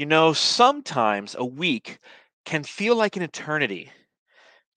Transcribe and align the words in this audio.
You 0.00 0.06
know, 0.06 0.32
sometimes 0.32 1.36
a 1.38 1.44
week 1.44 1.98
can 2.46 2.62
feel 2.62 2.96
like 2.96 3.18
an 3.18 3.22
eternity. 3.22 3.92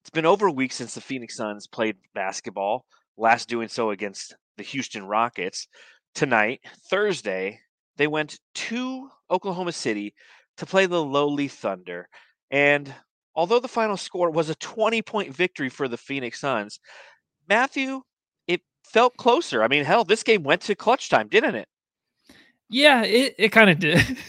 It's 0.01 0.09
been 0.09 0.25
over 0.25 0.47
a 0.47 0.51
week 0.51 0.73
since 0.73 0.95
the 0.95 0.99
Phoenix 0.99 1.35
mm-hmm. 1.35 1.51
Suns 1.51 1.65
played 1.65 1.95
basketball, 2.13 2.83
last 3.15 3.47
doing 3.47 3.69
so 3.69 3.91
against 3.91 4.35
the 4.57 4.63
Houston 4.63 5.05
Rockets. 5.05 5.69
Tonight, 6.13 6.59
Thursday, 6.89 7.61
they 7.95 8.07
went 8.07 8.37
to 8.53 9.09
Oklahoma 9.31 9.71
City 9.71 10.13
to 10.57 10.65
play 10.65 10.87
the 10.87 11.01
lowly 11.01 11.47
Thunder. 11.47 12.09
And 12.51 12.93
although 13.33 13.61
the 13.61 13.69
final 13.69 13.95
score 13.95 14.29
was 14.29 14.49
a 14.49 14.55
20 14.55 15.01
point 15.03 15.33
victory 15.33 15.69
for 15.69 15.87
the 15.87 15.95
Phoenix 15.95 16.41
Suns, 16.41 16.81
Matthew, 17.47 18.01
it 18.47 18.59
felt 18.83 19.15
closer. 19.15 19.63
I 19.63 19.69
mean, 19.69 19.85
hell, 19.85 20.03
this 20.03 20.23
game 20.23 20.43
went 20.43 20.63
to 20.63 20.75
clutch 20.75 21.07
time, 21.07 21.29
didn't 21.29 21.55
it? 21.55 21.69
Yeah, 22.69 23.03
it, 23.03 23.35
it 23.37 23.49
kind 23.53 23.69
of 23.69 23.79
did. 23.79 24.17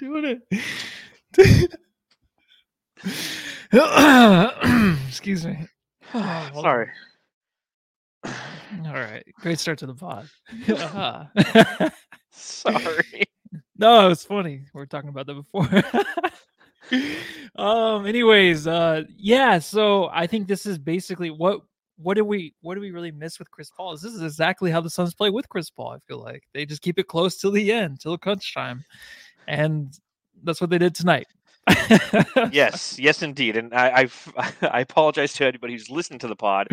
Doing 0.00 0.40
it. 0.50 1.78
Excuse 5.08 5.46
me. 5.46 5.58
Oh, 6.12 6.50
Sorry. 6.60 6.88
All 8.24 8.92
right. 8.92 9.24
Great 9.40 9.60
start 9.60 9.78
to 9.78 9.86
the 9.86 9.94
pod. 9.94 10.28
Sorry. 12.32 13.24
No, 13.76 14.10
it's 14.10 14.24
funny. 14.24 14.66
We 14.74 14.82
are 14.82 14.86
talking 14.86 15.08
about 15.08 15.26
that 15.26 15.34
before. 15.34 15.66
um 17.56 18.04
anyways, 18.04 18.66
uh 18.66 19.04
yeah, 19.16 19.58
so 19.58 20.10
I 20.12 20.26
think 20.26 20.46
this 20.46 20.66
is 20.66 20.78
basically 20.78 21.30
what 21.30 21.62
what 21.96 22.14
do 22.14 22.24
we 22.24 22.54
what 22.60 22.74
do 22.74 22.80
we 22.82 22.90
really 22.90 23.10
miss 23.10 23.38
with 23.38 23.50
Chris 23.50 23.70
Paul? 23.74 23.92
This 23.92 24.04
is 24.04 24.22
exactly 24.22 24.70
how 24.70 24.82
the 24.82 24.90
Suns 24.90 25.14
play 25.14 25.30
with 25.30 25.48
Chris 25.48 25.70
Paul, 25.70 25.92
I 25.92 25.98
feel 26.06 26.20
like. 26.22 26.42
They 26.52 26.66
just 26.66 26.82
keep 26.82 26.98
it 26.98 27.08
close 27.08 27.38
till 27.38 27.52
the 27.52 27.72
end, 27.72 28.00
till 28.00 28.18
crunch 28.18 28.52
time. 28.52 28.84
And 29.46 29.92
that's 30.42 30.60
what 30.60 30.70
they 30.70 30.78
did 30.78 30.94
tonight. 30.94 31.26
yes, 32.52 32.98
yes, 32.98 33.22
indeed. 33.22 33.56
And 33.56 33.74
I, 33.74 33.90
I've, 33.90 34.32
I 34.62 34.80
apologize 34.80 35.32
to 35.34 35.46
anybody 35.46 35.74
who's 35.74 35.90
listened 35.90 36.20
to 36.20 36.28
the 36.28 36.36
pod. 36.36 36.68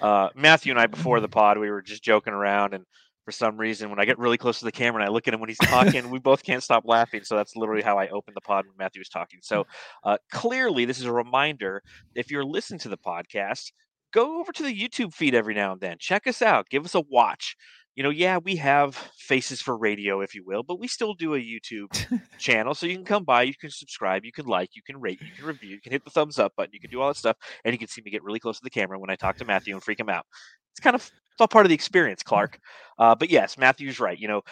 Uh, 0.00 0.28
Matthew 0.34 0.72
and 0.72 0.80
I, 0.80 0.86
before 0.86 1.20
the 1.20 1.28
pod, 1.28 1.58
we 1.58 1.70
were 1.70 1.82
just 1.82 2.02
joking 2.02 2.32
around, 2.32 2.74
and 2.74 2.84
for 3.24 3.32
some 3.32 3.56
reason, 3.56 3.90
when 3.90 3.98
I 3.98 4.04
get 4.04 4.20
really 4.20 4.38
close 4.38 4.60
to 4.60 4.64
the 4.64 4.72
camera 4.72 5.02
and 5.02 5.10
I 5.10 5.12
look 5.12 5.26
at 5.26 5.34
him 5.34 5.40
when 5.40 5.48
he's 5.48 5.58
talking, 5.62 6.10
we 6.10 6.20
both 6.20 6.44
can't 6.44 6.62
stop 6.62 6.84
laughing. 6.86 7.24
So 7.24 7.34
that's 7.34 7.56
literally 7.56 7.82
how 7.82 7.98
I 7.98 8.08
opened 8.08 8.36
the 8.36 8.40
pod 8.40 8.66
when 8.66 8.76
Matthew 8.78 9.00
was 9.00 9.08
talking. 9.08 9.40
So 9.42 9.66
uh, 10.04 10.18
clearly, 10.30 10.84
this 10.84 10.98
is 10.98 11.06
a 11.06 11.12
reminder. 11.12 11.82
If 12.14 12.30
you're 12.30 12.44
listening 12.44 12.78
to 12.80 12.88
the 12.88 12.98
podcast, 12.98 13.72
go 14.12 14.38
over 14.38 14.52
to 14.52 14.62
the 14.62 14.72
YouTube 14.72 15.12
feed 15.12 15.34
every 15.34 15.54
now 15.54 15.72
and 15.72 15.80
then. 15.80 15.96
Check 15.98 16.28
us 16.28 16.40
out. 16.40 16.68
Give 16.70 16.84
us 16.84 16.94
a 16.94 17.00
watch 17.00 17.56
you 17.96 18.02
know, 18.02 18.10
yeah, 18.10 18.36
we 18.36 18.56
have 18.56 18.94
faces 19.16 19.62
for 19.62 19.76
radio, 19.76 20.20
if 20.20 20.34
you 20.34 20.44
will, 20.44 20.62
but 20.62 20.78
we 20.78 20.86
still 20.86 21.14
do 21.14 21.34
a 21.34 21.38
YouTube 21.38 22.20
channel. 22.38 22.74
So 22.74 22.86
you 22.86 22.94
can 22.94 23.06
come 23.06 23.24
by, 23.24 23.42
you 23.42 23.54
can 23.54 23.70
subscribe, 23.70 24.24
you 24.24 24.32
can 24.32 24.44
like, 24.44 24.76
you 24.76 24.82
can 24.82 25.00
rate, 25.00 25.18
you 25.22 25.32
can 25.34 25.46
review, 25.46 25.70
you 25.70 25.80
can 25.80 25.92
hit 25.92 26.04
the 26.04 26.10
thumbs 26.10 26.38
up 26.38 26.52
button, 26.56 26.74
you 26.74 26.80
can 26.80 26.90
do 26.90 27.00
all 27.00 27.08
that 27.08 27.16
stuff, 27.16 27.38
and 27.64 27.72
you 27.72 27.78
can 27.78 27.88
see 27.88 28.02
me 28.02 28.10
get 28.10 28.22
really 28.22 28.38
close 28.38 28.58
to 28.58 28.64
the 28.64 28.70
camera 28.70 28.98
when 28.98 29.08
I 29.08 29.16
talk 29.16 29.38
to 29.38 29.46
Matthew 29.46 29.74
and 29.74 29.82
freak 29.82 29.98
him 29.98 30.10
out. 30.10 30.26
It's 30.72 30.80
kind 30.80 30.94
of 30.94 31.02
it's 31.02 31.40
all 31.40 31.48
part 31.48 31.64
of 31.64 31.70
the 31.70 31.74
experience, 31.74 32.22
Clark. 32.22 32.58
Uh, 32.98 33.14
but 33.14 33.30
yes, 33.30 33.56
Matthew's 33.56 33.98
right. 33.98 34.18
You 34.18 34.28
know, 34.28 34.42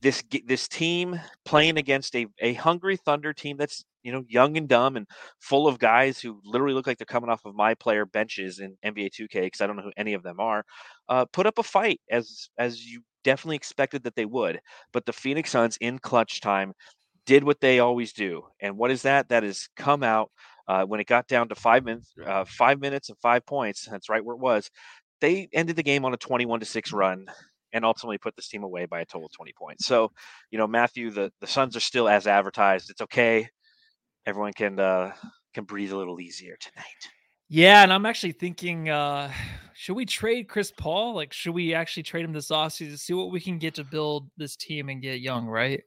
this 0.00 0.22
this 0.46 0.68
team 0.68 1.20
playing 1.44 1.78
against 1.78 2.14
a, 2.14 2.26
a 2.40 2.54
hungry 2.54 2.96
Thunder 2.96 3.32
team 3.32 3.56
that's 3.56 3.84
you 4.04 4.12
know 4.12 4.24
young 4.28 4.56
and 4.56 4.68
dumb 4.68 4.96
and 4.96 5.06
full 5.40 5.66
of 5.66 5.78
guys 5.80 6.20
who 6.20 6.40
literally 6.44 6.74
look 6.74 6.86
like 6.86 6.98
they're 6.98 7.06
coming 7.06 7.30
off 7.30 7.44
of 7.44 7.54
my 7.56 7.74
player 7.74 8.06
benches 8.06 8.60
in 8.60 8.76
NBA 8.84 9.10
2K 9.10 9.42
because 9.42 9.60
I 9.60 9.66
don't 9.66 9.76
know 9.76 9.82
who 9.82 9.92
any 9.96 10.14
of 10.14 10.22
them 10.22 10.38
are. 10.40 10.64
Uh, 11.08 11.24
put 11.26 11.46
up 11.46 11.58
a 11.58 11.62
fight 11.64 12.00
as 12.10 12.48
as 12.58 12.84
you 12.86 13.02
definitely 13.24 13.56
expected 13.56 14.04
that 14.04 14.14
they 14.14 14.26
would, 14.26 14.60
but 14.92 15.06
the 15.06 15.12
Phoenix 15.12 15.50
Suns 15.50 15.78
in 15.80 15.98
clutch 15.98 16.40
time 16.40 16.74
did 17.26 17.44
what 17.44 17.60
they 17.60 17.80
always 17.80 18.12
do, 18.12 18.42
and 18.60 18.76
what 18.76 18.90
is 18.90 19.02
that? 19.02 19.28
That 19.30 19.44
is 19.44 19.68
come 19.76 20.02
out. 20.02 20.30
Uh, 20.66 20.84
when 20.84 20.98
it 20.98 21.06
got 21.06 21.28
down 21.28 21.46
to 21.48 21.54
five 21.54 21.84
minutes, 21.84 22.14
uh, 22.26 22.44
five 22.46 22.80
minutes 22.80 23.10
and 23.10 23.18
five 23.18 23.44
points, 23.44 23.86
that's 23.90 24.08
right 24.08 24.24
where 24.24 24.34
it 24.34 24.40
was. 24.40 24.70
They 25.20 25.48
ended 25.52 25.76
the 25.76 25.82
game 25.82 26.06
on 26.06 26.14
a 26.14 26.16
21 26.16 26.60
to 26.60 26.66
six 26.66 26.92
run 26.92 27.26
and 27.74 27.84
ultimately 27.84 28.18
put 28.18 28.36
this 28.36 28.48
team 28.48 28.62
away 28.62 28.86
by 28.86 29.00
a 29.00 29.04
total 29.04 29.26
of 29.26 29.32
20 29.32 29.52
points. 29.58 29.84
So, 29.86 30.12
you 30.50 30.58
know, 30.58 30.66
Matthew, 30.66 31.10
the, 31.10 31.32
the 31.40 31.46
Suns 31.46 31.76
are 31.76 31.80
still 31.80 32.08
as 32.08 32.26
advertised. 32.26 32.88
It's 32.88 33.02
okay. 33.02 33.48
Everyone 34.26 34.52
can 34.52 34.78
uh, 34.78 35.12
can 35.52 35.64
breathe 35.64 35.92
a 35.92 35.96
little 35.96 36.20
easier 36.20 36.56
tonight. 36.60 37.08
Yeah, 37.48 37.82
and 37.82 37.92
I'm 37.92 38.06
actually 38.06 38.32
thinking, 38.32 38.88
uh, 38.88 39.30
should 39.74 39.94
we 39.94 40.06
trade 40.06 40.48
Chris 40.48 40.72
Paul? 40.72 41.14
Like, 41.14 41.32
should 41.32 41.54
we 41.54 41.74
actually 41.74 42.04
trade 42.04 42.24
him 42.24 42.32
this 42.32 42.48
offseason 42.48 42.90
to 42.90 42.98
see 42.98 43.12
what 43.12 43.30
we 43.30 43.40
can 43.40 43.58
get 43.58 43.74
to 43.74 43.84
build 43.84 44.28
this 44.36 44.56
team 44.56 44.88
and 44.88 45.02
get 45.02 45.20
young, 45.20 45.46
right? 45.46 45.82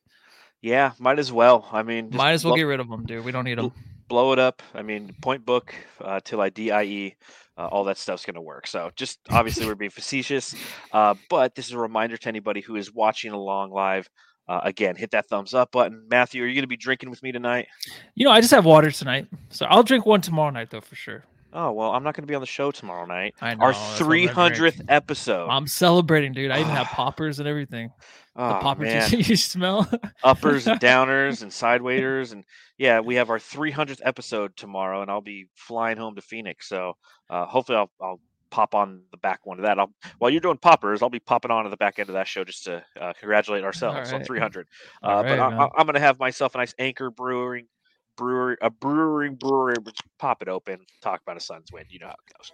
Yeah, 0.62 0.92
might 1.00 1.20
as 1.20 1.32
well. 1.32 1.68
I 1.72 1.84
mean, 1.84 2.10
might 2.14 2.34
as 2.34 2.46
well 2.46 2.52
blow, 2.52 2.58
get 2.58 2.64
rid 2.64 2.80
of 2.80 2.88
him, 2.88 3.06
dude. 3.06 3.26
We 3.26 3.32
don't 3.32 3.46
need 3.46 3.58
him. 3.58 3.72
Blow 4.08 4.32
it 4.34 4.40
up. 4.40 4.62
I 4.74 4.84
mean, 4.84 5.14
point 5.22 5.46
book 5.46 5.74
uh, 6.00 6.20
till 6.24 6.40
I 6.40 6.50
die 6.50 7.16
uh, 7.58 7.68
all 7.68 7.84
that 7.86 7.98
stuff's 7.98 8.26
going 8.26 8.36
to 8.36 8.42
work. 8.42 8.68
So 8.68 8.92
just 8.96 9.20
obviously 9.30 9.66
we're 9.66 9.76
being 9.76 9.92
facetious, 9.92 10.56
uh, 10.94 11.16
but 11.30 11.56
this 11.56 11.68
is 11.68 11.74
a 11.74 11.80
reminder 11.80 12.18
to 12.18 12.30
anybody 12.30 12.62
who 12.62 12.76
is 12.76 12.94
watching 12.94 13.32
along 13.32 13.72
live. 13.72 14.10
Uh, 14.48 14.62
again, 14.64 14.96
hit 14.96 15.12
that 15.12 15.28
thumbs 15.28 15.54
up 15.54 15.72
button. 15.72 16.06
Matthew, 16.10 16.44
are 16.44 16.48
you 16.48 16.54
going 16.54 16.64
to 16.64 16.68
be 16.68 16.78
drinking 16.78 17.10
with 17.10 17.22
me 17.22 17.32
tonight? 17.32 17.68
You 18.16 18.26
know, 18.26 18.32
I 18.32 18.40
just 18.40 18.52
have 18.52 18.66
water 18.66 18.92
tonight, 18.92 19.28
so 19.50 19.66
I'll 19.66 19.84
drink 19.84 20.06
one 20.06 20.22
tomorrow 20.22 20.50
night 20.52 20.70
though 20.70 20.82
for 20.82 20.96
sure. 20.96 21.26
Oh 21.54 21.72
well, 21.72 21.92
I'm 21.92 22.04
not 22.04 22.16
going 22.16 22.24
to 22.24 22.28
be 22.28 22.36
on 22.36 22.42
the 22.42 22.48
show 22.48 22.72
tomorrow 22.72 23.06
night. 23.06 23.34
I 23.42 23.56
know, 23.56 23.66
Our 23.66 23.74
300th 23.74 24.86
episode. 24.90 25.48
I'm 25.50 25.68
celebrating, 25.68 26.34
dude. 26.34 26.52
I 26.52 26.60
even 26.60 26.72
have 26.72 26.88
poppers 26.92 27.40
and 27.40 27.48
everything. 27.48 27.90
Oh, 28.36 28.50
the 28.50 28.60
poppers 28.60 29.12
you, 29.12 29.18
you 29.20 29.36
smell. 29.36 29.90
Uppers 30.24 30.68
and 30.68 30.80
downers 30.82 31.42
and 31.42 31.52
sidewaiters 31.52 32.32
and 32.32 32.44
yeah, 32.78 33.00
we 33.00 33.16
have 33.16 33.30
our 33.30 33.40
300th 33.40 34.02
episode 34.04 34.56
tomorrow, 34.56 35.02
and 35.02 35.10
I'll 35.10 35.22
be 35.22 35.48
flying 35.56 35.98
home 35.98 36.16
to 36.16 36.22
Phoenix. 36.22 36.70
So 36.70 36.94
uh, 37.30 37.46
hopefully, 37.46 37.78
I'll, 37.78 37.92
I'll 38.00 38.20
pop 38.50 38.76
on 38.76 39.02
the 39.12 39.18
back 39.18 39.46
one 39.46 39.58
of 39.58 39.64
that. 39.64 39.80
I'll, 39.80 39.92
while 40.20 40.32
you're 40.32 40.42
doing 40.42 40.58
poppers, 40.58 41.02
I'll 41.02 41.10
be 41.10 41.20
popping 41.20 41.52
on 41.52 41.64
to 41.64 41.70
the 41.70 41.78
back 41.78 42.00
end 42.00 42.10
of 42.10 42.14
that 42.14 42.28
show 42.28 42.44
just 42.44 42.64
to 42.66 42.84
uh, 43.00 43.14
congratulate 43.20 43.64
ourselves 43.66 44.12
right. 44.12 44.22
on 44.22 44.26
300. 44.26 44.68
Uh, 45.04 45.08
right, 45.08 45.24
but 45.24 45.40
I, 45.40 45.64
am 45.80 45.86
going 45.86 45.94
to 45.94 46.00
have 46.00 46.20
myself 46.20 46.56
a 46.56 46.58
nice 46.60 46.76
Anchor 46.80 47.12
Brewing 47.12 47.68
brewery, 48.18 48.58
a 48.62 48.70
brewing 48.70 49.36
brewery, 49.36 49.76
pop 50.20 50.42
it 50.42 50.50
open, 50.50 50.80
talk 51.02 51.22
about 51.22 51.38
a 51.38 51.40
Suns 51.40 51.72
win. 51.72 51.86
You 51.90 52.00
know 52.00 52.08
how 52.08 52.14
it 52.14 52.38
goes. 52.38 52.52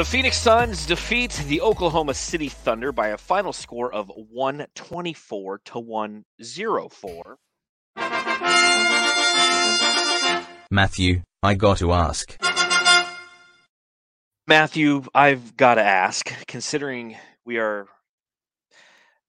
The 0.00 0.06
Phoenix 0.06 0.38
Suns 0.38 0.86
defeat 0.86 1.32
the 1.46 1.60
Oklahoma 1.60 2.14
City 2.14 2.48
Thunder 2.48 2.90
by 2.90 3.08
a 3.08 3.18
final 3.18 3.52
score 3.52 3.92
of 3.92 4.10
124 4.16 5.60
to 5.66 5.78
104. 5.78 7.38
Matthew, 10.70 11.20
I 11.42 11.52
got 11.52 11.76
to 11.76 11.92
ask. 11.92 12.34
Matthew, 14.46 15.04
I've 15.14 15.54
got 15.58 15.74
to 15.74 15.82
ask, 15.82 16.32
considering 16.46 17.18
we 17.44 17.58
are 17.58 17.86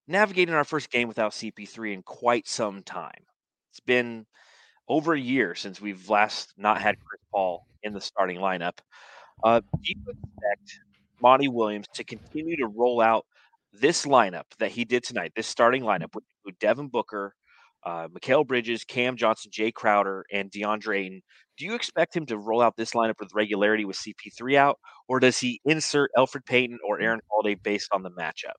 navigating 0.08 0.56
our 0.56 0.64
first 0.64 0.90
game 0.90 1.10
without 1.10 1.34
CP3 1.34 1.96
in 1.96 2.02
quite 2.02 2.48
some 2.48 2.82
time. 2.82 3.26
It's 3.72 3.82
been 3.82 4.26
over 4.88 5.14
a 5.14 5.20
year 5.20 5.54
since 5.54 5.82
we've 5.82 6.10
last 6.10 6.54
not 6.56 6.82
had 6.82 6.96
Chris 7.04 7.20
Paul 7.30 7.68
in 7.84 7.92
the 7.92 8.00
starting 8.00 8.38
lineup. 8.38 8.78
Uh, 9.44 9.60
do 9.60 9.94
you 9.96 9.96
expect 10.08 10.80
Monty 11.22 11.48
Williams 11.48 11.88
to 11.94 12.04
continue 12.04 12.58
to 12.58 12.68
roll 12.68 13.02
out 13.02 13.26
this 13.74 14.06
lineup 14.06 14.44
that 14.60 14.72
he 14.72 14.86
did 14.86 15.04
tonight, 15.04 15.32
this 15.36 15.48
starting 15.48 15.84
lineup 15.84 16.14
with 16.46 16.60
Devin 16.60 16.90
Booker, 16.90 17.34
uh, 17.84 18.08
Mikal 18.10 18.46
Bridges, 18.46 18.84
Cam 18.84 19.16
Johnson, 19.16 19.52
Jae 19.52 19.74
Crowder, 19.74 20.26
and 20.32 20.52
DeAndre 20.52 21.00
Ayton. 21.00 21.22
Do 21.58 21.66
you 21.66 21.76
expect 21.76 22.16
him 22.16 22.26
to 22.28 22.38
roll 22.38 22.62
out 22.62 22.76
this 22.76 22.92
lineup 22.92 23.16
with 23.20 23.34
regularity 23.34 23.86
with 23.86 23.98
CP3 23.98 24.56
out, 24.56 24.80
or 25.08 25.20
does 25.20 25.40
he 25.40 25.62
insert 25.66 26.12
Elfrid 26.18 26.46
Payton 26.46 26.80
or 26.88 27.00
Aaron 27.00 27.20
Holiday 27.30 27.56
based 27.56 27.90
on 27.92 28.04
the 28.04 28.12
matchup? 28.12 28.54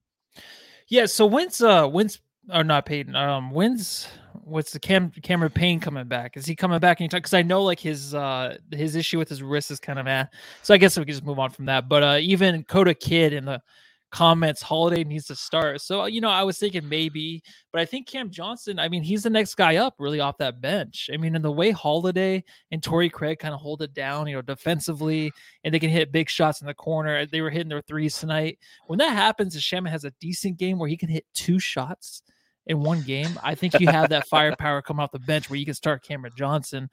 Yeah. 0.89 1.07
So 1.07 1.27
when's 1.27 1.61
uh 1.63 1.89
when's 1.89 2.21
or 2.53 2.65
not 2.65 2.87
Payton? 2.87 3.17
Um, 3.17 3.51
when's 3.51 4.09
what's 4.45 4.73
the 4.73 4.81
Cam 4.81 5.11
Cameron 5.23 5.53
Payne 5.53 5.81
coming 5.81 6.07
back? 6.07 6.37
Is 6.37 6.47
he 6.47 6.57
coming 6.57 6.79
back 6.81 7.01
anytime? 7.01 7.19
Because 7.19 7.35
I 7.35 7.43
know 7.43 7.63
like 7.63 7.81
his 7.81 8.15
uh 8.15 8.57
his 8.71 8.97
issue 8.97 9.19
with 9.19 9.29
his 9.29 9.43
wrist 9.43 9.71
is 9.71 9.81
kind 9.81 9.99
of 9.99 10.05
meh. 10.05 10.27
So 10.63 10.75
I 10.75 10.79
guess 10.79 10.99
we 10.99 11.05
can 11.05 11.13
just 11.13 11.25
move 11.25 11.39
on 11.39 11.51
from 11.51 11.67
that. 11.67 11.89
But 11.89 12.03
uh 12.03 12.19
even 12.21 12.65
Coda 12.65 12.95
Kid 12.95 13.33
in 13.33 13.45
the 13.45 13.63
comments 14.11 14.61
Holiday 14.61 15.05
needs 15.05 15.27
to 15.27 15.35
start. 15.35 15.81
So, 15.81 16.05
you 16.05 16.21
know, 16.21 16.29
I 16.29 16.43
was 16.43 16.59
thinking 16.59 16.87
maybe, 16.87 17.43
but 17.73 17.81
I 17.81 17.87
think 17.87 18.07
Cam 18.07 18.31
Johnson, 18.31 18.79
I 18.79 18.89
mean, 18.91 19.03
he's 19.03 19.23
the 19.23 19.31
next 19.31 19.55
guy 19.55 19.77
up 19.77 19.95
really 19.99 20.21
off 20.21 20.37
that 20.37 20.61
bench. 20.61 21.09
I 21.13 21.17
mean, 21.17 21.35
in 21.35 21.41
the 21.41 21.51
way 21.51 21.71
Holiday 21.71 22.45
and 22.71 22.83
Torrey 22.83 23.09
Craig 23.09 23.39
kind 23.39 23.55
of 23.55 23.61
hold 23.61 23.81
it 23.81 23.95
down, 23.95 24.27
you 24.27 24.37
know, 24.37 24.43
defensively, 24.43 25.33
and 25.65 25.73
they 25.73 25.79
can 25.79 25.89
hit 25.89 26.13
big 26.13 26.29
shots 26.29 26.61
in 26.61 26.67
the 26.67 26.75
corner. 26.75 27.25
They 27.25 27.41
were 27.41 27.49
hitting 27.49 27.71
their 27.71 27.81
threes 27.81 28.19
tonight. 28.19 28.59
When 28.87 28.99
that 28.99 29.15
happens, 29.15 29.57
Shamet 29.57 29.89
has 29.89 30.05
a 30.05 30.13
decent 30.21 30.59
game 30.59 30.79
where 30.79 30.91
he 30.91 30.97
can 30.99 31.09
hit 31.09 31.25
two 31.33 31.59
shots 31.59 32.23
in 32.67 32.81
one 32.81 33.03
game, 33.03 33.39
I 33.43 33.55
think 33.55 33.79
you 33.81 33.89
have 33.89 34.11
that 34.11 34.29
firepower 34.29 34.83
come 34.83 35.01
off 35.01 35.13
the 35.13 35.19
bench 35.19 35.51
where 35.51 35.59
you 35.59 35.65
can 35.65 35.75
start 35.75 36.03
Cameron 36.03 36.33
Johnson. 36.37 36.89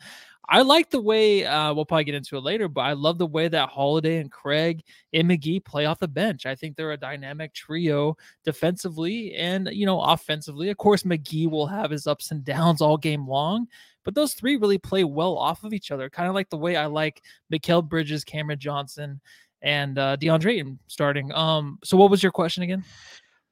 I 0.52 0.64
like 0.64 0.90
the 0.90 1.02
way 1.02 1.46
uh, 1.46 1.72
we'll 1.76 1.86
probably 1.86 2.06
get 2.06 2.16
into 2.16 2.36
it 2.36 2.42
later, 2.42 2.68
but 2.68 2.82
I 2.82 2.94
love 2.94 3.20
the 3.20 3.28
way 3.28 3.48
that 3.48 3.70
Holiday 3.70 4.18
and 4.18 4.32
Craig 4.32 4.82
and 5.14 5.30
McGee 5.30 5.64
play 5.64 5.86
off 5.86 6.00
the 6.00 6.08
bench. 6.08 6.48
I 6.48 6.56
think 6.56 6.76
they're 6.76 6.92
a 6.92 6.98
dynamic 6.98 7.54
trio 7.54 8.18
defensively 8.44 9.36
and 9.36 9.70
you 9.72 9.86
know 9.86 10.02
offensively. 10.02 10.70
Of 10.70 10.78
course, 10.78 11.04
McGee 11.04 11.50
will 11.50 11.68
have 11.68 11.92
his 11.92 12.08
ups 12.08 12.32
and 12.32 12.44
downs 12.44 12.82
all 12.82 12.98
game 12.98 13.28
long, 13.28 13.68
but 14.04 14.16
those 14.16 14.34
three 14.34 14.58
really 14.58 14.80
play 14.80 15.04
well 15.04 15.38
off 15.38 15.64
of 15.64 15.72
each 15.72 15.92
other. 15.92 16.10
Kind 16.10 16.28
of 16.28 16.34
like 16.34 16.50
the 16.50 16.58
way 16.58 16.76
I 16.76 16.88
like 16.88 17.22
Mikal 17.54 17.88
Bridges, 17.88 18.24
Cameron 18.24 18.60
Johnson, 18.60 19.22
and 19.62 20.00
uh, 20.00 20.18
DeAndre 20.18 20.80
starting. 20.88 21.32
Um, 21.32 21.78
so 21.84 21.96
what 21.96 22.10
was 22.10 22.24
your 22.24 22.32
question 22.32 22.64
again? 22.64 22.84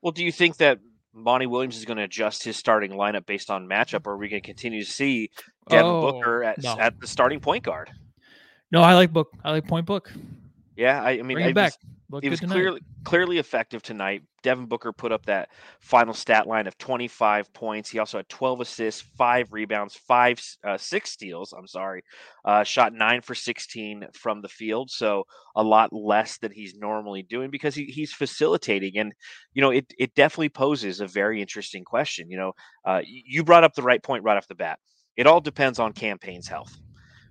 Well, 0.01 0.11
do 0.11 0.25
you 0.25 0.31
think 0.31 0.57
that 0.57 0.79
Monty 1.17 1.47
Williams 1.47 1.77
is 1.77 1.85
going 1.85 1.97
to 1.97 2.03
adjust 2.03 2.43
his 2.43 2.57
starting 2.57 2.91
lineup 2.91 3.25
based 3.25 3.49
on 3.49 3.67
matchup, 3.67 4.05
or 4.05 4.13
are 4.13 4.17
we 4.17 4.29
going 4.29 4.41
to 4.41 4.45
continue 4.45 4.83
to 4.83 4.89
see 4.89 5.31
Devin 5.67 5.85
oh, 5.85 6.11
Booker 6.11 6.43
at, 6.43 6.61
no. 6.61 6.77
at 6.79 6.99
the 6.99 7.07
starting 7.07 7.39
point 7.39 7.63
guard? 7.63 7.89
No, 8.71 8.81
I 8.81 8.93
like 8.93 9.11
Book. 9.11 9.33
I 9.43 9.51
like 9.51 9.67
point 9.67 9.87
Book. 9.87 10.13
Yeah, 10.75 11.01
I, 11.01 11.11
I 11.11 11.21
mean, 11.23 11.35
Bring 11.35 11.49
it 11.49 11.55
back. 11.55 11.73
Was, 12.09 12.24
he 12.24 12.30
was 12.30 12.39
clearly 12.39 12.81
clearly 13.04 13.38
effective 13.38 13.81
tonight. 13.81 14.24
Devin 14.42 14.68
Booker 14.68 14.94
put 14.94 15.12
up 15.12 15.25
that 15.25 15.50
final 15.81 16.13
stat 16.13 16.48
line 16.48 16.65
of 16.65 16.77
25 16.77 17.51
points. 17.54 17.89
He 17.89 18.00
also 18.00 18.18
had 18.18 18.30
12 18.30 18.62
assists, 18.62 19.01
five 19.18 19.51
rebounds, 19.51 19.95
five 19.95 20.39
uh, 20.63 20.77
six 20.77 21.12
steals. 21.12 21.51
I'm 21.51 21.68
sorry, 21.68 22.04
uh, 22.45 22.63
shot 22.63 22.94
nine 22.94 23.21
for 23.21 23.36
16 23.36 24.07
from 24.13 24.42
the 24.42 24.48
field, 24.48 24.89
so 24.89 25.25
a 25.57 25.63
lot 25.63 25.92
less 25.92 26.38
than 26.38 26.54
he's 26.54 26.75
normally 26.75 27.24
doing 27.24 27.50
because 27.50 27.75
he, 27.75 27.86
he's 27.86 28.13
facilitating. 28.13 28.98
And 28.98 29.13
you 29.54 29.62
know, 29.62 29.71
it 29.71 29.92
it 30.00 30.15
definitely 30.15 30.50
poses 30.50 31.01
a 31.01 31.07
very 31.07 31.42
interesting 31.42 31.83
question. 31.83 32.31
You 32.31 32.38
know, 32.38 32.51
uh, 32.86 33.01
you 33.06 33.44
brought 33.44 33.65
up 33.65 33.74
the 33.74 33.83
right 33.83 34.01
point 34.01 34.24
right 34.24 34.38
off 34.38 34.48
the 34.48 34.56
bat. 34.56 34.80
It 35.18 35.27
all 35.27 35.42
depends 35.42 35.77
on 35.77 35.92
Cam 35.92 36.19
Payne's 36.19 36.48
health 36.48 36.77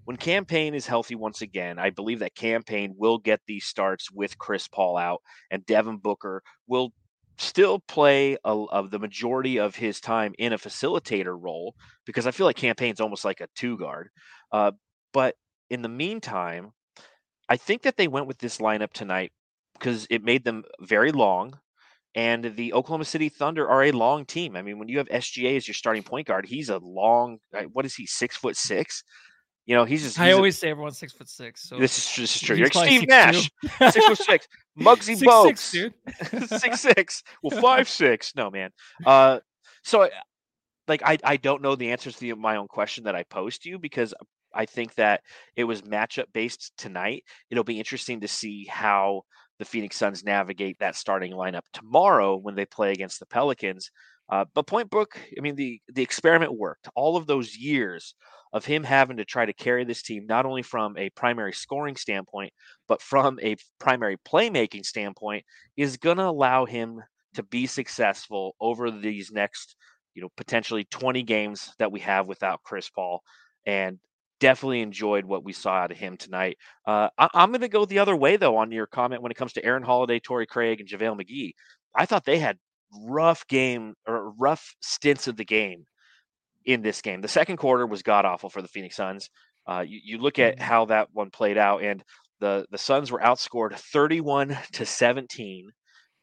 when 0.06 0.16
Cam 0.16 0.44
Payne 0.44 0.74
is 0.74 0.86
healthy 0.86 1.16
once 1.16 1.42
again, 1.42 1.80
I 1.80 1.90
believe 1.90 2.20
that 2.20 2.36
Cam 2.36 2.62
Payne 2.62 2.94
will 2.96 3.18
get 3.18 3.40
these 3.48 3.64
starts 3.64 4.08
with 4.10 4.38
Chris 4.38 4.68
Paul 4.68 4.96
out, 4.96 5.20
and 5.50 5.66
Devin 5.66 5.96
Booker 5.98 6.44
will 6.68 6.92
still 7.38 7.80
play 7.80 8.36
a, 8.44 8.50
of 8.50 8.92
the 8.92 9.00
majority 9.00 9.58
of 9.58 9.74
his 9.74 10.00
time 10.00 10.32
in 10.38 10.52
a 10.52 10.58
facilitator 10.58 11.36
role 11.36 11.74
because 12.06 12.24
I 12.24 12.30
feel 12.30 12.46
like 12.46 12.54
Cam 12.54 12.76
Payne's 12.76 13.00
almost 13.00 13.24
like 13.24 13.40
a 13.40 13.48
two 13.56 13.76
guard. 13.76 14.10
Uh, 14.52 14.70
but 15.12 15.34
in 15.70 15.82
the 15.82 15.88
meantime, 15.88 16.70
I 17.48 17.56
think 17.56 17.82
that 17.82 17.96
they 17.96 18.06
went 18.06 18.28
with 18.28 18.38
this 18.38 18.58
lineup 18.58 18.92
tonight 18.92 19.32
because 19.72 20.06
it 20.08 20.22
made 20.22 20.44
them 20.44 20.62
very 20.80 21.10
long. 21.10 21.58
And 22.14 22.54
the 22.56 22.72
Oklahoma 22.74 23.04
City 23.04 23.28
Thunder 23.28 23.68
are 23.68 23.82
a 23.82 23.92
long 23.92 24.24
team. 24.24 24.56
I 24.56 24.62
mean, 24.62 24.78
when 24.78 24.88
you 24.88 24.98
have 24.98 25.08
SGA 25.08 25.56
as 25.56 25.66
your 25.66 25.74
starting 25.74 26.04
point 26.04 26.28
guard, 26.28 26.46
he's 26.46 26.70
a 26.70 26.78
long. 26.78 27.38
What 27.72 27.84
is 27.84 27.94
he? 27.94 28.06
Six 28.06 28.36
foot 28.36 28.56
six. 28.56 29.02
You 29.66 29.74
know, 29.74 29.84
he's 29.84 30.02
just. 30.02 30.16
He's 30.16 30.26
I 30.26 30.32
always 30.32 30.56
a, 30.56 30.58
say 30.60 30.70
everyone's 30.70 30.96
six 30.96 31.12
foot 31.12 31.28
six. 31.28 31.68
So 31.68 31.76
this 31.76 31.98
is 31.98 32.16
this 32.16 32.36
is 32.36 32.40
true. 32.40 32.56
You're 32.56 32.68
like 32.74 32.88
Steve 32.88 33.08
Nash, 33.08 33.50
six 33.90 34.06
foot 34.06 34.18
six. 34.18 34.48
Muggsy 34.78 35.16
six, 35.16 35.22
Bogues, 35.22 35.58
six, 35.58 35.70
dude. 35.72 36.48
six 36.60 36.80
six. 36.80 37.22
Well, 37.42 37.60
five 37.60 37.88
six. 37.88 38.34
No 38.36 38.50
man. 38.50 38.70
Uh, 39.04 39.40
so 39.82 40.08
like 40.86 41.02
I 41.04 41.18
I 41.24 41.36
don't 41.36 41.62
know 41.62 41.74
the 41.74 41.90
answers 41.90 42.16
to 42.16 42.36
my 42.36 42.56
own 42.56 42.68
question 42.68 43.04
that 43.04 43.16
I 43.16 43.24
posed 43.24 43.62
to 43.62 43.68
you 43.68 43.78
because 43.78 44.14
I 44.54 44.66
think 44.66 44.94
that 44.94 45.22
it 45.56 45.64
was 45.64 45.82
matchup 45.82 46.26
based 46.32 46.72
tonight. 46.78 47.24
It'll 47.50 47.64
be 47.64 47.78
interesting 47.78 48.20
to 48.20 48.28
see 48.28 48.66
how 48.66 49.22
the 49.58 49.64
Phoenix 49.64 49.96
Suns 49.96 50.24
navigate 50.24 50.78
that 50.78 50.96
starting 50.96 51.32
lineup 51.32 51.62
tomorrow 51.72 52.36
when 52.36 52.54
they 52.54 52.66
play 52.66 52.92
against 52.92 53.20
the 53.20 53.26
Pelicans. 53.26 53.90
Uh, 54.28 54.44
but 54.54 54.66
Point 54.66 54.90
Book, 54.90 55.18
I 55.36 55.40
mean, 55.40 55.56
the 55.56 55.80
the 55.88 56.02
experiment 56.02 56.56
worked. 56.56 56.88
All 56.94 57.16
of 57.16 57.26
those 57.26 57.56
years 57.56 58.14
of 58.56 58.64
him 58.64 58.82
having 58.82 59.18
to 59.18 59.24
try 59.26 59.44
to 59.44 59.52
carry 59.52 59.84
this 59.84 60.00
team 60.00 60.26
not 60.26 60.46
only 60.46 60.62
from 60.62 60.96
a 60.96 61.10
primary 61.10 61.52
scoring 61.52 61.94
standpoint, 61.94 62.54
but 62.88 63.02
from 63.02 63.38
a 63.42 63.54
primary 63.78 64.16
playmaking 64.16 64.86
standpoint, 64.86 65.44
is 65.76 65.98
going 65.98 66.16
to 66.16 66.24
allow 66.24 66.64
him 66.64 67.02
to 67.34 67.42
be 67.42 67.66
successful 67.66 68.56
over 68.58 68.90
these 68.90 69.30
next, 69.30 69.76
you 70.14 70.22
know, 70.22 70.30
potentially 70.38 70.84
20 70.84 71.22
games 71.22 71.70
that 71.78 71.92
we 71.92 72.00
have 72.00 72.26
without 72.26 72.62
Chris 72.62 72.88
Paul. 72.88 73.22
And 73.66 73.98
definitely 74.40 74.80
enjoyed 74.80 75.26
what 75.26 75.44
we 75.44 75.52
saw 75.52 75.72
out 75.72 75.90
of 75.90 75.98
him 75.98 76.16
tonight. 76.16 76.56
Uh, 76.86 77.10
I, 77.18 77.28
am 77.34 77.50
going 77.50 77.60
to 77.60 77.68
go 77.68 77.84
the 77.84 77.98
other 77.98 78.16
way, 78.16 78.38
though, 78.38 78.56
on 78.56 78.72
your 78.72 78.86
comment 78.86 79.20
when 79.20 79.32
it 79.32 79.36
comes 79.36 79.52
to 79.54 79.64
Aaron 79.66 79.82
Holiday, 79.82 80.18
Torrey 80.18 80.46
Craig, 80.46 80.80
and 80.80 80.88
JaVale 80.88 81.20
McGee. 81.20 81.52
I 81.94 82.06
thought 82.06 82.24
they 82.24 82.38
had 82.38 82.56
rough 83.02 83.46
game 83.48 83.94
or 84.06 84.30
rough 84.38 84.74
stints 84.80 85.28
of 85.28 85.36
the 85.36 85.44
game 85.44 85.84
in 86.66 86.82
this 86.82 87.00
game. 87.00 87.20
The 87.20 87.28
second 87.28 87.56
quarter 87.56 87.86
was 87.86 88.02
god 88.02 88.24
awful 88.24 88.50
for 88.50 88.60
the 88.60 88.68
Phoenix 88.68 88.96
Suns. 88.96 89.30
Uh, 89.66 89.84
you, 89.86 90.00
you 90.04 90.18
look 90.18 90.38
at 90.38 90.56
mm-hmm. 90.56 90.64
how 90.64 90.84
that 90.86 91.08
one 91.12 91.30
played 91.30 91.56
out, 91.56 91.82
and 91.82 92.02
the 92.40 92.66
the 92.70 92.78
Suns 92.78 93.10
were 93.10 93.20
outscored 93.20 93.74
31 93.74 94.56
to 94.72 94.84
17 94.84 95.70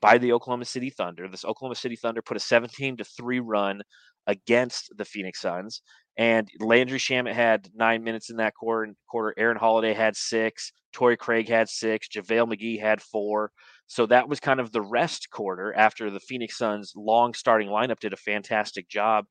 by 0.01 0.17
the 0.17 0.33
Oklahoma 0.33 0.65
City 0.65 0.89
Thunder. 0.89 1.27
This 1.27 1.45
Oklahoma 1.45 1.75
City 1.75 1.95
Thunder 1.95 2.21
put 2.21 2.37
a 2.37 2.41
17 2.41 2.97
to 2.97 3.03
three 3.03 3.39
run 3.39 3.81
against 4.27 4.91
the 4.97 5.05
Phoenix 5.05 5.41
Suns, 5.41 5.81
and 6.17 6.47
Landry 6.59 6.99
Shamet 6.99 7.33
had 7.33 7.69
nine 7.73 8.03
minutes 8.03 8.29
in 8.29 8.37
that 8.37 8.53
quarter. 8.53 8.93
Quarter, 9.07 9.33
Aaron 9.37 9.57
Holiday 9.57 9.93
had 9.93 10.15
six, 10.15 10.71
Torrey 10.91 11.17
Craig 11.17 11.49
had 11.49 11.69
six, 11.69 12.07
JaVale 12.07 12.53
McGee 12.53 12.79
had 12.79 13.01
four. 13.01 13.51
So 13.87 14.05
that 14.07 14.29
was 14.29 14.39
kind 14.39 14.59
of 14.59 14.71
the 14.71 14.81
rest 14.81 15.29
quarter 15.29 15.73
after 15.75 16.09
the 16.09 16.19
Phoenix 16.19 16.57
Suns' 16.57 16.93
long 16.95 17.33
starting 17.33 17.67
lineup 17.67 17.99
did 17.99 18.13
a 18.13 18.17
fantastic 18.17 18.87
job 18.87 19.25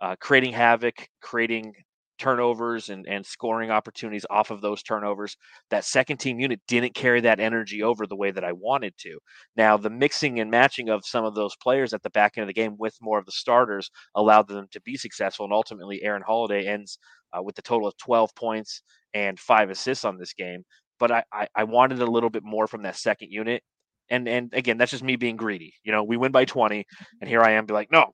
uh, 0.00 0.16
creating 0.20 0.52
havoc, 0.52 1.08
creating 1.20 1.74
turnovers 2.18 2.90
and, 2.90 3.06
and 3.08 3.26
scoring 3.26 3.70
opportunities 3.70 4.26
off 4.30 4.50
of 4.50 4.60
those 4.60 4.82
turnovers. 4.82 5.36
That 5.70 5.84
second 5.84 6.18
team 6.18 6.38
unit 6.38 6.60
didn't 6.68 6.94
carry 6.94 7.20
that 7.22 7.40
energy 7.40 7.82
over 7.82 8.06
the 8.06 8.16
way 8.16 8.30
that 8.30 8.44
I 8.44 8.52
wanted 8.52 8.94
to. 8.98 9.18
Now, 9.56 9.76
the 9.76 9.90
mixing 9.90 10.40
and 10.40 10.50
matching 10.50 10.88
of 10.88 11.04
some 11.04 11.24
of 11.24 11.34
those 11.34 11.56
players 11.56 11.92
at 11.92 12.02
the 12.02 12.10
back 12.10 12.34
end 12.36 12.42
of 12.42 12.48
the 12.48 12.54
game 12.54 12.76
with 12.78 12.96
more 13.00 13.18
of 13.18 13.26
the 13.26 13.32
starters 13.32 13.90
allowed 14.14 14.48
them 14.48 14.66
to 14.72 14.80
be 14.82 14.96
successful. 14.96 15.44
And 15.44 15.52
ultimately, 15.52 16.02
Aaron 16.02 16.22
Holiday 16.24 16.66
ends 16.66 16.98
uh, 17.36 17.42
with 17.42 17.58
a 17.58 17.62
total 17.62 17.88
of 17.88 17.96
12 17.98 18.34
points 18.34 18.82
and 19.12 19.38
five 19.38 19.70
assists 19.70 20.04
on 20.04 20.18
this 20.18 20.32
game. 20.34 20.64
But 21.00 21.10
I, 21.10 21.24
I, 21.32 21.48
I 21.56 21.64
wanted 21.64 22.00
a 22.00 22.06
little 22.06 22.30
bit 22.30 22.44
more 22.44 22.66
from 22.66 22.82
that 22.82 22.96
second 22.96 23.30
unit. 23.30 23.62
And 24.10 24.28
and 24.28 24.52
again, 24.52 24.76
that's 24.76 24.90
just 24.90 25.02
me 25.02 25.16
being 25.16 25.36
greedy. 25.36 25.72
You 25.82 25.90
know, 25.90 26.04
we 26.04 26.18
win 26.18 26.30
by 26.30 26.44
20, 26.44 26.84
and 27.22 27.28
here 27.28 27.40
I 27.40 27.52
am, 27.52 27.64
be 27.64 27.72
like, 27.72 27.90
no, 27.90 28.12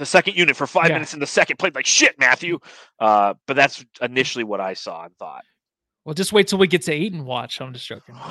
the 0.00 0.06
second 0.06 0.36
unit 0.36 0.56
for 0.56 0.66
five 0.66 0.88
yeah. 0.88 0.94
minutes 0.94 1.14
in 1.14 1.20
the 1.20 1.26
second 1.26 1.58
played 1.58 1.74
like 1.74 1.86
shit, 1.86 2.18
Matthew. 2.18 2.58
Uh, 2.98 3.34
but 3.46 3.54
that's 3.54 3.84
initially 4.02 4.44
what 4.44 4.60
I 4.60 4.74
saw 4.74 5.04
and 5.04 5.16
thought. 5.16 5.44
Well, 6.04 6.14
just 6.14 6.32
wait 6.32 6.48
till 6.48 6.58
we 6.58 6.66
get 6.66 6.80
to 6.82 6.92
eight 6.92 7.12
and 7.12 7.26
watch. 7.26 7.60
I'm 7.60 7.74
just 7.74 7.86
joking. 7.86 8.14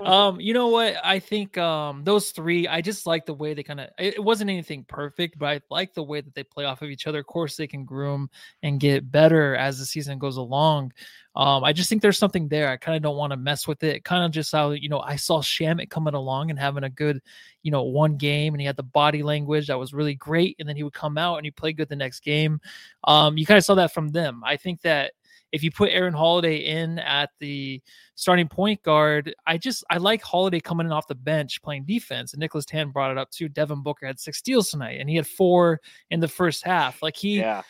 um, 0.04 0.40
you 0.40 0.52
know 0.52 0.66
what? 0.66 0.96
I 1.04 1.20
think 1.20 1.56
um 1.58 2.02
those 2.02 2.32
three. 2.32 2.66
I 2.66 2.80
just 2.80 3.06
like 3.06 3.24
the 3.24 3.34
way 3.34 3.54
they 3.54 3.62
kind 3.62 3.78
of. 3.78 3.90
It 3.96 4.22
wasn't 4.22 4.50
anything 4.50 4.84
perfect, 4.84 5.38
but 5.38 5.46
I 5.46 5.60
like 5.70 5.94
the 5.94 6.02
way 6.02 6.22
that 6.22 6.34
they 6.34 6.42
play 6.42 6.64
off 6.64 6.82
of 6.82 6.90
each 6.90 7.06
other. 7.06 7.20
Of 7.20 7.26
course, 7.26 7.56
they 7.56 7.68
can 7.68 7.84
groom 7.84 8.30
and 8.64 8.80
get 8.80 9.12
better 9.12 9.54
as 9.54 9.78
the 9.78 9.86
season 9.86 10.18
goes 10.18 10.38
along. 10.38 10.92
Um, 11.36 11.62
I 11.62 11.72
just 11.72 11.88
think 11.88 12.02
there's 12.02 12.18
something 12.18 12.48
there. 12.48 12.68
I 12.68 12.76
kind 12.76 12.96
of 12.96 13.02
don't 13.02 13.16
want 13.16 13.30
to 13.32 13.36
mess 13.36 13.68
with 13.68 13.84
it. 13.84 14.04
Kind 14.04 14.24
of 14.24 14.32
just 14.32 14.50
how 14.50 14.72
you 14.72 14.88
know 14.88 14.98
I 14.98 15.14
saw 15.14 15.40
Shamet 15.40 15.88
coming 15.88 16.14
along 16.14 16.50
and 16.50 16.58
having 16.58 16.82
a 16.82 16.90
good, 16.90 17.22
you 17.62 17.70
know, 17.70 17.84
one 17.84 18.16
game, 18.16 18.54
and 18.54 18.60
he 18.60 18.66
had 18.66 18.76
the 18.76 18.82
body 18.82 19.22
language 19.22 19.68
that 19.68 19.78
was 19.78 19.94
really 19.94 20.16
great, 20.16 20.56
and 20.58 20.68
then 20.68 20.74
he 20.74 20.82
would 20.82 20.92
come 20.92 21.16
out 21.16 21.36
and 21.36 21.44
he 21.44 21.52
played 21.52 21.76
good 21.76 21.88
the 21.88 21.94
next 21.94 22.24
game. 22.24 22.60
Um, 23.04 23.38
you 23.38 23.46
kind 23.46 23.58
of 23.58 23.64
saw 23.64 23.76
that 23.76 23.94
from 23.94 24.08
them. 24.08 24.42
I 24.44 24.56
think 24.56 24.80
that 24.80 25.12
if 25.52 25.62
you 25.62 25.70
put 25.70 25.90
Aaron 25.90 26.14
Holiday 26.14 26.56
in 26.56 26.98
at 27.00 27.30
the 27.40 27.82
starting 28.14 28.48
point 28.48 28.82
guard, 28.82 29.34
I 29.46 29.58
just 29.58 29.84
I 29.90 29.98
like 29.98 30.22
Holiday 30.22 30.60
coming 30.60 30.86
in 30.86 30.92
off 30.92 31.08
the 31.08 31.14
bench 31.14 31.60
playing 31.62 31.84
defense. 31.84 32.32
And 32.32 32.40
Nicholas 32.40 32.64
Tan 32.64 32.90
brought 32.90 33.10
it 33.10 33.18
up 33.18 33.30
too. 33.30 33.48
Devin 33.48 33.82
Booker 33.82 34.06
had 34.06 34.20
six 34.20 34.38
steals 34.38 34.70
tonight, 34.70 35.00
and 35.00 35.08
he 35.08 35.16
had 35.16 35.26
four 35.26 35.80
in 36.10 36.20
the 36.20 36.28
first 36.28 36.64
half. 36.64 37.02
Like 37.02 37.16
he, 37.16 37.38
yeah. 37.38 37.62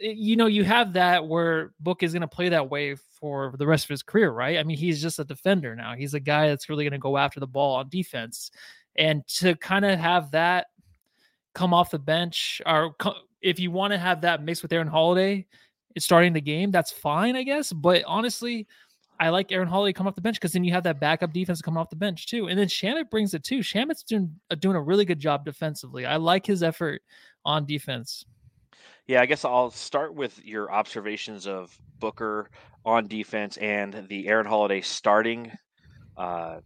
Eh, 0.00 0.12
you 0.16 0.36
know, 0.36 0.46
you 0.46 0.64
have 0.64 0.92
that 0.94 1.26
where 1.26 1.72
Book 1.80 2.02
is 2.02 2.12
going 2.12 2.22
to 2.22 2.28
play 2.28 2.48
that 2.48 2.70
way 2.70 2.94
for 3.20 3.54
the 3.58 3.66
rest 3.66 3.84
of 3.84 3.90
his 3.90 4.02
career, 4.02 4.30
right? 4.30 4.58
I 4.58 4.62
mean, 4.62 4.76
he's 4.76 5.02
just 5.02 5.18
a 5.18 5.24
defender 5.24 5.74
now. 5.74 5.94
He's 5.94 6.14
a 6.14 6.20
guy 6.20 6.48
that's 6.48 6.68
really 6.68 6.84
going 6.84 6.92
to 6.92 6.98
go 6.98 7.16
after 7.16 7.40
the 7.40 7.46
ball 7.46 7.76
on 7.76 7.88
defense, 7.88 8.50
and 8.96 9.26
to 9.28 9.54
kind 9.56 9.84
of 9.84 9.98
have 9.98 10.30
that 10.30 10.68
come 11.54 11.74
off 11.74 11.90
the 11.90 11.98
bench, 11.98 12.62
or 12.64 12.94
if 13.42 13.58
you 13.58 13.70
want 13.70 13.92
to 13.92 13.98
have 13.98 14.22
that 14.22 14.42
mixed 14.42 14.62
with 14.62 14.72
Aaron 14.72 14.88
Holiday 14.88 15.46
starting 15.98 16.32
the 16.32 16.40
game, 16.40 16.70
that's 16.70 16.90
fine, 16.90 17.36
I 17.36 17.42
guess. 17.42 17.72
But 17.72 18.02
honestly, 18.06 18.66
I 19.20 19.30
like 19.30 19.50
Aaron 19.50 19.68
Holiday 19.68 19.92
come 19.92 20.06
off 20.06 20.14
the 20.14 20.20
bench 20.20 20.36
because 20.36 20.52
then 20.52 20.64
you 20.64 20.72
have 20.72 20.84
that 20.84 21.00
backup 21.00 21.32
defense 21.32 21.60
coming 21.60 21.78
off 21.78 21.90
the 21.90 21.96
bench 21.96 22.26
too. 22.26 22.48
And 22.48 22.58
then 22.58 22.68
Shamet 22.68 23.10
brings 23.10 23.34
it 23.34 23.42
too. 23.42 23.58
Shamet's 23.58 24.02
doing 24.02 24.34
uh, 24.50 24.54
doing 24.54 24.76
a 24.76 24.82
really 24.82 25.04
good 25.04 25.18
job 25.18 25.44
defensively. 25.44 26.06
I 26.06 26.16
like 26.16 26.46
his 26.46 26.62
effort 26.62 27.02
on 27.44 27.66
defense. 27.66 28.24
Yeah, 29.06 29.22
I 29.22 29.26
guess 29.26 29.44
I'll 29.44 29.70
start 29.70 30.14
with 30.14 30.44
your 30.44 30.70
observations 30.70 31.46
of 31.46 31.76
Booker 31.98 32.50
on 32.84 33.06
defense 33.06 33.56
and 33.56 34.06
the 34.08 34.28
Aaron 34.28 34.46
Holiday 34.46 34.82
starting 34.82 35.50
uh, 36.16 36.60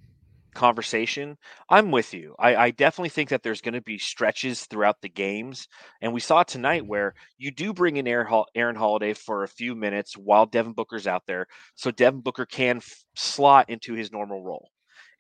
conversation. 0.54 1.37
I'm 1.68 1.90
with 1.90 2.14
you. 2.14 2.35
I, 2.38 2.56
I 2.56 2.71
definitely 2.71 3.09
think 3.11 3.30
that 3.30 3.42
there's 3.42 3.61
going 3.61 3.75
to 3.75 3.80
be 3.80 3.99
stretches 3.99 4.64
throughout 4.66 5.00
the 5.00 5.09
games, 5.09 5.68
and 6.00 6.12
we 6.12 6.21
saw 6.21 6.42
tonight 6.42 6.87
where 6.87 7.14
you 7.38 7.50
do 7.50 7.73
bring 7.73 7.97
in 7.97 8.06
Aaron, 8.06 8.44
Aaron 8.54 8.76
Holiday 8.76 9.14
for 9.14 9.42
a 9.42 9.49
few 9.49 9.75
minutes 9.75 10.14
while 10.16 10.47
Devin 10.47 10.73
Booker's 10.73 11.06
out 11.06 11.23
there, 11.26 11.47
so 11.75 11.90
Devin 11.90 12.21
Booker 12.21 12.47
can 12.47 12.78
f- 12.78 13.04
slot 13.16 13.71
into 13.71 13.94
his 13.94 14.12
normal 14.12 14.42
role. 14.42 14.68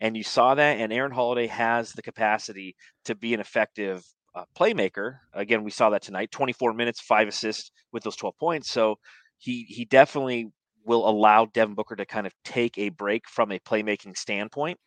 And 0.00 0.16
you 0.16 0.24
saw 0.24 0.54
that, 0.54 0.78
and 0.78 0.92
Aaron 0.92 1.12
Holiday 1.12 1.46
has 1.46 1.92
the 1.92 2.02
capacity 2.02 2.74
to 3.04 3.14
be 3.14 3.34
an 3.34 3.40
effective 3.40 4.04
uh, 4.34 4.44
playmaker. 4.58 5.18
Again, 5.32 5.62
we 5.62 5.70
saw 5.70 5.90
that 5.90 6.02
tonight. 6.02 6.30
24 6.30 6.72
minutes, 6.74 7.00
five 7.00 7.28
assists 7.28 7.70
with 7.92 8.02
those 8.02 8.16
12 8.16 8.36
points. 8.38 8.70
So 8.70 8.96
he 9.38 9.64
he 9.68 9.84
definitely 9.84 10.48
will 10.84 11.08
allow 11.08 11.46
Devin 11.46 11.74
Booker 11.74 11.96
to 11.96 12.06
kind 12.06 12.26
of 12.26 12.32
take 12.44 12.78
a 12.78 12.88
break 12.88 13.28
from 13.28 13.52
a 13.52 13.58
playmaking 13.60 14.16
standpoint. 14.16 14.78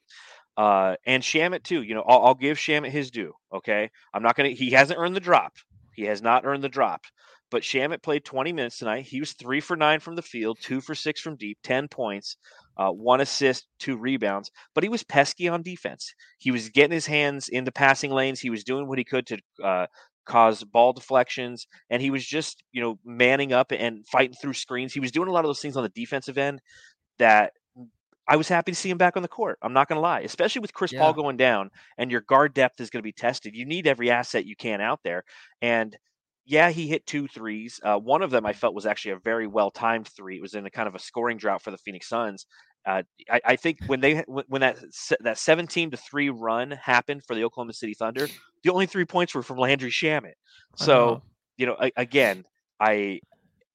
Uh, 0.57 0.95
and 1.05 1.21
Shamet 1.21 1.63
too. 1.63 1.81
You 1.81 1.95
know, 1.95 2.03
I'll, 2.07 2.27
I'll 2.27 2.35
give 2.35 2.57
Shamet 2.57 2.91
his 2.91 3.11
due. 3.11 3.33
Okay, 3.53 3.89
I'm 4.13 4.23
not 4.23 4.35
gonna. 4.35 4.49
He 4.49 4.71
hasn't 4.71 4.99
earned 4.99 5.15
the 5.15 5.21
drop. 5.21 5.53
He 5.93 6.03
has 6.03 6.21
not 6.21 6.45
earned 6.45 6.63
the 6.63 6.69
drop. 6.69 7.01
But 7.51 7.61
Shamet 7.61 8.01
played 8.01 8.25
20 8.25 8.53
minutes 8.53 8.79
tonight. 8.79 9.05
He 9.05 9.19
was 9.19 9.33
three 9.33 9.61
for 9.61 9.77
nine 9.77 9.99
from 9.99 10.15
the 10.15 10.21
field, 10.21 10.57
two 10.61 10.81
for 10.81 10.95
six 10.95 11.21
from 11.21 11.35
deep, 11.35 11.59
10 11.63 11.87
points, 11.87 12.37
uh, 12.75 12.89
one 12.89 13.21
assist, 13.21 13.67
two 13.79 13.97
rebounds. 13.97 14.49
But 14.73 14.83
he 14.83 14.89
was 14.89 15.03
pesky 15.03 15.47
on 15.47 15.61
defense. 15.61 16.13
He 16.39 16.49
was 16.49 16.69
getting 16.69 16.93
his 16.93 17.05
hands 17.05 17.47
into 17.47 17.71
passing 17.71 18.11
lanes. 18.11 18.39
He 18.39 18.49
was 18.49 18.63
doing 18.63 18.87
what 18.87 18.97
he 18.97 19.03
could 19.03 19.27
to 19.27 19.37
uh, 19.63 19.85
cause 20.25 20.63
ball 20.63 20.93
deflections, 20.93 21.67
and 21.89 22.01
he 22.01 22.09
was 22.09 22.25
just 22.25 22.63
you 22.71 22.81
know 22.81 22.99
manning 23.05 23.53
up 23.53 23.71
and 23.71 24.05
fighting 24.07 24.35
through 24.41 24.53
screens. 24.53 24.93
He 24.93 24.99
was 24.99 25.11
doing 25.11 25.29
a 25.29 25.31
lot 25.31 25.45
of 25.45 25.49
those 25.49 25.61
things 25.61 25.77
on 25.77 25.83
the 25.83 25.89
defensive 25.89 26.37
end 26.37 26.61
that 27.19 27.53
I 28.27 28.35
was 28.37 28.47
happy 28.47 28.71
to 28.71 28.75
see 28.75 28.89
him 28.89 28.97
back 28.97 29.15
on 29.15 29.21
the 29.21 29.27
court. 29.29 29.57
I'm 29.61 29.73
not 29.73 29.87
going 29.87 29.97
to 29.97 30.01
lie, 30.01 30.21
especially 30.21 30.61
with 30.61 30.73
Chris 30.73 30.91
Yeah. 30.91 30.99
Paul 30.99 31.13
going 31.13 31.37
down 31.37 31.69
and 31.97 32.11
your 32.11 32.21
guard 32.21 32.53
depth 32.53 32.79
is 32.81 32.89
going 32.89 32.99
to 33.01 33.03
be 33.03 33.11
tested. 33.11 33.55
You 33.55 33.65
need 33.65 33.87
every 33.87 34.09
asset 34.09 34.45
you 34.45 34.55
can 34.55 34.81
out 34.81 34.99
there. 35.03 35.23
And 35.61 35.95
yeah, 36.45 36.69
he 36.69 36.87
hit 36.87 37.05
two 37.05 37.27
threes. 37.27 37.79
Uh, 37.83 37.97
one 37.97 38.21
of 38.21 38.31
them 38.31 38.45
I 38.45 38.53
felt 38.53 38.75
was 38.75 38.85
actually 38.85 39.11
a 39.11 39.19
very 39.19 39.47
well 39.47 39.71
timed 39.71 40.07
three. 40.07 40.37
It 40.37 40.41
was 40.41 40.53
in 40.53 40.65
a 40.65 40.69
kind 40.69 40.87
of 40.87 40.95
a 40.95 40.99
scoring 40.99 41.37
drought 41.37 41.61
for 41.61 41.71
the 41.71 41.77
Phoenix 41.77 42.07
Suns. 42.07 42.45
Uh, 42.85 43.01
I, 43.31 43.41
I 43.45 43.55
think 43.55 43.79
when 43.87 43.99
they 43.99 44.19
when 44.27 44.61
that 44.61 44.77
that 45.21 45.39
17 45.39 45.91
to 45.91 45.97
three 45.97 46.29
run 46.29 46.69
happened 46.71 47.23
for 47.25 47.35
the 47.35 47.43
Oklahoma 47.43 47.73
City 47.73 47.95
Thunder, 47.95 48.27
the 48.63 48.71
only 48.71 48.85
three 48.85 49.05
points 49.05 49.33
were 49.33 49.41
from 49.41 49.57
Landry 49.57 49.89
Shamet. 49.89 50.33
So 50.75 50.95
know. 50.95 51.21
you 51.57 51.65
know, 51.65 51.77
a- 51.81 51.91
again, 51.97 52.43
I 52.79 53.21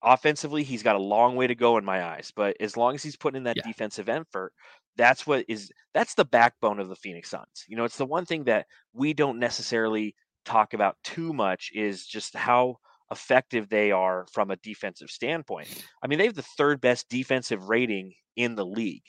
offensively 0.02 0.62
he's 0.64 0.82
got 0.82 0.96
a 0.96 1.00
long 1.00 1.36
way 1.36 1.46
to 1.46 1.54
go 1.54 1.76
in 1.78 1.84
my 1.84 2.04
eyes, 2.04 2.32
but 2.34 2.56
as 2.60 2.76
long 2.76 2.94
as 2.94 3.02
he's 3.02 3.16
putting 3.16 3.38
in 3.38 3.44
that 3.44 3.56
Yeah. 3.56 3.62
defensive 3.62 4.08
effort, 4.08 4.52
that's 4.96 5.26
what 5.26 5.44
is 5.48 5.70
that's 5.94 6.14
the 6.14 6.24
backbone 6.24 6.80
of 6.80 6.88
the 6.88 6.96
Phoenix 6.96 7.30
Suns. 7.30 7.64
You 7.68 7.76
know, 7.76 7.84
it's 7.84 7.96
the 7.98 8.06
one 8.06 8.26
thing 8.26 8.44
that 8.44 8.66
we 8.92 9.14
don't 9.14 9.38
necessarily 9.38 10.14
talk 10.44 10.74
about 10.74 10.96
too 11.04 11.32
much 11.32 11.70
is 11.74 12.06
just 12.06 12.34
how 12.34 12.76
effective 13.10 13.68
they 13.68 13.90
are 13.90 14.26
from 14.32 14.50
a 14.50 14.56
defensive 14.56 15.10
standpoint. 15.10 15.68
I 16.02 16.06
mean, 16.06 16.18
they 16.18 16.26
have 16.26 16.34
the 16.34 16.42
third 16.42 16.80
best 16.80 17.08
defensive 17.08 17.68
rating 17.68 18.14
in 18.36 18.54
the 18.54 18.64
league. 18.66 19.02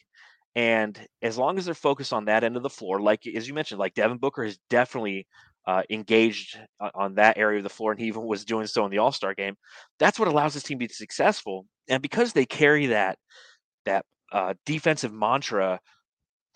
And 0.56 1.08
as 1.22 1.38
long 1.38 1.58
as 1.58 1.66
they're 1.66 1.74
focused 1.74 2.12
on 2.12 2.26
that 2.26 2.44
end 2.44 2.58
of 2.58 2.64
the 2.64 2.70
floor, 2.70 3.00
like 3.02 3.26
as 3.26 3.48
you 3.48 3.54
mentioned, 3.54 3.80
like 3.80 3.94
Devin 3.94 4.18
Booker 4.18 4.44
has 4.44 4.58
definitely 4.70 5.28
uh, 5.68 5.84
engaged 5.90 6.60
on 6.96 7.16
that 7.16 7.38
area 7.38 7.58
of 7.58 7.64
the 7.64 7.70
floor, 7.70 7.92
and 7.92 8.00
he 8.00 8.08
even 8.08 8.24
was 8.26 8.46
doing 8.46 8.68
so 8.68 8.86
in 8.86 8.92
the 8.92 8.98
All 8.98 9.12
Star 9.12 9.34
game. 9.34 9.56
That's 10.00 10.20
what 10.20 10.28
allows 10.28 10.54
this 10.54 10.64
team 10.64 10.80
to 10.80 10.88
be 10.88 10.94
successful. 10.94 11.66
And 11.90 12.02
because 12.02 12.34
they 12.34 12.46
carry 12.46 12.88
that 12.88 13.18
that 13.86 14.06
uh, 14.32 14.54
defensive 14.66 15.14
mantra 15.14 15.80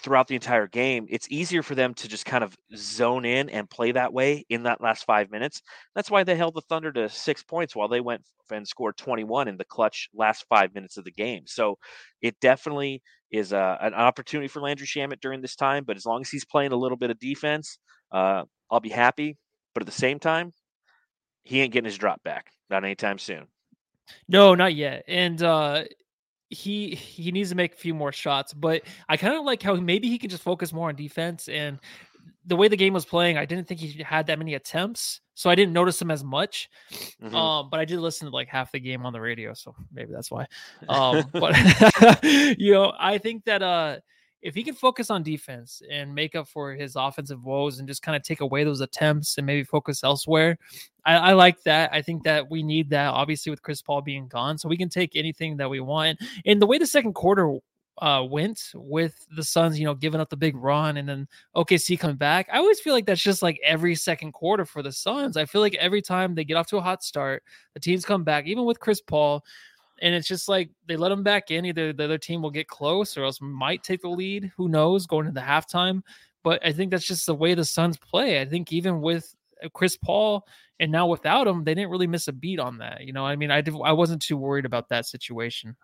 throughout 0.02 0.28
the 0.28 0.36
entire 0.36 0.68
game, 0.68 1.06
it's 1.10 1.28
easier 1.30 1.64
for 1.64 1.76
them 1.76 1.94
to 1.96 2.08
just 2.08 2.26
kind 2.26 2.44
of 2.44 2.56
zone 2.76 3.26
in 3.26 3.50
and 3.50 3.70
play 3.70 3.92
that 3.92 4.14
way 4.14 4.46
in 4.50 4.64
that 4.64 4.82
last 4.82 5.06
five 5.06 5.32
minutes. 5.32 5.62
That's 5.96 6.12
why 6.12 6.24
they 6.24 6.36
held 6.36 6.56
the 6.56 6.62
Thunder 6.62 6.92
to 6.94 7.10
six 7.10 7.44
points 7.44 7.76
while 7.76 7.88
they 7.88 8.02
went 8.02 8.22
and 8.52 8.68
scored 8.68 8.98
21 8.98 9.48
in 9.48 9.58
the 9.58 9.66
clutch 9.66 10.10
last 10.14 10.46
five 10.50 10.74
minutes 10.76 10.98
of 10.98 11.06
the 11.06 11.12
game. 11.12 11.44
So 11.48 11.78
it 12.22 12.36
definitely 12.42 13.02
is 13.32 13.54
a, 13.54 13.78
an 13.82 13.94
opportunity 13.94 14.48
for 14.48 14.62
Landry 14.62 14.86
Shamet 14.86 15.22
during 15.22 15.42
this 15.42 15.56
time. 15.56 15.84
But 15.84 15.98
as 15.98 16.06
long 16.06 16.22
as 16.22 16.30
he's 16.30 16.46
playing 16.46 16.72
a 16.72 16.78
little 16.78 16.98
bit 16.98 17.10
of 17.10 17.20
defense, 17.20 17.80
uh, 18.12 18.44
I'll 18.70 18.80
be 18.80 18.90
happy. 18.90 19.38
But 19.74 19.84
at 19.84 19.88
the 19.88 19.94
same 19.94 20.20
time, 20.20 20.54
he 21.44 21.62
ain't 21.62 21.74
getting 21.74 21.86
his 21.86 21.98
drop 21.98 22.24
back. 22.24 22.52
Not 22.70 22.84
anytime 22.84 23.20
soon. 23.20 23.46
No, 24.28 24.56
not 24.56 24.74
yet. 24.76 25.04
And 25.08 25.42
uh 25.42 25.84
he 26.50 26.96
he 26.96 27.32
needs 27.32 27.50
to 27.50 27.56
make 27.56 27.74
a 27.74 27.78
few 27.78 27.94
more 27.94 28.12
shots, 28.12 28.54
but 28.54 28.84
I 29.10 29.18
kind 29.18 29.36
of 29.36 29.44
like 29.44 29.62
how 29.62 29.76
maybe 29.76 30.10
he 30.10 30.18
can 30.18 30.30
just 30.30 30.44
focus 30.44 30.72
more 30.72 30.90
on 30.90 30.96
defense 30.96 31.48
and 31.48 31.80
the 32.48 32.56
way 32.56 32.68
the 32.68 32.78
game 32.78 32.94
was 32.94 33.06
playing, 33.06 33.38
I 33.38 33.46
didn't 33.46 33.68
think 33.68 33.80
he 33.80 34.04
had 34.04 34.28
that 34.28 34.38
many 34.38 34.54
attempts, 34.54 35.22
so 35.34 35.50
I 35.50 35.56
didn't 35.56 35.74
notice 35.74 36.00
him 36.00 36.12
as 36.12 36.24
much. 36.24 36.70
Mhm. 37.22 37.34
Um, 37.34 37.70
but 37.72 37.80
I 37.80 37.86
did 37.86 38.00
listen 38.00 38.30
to 38.30 38.34
like 38.34 38.48
half 38.48 38.72
the 38.72 38.80
game 38.80 39.06
on 39.06 39.14
the 39.14 39.22
radio, 39.22 39.54
so 39.54 39.76
maybe 39.92 40.14
that's 40.14 40.30
why. 40.30 40.46
Um, 40.90 41.26
but 41.34 41.56
you 42.24 42.74
know, 42.74 42.94
I 43.00 43.18
think 43.18 43.46
that 43.46 43.64
uh, 43.64 43.98
if 44.42 44.54
he 44.54 44.64
can 44.64 44.76
focus 44.76 45.10
on 45.10 45.24
defense 45.24 45.82
and 45.90 46.14
make 46.14 46.36
up 46.36 46.48
for 46.48 46.74
his 46.74 46.96
offensive 46.96 47.44
woes 47.44 47.80
and 47.80 47.88
just 47.88 48.02
kind 48.02 48.16
of 48.16 48.24
take 48.24 48.42
away 48.42 48.64
those 48.64 48.82
attempts 48.82 49.38
and 49.38 49.48
maybe 49.48 49.64
focus 49.64 50.04
elsewhere, 50.04 50.58
I, 51.06 51.16
I 51.16 51.34
like 51.34 51.62
that. 51.64 51.92
I 51.94 52.02
think 52.02 52.24
that 52.24 52.50
we 52.50 52.62
need 52.64 52.90
that 52.92 53.08
obviously 53.08 53.50
with 53.50 53.62
Chris 53.62 53.82
Paul 53.82 54.02
being 54.02 54.28
gone, 54.28 54.58
so 54.58 54.70
we 54.70 54.78
can 54.78 54.90
take 54.90 55.16
anything 55.16 55.58
that 55.58 55.70
we 55.70 55.80
want. 55.80 56.20
And 56.46 56.62
the 56.62 56.68
way 56.68 56.78
the 56.78 56.88
second 56.88 57.14
quarter 57.14 57.58
uh 58.02 58.26
went 58.30 58.72
with 58.74 59.26
the 59.36 59.44
Suns, 59.44 59.80
you 59.80 59.86
know, 59.86 59.96
giving 59.96 60.20
up 60.20 60.30
the 60.30 60.38
big 60.38 60.56
run 60.58 60.98
and 60.98 61.08
then 61.08 61.28
OKC 61.56 61.98
coming 61.98 62.18
back. 62.18 62.48
I 62.52 62.58
always 62.58 62.80
feel 62.80 62.94
like 62.94 63.06
that's 63.06 63.22
just 63.22 63.42
like 63.42 63.60
every 63.64 63.96
second 63.96 64.34
quarter 64.34 64.66
for 64.66 64.84
the 64.84 64.92
Suns. 64.92 65.38
I 65.38 65.46
feel 65.46 65.62
like 65.62 65.76
every 65.76 66.02
time 66.02 66.36
they 66.36 66.44
get 66.44 66.58
off 66.58 66.68
to 66.68 66.78
a 66.78 66.82
hot 66.82 67.04
start, 67.04 67.44
the 67.74 67.80
teams 67.80 68.06
come 68.06 68.24
back, 68.24 68.48
even 68.48 68.66
with 68.66 68.80
Chris 68.80 69.02
Paul, 69.02 69.44
and 70.02 70.14
it's 70.14 70.28
just 70.28 70.50
like 70.50 70.70
they 70.88 70.98
let 70.98 71.10
them 71.10 71.24
back 71.24 71.52
in. 71.52 71.66
Either 71.66 71.94
the 71.94 72.04
other 72.04 72.18
team 72.18 72.42
will 72.42 72.52
get 72.52 72.68
close 72.68 73.18
or 73.18 73.24
else 73.24 73.40
might 73.42 73.84
take 73.84 74.02
the 74.02 74.10
lead. 74.10 74.52
Who 74.58 74.68
knows 74.68 75.08
going 75.08 75.28
into 75.28 75.42
halftime? 75.42 76.02
But 76.44 76.66
I 76.66 76.72
think 76.72 76.92
that's 76.92 77.08
just 77.08 77.26
the 77.26 77.36
way 77.36 77.54
the 77.54 77.66
Suns 77.66 77.98
play. 77.98 78.42
I 78.42 78.46
think 78.46 78.72
even 78.72 79.02
with 79.02 79.34
uh, 79.64 79.70
Chris 79.70 79.98
Paul 79.98 80.46
and 80.80 80.92
now 80.92 81.08
without 81.08 81.48
him, 81.48 81.64
they 81.64 81.74
didn't 81.74 81.90
really 81.90 82.08
miss 82.08 82.28
a 82.28 82.34
beat 82.34 82.60
on 82.60 82.78
that. 82.80 83.02
You 83.02 83.14
know, 83.14 83.26
I 83.26 83.36
mean, 83.36 83.52
I 83.52 83.62
did, 83.62 83.74
I 83.84 83.94
wasn't 83.94 84.22
too 84.22 84.38
worried 84.38 84.66
about 84.66 84.90
that 84.90 85.06
situation. 85.06 85.76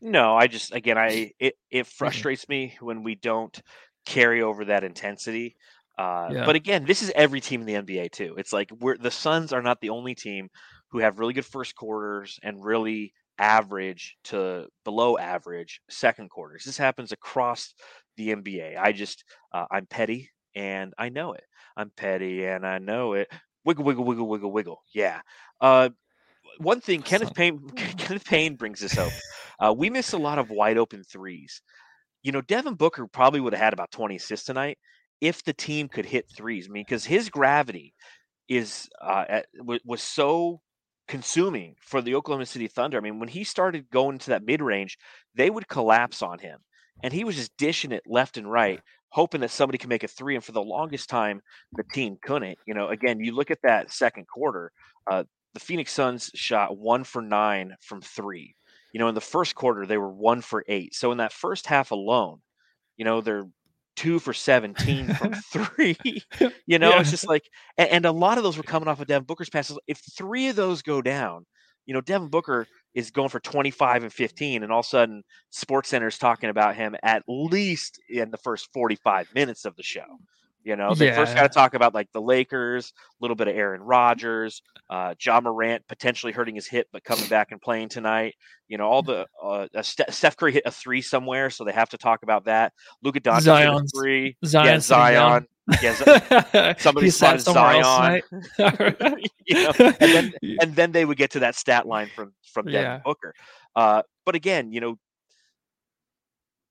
No, 0.00 0.36
I 0.36 0.46
just 0.46 0.72
again 0.72 0.98
I 0.98 1.32
it 1.38 1.54
it 1.70 1.86
frustrates 1.98 2.48
me 2.48 2.76
when 2.80 3.02
we 3.02 3.14
don't 3.14 3.60
carry 4.06 4.42
over 4.42 4.64
that 4.66 4.84
intensity. 4.84 5.56
Uh, 5.98 6.28
Yeah. 6.32 6.46
But 6.46 6.56
again, 6.56 6.84
this 6.84 7.02
is 7.02 7.10
every 7.14 7.40
team 7.40 7.60
in 7.60 7.66
the 7.66 7.74
NBA 7.74 8.12
too. 8.12 8.36
It's 8.38 8.52
like 8.52 8.70
we're 8.80 8.96
the 8.96 9.10
Suns 9.10 9.52
are 9.52 9.62
not 9.62 9.80
the 9.80 9.90
only 9.90 10.14
team 10.14 10.48
who 10.88 10.98
have 10.98 11.18
really 11.18 11.34
good 11.34 11.44
first 11.44 11.74
quarters 11.76 12.38
and 12.42 12.64
really 12.64 13.12
average 13.38 14.16
to 14.24 14.66
below 14.84 15.18
average 15.18 15.80
second 15.88 16.30
quarters. 16.30 16.64
This 16.64 16.78
happens 16.78 17.12
across 17.12 17.74
the 18.16 18.34
NBA. 18.34 18.76
I 18.78 18.92
just 18.92 19.24
uh, 19.52 19.66
I'm 19.70 19.86
petty 19.86 20.30
and 20.54 20.92
I 20.98 21.08
know 21.08 21.32
it. 21.32 21.44
I'm 21.76 21.90
petty 21.96 22.44
and 22.44 22.66
I 22.66 22.78
know 22.78 23.12
it. 23.14 23.28
Wiggle, 23.64 23.84
wiggle, 23.84 24.04
wiggle, 24.04 24.28
wiggle, 24.28 24.52
wiggle. 24.52 24.82
Yeah. 24.94 25.20
Uh, 25.60 25.90
one 26.58 26.80
thing 26.80 27.02
Kenneth. 27.02 27.34
Payne 27.34 27.68
Kenneth 27.76 28.24
Payne 28.24 28.56
brings 28.56 28.80
this 28.80 28.98
up. 28.98 29.12
Uh, 29.60 29.74
we 29.76 29.90
missed 29.90 30.12
a 30.12 30.18
lot 30.18 30.38
of 30.38 30.50
wide 30.50 30.78
open 30.78 31.04
threes. 31.04 31.62
You 32.22 32.32
know, 32.32 32.40
Devin 32.40 32.74
Booker 32.74 33.06
probably 33.06 33.40
would 33.40 33.52
have 33.52 33.62
had 33.62 33.72
about 33.72 33.92
20 33.92 34.16
assists 34.16 34.46
tonight 34.46 34.78
if 35.20 35.44
the 35.44 35.52
team 35.52 35.88
could 35.88 36.06
hit 36.06 36.26
threes. 36.36 36.66
I 36.68 36.72
mean, 36.72 36.84
because 36.86 37.04
his 37.04 37.28
gravity 37.28 37.94
is 38.48 38.88
uh, 39.00 39.24
at, 39.28 39.46
w- 39.58 39.80
was 39.84 40.02
so 40.02 40.60
consuming 41.08 41.74
for 41.80 42.00
the 42.00 42.14
Oklahoma 42.14 42.46
City 42.46 42.68
Thunder. 42.68 42.98
I 42.98 43.00
mean, 43.00 43.18
when 43.18 43.28
he 43.28 43.42
started 43.42 43.90
going 43.90 44.18
to 44.18 44.30
that 44.30 44.44
mid 44.44 44.62
range, 44.62 44.98
they 45.34 45.50
would 45.50 45.66
collapse 45.66 46.22
on 46.22 46.38
him, 46.38 46.58
and 47.02 47.12
he 47.12 47.24
was 47.24 47.36
just 47.36 47.56
dishing 47.56 47.92
it 47.92 48.04
left 48.06 48.36
and 48.36 48.50
right, 48.50 48.80
hoping 49.08 49.40
that 49.40 49.50
somebody 49.50 49.78
could 49.78 49.88
make 49.88 50.04
a 50.04 50.08
three. 50.08 50.34
And 50.34 50.44
for 50.44 50.52
the 50.52 50.62
longest 50.62 51.08
time, 51.08 51.40
the 51.72 51.84
team 51.92 52.18
couldn't. 52.22 52.58
You 52.66 52.74
know, 52.74 52.88
again, 52.88 53.18
you 53.20 53.34
look 53.34 53.50
at 53.50 53.62
that 53.62 53.90
second 53.90 54.26
quarter. 54.28 54.70
Uh, 55.10 55.24
the 55.54 55.60
Phoenix 55.60 55.92
Suns 55.92 56.30
shot 56.34 56.76
one 56.76 57.04
for 57.04 57.22
nine 57.22 57.74
from 57.80 58.00
three. 58.00 58.54
You 58.92 59.00
know, 59.00 59.08
in 59.08 59.14
the 59.14 59.20
first 59.20 59.54
quarter, 59.54 59.86
they 59.86 59.98
were 59.98 60.12
one 60.12 60.40
for 60.40 60.64
eight. 60.68 60.94
So 60.94 61.10
in 61.10 61.18
that 61.18 61.32
first 61.32 61.66
half 61.66 61.90
alone, 61.90 62.40
you 62.96 63.04
know, 63.04 63.20
they're 63.20 63.48
two 63.98 64.20
for 64.20 64.32
17 64.32 65.12
from 65.14 65.34
three. 65.52 65.96
You 66.66 66.78
know, 66.78 66.98
it's 66.98 67.10
just 67.10 67.26
like, 67.26 67.44
and, 67.76 67.90
and 67.90 68.04
a 68.04 68.12
lot 68.12 68.38
of 68.38 68.44
those 68.44 68.56
were 68.56 68.62
coming 68.74 68.88
off 68.88 69.00
of 69.00 69.06
Devin 69.08 69.24
Booker's 69.24 69.50
passes. 69.50 69.78
If 69.88 70.00
three 70.16 70.48
of 70.48 70.56
those 70.56 70.82
go 70.82 71.02
down, 71.02 71.46
you 71.86 71.94
know, 71.94 72.00
Devin 72.02 72.28
Booker 72.28 72.66
is 72.94 73.10
going 73.10 73.30
for 73.30 73.40
25 73.40 74.04
and 74.04 74.12
15, 74.12 74.62
and 74.62 74.70
all 74.70 74.80
of 74.80 74.86
a 74.86 74.88
sudden, 74.88 75.22
Sports 75.50 75.88
Center 75.88 76.06
is 76.06 76.18
talking 76.18 76.50
about 76.50 76.76
him 76.76 76.94
at 77.02 77.22
least 77.26 77.98
in 78.08 78.30
the 78.30 78.36
first 78.36 78.68
45 78.72 79.34
minutes 79.34 79.64
of 79.64 79.74
the 79.76 79.82
show. 79.82 80.04
You 80.64 80.76
know, 80.76 80.94
they 80.94 81.12
first 81.12 81.32
Yeah. 81.34 81.42
got 81.42 81.52
to 81.52 81.54
talk 81.54 81.74
about 81.74 81.94
like 81.94 82.08
the 82.12 82.20
Lakers, 82.20 82.92
a 82.96 83.24
little 83.24 83.36
bit 83.36 83.48
of 83.48 83.56
Aaron 83.56 83.80
Rodgers, 83.80 84.60
uh, 84.90 85.14
Ja 85.24 85.40
Morant 85.40 85.82
potentially 85.88 86.32
hurting 86.32 86.54
his 86.54 86.66
hip 86.66 86.88
but 86.92 87.04
coming 87.04 87.26
back 87.28 87.52
and 87.52 87.60
playing 87.60 87.88
tonight. 87.88 88.34
You 88.68 88.76
know, 88.76 88.86
all 88.86 89.02
the 89.02 89.26
uh, 89.42 89.66
Steph 89.82 90.36
Curry 90.36 90.52
hit 90.52 90.64
a 90.66 90.70
three 90.70 91.00
somewhere, 91.00 91.48
so 91.50 91.64
they 91.64 91.72
have 91.72 91.88
to 91.90 91.98
talk 91.98 92.22
about 92.22 92.44
that. 92.46 92.72
Luka 93.02 93.20
Doncic 93.20 93.58
hit 93.58 93.68
a 93.68 93.86
three. 93.98 94.36
Zion 94.44 94.66
yeah, 94.66 94.78
Zion. 94.80 95.46
Yeah, 95.82 96.74
somebody 96.78 97.10
spotted 97.10 97.40
Zion. 97.40 98.22
you 98.58 99.54
know, 99.54 99.72
and 99.78 99.94
then 100.00 100.32
and 100.60 100.74
then 100.76 100.92
they 100.92 101.04
would 101.04 101.16
get 101.18 101.30
to 101.32 101.40
that 101.40 101.54
stat 101.54 101.86
line 101.86 102.10
from 102.14 102.32
from 102.52 102.66
Devin 102.66 102.80
Yeah. 102.82 103.00
Booker. 103.04 103.34
Uh, 103.76 104.02
but 104.26 104.34
again, 104.34 104.72
you 104.72 104.80
know, 104.80 104.96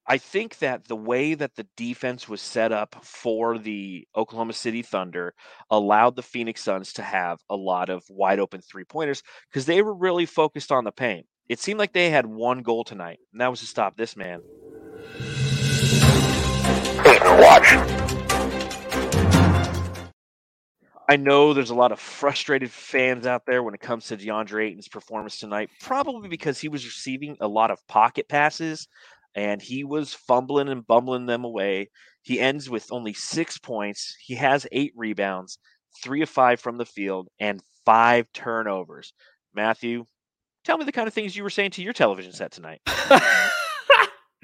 I 0.09 0.17
think 0.17 0.59
that 0.59 0.87
the 0.87 0.95
way 0.95 1.33
that 1.33 1.55
the 1.55 1.67
defense 1.75 2.29
was 2.29 2.39
set 2.39 2.71
up 2.71 2.95
for 3.03 3.57
the 3.57 4.07
Oklahoma 4.15 4.53
City 4.53 4.81
Thunder 4.81 5.33
allowed 5.69 6.15
the 6.15 6.23
Phoenix 6.23 6.63
Suns 6.63 6.93
to 6.93 7.01
have 7.01 7.39
a 7.49 7.57
lot 7.57 7.89
of 7.89 8.05
wide 8.09 8.39
open 8.39 8.61
three 8.61 8.85
pointers 8.85 9.21
because 9.49 9.65
they 9.65 9.81
were 9.81 9.93
really 9.93 10.25
focused 10.25 10.71
on 10.71 10.85
the 10.85 10.93
paint. 10.93 11.25
It 11.49 11.59
seemed 11.59 11.77
like 11.77 11.91
they 11.91 12.09
had 12.09 12.25
one 12.25 12.61
goal 12.61 12.85
tonight, 12.85 13.19
and 13.33 13.41
that 13.41 13.51
was 13.51 13.59
to 13.59 13.65
stop 13.65 13.97
this 13.97 14.15
man. 14.15 14.39
Watch. 17.03 17.73
I 21.09 21.15
know 21.15 21.53
there's 21.53 21.69
a 21.69 21.75
lot 21.75 21.93
of 21.93 21.99
frustrated 22.01 22.69
fans 22.69 23.25
out 23.25 23.45
there 23.45 23.63
when 23.63 23.73
it 23.73 23.79
comes 23.79 24.07
to 24.07 24.17
DeAndre 24.17 24.67
Ayton's 24.67 24.89
performance 24.89 25.39
tonight, 25.39 25.69
probably 25.81 26.27
because 26.27 26.59
he 26.59 26.67
was 26.67 26.85
receiving 26.85 27.37
a 27.39 27.47
lot 27.47 27.71
of 27.71 27.85
pocket 27.87 28.27
passes 28.27 28.89
and 29.37 29.61
he 29.61 29.83
was 29.83 30.15
fumbling 30.15 30.67
and 30.67 30.85
bumbling 30.85 31.27
them 31.27 31.45
away. 31.45 31.89
He 32.23 32.39
ends 32.39 32.69
with 32.69 32.91
only 32.91 33.13
six 33.13 33.59
points. 33.59 34.17
He 34.19 34.33
has 34.35 34.67
eight 34.71 34.91
rebounds, 34.97 35.59
three 36.03 36.23
of 36.23 36.29
five 36.29 36.59
from 36.59 36.77
the 36.77 36.85
field, 36.85 37.29
and 37.39 37.61
five 37.85 38.27
turnovers. 38.33 39.13
Matthew, 39.53 40.05
tell 40.65 40.77
me 40.77 40.85
the 40.85 40.91
kind 40.91 41.07
of 41.07 41.13
things 41.13 41.35
you 41.35 41.43
were 41.43 41.51
saying 41.51 41.71
to 41.71 41.83
your 41.83 41.93
television 41.93 42.33
set 42.33 42.51
tonight. 42.51 42.81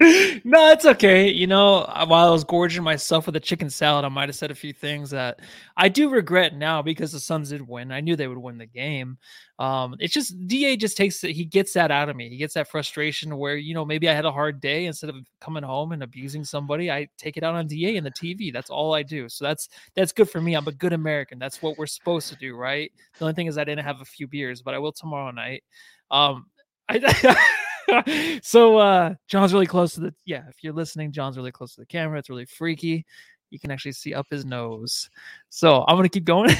no, 0.00 0.72
it's 0.72 0.84
okay. 0.84 1.30
You 1.30 1.46
know, 1.46 1.82
uh, 1.82 2.04
while 2.04 2.26
I 2.26 2.30
was 2.30 2.42
gorging 2.42 2.82
myself 2.82 3.26
with 3.26 3.36
a 3.36 3.40
chicken 3.40 3.70
salad, 3.70 4.04
I 4.04 4.08
might 4.08 4.28
have 4.28 4.34
said 4.34 4.50
a 4.50 4.54
few 4.54 4.72
things 4.72 5.10
that 5.10 5.38
I 5.76 5.88
do 5.88 6.08
regret 6.08 6.56
now 6.56 6.82
because 6.82 7.12
the 7.12 7.20
Suns 7.20 7.50
did 7.50 7.62
win. 7.66 7.92
I 7.92 8.00
knew 8.00 8.16
they 8.16 8.26
would 8.26 8.38
win 8.38 8.58
the 8.58 8.66
game. 8.66 9.18
Um, 9.60 9.94
it's 10.00 10.12
just 10.12 10.34
Da 10.48 10.76
just 10.76 10.96
takes 10.96 11.22
it, 11.22 11.30
he 11.30 11.44
gets 11.44 11.72
that 11.74 11.92
out 11.92 12.08
of 12.08 12.16
me. 12.16 12.28
He 12.28 12.36
gets 12.36 12.54
that 12.54 12.68
frustration 12.68 13.36
where, 13.36 13.54
you 13.54 13.72
know, 13.72 13.84
maybe 13.84 14.08
I 14.08 14.14
had 14.14 14.24
a 14.24 14.32
hard 14.32 14.60
day 14.60 14.86
instead 14.86 15.10
of 15.10 15.16
coming 15.40 15.62
home 15.62 15.92
and 15.92 16.02
abusing 16.02 16.42
somebody, 16.44 16.90
I 16.90 17.06
take 17.16 17.36
it 17.36 17.44
out 17.44 17.54
on 17.54 17.68
Da 17.68 17.96
and 17.96 18.04
the 18.04 18.10
TV. 18.10 18.52
That's 18.52 18.70
all 18.70 18.94
I 18.94 19.04
do. 19.04 19.28
So 19.28 19.44
that's 19.44 19.68
that's 19.94 20.12
good 20.12 20.28
for 20.28 20.40
me. 20.40 20.54
I'm 20.54 20.66
a 20.66 20.72
good 20.72 20.92
American. 20.92 21.38
That's 21.38 21.62
what 21.62 21.78
we're 21.78 21.86
supposed 21.86 22.28
to 22.30 22.36
do, 22.36 22.56
right? 22.56 22.90
The 23.16 23.26
only 23.26 23.34
thing 23.34 23.46
is 23.46 23.56
I 23.58 23.64
didn't 23.64 23.84
have 23.84 24.00
a 24.00 24.04
few 24.04 24.26
beers, 24.26 24.60
but 24.60 24.74
I 24.74 24.78
will 24.78 24.92
tomorrow 24.92 25.30
night. 25.30 25.62
Um 26.10 26.46
I 26.88 26.98
so 28.42 28.78
uh 28.78 29.14
John's 29.28 29.52
really 29.52 29.66
close 29.66 29.94
to 29.94 30.00
the 30.00 30.14
yeah, 30.24 30.44
if 30.48 30.62
you're 30.62 30.72
listening, 30.72 31.12
John's 31.12 31.36
really 31.36 31.52
close 31.52 31.74
to 31.74 31.80
the 31.80 31.86
camera. 31.86 32.18
It's 32.18 32.30
really 32.30 32.46
freaky. 32.46 33.04
You 33.50 33.58
can 33.58 33.70
actually 33.70 33.92
see 33.92 34.14
up 34.14 34.26
his 34.30 34.44
nose. 34.44 35.08
So 35.48 35.84
I'm 35.86 35.96
gonna 35.96 36.08
keep 36.08 36.24
going. 36.24 36.50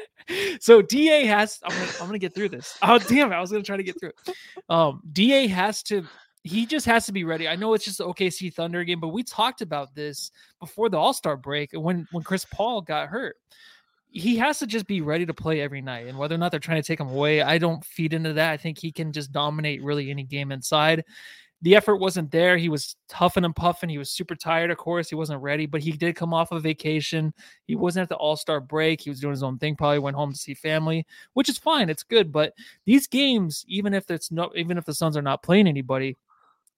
so 0.60 0.82
DA 0.82 1.24
has 1.26 1.58
I'm 1.64 1.76
gonna, 1.76 1.92
I'm 2.00 2.06
gonna 2.06 2.18
get 2.18 2.34
through 2.34 2.50
this. 2.50 2.76
Oh 2.82 2.98
damn 3.08 3.32
I 3.32 3.40
was 3.40 3.50
gonna 3.50 3.64
try 3.64 3.76
to 3.76 3.82
get 3.82 3.98
through 3.98 4.10
it. 4.26 4.36
Um 4.68 5.00
DA 5.12 5.46
has 5.46 5.82
to 5.84 6.06
he 6.42 6.66
just 6.66 6.84
has 6.84 7.06
to 7.06 7.12
be 7.12 7.24
ready. 7.24 7.48
I 7.48 7.56
know 7.56 7.72
it's 7.72 7.86
just 7.86 7.98
the 7.98 8.06
OKC 8.06 8.52
Thunder 8.52 8.84
game, 8.84 9.00
but 9.00 9.08
we 9.08 9.22
talked 9.22 9.62
about 9.62 9.94
this 9.94 10.30
before 10.60 10.90
the 10.90 10.98
All-Star 10.98 11.38
break 11.38 11.70
when 11.72 12.06
when 12.10 12.22
Chris 12.22 12.44
Paul 12.44 12.82
got 12.82 13.08
hurt 13.08 13.36
he 14.14 14.36
has 14.36 14.60
to 14.60 14.66
just 14.66 14.86
be 14.86 15.00
ready 15.00 15.26
to 15.26 15.34
play 15.34 15.60
every 15.60 15.82
night. 15.82 16.06
And 16.06 16.16
whether 16.16 16.36
or 16.36 16.38
not 16.38 16.52
they're 16.52 16.60
trying 16.60 16.80
to 16.80 16.86
take 16.86 17.00
him 17.00 17.08
away, 17.08 17.42
I 17.42 17.58
don't 17.58 17.84
feed 17.84 18.14
into 18.14 18.32
that. 18.34 18.52
I 18.52 18.56
think 18.56 18.78
he 18.78 18.92
can 18.92 19.12
just 19.12 19.32
dominate 19.32 19.82
really 19.82 20.08
any 20.08 20.22
game 20.22 20.52
inside. 20.52 21.04
The 21.62 21.74
effort 21.74 21.96
wasn't 21.96 22.30
there. 22.30 22.56
He 22.56 22.68
was 22.68 22.94
toughing 23.08 23.44
and 23.44 23.56
puffing. 23.56 23.88
He 23.88 23.98
was 23.98 24.10
super 24.10 24.36
tired, 24.36 24.70
of 24.70 24.76
course. 24.76 25.08
He 25.08 25.16
wasn't 25.16 25.42
ready, 25.42 25.66
but 25.66 25.80
he 25.80 25.90
did 25.90 26.14
come 26.14 26.32
off 26.32 26.52
a 26.52 26.60
vacation. 26.60 27.34
He 27.66 27.74
wasn't 27.74 28.04
at 28.04 28.08
the 28.08 28.16
All 28.16 28.36
Star 28.36 28.60
break. 28.60 29.00
He 29.00 29.10
was 29.10 29.18
doing 29.18 29.32
his 29.32 29.42
own 29.42 29.58
thing. 29.58 29.74
Probably 29.74 29.98
went 29.98 30.16
home 30.16 30.32
to 30.32 30.38
see 30.38 30.54
family, 30.54 31.04
which 31.32 31.48
is 31.48 31.58
fine. 31.58 31.88
It's 31.88 32.04
good. 32.04 32.30
But 32.30 32.52
these 32.84 33.08
games, 33.08 33.64
even 33.66 33.94
if 33.94 34.10
it's 34.12 34.30
no, 34.30 34.52
even 34.54 34.78
if 34.78 34.84
the 34.84 34.94
Suns 34.94 35.16
are 35.16 35.22
not 35.22 35.42
playing 35.42 35.66
anybody, 35.66 36.16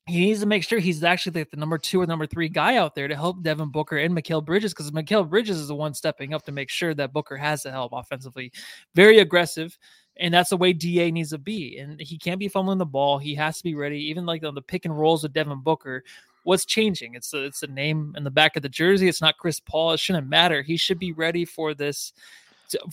he 0.06 0.20
needs 0.20 0.40
to 0.40 0.46
make 0.46 0.62
sure 0.62 0.78
he's 0.78 1.02
actually 1.02 1.40
like 1.40 1.50
the 1.50 1.56
number 1.56 1.78
two 1.78 2.00
or 2.00 2.06
number 2.06 2.26
three 2.26 2.48
guy 2.48 2.76
out 2.76 2.94
there 2.94 3.08
to 3.08 3.16
help 3.16 3.42
Devin 3.42 3.70
Booker 3.70 3.98
and 3.98 4.16
Mikal 4.16 4.44
Bridges 4.44 4.72
because 4.72 4.90
Mikal 4.92 5.28
Bridges 5.28 5.58
is 5.58 5.68
the 5.68 5.74
one 5.74 5.94
stepping 5.94 6.32
up 6.32 6.44
to 6.44 6.52
make 6.52 6.70
sure 6.70 6.94
that 6.94 7.12
Booker 7.12 7.36
has 7.36 7.64
the 7.64 7.72
help 7.72 7.92
offensively. 7.92 8.52
Very 8.94 9.18
aggressive. 9.18 9.76
And 10.18 10.32
that's 10.32 10.50
the 10.50 10.56
way 10.56 10.72
DA 10.72 11.10
needs 11.10 11.30
to 11.30 11.38
be. 11.38 11.78
And 11.78 12.00
he 12.00 12.18
can't 12.18 12.38
be 12.38 12.48
fumbling 12.48 12.78
the 12.78 12.86
ball. 12.86 13.18
He 13.18 13.34
has 13.34 13.58
to 13.58 13.64
be 13.64 13.74
ready. 13.74 13.98
Even 13.98 14.24
like 14.24 14.44
on 14.44 14.54
the 14.54 14.62
pick 14.62 14.84
and 14.84 14.96
rolls 14.96 15.24
with 15.24 15.32
Devin 15.32 15.60
Booker, 15.60 16.04
what's 16.44 16.64
changing? 16.64 17.14
It's 17.14 17.32
the, 17.32 17.44
it's 17.44 17.60
the 17.60 17.66
name 17.66 18.14
in 18.16 18.22
the 18.22 18.30
back 18.30 18.56
of 18.56 18.62
the 18.62 18.68
jersey. 18.68 19.08
It's 19.08 19.20
not 19.20 19.38
Chris 19.38 19.58
Paul. 19.58 19.92
It 19.92 20.00
shouldn't 20.00 20.28
matter. 20.28 20.62
He 20.62 20.76
should 20.76 21.00
be 21.00 21.12
ready 21.12 21.44
for 21.44 21.74
this 21.74 22.12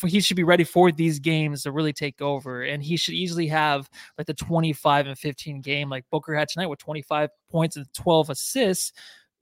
he 0.06 0.20
should 0.20 0.38
be 0.38 0.44
ready 0.44 0.64
for 0.64 0.92
these 0.92 1.20
games 1.20 1.64
to 1.64 1.72
really 1.72 1.94
take 1.94 2.22
over 2.22 2.64
and 2.64 2.84
he 2.84 2.98
should 2.98 3.14
easily 3.14 3.48
have 3.48 3.90
like 4.18 4.28
the 4.28 4.34
25 4.34 5.08
and 5.08 5.18
15 5.18 5.62
game 5.62 5.90
like 5.90 6.06
booker 6.12 6.36
had 6.36 6.48
tonight 6.48 6.68
with 6.68 6.80
25 6.80 7.30
points 7.50 7.76
and 7.78 7.92
12 7.94 8.30
assists 8.30 8.94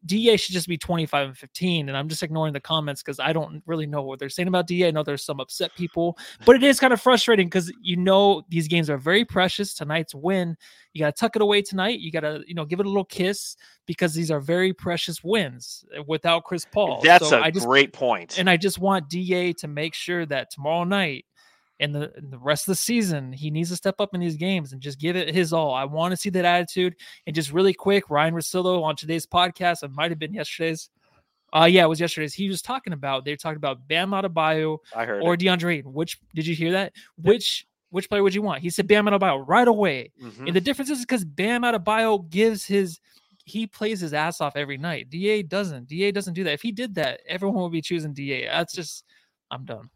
da 0.05 0.35
should 0.37 0.53
just 0.53 0.67
be 0.67 0.77
25 0.77 1.27
and 1.27 1.37
15 1.37 1.89
and 1.89 1.97
i'm 1.97 2.09
just 2.09 2.23
ignoring 2.23 2.53
the 2.53 2.59
comments 2.59 3.01
because 3.03 3.19
i 3.19 3.31
don't 3.31 3.61
really 3.65 3.85
know 3.85 4.01
what 4.01 4.19
they're 4.19 4.29
saying 4.29 4.47
about 4.47 4.67
da 4.67 4.87
i 4.87 4.91
know 4.91 5.03
there's 5.03 5.23
some 5.23 5.39
upset 5.39 5.73
people 5.75 6.17
but 6.45 6.55
it 6.55 6.63
is 6.63 6.79
kind 6.79 6.93
of 6.93 7.01
frustrating 7.01 7.47
because 7.47 7.71
you 7.81 7.97
know 7.97 8.43
these 8.49 8.67
games 8.67 8.89
are 8.89 8.97
very 8.97 9.25
precious. 9.25 9.73
Tonight's 9.73 10.13
win. 10.15 10.55
You 10.93 10.99
got 10.99 11.15
to 11.15 11.19
tuck 11.19 11.35
it 11.35 11.41
away 11.41 11.61
tonight. 11.61 11.99
You 11.99 12.11
got 12.11 12.21
to 12.21 12.43
you 12.47 12.53
know 12.53 12.65
give 12.65 12.79
it 12.79 12.85
a 12.85 12.89
little 12.89 13.05
kiss 13.05 13.55
because 13.85 14.13
these 14.13 14.31
are 14.31 14.39
very 14.39 14.73
precious 14.73 15.23
wins 15.23 15.83
uh, 15.97 16.03
without 16.07 16.43
chris 16.43 16.65
paul. 16.71 17.01
That's 17.03 17.29
So 17.29 17.37
a 17.37 17.41
I 17.41 17.51
just 17.51 17.65
great 17.67 17.93
point. 17.93 18.37
and 18.39 18.49
I 18.49 18.57
just 18.57 18.79
want 18.79 19.09
DA 19.09 19.53
to 19.53 19.67
make 19.67 19.93
sure 19.93 20.25
that 20.27 20.51
tomorrow 20.51 20.83
night 20.83 21.25
and 21.81 21.93
the, 21.93 22.13
the 22.29 22.37
rest 22.37 22.63
of 22.63 22.71
the 22.71 22.75
season, 22.75 23.33
he 23.33 23.49
needs 23.49 23.69
to 23.71 23.75
step 23.75 23.95
up 23.99 24.13
in 24.13 24.21
these 24.21 24.37
games 24.37 24.71
and 24.71 24.79
just 24.79 24.99
give 24.99 25.15
it 25.15 25.33
his 25.33 25.51
all. 25.51 25.73
I 25.73 25.83
want 25.83 26.11
to 26.11 26.17
see 26.17 26.29
that 26.29 26.45
attitude. 26.45 26.95
And 27.25 27.35
just 27.35 27.51
really 27.51 27.73
quick, 27.73 28.09
Ryan 28.09 28.35
Rosillo 28.35 28.83
on 28.83 28.95
today's 28.95 29.25
podcast, 29.25 29.83
it 29.83 29.91
might 29.91 30.11
have 30.11 30.19
been 30.19 30.33
yesterday's. 30.33 30.89
Uh, 31.53 31.65
yeah, 31.65 31.83
it 31.83 31.89
was 31.89 31.99
yesterday's. 31.99 32.33
He 32.33 32.47
was 32.47 32.61
talking 32.61 32.93
about 32.93 33.25
they 33.25 33.31
were 33.31 33.37
talking 33.37 33.57
about 33.57 33.85
Bam 33.87 34.11
Adebayo 34.11 34.77
I 34.95 35.05
heard 35.05 35.23
or 35.23 35.33
it. 35.33 35.41
DeAndre. 35.41 35.79
Ayton. 35.79 35.91
Which 35.91 36.17
did 36.33 36.47
you 36.47 36.55
hear 36.55 36.71
that? 36.71 36.93
Which 37.17 37.67
which 37.89 38.07
player 38.07 38.23
would 38.23 38.33
you 38.33 38.41
want? 38.41 38.61
He 38.61 38.69
said 38.69 38.87
Bam 38.87 39.05
Adebayo 39.07 39.43
right 39.45 39.67
away. 39.67 40.11
Mhm. 40.23 40.47
And 40.47 40.55
the 40.55 40.61
difference 40.61 40.89
is 40.91 41.01
because 41.01 41.25
Bam 41.25 41.63
Adebayo 41.63 42.29
gives 42.29 42.63
his 42.63 42.99
he 43.43 43.65
plays 43.67 43.99
his 43.99 44.13
ass 44.13 44.39
off 44.39 44.55
every 44.55 44.77
night. 44.77 45.09
Da 45.09 45.41
doesn't. 45.43 45.89
Da 45.89 46.11
doesn't 46.11 46.35
do 46.35 46.43
that. 46.43 46.53
If 46.53 46.61
he 46.61 46.71
did 46.71 46.95
that, 46.95 47.21
everyone 47.27 47.63
would 47.63 47.71
be 47.71 47.81
choosing 47.81 48.13
Da. 48.13 48.45
That's 48.45 48.73
just 48.73 49.03
I'm 49.49 49.65
done. 49.65 49.89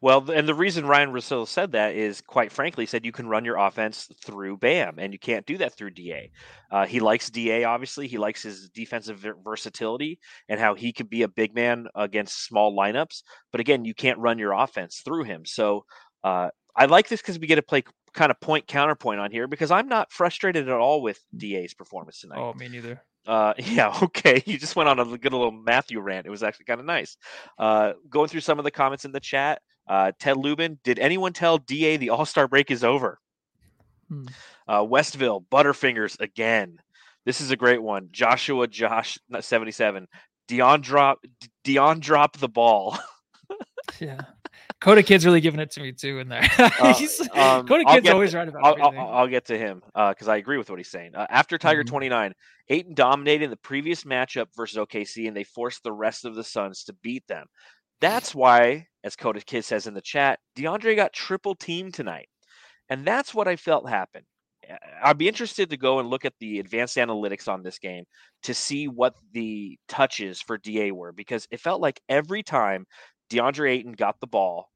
Well, 0.00 0.30
and 0.30 0.48
the 0.48 0.54
reason 0.54 0.86
Ryan 0.86 1.12
Russell 1.12 1.46
said 1.46 1.72
that 1.72 1.94
is, 1.94 2.20
quite 2.20 2.52
frankly, 2.52 2.86
said 2.86 3.04
you 3.04 3.12
can 3.12 3.28
run 3.28 3.44
your 3.44 3.56
offense 3.56 4.08
through 4.24 4.58
Bam, 4.58 4.98
and 4.98 5.12
you 5.12 5.18
can't 5.18 5.46
do 5.46 5.58
that 5.58 5.74
through 5.74 5.90
Da. 5.90 6.30
Uh, 6.70 6.86
he 6.86 7.00
likes 7.00 7.30
Da, 7.30 7.64
obviously. 7.64 8.06
He 8.06 8.18
likes 8.18 8.42
his 8.42 8.68
defensive 8.70 9.26
versatility 9.44 10.18
and 10.48 10.58
how 10.58 10.74
he 10.74 10.92
could 10.92 11.10
be 11.10 11.22
a 11.22 11.28
big 11.28 11.54
man 11.54 11.86
against 11.94 12.44
small 12.44 12.76
lineups. 12.76 13.22
But 13.52 13.60
again, 13.60 13.84
you 13.84 13.94
can't 13.94 14.18
run 14.18 14.38
your 14.38 14.52
offense 14.52 15.02
through 15.04 15.24
him. 15.24 15.44
So 15.44 15.84
uh, 16.24 16.50
I 16.74 16.86
like 16.86 17.08
this 17.08 17.20
because 17.20 17.38
we 17.38 17.46
get 17.46 17.56
to 17.56 17.62
play 17.62 17.84
kind 18.12 18.30
of 18.30 18.40
point 18.40 18.66
counterpoint 18.66 19.20
on 19.20 19.30
here 19.30 19.46
because 19.46 19.70
I'm 19.70 19.88
not 19.88 20.12
frustrated 20.12 20.68
at 20.68 20.74
all 20.76 21.02
with 21.02 21.20
Da's 21.36 21.74
performance 21.74 22.20
tonight. 22.20 22.38
Oh, 22.38 22.52
me 22.54 22.68
neither. 22.68 23.02
Uh, 23.26 23.54
yeah, 23.58 23.96
okay. 24.02 24.42
You 24.46 24.58
just 24.58 24.76
went 24.76 24.88
on 24.88 24.98
a 24.98 25.04
good 25.18 25.32
little 25.32 25.52
Matthew 25.52 26.00
rant. 26.00 26.26
It 26.26 26.30
was 26.30 26.42
actually 26.42 26.66
kind 26.66 26.80
of 26.80 26.86
nice. 26.86 27.16
Uh, 27.58 27.92
going 28.08 28.28
through 28.28 28.40
some 28.40 28.58
of 28.58 28.64
the 28.64 28.70
comments 28.70 29.04
in 29.04 29.12
the 29.12 29.20
chat. 29.20 29.62
Uh, 29.86 30.12
Ted 30.20 30.36
Lubin, 30.36 30.78
did 30.84 30.98
anyone 30.98 31.32
tell 31.32 31.58
Da 31.58 31.96
the 31.96 32.10
All 32.10 32.26
Star 32.26 32.46
break 32.46 32.70
is 32.70 32.84
over? 32.84 33.18
Hmm. 34.08 34.26
Uh, 34.68 34.84
Westville, 34.84 35.44
Butterfingers 35.50 36.20
again. 36.20 36.78
This 37.24 37.40
is 37.40 37.50
a 37.50 37.56
great 37.56 37.82
one. 37.82 38.08
Joshua 38.12 38.66
Josh 38.66 39.18
seventy 39.40 39.72
seven. 39.72 40.06
Dion 40.48 40.80
drop 40.80 41.24
Dion 41.64 42.00
drop 42.00 42.36
the 42.36 42.48
ball. 42.48 42.98
Yeah. 43.98 44.20
Coda 44.80 45.02
Kid's 45.02 45.26
really 45.26 45.40
giving 45.40 45.60
it 45.60 45.70
to 45.72 45.80
me 45.80 45.92
too 45.92 46.18
in 46.20 46.28
there. 46.28 46.48
Uh, 46.58 46.94
um, 47.34 47.66
Coda 47.66 47.84
I'll 47.86 47.94
Kid's 47.96 48.08
always 48.10 48.30
to- 48.30 48.38
right 48.38 48.48
about 48.48 48.64
I'll, 48.64 48.74
I'll, 48.74 48.88
everything. 48.88 49.08
I'll 49.12 49.28
get 49.28 49.44
to 49.46 49.58
him 49.58 49.82
because 49.94 50.28
I 50.28 50.36
agree 50.36 50.56
with 50.56 50.70
what 50.70 50.78
he's 50.78 50.90
saying. 50.90 51.14
Uh, 51.14 51.26
after 51.28 51.58
Tiger 51.58 51.84
Mhm. 51.84 51.88
29, 51.88 52.32
Ayton 52.70 52.94
dominated 52.94 53.50
the 53.50 53.56
previous 53.56 54.04
matchup 54.04 54.46
versus 54.56 54.78
OKC, 54.78 55.28
and 55.28 55.36
they 55.36 55.44
forced 55.44 55.82
the 55.82 55.92
rest 55.92 56.24
of 56.24 56.34
the 56.34 56.44
Suns 56.44 56.84
to 56.84 56.92
beat 57.02 57.26
them. 57.26 57.46
That's 58.00 58.34
why, 58.34 58.86
as 59.04 59.16
Coda 59.16 59.40
Kid 59.40 59.64
says 59.64 59.86
in 59.86 59.92
the 59.94 60.00
chat, 60.00 60.38
DeAndre 60.56 60.96
got 60.96 61.12
triple 61.12 61.54
teamed 61.54 61.92
tonight. 61.94 62.28
And 62.88 63.04
that's 63.04 63.34
what 63.34 63.46
I 63.48 63.56
felt 63.56 63.88
happened. 63.88 64.24
I'd 65.02 65.18
be 65.18 65.28
interested 65.28 65.70
to 65.70 65.76
go 65.76 65.98
and 65.98 66.08
look 66.08 66.24
at 66.24 66.34
the 66.40 66.60
advanced 66.60 66.96
analytics 66.96 67.48
on 67.48 67.62
this 67.62 67.78
game 67.78 68.04
to 68.44 68.54
see 68.54 68.88
what 68.88 69.14
the 69.32 69.78
touches 69.88 70.40
for 70.40 70.56
DA 70.58 70.92
were 70.92 71.12
because 71.12 71.46
it 71.50 71.60
felt 71.60 71.80
like 71.80 72.00
every 72.08 72.42
time 72.42 72.86
DeAndre 73.30 73.70
Ayton 73.70 73.92
got 73.92 74.20
the 74.20 74.26
ball, 74.26 74.68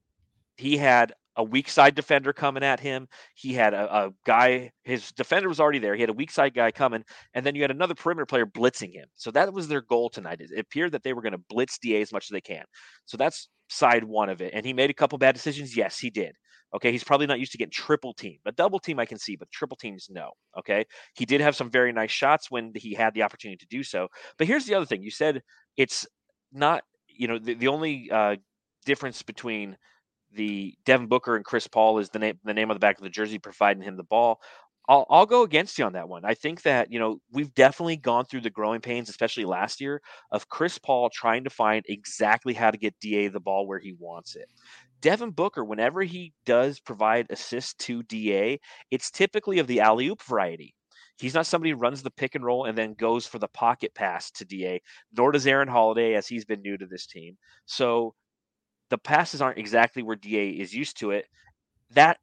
he 0.56 0.76
had 0.76 1.12
a 1.36 1.42
weak 1.42 1.68
side 1.68 1.94
defender 1.94 2.32
coming 2.32 2.62
at 2.62 2.78
him. 2.78 3.08
He 3.34 3.52
had 3.52 3.74
a, 3.74 4.06
a, 4.06 4.10
guy, 4.24 4.70
his 4.84 5.10
defender 5.12 5.48
was 5.48 5.58
already 5.58 5.80
there. 5.80 5.94
He 5.94 6.00
had 6.00 6.10
a 6.10 6.14
weak 6.14 6.30
side 6.30 6.54
guy 6.54 6.70
coming, 6.70 7.04
and 7.34 7.44
then 7.44 7.54
you 7.54 7.62
had 7.62 7.72
another 7.72 7.94
perimeter 7.94 8.26
player 8.26 8.46
blitzing 8.46 8.92
him. 8.92 9.08
So 9.16 9.30
that 9.32 9.52
was 9.52 9.66
their 9.66 9.82
goal 9.82 10.10
tonight. 10.10 10.40
It 10.40 10.56
appeared 10.58 10.92
that 10.92 11.02
they 11.02 11.12
were 11.12 11.22
going 11.22 11.32
to 11.32 11.42
blitz 11.48 11.78
DA 11.78 12.00
as 12.02 12.12
much 12.12 12.26
as 12.26 12.30
they 12.30 12.40
can. 12.40 12.64
So 13.06 13.16
that's 13.16 13.48
side 13.68 14.04
one 14.04 14.28
of 14.28 14.40
it. 14.40 14.52
And 14.54 14.64
he 14.64 14.72
made 14.72 14.90
a 14.90 14.94
couple 14.94 15.18
bad 15.18 15.34
decisions. 15.34 15.76
Yes, 15.76 15.98
he 15.98 16.10
did. 16.10 16.34
Okay, 16.74 16.90
he's 16.90 17.04
probably 17.04 17.26
not 17.26 17.38
used 17.38 17.52
to 17.52 17.58
getting 17.58 17.70
triple 17.70 18.12
team. 18.12 18.38
A 18.46 18.52
double 18.52 18.80
team 18.80 18.98
I 18.98 19.06
can 19.06 19.18
see, 19.18 19.36
but 19.36 19.50
triple 19.52 19.76
teams 19.76 20.08
no. 20.10 20.30
Okay, 20.58 20.84
he 21.14 21.24
did 21.24 21.40
have 21.40 21.54
some 21.54 21.70
very 21.70 21.92
nice 21.92 22.10
shots 22.10 22.50
when 22.50 22.72
he 22.74 22.94
had 22.94 23.14
the 23.14 23.22
opportunity 23.22 23.58
to 23.58 23.66
do 23.66 23.84
so. 23.84 24.08
But 24.38 24.48
here's 24.48 24.66
the 24.66 24.74
other 24.74 24.86
thing: 24.86 25.02
you 25.02 25.12
said 25.12 25.42
it's 25.76 26.04
not, 26.52 26.82
you 27.16 27.28
know, 27.28 27.38
the, 27.38 27.54
the 27.54 27.68
only 27.68 28.10
uh, 28.10 28.36
difference 28.84 29.22
between 29.22 29.76
the 30.32 30.74
Devin 30.84 31.06
Booker 31.06 31.36
and 31.36 31.44
Chris 31.44 31.66
Paul 31.66 31.98
is 31.98 32.10
the 32.10 32.18
name 32.18 32.38
the 32.44 32.54
name 32.54 32.70
on 32.70 32.74
the 32.74 32.80
back 32.80 32.98
of 32.98 33.04
the 33.04 33.10
jersey 33.10 33.38
providing 33.38 33.82
him 33.82 33.96
the 33.96 34.02
ball. 34.02 34.40
I'll, 34.88 35.06
I'll 35.08 35.26
go 35.26 35.42
against 35.42 35.78
you 35.78 35.84
on 35.86 35.94
that 35.94 36.08
one. 36.08 36.24
I 36.24 36.34
think 36.34 36.62
that, 36.62 36.92
you 36.92 36.98
know, 36.98 37.18
we've 37.32 37.54
definitely 37.54 37.96
gone 37.96 38.26
through 38.26 38.42
the 38.42 38.50
growing 38.50 38.80
pains, 38.80 39.08
especially 39.08 39.46
last 39.46 39.80
year, 39.80 40.02
of 40.30 40.48
Chris 40.50 40.78
Paul 40.78 41.08
trying 41.10 41.44
to 41.44 41.50
find 41.50 41.84
exactly 41.88 42.52
how 42.52 42.70
to 42.70 42.76
get 42.76 42.98
DA 43.00 43.28
the 43.28 43.40
ball 43.40 43.66
where 43.66 43.78
he 43.78 43.94
wants 43.98 44.36
it. 44.36 44.46
Devin 45.00 45.30
Booker, 45.30 45.64
whenever 45.64 46.02
he 46.02 46.32
does 46.44 46.80
provide 46.80 47.26
assist 47.30 47.78
to 47.80 48.02
DA, 48.02 48.60
it's 48.90 49.10
typically 49.10 49.58
of 49.58 49.66
the 49.66 49.80
alley 49.80 50.08
oop 50.08 50.22
variety. 50.22 50.74
He's 51.18 51.34
not 51.34 51.46
somebody 51.46 51.70
who 51.70 51.76
runs 51.76 52.02
the 52.02 52.10
pick 52.10 52.34
and 52.34 52.44
roll 52.44 52.64
and 52.64 52.76
then 52.76 52.94
goes 52.94 53.26
for 53.26 53.38
the 53.38 53.48
pocket 53.48 53.94
pass 53.94 54.30
to 54.32 54.44
DA, 54.44 54.82
nor 55.16 55.32
does 55.32 55.46
Aaron 55.46 55.68
Holiday, 55.68 56.14
as 56.14 56.26
he's 56.26 56.44
been 56.44 56.62
new 56.62 56.76
to 56.76 56.86
this 56.86 57.06
team. 57.06 57.36
So 57.66 58.14
the 58.90 58.98
passes 58.98 59.40
aren't 59.40 59.58
exactly 59.58 60.02
where 60.02 60.16
DA 60.16 60.50
is 60.50 60.74
used 60.74 60.98
to 60.98 61.12
it. 61.12 61.26
That 61.90 62.18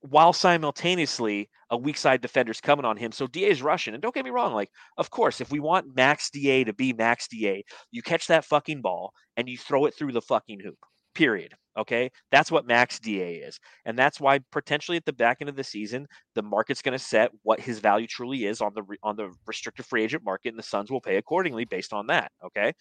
while 0.00 0.32
simultaneously 0.32 1.50
a 1.70 1.76
weak 1.76 1.96
side 1.96 2.20
defender's 2.20 2.60
coming 2.60 2.84
on 2.84 2.96
him. 2.96 3.12
So 3.12 3.26
DA 3.26 3.50
is 3.50 3.62
rushing. 3.62 3.94
And 3.94 4.02
don't 4.02 4.14
get 4.14 4.24
me 4.24 4.30
wrong, 4.30 4.54
like, 4.54 4.70
of 4.96 5.10
course, 5.10 5.40
if 5.40 5.50
we 5.50 5.60
want 5.60 5.96
max 5.96 6.30
DA 6.30 6.64
to 6.64 6.72
be 6.72 6.92
max 6.92 7.28
DA, 7.28 7.64
you 7.90 8.02
catch 8.02 8.26
that 8.28 8.44
fucking 8.44 8.80
ball 8.80 9.12
and 9.36 9.48
you 9.48 9.58
throw 9.58 9.86
it 9.86 9.94
through 9.94 10.12
the 10.12 10.22
fucking 10.22 10.60
hoop. 10.60 10.78
Period. 11.14 11.54
Okay. 11.76 12.10
That's 12.32 12.50
what 12.50 12.66
max 12.66 12.98
DA 12.98 13.36
is. 13.36 13.60
And 13.84 13.96
that's 13.96 14.20
why 14.20 14.40
potentially 14.50 14.96
at 14.96 15.04
the 15.04 15.12
back 15.12 15.38
end 15.40 15.48
of 15.48 15.54
the 15.54 15.62
season, 15.62 16.08
the 16.34 16.42
market's 16.42 16.82
going 16.82 16.98
to 16.98 17.04
set 17.04 17.30
what 17.42 17.60
his 17.60 17.78
value 17.78 18.08
truly 18.08 18.46
is 18.46 18.60
on 18.60 18.74
the 18.74 18.82
on 19.02 19.16
the 19.16 19.32
restricted 19.46 19.86
free 19.86 20.02
agent 20.02 20.24
market, 20.24 20.48
and 20.50 20.58
the 20.58 20.62
Suns 20.62 20.90
will 20.90 21.00
pay 21.00 21.16
accordingly 21.16 21.64
based 21.64 21.92
on 21.92 22.08
that. 22.08 22.32
Okay. 22.44 22.72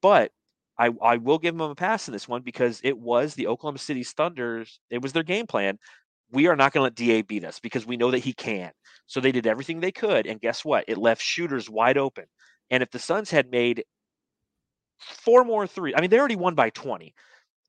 But 0.00 0.32
I, 0.78 0.90
I 1.02 1.18
will 1.18 1.38
give 1.38 1.54
him 1.54 1.60
a 1.60 1.74
pass 1.74 2.08
in 2.08 2.12
this 2.12 2.26
one 2.26 2.40
because 2.40 2.80
it 2.82 2.98
was 2.98 3.34
the 3.34 3.46
Oklahoma 3.46 3.78
City 3.78 4.02
Thunders. 4.02 4.80
It 4.88 5.02
was 5.02 5.12
their 5.12 5.22
game 5.22 5.46
plan. 5.46 5.78
We 6.32 6.46
are 6.46 6.56
not 6.56 6.72
going 6.72 6.80
to 6.80 6.84
let 6.84 6.94
DA 6.94 7.20
beat 7.20 7.44
us 7.44 7.60
because 7.60 7.86
we 7.86 7.98
know 7.98 8.10
that 8.10 8.20
he 8.20 8.32
can. 8.32 8.70
So 9.06 9.20
they 9.20 9.32
did 9.32 9.46
everything 9.46 9.80
they 9.80 9.92
could. 9.92 10.26
And 10.26 10.40
guess 10.40 10.64
what? 10.64 10.86
It 10.88 10.96
left 10.96 11.20
shooters 11.20 11.68
wide 11.68 11.98
open. 11.98 12.24
And 12.70 12.82
if 12.82 12.90
the 12.90 12.98
Suns 12.98 13.30
had 13.30 13.50
made 13.50 13.84
four 14.98 15.44
more 15.44 15.66
three, 15.66 15.94
I 15.94 16.00
mean, 16.00 16.08
they 16.08 16.18
already 16.18 16.36
won 16.36 16.54
by 16.54 16.70
20. 16.70 17.12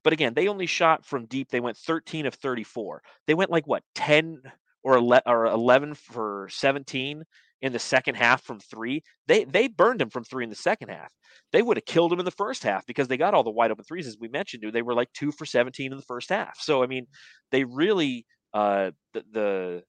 But 0.04 0.12
again, 0.12 0.34
they 0.34 0.48
only 0.48 0.66
shot 0.66 1.04
from 1.04 1.26
deep. 1.26 1.50
They 1.50 1.60
went 1.60 1.76
13 1.76 2.26
of 2.26 2.34
34. 2.34 3.02
They 3.26 3.34
went 3.34 3.50
like 3.50 3.66
what, 3.66 3.82
10 3.94 4.42
or 4.82 4.96
11 4.96 5.94
for 5.94 6.48
17 6.50 7.24
in 7.62 7.72
the 7.72 7.78
second 7.78 8.16
half 8.16 8.42
from 8.42 8.58
three. 8.58 9.02
They 9.28 9.44
they 9.44 9.68
burned 9.68 10.02
him 10.02 10.10
from 10.10 10.24
three 10.24 10.44
in 10.44 10.50
the 10.50 10.56
second 10.56 10.88
half. 10.88 11.12
They 11.52 11.62
would 11.62 11.76
have 11.76 11.84
killed 11.84 12.12
him 12.12 12.18
in 12.18 12.24
the 12.24 12.32
first 12.32 12.64
half 12.64 12.84
because 12.86 13.08
they 13.08 13.16
got 13.16 13.34
all 13.34 13.44
the 13.44 13.50
wide 13.50 13.70
open 13.70 13.84
threes, 13.84 14.06
as 14.06 14.18
we 14.18 14.28
mentioned. 14.28 14.64
They 14.72 14.82
were 14.82 14.94
like 14.94 15.12
two 15.14 15.30
for 15.30 15.46
17 15.46 15.92
in 15.92 15.96
the 15.96 16.04
first 16.04 16.28
half. 16.28 16.58
So 16.60 16.82
I 16.82 16.86
mean, 16.86 17.06
they 17.52 17.64
really 17.64 18.26
uh, 18.52 18.90
the, 19.14 19.24
the 19.32 19.82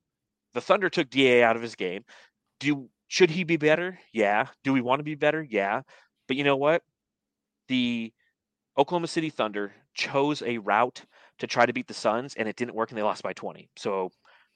the 0.53 0.61
Thunder 0.61 0.89
took 0.89 1.09
Da 1.09 1.43
out 1.43 1.55
of 1.55 1.61
his 1.61 1.75
game. 1.75 2.03
Do 2.59 2.89
should 3.07 3.31
he 3.31 3.43
be 3.43 3.57
better? 3.57 3.99
Yeah. 4.13 4.47
Do 4.63 4.71
we 4.71 4.81
want 4.81 4.99
to 4.99 5.03
be 5.03 5.15
better? 5.15 5.45
Yeah. 5.47 5.81
But 6.27 6.37
you 6.37 6.43
know 6.43 6.55
what? 6.55 6.83
The 7.67 8.13
Oklahoma 8.77 9.07
City 9.07 9.29
Thunder 9.29 9.73
chose 9.93 10.41
a 10.43 10.57
route 10.59 11.03
to 11.39 11.47
try 11.47 11.65
to 11.65 11.73
beat 11.73 11.87
the 11.87 11.93
Suns, 11.93 12.35
and 12.35 12.47
it 12.47 12.55
didn't 12.55 12.75
work, 12.75 12.89
and 12.89 12.97
they 12.97 13.03
lost 13.03 13.23
by 13.23 13.33
20. 13.33 13.69
So 13.75 14.11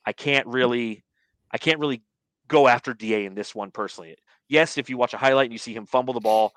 I 0.06 0.14
can't 0.14 0.46
hmm. 0.46 0.54
really, 0.54 1.04
I 1.52 1.58
can't 1.58 1.80
really 1.80 2.02
go 2.48 2.68
after 2.68 2.94
Da 2.94 3.26
in 3.26 3.36
this 3.36 3.54
one 3.54 3.72
personally. 3.72 4.16
Yes, 4.48 4.78
if 4.78 4.90
you 4.90 4.98
watch 4.98 5.14
a 5.14 5.18
highlight 5.18 5.46
and 5.46 5.54
you 5.54 5.60
see 5.60 5.74
him 5.74 5.86
fumble 5.86 6.14
the 6.14 6.20
ball, 6.20 6.54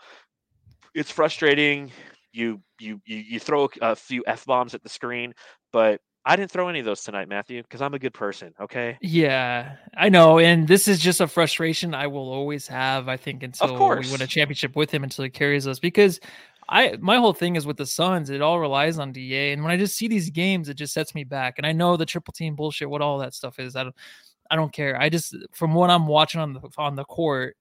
it's 0.94 1.10
frustrating. 1.10 1.90
You 2.32 2.60
you 2.78 3.00
you, 3.04 3.16
you 3.16 3.40
throw 3.40 3.68
a 3.80 3.96
few 3.96 4.22
f 4.26 4.44
bombs 4.46 4.74
at 4.74 4.82
the 4.82 4.88
screen, 4.88 5.34
but 5.72 6.00
I 6.24 6.36
didn't 6.36 6.50
throw 6.50 6.68
any 6.68 6.80
of 6.80 6.84
those 6.84 7.02
tonight, 7.02 7.28
Matthew, 7.28 7.62
because 7.62 7.80
I'm 7.80 7.94
a 7.94 7.98
good 7.98 8.12
person. 8.12 8.52
Okay. 8.60 8.98
Yeah, 9.00 9.76
I 9.96 10.10
know, 10.10 10.38
and 10.38 10.68
this 10.68 10.86
is 10.86 11.00
just 11.00 11.20
a 11.20 11.26
frustration 11.26 11.94
I 11.94 12.06
will 12.08 12.30
always 12.30 12.68
have. 12.68 13.08
I 13.08 13.16
think 13.16 13.42
until 13.42 13.72
we 13.72 14.10
win 14.10 14.20
a 14.20 14.26
championship 14.26 14.76
with 14.76 14.90
him, 14.90 15.02
until 15.02 15.24
he 15.24 15.30
carries 15.30 15.66
us, 15.66 15.78
because 15.78 16.20
I 16.70 16.96
my 17.00 17.16
whole 17.16 17.34
thing 17.34 17.56
is 17.56 17.66
with 17.66 17.76
the 17.76 17.84
Suns, 17.84 18.30
it 18.30 18.40
all 18.40 18.60
relies 18.60 18.98
on 18.98 19.12
Da, 19.12 19.52
and 19.52 19.62
when 19.62 19.72
I 19.72 19.76
just 19.76 19.96
see 19.96 20.06
these 20.06 20.30
games, 20.30 20.68
it 20.68 20.74
just 20.74 20.94
sets 20.94 21.14
me 21.14 21.24
back. 21.24 21.54
And 21.58 21.66
I 21.66 21.72
know 21.72 21.96
the 21.96 22.06
triple 22.06 22.32
team 22.32 22.54
bullshit, 22.54 22.88
what 22.88 23.02
all 23.02 23.18
that 23.18 23.34
stuff 23.34 23.58
is. 23.58 23.76
I 23.76 23.84
don't. 23.84 23.94
I 24.52 24.56
don't 24.56 24.72
care. 24.72 25.00
I 25.00 25.08
just 25.08 25.36
from 25.52 25.74
what 25.74 25.90
I'm 25.90 26.06
watching 26.06 26.40
on 26.40 26.54
the 26.54 26.60
on 26.76 26.96
the 26.96 27.04
court, 27.04 27.56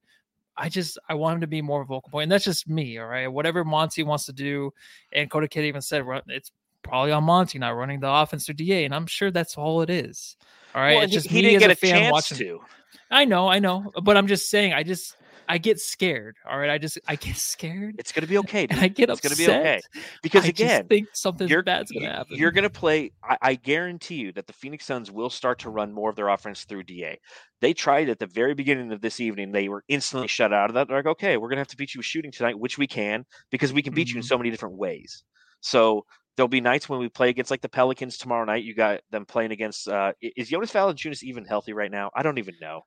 I 0.58 0.70
just 0.70 0.98
I 1.08 1.14
want 1.14 1.36
him 1.36 1.42
to 1.42 1.48
be 1.48 1.62
more 1.62 1.84
vocal 1.86 2.10
point, 2.10 2.24
and 2.24 2.32
that's 2.32 2.46
just 2.46 2.68
me. 2.68 2.98
All 2.98 3.08
right, 3.08 3.28
whatever 3.28 3.64
Monty 3.64 4.04
wants 4.04 4.26
to 4.26 4.34
do, 4.34 4.74
and 5.12 5.30
Coda 5.30 5.48
Kid 5.48 5.66
even 5.66 5.82
said 5.82 6.04
it's 6.28 6.52
probably 6.84 7.12
on 7.12 7.24
Monty 7.24 7.60
not 7.60 7.76
running 7.76 8.00
the 8.00 8.10
offense 8.10 8.46
to 8.48 8.54
Da, 8.54 8.86
and 8.86 8.94
I'm 8.94 9.06
sure 9.06 9.32
that's 9.32 9.58
all 9.58 9.82
it 9.82 9.90
is. 9.90 10.36
All 10.74 10.82
right, 10.82 10.96
well, 10.96 11.04
it's 11.04 11.14
just 11.14 11.28
he, 11.28 11.38
he 11.38 11.42
didn't 11.44 11.60
get 11.60 11.70
a, 11.70 11.74
a 11.74 11.76
fan 11.76 12.12
watching. 12.12 12.38
To. 12.40 12.60
I 13.12 13.26
know, 13.26 13.48
I 13.48 13.60
know, 13.60 13.92
but 14.04 14.18
I'm 14.18 14.28
just 14.28 14.50
saying. 14.50 14.74
I 14.74 14.84
just 14.84 15.16
I 15.50 15.58
get 15.58 15.80
scared. 15.80 16.38
All 16.48 16.60
right, 16.60 16.70
I 16.70 16.78
just 16.78 17.00
I 17.08 17.16
get 17.16 17.36
scared. 17.36 17.96
It's 17.98 18.12
gonna 18.12 18.28
be 18.28 18.38
okay. 18.38 18.68
Dude. 18.68 18.78
I 18.78 18.88
get 18.88 19.10
it's 19.10 19.20
upset. 19.20 19.32
It's 19.32 19.48
gonna 19.48 19.58
be 19.58 19.60
okay 19.60 19.82
because 20.22 20.46
I 20.46 20.50
again, 20.50 20.88
think 20.88 21.08
something 21.14 21.48
bad's 21.64 21.92
gonna 21.92 22.06
happen. 22.06 22.38
You're 22.38 22.52
gonna 22.52 22.70
play. 22.70 23.12
I, 23.24 23.38
I, 23.42 23.56
guarantee 23.56 24.16
you 24.16 24.32
that 24.34 24.46
the 24.46 24.54
Phoenix 24.54 24.86
Suns 24.86 25.12
will 25.12 25.32
start 25.32 25.58
to 25.60 25.72
run 25.72 25.92
more 25.92 26.12
of 26.12 26.16
their 26.16 26.30
offense 26.30 26.66
through 26.66 26.84
Da. 26.84 27.18
They 27.62 27.74
tried 27.74 28.10
at 28.10 28.20
the 28.20 28.28
very 28.28 28.54
beginning 28.54 28.92
of 28.92 29.02
this 29.02 29.20
evening. 29.20 29.52
They 29.52 29.70
were 29.70 29.84
instantly 29.88 30.28
shut 30.28 30.54
out 30.54 30.70
of 30.70 30.76
that. 30.76 30.88
They're 30.88 30.98
like, 30.98 31.08
okay, 31.08 31.38
we're 31.38 31.50
gonna 31.50 31.62
have 31.62 31.68
to 31.70 31.78
beat 31.78 31.96
you 31.96 32.00
with 32.00 32.06
shooting 32.06 32.32
tonight, 32.32 32.58
which 32.58 32.78
we 32.78 32.86
can 32.86 33.26
because 33.50 33.74
we 33.74 33.82
can 33.82 33.96
beat 33.96 34.10
mm-hmm. 34.10 34.18
you 34.18 34.20
in 34.20 34.22
mm-hmm. 34.22 34.28
so 34.28 34.38
many 34.38 34.52
different 34.52 34.78
ways. 34.78 35.24
So 35.62 36.06
there'll 36.36 36.48
be 36.48 36.62
nights 36.62 36.88
when 36.88 37.00
we 37.00 37.10
play 37.10 37.30
against 37.30 37.50
like 37.50 37.62
the 37.62 37.70
Pelicans 37.70 38.18
tomorrow 38.18 38.46
night. 38.46 38.64
You 38.64 38.76
got 38.76 39.02
them 39.10 39.26
playing 39.26 39.52
against. 39.52 39.88
Uh, 39.88 40.14
is 40.22 40.50
Jonas 40.50 40.72
Valanciunas 40.72 41.24
even 41.24 41.44
healthy 41.44 41.74
right 41.74 41.92
now? 41.92 42.12
I 42.16 42.22
don't 42.22 42.38
even 42.38 42.56
know. 42.62 42.84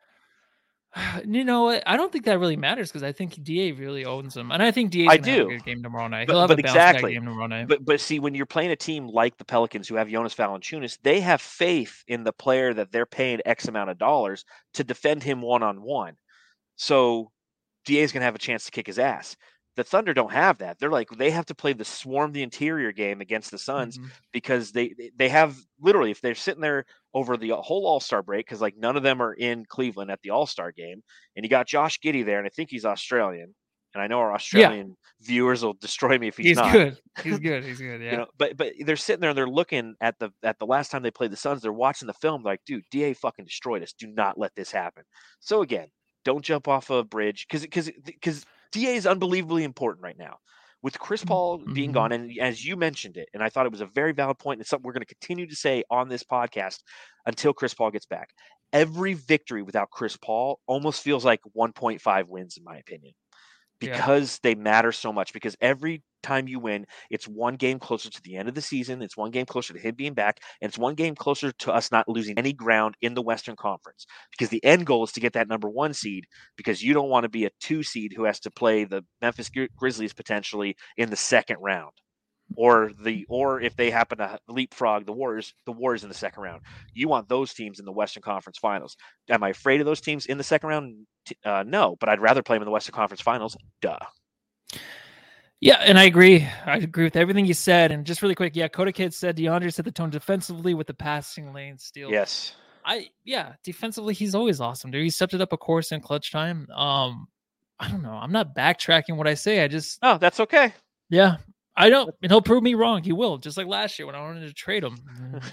You 1.24 1.44
know 1.44 1.64
what? 1.64 1.82
I 1.86 1.96
don't 1.96 2.12
think 2.12 2.24
that 2.26 2.38
really 2.38 2.56
matters 2.56 2.90
because 2.90 3.02
I 3.02 3.12
think 3.12 3.42
Da 3.42 3.72
really 3.72 4.04
owns 4.04 4.36
him, 4.36 4.50
and 4.50 4.62
I 4.62 4.70
think 4.70 4.90
Da. 4.90 5.08
I 5.08 5.16
do. 5.16 5.48
Have 5.48 5.64
game 5.64 5.82
tomorrow 5.82 6.08
night. 6.08 6.26
But, 6.26 6.46
but 6.48 6.58
exactly. 6.58 7.14
game 7.14 7.24
tomorrow 7.24 7.46
night. 7.46 7.68
But 7.68 7.84
but 7.84 8.00
see, 8.00 8.18
when 8.18 8.34
you're 8.34 8.46
playing 8.46 8.70
a 8.70 8.76
team 8.76 9.08
like 9.08 9.36
the 9.38 9.44
Pelicans 9.44 9.88
who 9.88 9.94
have 9.96 10.08
Jonas 10.08 10.34
Valanciunas, 10.34 10.98
they 11.02 11.20
have 11.20 11.40
faith 11.40 12.04
in 12.08 12.24
the 12.24 12.32
player 12.32 12.74
that 12.74 12.92
they're 12.92 13.06
paying 13.06 13.40
X 13.46 13.68
amount 13.68 13.90
of 13.90 13.98
dollars 13.98 14.44
to 14.74 14.84
defend 14.84 15.22
him 15.22 15.40
one 15.40 15.62
on 15.62 15.82
one. 15.82 16.16
So 16.76 17.30
Da 17.84 18.00
is 18.00 18.12
going 18.12 18.20
to 18.20 18.26
have 18.26 18.34
a 18.34 18.38
chance 18.38 18.64
to 18.66 18.70
kick 18.70 18.86
his 18.86 18.98
ass 18.98 19.36
the 19.76 19.84
Thunder 19.84 20.12
don't 20.12 20.32
have 20.32 20.58
that. 20.58 20.78
They're 20.78 20.90
like 20.90 21.08
they 21.10 21.30
have 21.30 21.46
to 21.46 21.54
play 21.54 21.72
the 21.72 21.84
swarm 21.84 22.32
the 22.32 22.42
interior 22.42 22.92
game 22.92 23.20
against 23.20 23.50
the 23.50 23.58
Suns 23.58 23.98
mm-hmm. 23.98 24.08
because 24.32 24.72
they 24.72 24.94
they 25.16 25.28
have 25.28 25.56
literally 25.80 26.10
if 26.10 26.20
they're 26.20 26.34
sitting 26.34 26.60
there 26.60 26.84
over 27.14 27.36
the 27.36 27.50
whole 27.50 27.86
All 27.86 28.00
Star 28.00 28.22
break 28.22 28.46
because 28.46 28.60
like 28.60 28.76
none 28.76 28.96
of 28.96 29.02
them 29.02 29.22
are 29.22 29.32
in 29.32 29.64
Cleveland 29.64 30.10
at 30.10 30.20
the 30.22 30.30
All 30.30 30.46
Star 30.46 30.72
game, 30.72 31.02
and 31.36 31.44
you 31.44 31.50
got 31.50 31.66
Josh 31.66 31.98
Giddey 32.00 32.24
there, 32.24 32.38
and 32.38 32.46
I 32.46 32.50
think 32.50 32.70
he's 32.70 32.84
Australian. 32.84 33.54
And 33.94 34.02
I 34.02 34.06
know 34.06 34.20
our 34.20 34.32
Australian 34.32 34.88
yeah. 34.88 34.94
viewers 35.20 35.62
will 35.62 35.74
destroy 35.74 36.16
me 36.16 36.28
if 36.28 36.38
he's, 36.38 36.46
he's 36.46 36.56
not. 36.56 36.72
good. 36.72 36.96
He's 37.22 37.38
good. 37.40 37.62
He's 37.62 37.78
good. 37.78 38.00
Yeah. 38.00 38.10
you 38.12 38.16
know, 38.18 38.26
but 38.38 38.56
but 38.56 38.72
they're 38.80 38.96
sitting 38.96 39.20
there 39.20 39.30
and 39.30 39.36
they're 39.36 39.46
looking 39.46 39.94
at 40.00 40.18
the 40.18 40.30
at 40.42 40.58
the 40.58 40.66
last 40.66 40.90
time 40.90 41.02
they 41.02 41.10
played 41.10 41.30
the 41.30 41.36
Suns. 41.36 41.62
They're 41.62 41.72
watching 41.72 42.06
the 42.06 42.14
film. 42.14 42.42
Like, 42.42 42.60
dude, 42.64 42.84
Da 42.90 43.12
fucking 43.14 43.44
destroyed 43.44 43.82
us. 43.82 43.92
Do 43.92 44.06
not 44.06 44.38
let 44.38 44.54
this 44.54 44.70
happen. 44.70 45.04
So 45.40 45.60
again, 45.60 45.88
don't 46.24 46.44
jump 46.44 46.68
off 46.68 46.90
a 46.90 47.04
bridge 47.04 47.46
because 47.46 47.62
because 47.62 47.90
because 48.04 48.46
Da 48.72 48.94
is 48.94 49.06
unbelievably 49.06 49.64
important 49.64 50.02
right 50.02 50.18
now. 50.18 50.38
With 50.82 50.98
Chris 50.98 51.24
Paul 51.24 51.60
mm-hmm. 51.60 51.72
being 51.74 51.92
gone, 51.92 52.10
and 52.10 52.36
as 52.40 52.64
you 52.64 52.76
mentioned 52.76 53.16
it, 53.16 53.28
and 53.32 53.42
I 53.42 53.48
thought 53.48 53.66
it 53.66 53.72
was 53.72 53.80
a 53.82 53.86
very 53.86 54.12
valid 54.12 54.38
point, 54.38 54.56
and 54.56 54.62
it's 54.62 54.70
something 54.70 54.84
we're 54.84 54.94
going 54.94 55.06
to 55.06 55.14
continue 55.14 55.46
to 55.46 55.54
say 55.54 55.84
on 55.90 56.08
this 56.08 56.24
podcast 56.24 56.80
until 57.24 57.52
Chris 57.52 57.72
Paul 57.72 57.92
gets 57.92 58.06
back. 58.06 58.30
Every 58.72 59.14
victory 59.14 59.62
without 59.62 59.90
Chris 59.90 60.16
Paul 60.16 60.58
almost 60.66 61.02
feels 61.02 61.24
like 61.24 61.40
1.5 61.56 62.26
wins, 62.26 62.56
in 62.56 62.64
my 62.64 62.78
opinion, 62.78 63.12
because 63.90 64.34
yeah. 64.34 64.50
they 64.50 64.54
matter 64.54 64.92
so 64.92 65.12
much. 65.12 65.32
Because 65.32 65.56
every 65.60 66.02
time 66.22 66.48
you 66.48 66.58
win, 66.60 66.86
it's 67.10 67.26
one 67.26 67.56
game 67.56 67.78
closer 67.78 68.08
to 68.08 68.22
the 68.22 68.36
end 68.36 68.48
of 68.48 68.54
the 68.54 68.62
season. 68.62 69.02
It's 69.02 69.16
one 69.16 69.30
game 69.30 69.46
closer 69.46 69.72
to 69.72 69.78
him 69.78 69.94
being 69.94 70.14
back, 70.14 70.40
and 70.60 70.68
it's 70.68 70.78
one 70.78 70.94
game 70.94 71.14
closer 71.14 71.52
to 71.52 71.72
us 71.72 71.90
not 71.90 72.08
losing 72.08 72.38
any 72.38 72.52
ground 72.52 72.96
in 73.02 73.14
the 73.14 73.22
Western 73.22 73.56
Conference. 73.56 74.06
Because 74.30 74.48
the 74.48 74.64
end 74.64 74.86
goal 74.86 75.04
is 75.04 75.12
to 75.12 75.20
get 75.20 75.32
that 75.34 75.48
number 75.48 75.68
one 75.68 75.92
seed. 75.92 76.24
Because 76.56 76.82
you 76.82 76.94
don't 76.94 77.10
want 77.10 77.24
to 77.24 77.28
be 77.28 77.44
a 77.44 77.50
two 77.60 77.82
seed 77.82 78.12
who 78.16 78.24
has 78.24 78.40
to 78.40 78.50
play 78.50 78.84
the 78.84 79.04
Memphis 79.20 79.50
Grizzlies 79.76 80.12
potentially 80.12 80.76
in 80.96 81.10
the 81.10 81.16
second 81.16 81.58
round 81.60 81.92
or 82.56 82.90
the 83.02 83.26
or 83.28 83.60
if 83.60 83.76
they 83.76 83.90
happen 83.90 84.18
to 84.18 84.38
leapfrog 84.48 85.06
the 85.06 85.12
Warriors, 85.12 85.54
the 85.66 85.72
Warriors 85.72 86.02
in 86.02 86.08
the 86.08 86.14
second 86.14 86.42
round. 86.42 86.62
You 86.94 87.08
want 87.08 87.28
those 87.28 87.54
teams 87.54 87.78
in 87.78 87.84
the 87.84 87.92
Western 87.92 88.22
Conference 88.22 88.58
Finals. 88.58 88.96
Am 89.28 89.42
I 89.42 89.50
afraid 89.50 89.80
of 89.80 89.86
those 89.86 90.00
teams 90.00 90.26
in 90.26 90.38
the 90.38 90.44
second 90.44 90.68
round? 90.68 91.06
Uh, 91.44 91.64
no, 91.66 91.96
but 92.00 92.08
I'd 92.08 92.20
rather 92.20 92.42
play 92.42 92.56
them 92.56 92.62
in 92.62 92.66
the 92.66 92.72
Western 92.72 92.94
Conference 92.94 93.20
Finals. 93.20 93.56
Duh. 93.80 93.98
Yeah, 95.60 95.76
and 95.76 95.96
I 95.96 96.04
agree. 96.04 96.48
I 96.66 96.78
agree 96.78 97.04
with 97.04 97.14
everything 97.14 97.46
you 97.46 97.54
said. 97.54 97.92
And 97.92 98.04
just 98.04 98.20
really 98.20 98.34
quick, 98.34 98.56
yeah, 98.56 98.66
Coda 98.66 98.90
Kid 98.90 99.14
said 99.14 99.36
DeAndre 99.36 99.72
set 99.72 99.84
the 99.84 99.92
tone 99.92 100.10
defensively 100.10 100.74
with 100.74 100.88
the 100.88 100.94
passing 100.94 101.52
lane 101.52 101.78
steal. 101.78 102.10
Yes. 102.10 102.56
I 102.84 103.10
yeah, 103.24 103.52
defensively 103.62 104.12
he's 104.12 104.34
always 104.34 104.60
awesome, 104.60 104.90
dude. 104.90 105.04
He 105.04 105.10
stepped 105.10 105.34
it 105.34 105.40
up, 105.40 105.52
of 105.52 105.60
course, 105.60 105.92
in 105.92 106.00
clutch 106.00 106.32
time. 106.32 106.68
Um, 106.74 107.28
I 107.78 107.88
don't 107.88 108.02
know. 108.02 108.12
I'm 108.12 108.32
not 108.32 108.56
backtracking 108.56 109.16
what 109.16 109.28
I 109.28 109.34
say. 109.34 109.62
I 109.62 109.68
just 109.68 109.98
oh, 110.02 110.18
that's 110.18 110.40
okay. 110.40 110.72
Yeah, 111.10 111.36
I 111.74 111.88
don't, 111.88 112.14
and 112.22 112.30
he'll 112.30 112.42
prove 112.42 112.62
me 112.62 112.74
wrong. 112.74 113.02
He 113.02 113.12
will, 113.12 113.38
just 113.38 113.56
like 113.56 113.66
last 113.66 113.98
year 113.98 114.04
when 114.04 114.14
I 114.14 114.20
wanted 114.20 114.46
to 114.46 114.52
trade 114.52 114.84
him. 114.84 114.98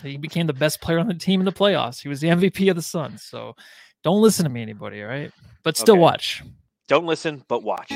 he 0.04 0.18
became 0.18 0.48
the 0.48 0.54
best 0.54 0.82
player 0.82 1.00
on 1.00 1.08
the 1.08 1.14
team 1.14 1.40
in 1.40 1.46
the 1.46 1.52
playoffs. 1.54 2.02
He 2.02 2.10
was 2.10 2.20
the 2.20 2.28
MVP 2.28 2.70
of 2.70 2.76
the 2.76 2.82
Suns. 2.82 3.24
So 3.24 3.56
don't 4.04 4.22
listen 4.22 4.44
to 4.44 4.50
me, 4.50 4.62
anybody. 4.62 5.02
All 5.02 5.08
right, 5.08 5.32
but 5.64 5.78
still 5.78 5.96
okay. 5.96 6.02
watch. 6.02 6.44
Don't 6.90 7.06
listen, 7.06 7.44
but 7.48 7.64
watch. 7.64 7.90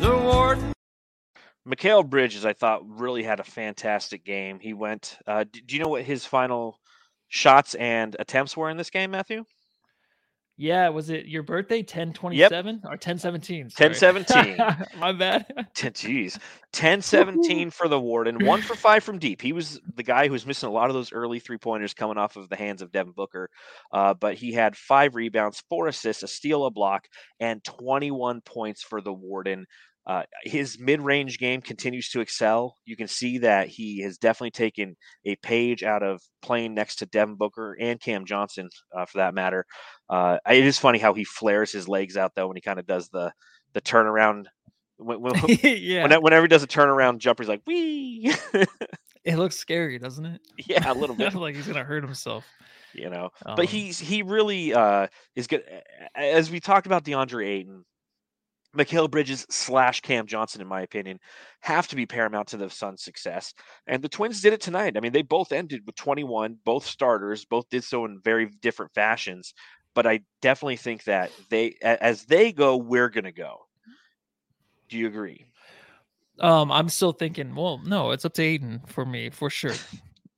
The 0.00 0.12
award. 0.12 0.58
Mikal 1.68 2.08
Bridges, 2.08 2.46
I 2.46 2.54
thought, 2.54 2.88
really 2.88 3.22
had 3.22 3.40
a 3.40 3.44
fantastic 3.44 4.24
game. 4.24 4.58
He 4.58 4.72
went. 4.72 5.18
Uh, 5.26 5.44
do 5.44 5.76
you 5.76 5.82
know 5.82 5.88
what 5.88 6.02
his 6.02 6.24
final 6.24 6.80
shots 7.28 7.74
and 7.74 8.16
attempts 8.18 8.56
were 8.56 8.70
in 8.70 8.76
this 8.76 8.90
game, 8.90 9.10
Matthew? 9.12 9.44
Yeah, 10.60 10.88
was 10.88 11.08
it 11.08 11.26
your 11.26 11.44
birthday? 11.44 11.78
1027 11.78 12.74
yep. 12.74 12.84
or 12.84 12.90
1017? 12.90 13.66
1017. 13.66 14.56
My 14.98 15.12
bad. 15.12 15.46
10 15.74 15.92
Jeez. 15.92 16.32
1017 16.74 17.70
for 17.70 17.86
the 17.86 17.98
Warden, 17.98 18.44
one 18.44 18.60
for 18.60 18.74
five 18.74 19.04
from 19.04 19.20
deep. 19.20 19.40
He 19.40 19.52
was 19.52 19.80
the 19.94 20.02
guy 20.02 20.26
who 20.26 20.32
was 20.32 20.44
missing 20.44 20.68
a 20.68 20.72
lot 20.72 20.90
of 20.90 20.94
those 20.94 21.12
early 21.12 21.38
three 21.38 21.58
pointers 21.58 21.94
coming 21.94 22.18
off 22.18 22.36
of 22.36 22.48
the 22.48 22.56
hands 22.56 22.82
of 22.82 22.90
Devin 22.90 23.12
Booker. 23.12 23.48
Uh, 23.92 24.14
but 24.14 24.34
he 24.34 24.52
had 24.52 24.76
five 24.76 25.14
rebounds, 25.14 25.62
four 25.68 25.86
assists, 25.86 26.24
a 26.24 26.28
steal, 26.28 26.66
a 26.66 26.72
block, 26.72 27.06
and 27.38 27.62
21 27.62 28.40
points 28.40 28.82
for 28.82 29.00
the 29.00 29.12
Warden. 29.12 29.64
Uh, 30.08 30.22
his 30.42 30.78
mid-range 30.80 31.38
game 31.38 31.60
continues 31.60 32.08
to 32.08 32.20
excel. 32.20 32.74
You 32.86 32.96
can 32.96 33.08
see 33.08 33.38
that 33.38 33.68
he 33.68 34.00
has 34.00 34.16
definitely 34.16 34.52
taken 34.52 34.96
a 35.26 35.36
page 35.36 35.82
out 35.82 36.02
of 36.02 36.22
playing 36.40 36.72
next 36.72 36.96
to 36.96 37.06
Devin 37.06 37.34
Booker 37.34 37.76
and 37.78 38.00
Cam 38.00 38.24
Johnson, 38.24 38.70
uh, 38.96 39.04
for 39.04 39.18
that 39.18 39.34
matter. 39.34 39.66
Uh, 40.08 40.38
it 40.50 40.64
is 40.64 40.78
funny 40.78 40.98
how 40.98 41.12
he 41.12 41.24
flares 41.24 41.70
his 41.70 41.88
legs 41.88 42.16
out 42.16 42.32
though 42.34 42.46
when 42.46 42.56
he 42.56 42.62
kind 42.62 42.78
of 42.78 42.86
does 42.86 43.10
the 43.10 43.30
the 43.74 43.82
turnaround. 43.82 44.46
When, 44.96 45.20
when, 45.20 45.34
yeah. 45.62 46.16
whenever 46.16 46.42
he 46.42 46.48
does 46.48 46.62
a 46.62 46.66
turnaround 46.66 47.18
jumper, 47.18 47.42
he's 47.42 47.48
like, 47.50 47.62
"Wee!" 47.66 48.32
it 49.24 49.36
looks 49.36 49.58
scary, 49.58 49.98
doesn't 49.98 50.24
it? 50.24 50.40
Yeah, 50.66 50.90
a 50.90 50.94
little 50.94 51.16
bit. 51.16 51.34
like 51.34 51.54
he's 51.54 51.66
gonna 51.66 51.84
hurt 51.84 52.02
himself 52.02 52.46
you 52.94 53.10
know. 53.10 53.30
Um, 53.44 53.54
but 53.54 53.66
he's 53.66 53.98
he 53.98 54.22
really 54.22 54.72
uh 54.72 55.08
is 55.36 55.46
good. 55.46 55.62
As 56.14 56.50
we 56.50 56.58
talked 56.58 56.86
about 56.86 57.04
DeAndre 57.04 57.46
Ayton, 57.46 57.84
Mikal 58.76 59.10
Bridges 59.10 59.46
slash 59.50 60.00
Cam 60.00 60.26
Johnson, 60.26 60.60
in 60.60 60.66
my 60.66 60.82
opinion, 60.82 61.18
have 61.60 61.88
to 61.88 61.96
be 61.96 62.06
paramount 62.06 62.48
to 62.48 62.56
the 62.56 62.68
Suns' 62.68 63.02
success. 63.02 63.54
And 63.86 64.02
the 64.02 64.08
Twins 64.08 64.40
did 64.40 64.52
it 64.52 64.60
tonight. 64.60 64.96
I 64.96 65.00
mean, 65.00 65.12
they 65.12 65.22
both 65.22 65.52
ended 65.52 65.82
with 65.86 65.96
21, 65.96 66.58
both 66.64 66.84
starters, 66.84 67.44
both 67.44 67.68
did 67.70 67.84
so 67.84 68.04
in 68.04 68.20
very 68.20 68.46
different 68.60 68.92
fashions. 68.94 69.54
But 69.94 70.06
I 70.06 70.20
definitely 70.42 70.76
think 70.76 71.04
that 71.04 71.30
they, 71.48 71.74
as 71.82 72.24
they 72.24 72.52
go, 72.52 72.76
we're 72.76 73.08
going 73.08 73.24
to 73.24 73.32
go. 73.32 73.66
Do 74.88 74.98
you 74.98 75.06
agree? 75.06 75.46
Um, 76.40 76.70
I'm 76.70 76.88
still 76.88 77.12
thinking. 77.12 77.54
Well, 77.54 77.80
no, 77.84 78.12
it's 78.12 78.24
up 78.24 78.34
to 78.34 78.42
Ayton 78.42 78.82
for 78.86 79.04
me, 79.04 79.30
for 79.30 79.50
sure. 79.50 79.74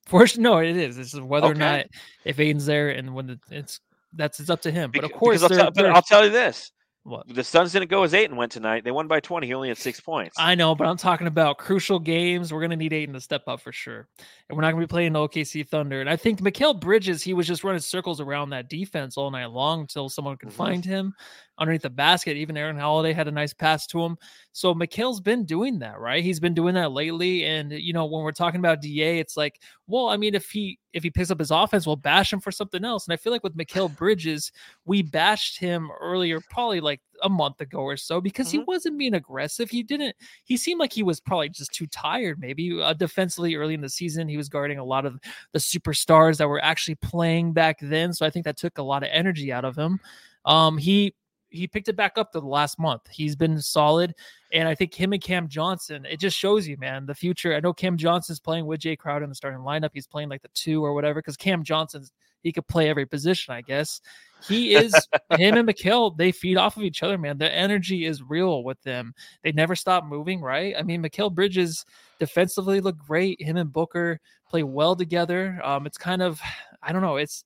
For 0.07 0.27
no, 0.38 0.59
it 0.59 0.77
is. 0.77 0.99
It's 0.99 1.14
whether 1.14 1.47
okay. 1.47 1.53
or 1.53 1.55
not 1.55 1.87
if 2.25 2.40
Ayton's 2.40 2.66
there 2.66 2.90
and 2.90 3.14
when 3.14 3.29
the, 3.29 3.38
it's 3.53 3.79
that's 4.12 4.40
it's 4.40 4.51
up 4.51 4.61
to 4.62 4.73
him. 4.73 4.90
But 4.93 5.05
of 5.05 5.12
course, 5.12 5.40
I'll, 5.40 5.49
t- 5.49 5.71
but 5.73 5.87
I'll 5.87 6.03
tell 6.03 6.25
you 6.25 6.33
this: 6.33 6.73
what? 7.03 7.27
The 7.29 7.43
Suns 7.43 7.73
didn't 7.73 7.89
go 7.89 8.03
as 8.03 8.13
Ayton 8.13 8.37
went 8.37 8.53
tonight. 8.53 8.85
They 8.85 8.91
won 8.91 9.09
by 9.09 9.21
20. 9.21 9.47
He 9.47 9.55
only 9.55 9.69
had 9.69 9.79
six 9.79 10.01
points. 10.01 10.37
I 10.39 10.55
know, 10.55 10.75
but 10.75 10.87
I'm 10.87 10.99
talking 10.99 11.27
about 11.27 11.57
crucial 11.57 11.99
games. 11.99 12.53
We're 12.53 12.61
going 12.61 12.71
to 12.71 12.77
need 12.77 12.93
Ayton 12.93 13.15
to 13.15 13.21
step 13.21 13.43
up 13.47 13.63
for 13.63 13.73
sure. 13.73 14.07
And 14.49 14.57
we're 14.57 14.63
not 14.63 14.73
going 14.73 14.83
to 14.83 14.87
be 14.87 14.91
playing 14.91 15.15
the 15.15 15.21
OKC 15.21 15.67
Thunder. 15.67 16.01
And 16.01 16.11
I 16.11 16.17
think 16.17 16.41
Mikal 16.41 16.79
Bridges, 16.79 17.23
he 17.23 17.33
was 17.33 17.47
just 17.47 17.65
running 17.65 17.81
circles 17.81 18.21
around 18.21 18.51
that 18.51 18.69
defense 18.69 19.17
all 19.17 19.31
night 19.31 19.51
long 19.51 19.81
until 19.81 20.09
someone 20.11 20.37
could 20.37 20.51
mm-hmm. 20.51 20.59
find 20.59 20.85
him 20.85 21.15
underneath 21.61 21.83
the 21.83 21.90
basket. 21.90 22.37
Even 22.37 22.57
Aaron 22.57 22.79
Holiday 22.79 23.12
had 23.12 23.29
a 23.29 23.33
nice 23.33 23.53
pass 23.53 23.87
to 23.88 24.03
him. 24.03 24.16
So 24.53 24.75
Mikal's 24.75 25.20
been 25.20 25.44
doing 25.44 25.79
that, 25.81 26.01
right? 26.01 26.25
He's 26.25 26.40
been 26.40 26.55
doing 26.55 26.75
that 26.75 26.92
lately. 26.92 27.44
And 27.44 27.70
you 27.70 27.92
know, 27.92 28.07
when 28.07 28.25
we're 28.25 28.33
talking 28.33 28.59
about 28.59 28.81
DA, 28.81 29.18
it's 29.18 29.37
like, 29.37 29.61
well, 29.87 30.09
I 30.09 30.16
mean, 30.16 30.35
if 30.35 30.51
he 30.51 30.79
if 30.92 31.03
he 31.03 31.11
picks 31.11 31.31
up 31.31 31.38
his 31.38 31.51
offense, 31.51 31.87
we'll 31.87 31.96
bash 31.96 32.33
him 32.33 32.40
for 32.40 32.51
something 32.51 32.85
else. 32.85 33.07
And 33.07 33.12
I 33.12 33.16
feel 33.16 33.33
like 33.33 33.44
with 33.44 33.57
Mikal 33.57 33.94
Bridges, 33.96 34.51
we 34.87 35.03
bashed 35.03 35.59
him 35.59 35.90
earlier, 36.01 36.40
probably 36.51 36.81
like 36.81 37.01
a 37.23 37.29
month 37.29 37.61
ago 37.61 37.81
or 37.81 37.99
so, 37.99 38.20
because 38.20 38.49
mm-hmm. 38.49 38.59
he 38.59 38.64
wasn't 38.64 38.99
being 38.99 39.14
aggressive. 39.14 39.70
He 39.70 39.83
didn't. 39.83 40.16
He 40.44 40.57
seemed 40.57 40.81
like 40.81 40.92
he 40.92 41.03
was 41.03 41.20
probably 41.20 41.51
just 41.51 41.75
too 41.75 41.87
tired. 41.87 42.40
Maybe 42.40 42.81
uh, 42.81 42.94
defensively 42.94 43.55
early 43.55 43.75
in 43.75 43.83
the 43.83 43.88
season, 43.90 44.29
he 44.29 44.38
was 44.38 44.49
guarding 44.49 44.79
a 44.79 44.85
lot 44.85 45.05
of 45.05 45.20
the 45.53 45.59
superstars 45.59 46.38
that 46.38 46.49
were 46.49 46.64
actually 46.64 46.96
playing 46.96 47.53
back 47.53 47.79
then. 47.81 48.14
So 48.14 48.25
I 48.25 48.31
think 48.31 48.46
that 48.46 48.57
took 48.57 48.79
a 48.79 48.83
lot 48.83 49.03
of 49.03 49.11
energy 49.12 49.53
out 49.53 49.66
of 49.66 49.77
him. 49.77 50.01
Um, 50.46 50.79
he 50.79 51.14
he 51.51 51.67
picked 51.67 51.89
it 51.89 51.97
back 51.97 52.17
up 52.17 52.33
the 52.33 52.41
last 52.41 52.79
month. 52.79 53.03
He's 53.11 53.37
been 53.37 53.61
solid, 53.61 54.15
and 54.53 54.69
I 54.69 54.75
think 54.75 54.95
him 54.95 55.13
and 55.13 55.23
Cam 55.23 55.49
Johnson. 55.49 56.07
It 56.07 56.21
just 56.21 56.37
shows 56.37 56.67
you, 56.67 56.77
man, 56.79 57.07
the 57.07 57.15
future. 57.15 57.55
I 57.55 57.61
know 57.61 57.73
Cam 57.73 57.97
Johnson's 57.97 58.41
playing 58.41 58.67
with 58.67 58.81
Jae 58.81 58.99
Crowder 58.99 59.25
in 59.25 59.31
the 59.31 59.35
starting 59.35 59.61
lineup. 59.61 59.91
He's 59.93 60.07
playing 60.07 60.29
like 60.29 60.43
the 60.43 60.49
two 60.55 60.85
or 60.85 60.95
whatever 60.95 61.21
because 61.21 61.37
Cam 61.37 61.63
Johnson's 61.63 62.13
he 62.43 62.53
could 62.53 62.67
play 62.67 62.89
every 62.89 63.07
position, 63.07 63.55
I 63.55 63.61
guess. 63.61 64.01
He 64.49 64.75
is 64.75 64.95
him 65.37 65.57
and 65.57 65.69
Mikal, 65.69 66.17
they 66.17 66.33
feed 66.33 66.57
off 66.57 66.77
of 66.77 66.83
each 66.83 67.03
other, 67.03 67.19
man. 67.19 67.39
The 67.39 67.53
energy 67.53 68.07
is 68.07 68.23
real 68.23 68.65
with 68.65 68.81
them. 68.83 69.15
They 69.43 69.53
never 69.53 69.77
stop 69.77 70.07
moving, 70.07 70.41
right? 70.41 70.75
I 70.79 70.83
mean, 70.83 71.03
Mikal 71.03 71.33
Bridges 71.33 71.85
defensively 72.19 72.81
look 72.81 72.97
great. 72.97 73.41
Him 73.43 73.57
and 73.57 73.73
Booker 73.73 74.21
play 74.49 74.63
well 74.63 74.97
together. 74.97 75.61
Um, 75.63 75.87
it's 75.87 75.99
kind 75.99 76.23
of, 76.23 76.41
I 76.83 76.93
don't 76.93 77.03
know, 77.03 77.17
it's 77.17 77.45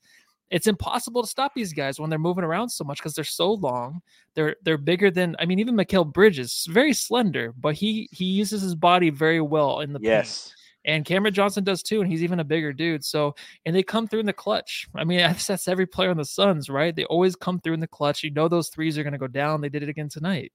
it's 0.50 0.66
impossible 0.66 1.22
to 1.22 1.28
stop 1.28 1.52
these 1.54 1.72
guys 1.72 1.98
when 1.98 2.10
they're 2.10 2.18
moving 2.18 2.44
around 2.44 2.68
so 2.68 2.84
much 2.84 2.98
because 2.98 3.14
they're 3.14 3.24
so 3.24 3.52
long. 3.52 4.00
They're 4.34 4.56
they're 4.62 4.78
bigger 4.78 5.10
than 5.10 5.36
I 5.38 5.46
mean 5.46 5.58
even 5.58 5.74
Mikal 5.74 6.10
Bridges, 6.10 6.66
very 6.70 6.92
slender, 6.92 7.52
but 7.58 7.74
he 7.74 8.08
he 8.12 8.24
uses 8.24 8.62
his 8.62 8.74
body 8.74 9.10
very 9.10 9.40
well 9.40 9.80
in 9.80 9.92
the 9.92 10.00
yes. 10.02 10.48
Paint. 10.48 10.54
And 10.86 11.04
Cameron 11.06 11.32
Johnson 11.32 11.64
does 11.64 11.82
too, 11.82 12.02
and 12.02 12.10
he's 12.10 12.22
even 12.22 12.40
a 12.40 12.44
bigger 12.44 12.70
dude. 12.72 13.06
So, 13.06 13.34
and 13.64 13.74
they 13.74 13.82
come 13.82 14.06
through 14.06 14.20
in 14.20 14.26
the 14.26 14.34
clutch. 14.34 14.86
I 14.94 15.04
mean, 15.04 15.18
that's 15.48 15.66
every 15.66 15.86
player 15.86 16.10
on 16.10 16.18
the 16.18 16.26
Suns, 16.26 16.68
right? 16.68 16.94
They 16.94 17.04
always 17.04 17.36
come 17.36 17.58
through 17.60 17.74
in 17.74 17.80
the 17.80 17.86
clutch. 17.86 18.22
You 18.22 18.30
know 18.30 18.48
those 18.48 18.68
threes 18.68 18.98
are 18.98 19.02
going 19.02 19.14
to 19.14 19.18
go 19.18 19.26
down. 19.26 19.62
They 19.62 19.70
did 19.70 19.82
it 19.82 19.88
again 19.88 20.10
tonight. 20.10 20.52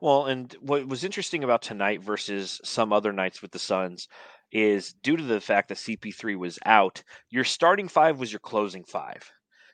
Well, 0.00 0.26
and 0.26 0.52
what 0.60 0.86
was 0.88 1.04
interesting 1.04 1.44
about 1.44 1.62
tonight 1.62 2.02
versus 2.02 2.60
some 2.64 2.92
other 2.92 3.12
nights 3.12 3.40
with 3.40 3.52
the 3.52 3.58
Suns 3.58 4.08
is 4.52 4.94
due 5.02 5.16
to 5.16 5.22
the 5.22 5.40
fact 5.40 5.68
that 5.68 5.78
CP3 5.78 6.36
was 6.36 6.58
out, 6.64 7.02
your 7.30 7.44
starting 7.44 7.88
five 7.88 8.18
was 8.18 8.32
your 8.32 8.40
closing 8.40 8.84
five. 8.84 9.30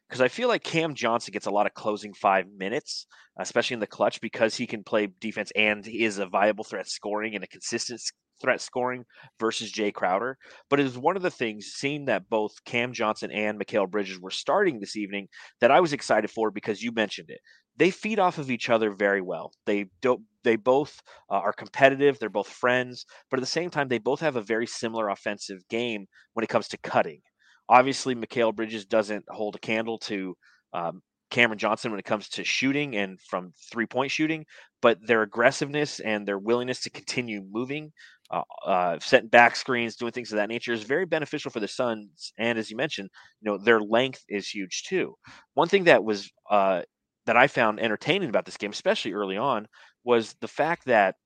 Because 0.08 0.20
I 0.22 0.28
feel 0.28 0.48
like 0.48 0.62
Cam 0.62 0.94
Johnson 0.94 1.32
gets 1.32 1.46
a 1.46 1.50
lot 1.50 1.66
of 1.66 1.74
closing 1.74 2.14
five 2.14 2.46
minutes, 2.56 3.06
especially 3.38 3.74
in 3.74 3.80
the 3.80 3.86
clutch, 3.86 4.20
because 4.22 4.56
he 4.56 4.66
can 4.66 4.82
play 4.82 5.08
defense 5.20 5.52
and 5.54 5.86
is 5.86 6.18
a 6.18 6.26
viable 6.26 6.64
threat 6.64 6.88
scoring 6.88 7.34
and 7.34 7.44
a 7.44 7.48
consistent 7.48 8.00
threat 8.40 8.60
scoring 8.60 9.04
versus 9.38 9.70
Jae 9.70 9.92
Crowder. 9.92 10.38
But 10.70 10.80
it 10.80 10.84
was 10.84 10.96
one 10.96 11.16
of 11.16 11.22
the 11.22 11.30
things, 11.30 11.66
seeing 11.66 12.06
that 12.06 12.30
both 12.30 12.64
Cam 12.64 12.94
Johnson 12.94 13.30
and 13.30 13.60
Mikal 13.60 13.90
Bridges 13.90 14.18
were 14.18 14.30
starting 14.30 14.80
this 14.80 14.96
evening, 14.96 15.28
that 15.60 15.70
I 15.70 15.80
was 15.80 15.92
excited 15.92 16.30
for 16.30 16.50
because 16.50 16.82
you 16.82 16.92
mentioned 16.92 17.28
it 17.28 17.40
they 17.78 17.90
feed 17.90 18.18
off 18.18 18.38
of 18.38 18.50
each 18.50 18.68
other 18.70 18.90
very 18.90 19.20
well. 19.22 19.52
They 19.66 19.86
don't. 20.02 20.22
They 20.44 20.56
both 20.56 21.00
uh, 21.30 21.34
are 21.34 21.52
competitive. 21.52 22.18
They're 22.18 22.28
both 22.30 22.48
friends, 22.48 23.06
but 23.30 23.38
at 23.38 23.42
the 23.42 23.46
same 23.46 23.70
time, 23.70 23.88
they 23.88 23.98
both 23.98 24.20
have 24.20 24.36
a 24.36 24.42
very 24.42 24.66
similar 24.66 25.08
offensive 25.10 25.66
game 25.68 26.06
when 26.34 26.44
it 26.44 26.48
comes 26.48 26.68
to 26.68 26.78
cutting. 26.78 27.20
Obviously, 27.68 28.14
Mikal 28.14 28.54
Bridges 28.54 28.86
doesn't 28.86 29.24
hold 29.28 29.56
a 29.56 29.58
candle 29.58 29.98
to 30.00 30.34
um, 30.72 31.02
Cameron 31.30 31.58
Johnson 31.58 31.90
when 31.90 32.00
it 32.00 32.06
comes 32.06 32.28
to 32.30 32.44
shooting 32.44 32.96
and 32.96 33.20
from 33.20 33.52
three 33.70 33.86
point 33.86 34.10
shooting, 34.10 34.44
but 34.80 34.98
their 35.06 35.22
aggressiveness 35.22 36.00
and 36.00 36.26
their 36.26 36.38
willingness 36.38 36.80
to 36.82 36.90
continue 36.90 37.42
moving, 37.50 37.92
uh, 38.30 38.42
uh, 38.66 38.98
setting 39.00 39.28
back 39.28 39.54
screens, 39.54 39.96
doing 39.96 40.12
things 40.12 40.32
of 40.32 40.36
that 40.36 40.48
nature 40.48 40.72
is 40.72 40.82
very 40.84 41.04
beneficial 41.04 41.50
for 41.50 41.60
the 41.60 41.68
Suns. 41.68 42.32
And 42.38 42.58
as 42.58 42.70
you 42.70 42.76
mentioned, 42.76 43.10
you 43.40 43.50
know 43.50 43.58
their 43.58 43.80
length 43.80 44.24
is 44.28 44.48
huge 44.48 44.84
too. 44.88 45.14
One 45.54 45.68
thing 45.68 45.84
that 45.84 46.02
was 46.04 46.30
uh, 46.50 46.82
that 47.28 47.36
I 47.36 47.46
found 47.46 47.78
entertaining 47.78 48.30
about 48.30 48.46
this 48.46 48.56
game, 48.56 48.70
especially 48.70 49.12
early 49.12 49.36
on, 49.36 49.68
was 50.02 50.34
the 50.40 50.48
fact 50.48 50.86
that 50.86 51.16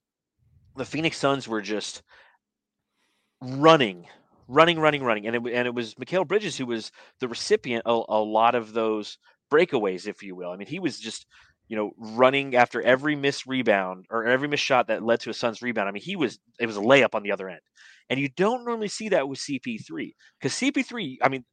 the 0.77 0.85
Phoenix 0.85 1.17
Suns 1.17 1.47
were 1.47 1.63
just 1.63 2.03
running, 3.41 4.09
running, 4.49 4.81
running, 4.81 5.05
running, 5.05 5.29
and 5.29 5.37
it 5.37 5.43
and 5.55 5.69
it 5.69 5.75
was 5.75 5.95
Mikal 5.95 6.27
Bridges 6.27 6.59
who 6.59 6.67
was 6.67 6.91
the 7.21 7.29
recipient 7.29 7.85
of 7.87 8.05
a 8.09 8.19
lot 8.19 8.57
of 8.57 8.73
those 8.73 9.17
breakaways, 9.49 10.09
if 10.09 10.25
you 10.25 10.35
will. 10.35 10.51
I 10.51 10.57
mean, 10.57 10.67
he 10.67 10.81
was 10.81 10.99
just 10.99 11.25
you 11.69 11.77
know 11.77 11.93
running 11.97 12.57
after 12.57 12.83
every 12.83 13.15
missed 13.15 13.47
rebound 13.47 14.07
or 14.11 14.25
every 14.25 14.49
missed 14.49 14.65
shot 14.65 14.89
that 14.89 15.05
led 15.05 15.21
to 15.21 15.31
a 15.31 15.35
Suns 15.35 15.63
rebound. 15.63 15.89
I 15.89 15.93
mean, 15.93 16.03
he 16.03 16.17
was 16.17 16.41
it 16.59 16.67
was 16.67 16.77
a 16.77 16.81
layup 16.81 17.15
on 17.15 17.23
the 17.23 17.31
other 17.31 17.49
end, 17.49 17.61
and 18.11 18.19
you 18.19 18.29
don't 18.29 18.65
normally 18.65 18.89
see 18.89 19.11
that 19.11 19.29
with 19.29 19.39
CP3 19.39 20.15
because 20.41 20.53
CP3, 20.55 21.19
I 21.23 21.29
mean, 21.29 21.45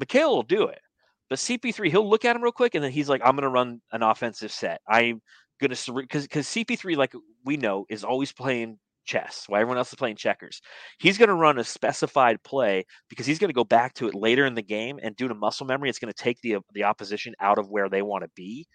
Mikal 0.00 0.30
will 0.30 0.42
do 0.42 0.68
it. 0.68 0.80
But 1.28 1.38
CP3, 1.38 1.90
he'll 1.90 2.08
look 2.08 2.24
at 2.24 2.36
him 2.36 2.42
real 2.42 2.52
quick, 2.52 2.74
and 2.74 2.82
then 2.82 2.92
he's 2.92 3.08
like, 3.08 3.20
"I'm 3.24 3.36
going 3.36 3.42
to 3.42 3.48
run 3.48 3.80
an 3.92 4.02
offensive 4.02 4.52
set. 4.52 4.80
I'm 4.88 5.20
going 5.60 5.74
to 5.74 5.92
because 5.94 6.22
because 6.22 6.46
CP3, 6.46 6.96
like 6.96 7.12
we 7.44 7.56
know, 7.56 7.84
is 7.90 8.04
always 8.04 8.32
playing 8.32 8.78
chess 9.04 9.44
while 9.48 9.60
everyone 9.60 9.78
else 9.78 9.88
is 9.88 9.96
playing 9.96 10.16
checkers. 10.16 10.60
He's 10.98 11.18
going 11.18 11.28
to 11.28 11.34
run 11.34 11.58
a 11.58 11.64
specified 11.64 12.42
play 12.44 12.84
because 13.08 13.26
he's 13.26 13.38
going 13.38 13.48
to 13.48 13.54
go 13.54 13.64
back 13.64 13.94
to 13.94 14.06
it 14.06 14.14
later 14.14 14.46
in 14.46 14.54
the 14.54 14.62
game, 14.62 14.98
and 15.02 15.16
due 15.16 15.28
to 15.28 15.34
muscle 15.34 15.66
memory, 15.66 15.88
it's 15.88 15.98
going 15.98 16.12
to 16.12 16.22
take 16.22 16.40
the 16.42 16.58
the 16.74 16.84
opposition 16.84 17.34
out 17.40 17.58
of 17.58 17.70
where 17.70 17.88
they 17.88 18.02
want 18.02 18.22
to 18.24 18.30
be. 18.36 18.66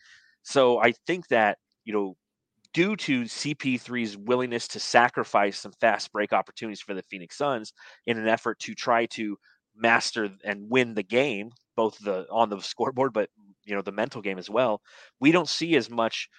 So 0.44 0.80
I 0.80 0.94
think 1.08 1.28
that 1.30 1.58
you 1.86 1.94
know 1.94 2.16
due 2.74 2.96
to 2.96 3.24
CP3's 3.24 4.18
willingness 4.18 4.68
to 4.68 4.80
sacrifice 4.80 5.60
some 5.60 5.74
fast 5.80 6.12
break 6.12 6.34
opportunities 6.34 6.82
for 6.82 6.94
the 6.94 7.04
Phoenix 7.04 7.38
Suns 7.38 7.72
in 8.08 8.18
an 8.18 8.28
effort 8.28 8.60
to 8.60 8.74
try 8.74 9.06
to 9.08 9.38
master 9.76 10.30
and 10.44 10.70
win 10.70 10.94
the 10.94 11.04
game 11.04 11.52
both 11.76 11.98
the 12.00 12.26
on 12.32 12.50
the 12.50 12.62
scoreboard, 12.62 13.14
but 13.14 13.30
you 13.66 13.76
know 13.76 13.82
the 13.82 13.92
mental 13.92 14.22
game 14.22 14.38
as 14.38 14.50
well. 14.50 14.82
We 15.20 15.32
don't 15.32 15.50
see 15.50 15.76
as 15.76 15.90
much 15.90 16.30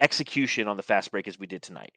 execution 0.00 0.68
on 0.68 0.76
the 0.76 0.82
fast 0.82 1.10
break 1.10 1.28
as 1.28 1.38
we 1.38 1.46
did 1.46 1.62
tonight. 1.62 1.92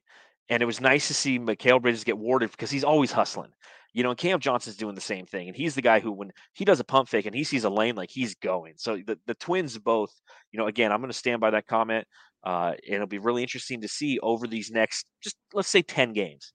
And 0.49 0.63
it 0.63 0.65
was 0.65 0.81
nice 0.81 1.07
to 1.07 1.13
see 1.13 1.37
Mikal 1.37 1.81
Bridges 1.81 2.03
get 2.03 2.17
warded 2.17 2.51
because 2.51 2.71
he's 2.71 2.83
always 2.83 3.11
hustling. 3.11 3.51
You 3.93 4.03
know, 4.03 4.09
and 4.09 4.17
Cam 4.17 4.39
Johnson's 4.39 4.77
doing 4.77 4.95
the 4.95 5.01
same 5.01 5.25
thing. 5.25 5.47
And 5.47 5.55
he's 5.55 5.75
the 5.75 5.81
guy 5.81 5.99
who, 5.99 6.11
when 6.11 6.31
he 6.53 6.63
does 6.63 6.79
a 6.79 6.83
pump 6.83 7.09
fake 7.09 7.25
and 7.25 7.35
he 7.35 7.43
sees 7.43 7.63
a 7.63 7.69
lane, 7.69 7.95
like 7.95 8.11
he's 8.11 8.35
going. 8.35 8.73
So 8.77 8.97
the, 9.05 9.17
the 9.25 9.33
twins 9.35 9.77
both, 9.79 10.11
you 10.51 10.59
know, 10.59 10.67
again, 10.67 10.91
I'm 10.91 10.99
going 10.99 11.11
to 11.11 11.17
stand 11.17 11.41
by 11.41 11.51
that 11.51 11.67
comment. 11.67 12.05
Uh, 12.43 12.73
and 12.85 12.95
it'll 12.95 13.07
be 13.07 13.17
really 13.17 13.41
interesting 13.41 13.81
to 13.81 13.87
see 13.87 14.19
over 14.19 14.47
these 14.47 14.71
next, 14.71 15.05
just 15.21 15.35
let's 15.53 15.69
say 15.69 15.81
10 15.81 16.13
games, 16.13 16.53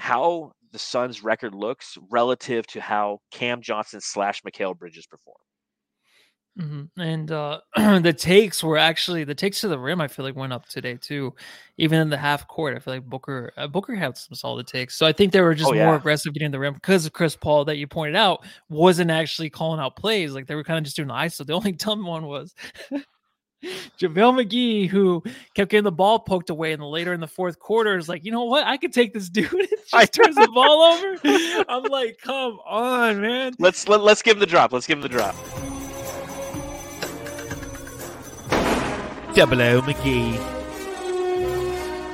how 0.00 0.52
the 0.72 0.78
Suns' 0.78 1.22
record 1.22 1.54
looks 1.54 1.98
relative 2.10 2.66
to 2.68 2.80
how 2.80 3.18
Cam 3.30 3.60
Johnson 3.60 4.00
slash 4.00 4.42
Mikal 4.42 4.76
Bridges 4.76 5.06
perform. 5.06 5.36
Mm-hmm. 6.58 7.00
And 7.00 7.30
uh, 7.30 7.60
the 7.76 8.12
takes 8.12 8.62
were 8.62 8.76
actually 8.76 9.24
the 9.24 9.34
takes 9.34 9.60
to 9.60 9.68
the 9.68 9.78
rim. 9.78 10.00
I 10.00 10.08
feel 10.08 10.24
like 10.24 10.34
went 10.36 10.52
up 10.52 10.68
today 10.68 10.96
too, 10.96 11.34
even 11.78 12.00
in 12.00 12.10
the 12.10 12.16
half 12.16 12.48
court. 12.48 12.76
I 12.76 12.80
feel 12.80 12.94
like 12.94 13.04
Booker 13.04 13.52
uh, 13.56 13.66
Booker 13.66 13.94
had 13.94 14.16
some 14.16 14.34
solid 14.34 14.66
takes. 14.66 14.96
So 14.96 15.06
I 15.06 15.12
think 15.12 15.32
they 15.32 15.40
were 15.40 15.54
just 15.54 15.70
Oh, 15.70 15.74
yeah. 15.74 15.86
more 15.86 15.96
aggressive 15.96 16.32
getting 16.34 16.50
the 16.50 16.58
rim 16.58 16.74
because 16.74 17.06
of 17.06 17.12
Chris 17.12 17.36
Paul 17.36 17.64
that 17.66 17.76
you 17.76 17.86
pointed 17.86 18.16
out 18.16 18.44
wasn't 18.68 19.10
actually 19.10 19.50
calling 19.50 19.80
out 19.80 19.96
plays. 19.96 20.32
Like 20.34 20.46
they 20.46 20.54
were 20.54 20.64
kind 20.64 20.78
of 20.78 20.84
just 20.84 20.96
doing 20.96 21.08
the 21.08 21.14
ISO. 21.14 21.46
The 21.46 21.52
only 21.52 21.72
dumb 21.86 22.04
one 22.04 22.26
was 22.26 22.54
JaVale 23.62 24.44
McGee, 24.44 24.88
who 24.88 25.22
kept 25.54 25.70
getting 25.70 25.84
the 25.84 25.92
ball 25.92 26.18
poked 26.18 26.50
away, 26.50 26.72
and 26.72 26.82
later 26.82 27.12
in 27.12 27.20
the 27.20 27.26
fourth 27.26 27.58
quarter 27.58 27.96
is 27.96 28.08
like, 28.08 28.24
you 28.24 28.32
know 28.32 28.44
what? 28.44 28.66
I 28.66 28.76
could 28.76 28.92
take 28.92 29.12
this 29.12 29.28
dude. 29.28 29.50
I- 29.92 30.06
turns 30.06 30.36
the 30.36 30.48
ball 30.48 30.82
over. 30.82 31.64
I'm 31.68 31.84
like, 31.84 32.18
come 32.22 32.58
on, 32.66 33.20
man. 33.20 33.54
Let's 33.58 33.88
let, 33.88 34.00
let's 34.00 34.22
give 34.22 34.36
him 34.36 34.40
the 34.40 34.46
drop. 34.46 34.72
Let's 34.72 34.86
give 34.86 34.98
him 34.98 35.02
the 35.02 35.08
drop. 35.08 35.34
Double 39.34 39.62
O 39.62 39.80
McGee. 39.82 40.56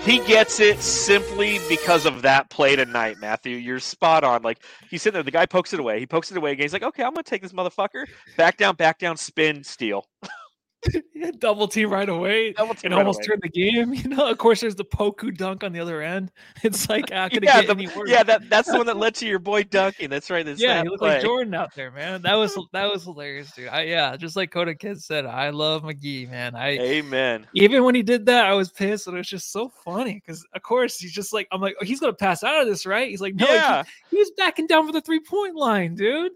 He 0.03 0.19
gets 0.21 0.61
it 0.61 0.81
simply 0.81 1.59
because 1.69 2.07
of 2.07 2.23
that 2.23 2.49
play 2.51 2.77
tonight, 2.77 3.17
Matthew. 3.21 3.57
You're 3.57 3.81
spot 3.81 4.23
on. 4.23 4.43
Like 4.43 4.59
he's 4.89 5.03
sitting 5.03 5.15
there, 5.15 5.23
the 5.25 5.33
guy 5.33 5.47
pokes 5.47 5.73
it 5.73 5.81
away. 5.81 5.99
He 5.99 6.07
pokes 6.07 6.31
it 6.31 6.37
away 6.37 6.53
again. 6.53 6.63
He's 6.65 6.73
like, 6.73 6.85
"Okay, 6.85 7.03
I'm 7.03 7.13
gonna 7.13 7.25
take 7.25 7.43
this 7.43 7.53
motherfucker 7.53 8.07
back 8.37 8.57
down, 8.57 8.77
back 8.77 8.99
down, 9.01 9.17
spin, 9.17 9.65
steal." 9.65 10.07
double 11.39 11.67
team 11.69 11.91
right 11.91 12.09
away 12.09 12.53
Double 12.53 12.75
team 12.75 12.81
and 12.85 12.95
right 12.95 12.99
almost 13.01 13.19
away. 13.21 13.27
turned 13.27 13.43
the 13.43 13.49
game. 13.49 13.93
You 14.07 14.09
know, 14.11 14.29
of 14.29 14.39
course, 14.39 14.61
there's 14.61 14.75
the 14.75 14.85
Poku 14.85 15.37
dunk 15.37 15.65
on 15.65 15.73
the 15.73 15.81
other 15.81 16.03
end. 16.03 16.31
It's 16.63 16.89
like, 16.89 17.11
how 17.11 17.29
could 17.29 17.43
Yeah, 17.45 17.63
get 17.63 17.67
the- 17.67 17.73
any 17.85 17.89
worse? 17.97 18.11
yeah, 18.11 18.23
that 18.23 18.49
that's 18.51 18.71
the 18.71 18.77
one 18.77 18.87
that 18.87 18.97
led 18.97 19.15
to 19.17 19.27
your 19.27 19.39
boy 19.39 19.63
dunking. 19.65 20.11
That's 20.11 20.31
right. 20.31 20.45
That's 20.45 20.61
yeah, 20.61 20.75
that 20.77 20.83
he 20.85 20.89
looked 20.89 21.01
play. 21.01 21.15
like 21.15 21.23
Jordan 21.23 21.55
out 21.55 21.75
there, 21.75 21.91
man. 21.91 22.23
That 22.23 22.35
was 22.35 22.59
that 22.73 22.91
was 22.91 23.05
hilarious, 23.05 23.51
dude. 23.53 23.69
I, 23.69 23.83
yeah, 23.83 24.17
just 24.17 24.37
like 24.37 24.51
Coda 24.51 24.75
Kid 24.75 25.03
said, 25.03 25.27
I 25.27 25.51
love 25.51 25.83
McGee, 25.83 26.31
man. 26.31 26.55
I 26.55 26.79
Amen. 26.79 27.47
even 27.55 27.85
when 27.85 27.95
he 27.95 28.03
did 28.03 28.27
that, 28.27 28.47
I 28.47 28.55
was 28.55 28.71
pissed, 28.71 29.07
and 29.07 29.17
it 29.17 29.19
was 29.21 29.29
just 29.29 29.53
so 29.53 29.69
funny 29.85 30.15
because, 30.15 30.47
of 30.55 30.63
course, 30.63 30.99
he's 30.99 31.13
just 31.13 31.33
like, 31.33 31.47
I'm 31.53 31.61
like, 31.61 31.75
oh, 31.81 31.85
he's 31.85 32.01
gonna 32.01 32.13
pass 32.13 32.43
out 32.45 32.61
of 32.63 32.69
this, 32.69 32.87
right? 32.87 33.09
He's 33.09 33.21
like, 33.21 33.35
no, 33.35 33.47
yeah, 33.47 33.83
he, 34.11 34.17
was 34.19 34.31
backing 34.37 34.67
down 34.67 34.87
for 34.87 34.93
the 34.93 35.01
three 35.01 35.21
point 35.21 35.55
line, 35.57 35.95
dude. 35.95 36.33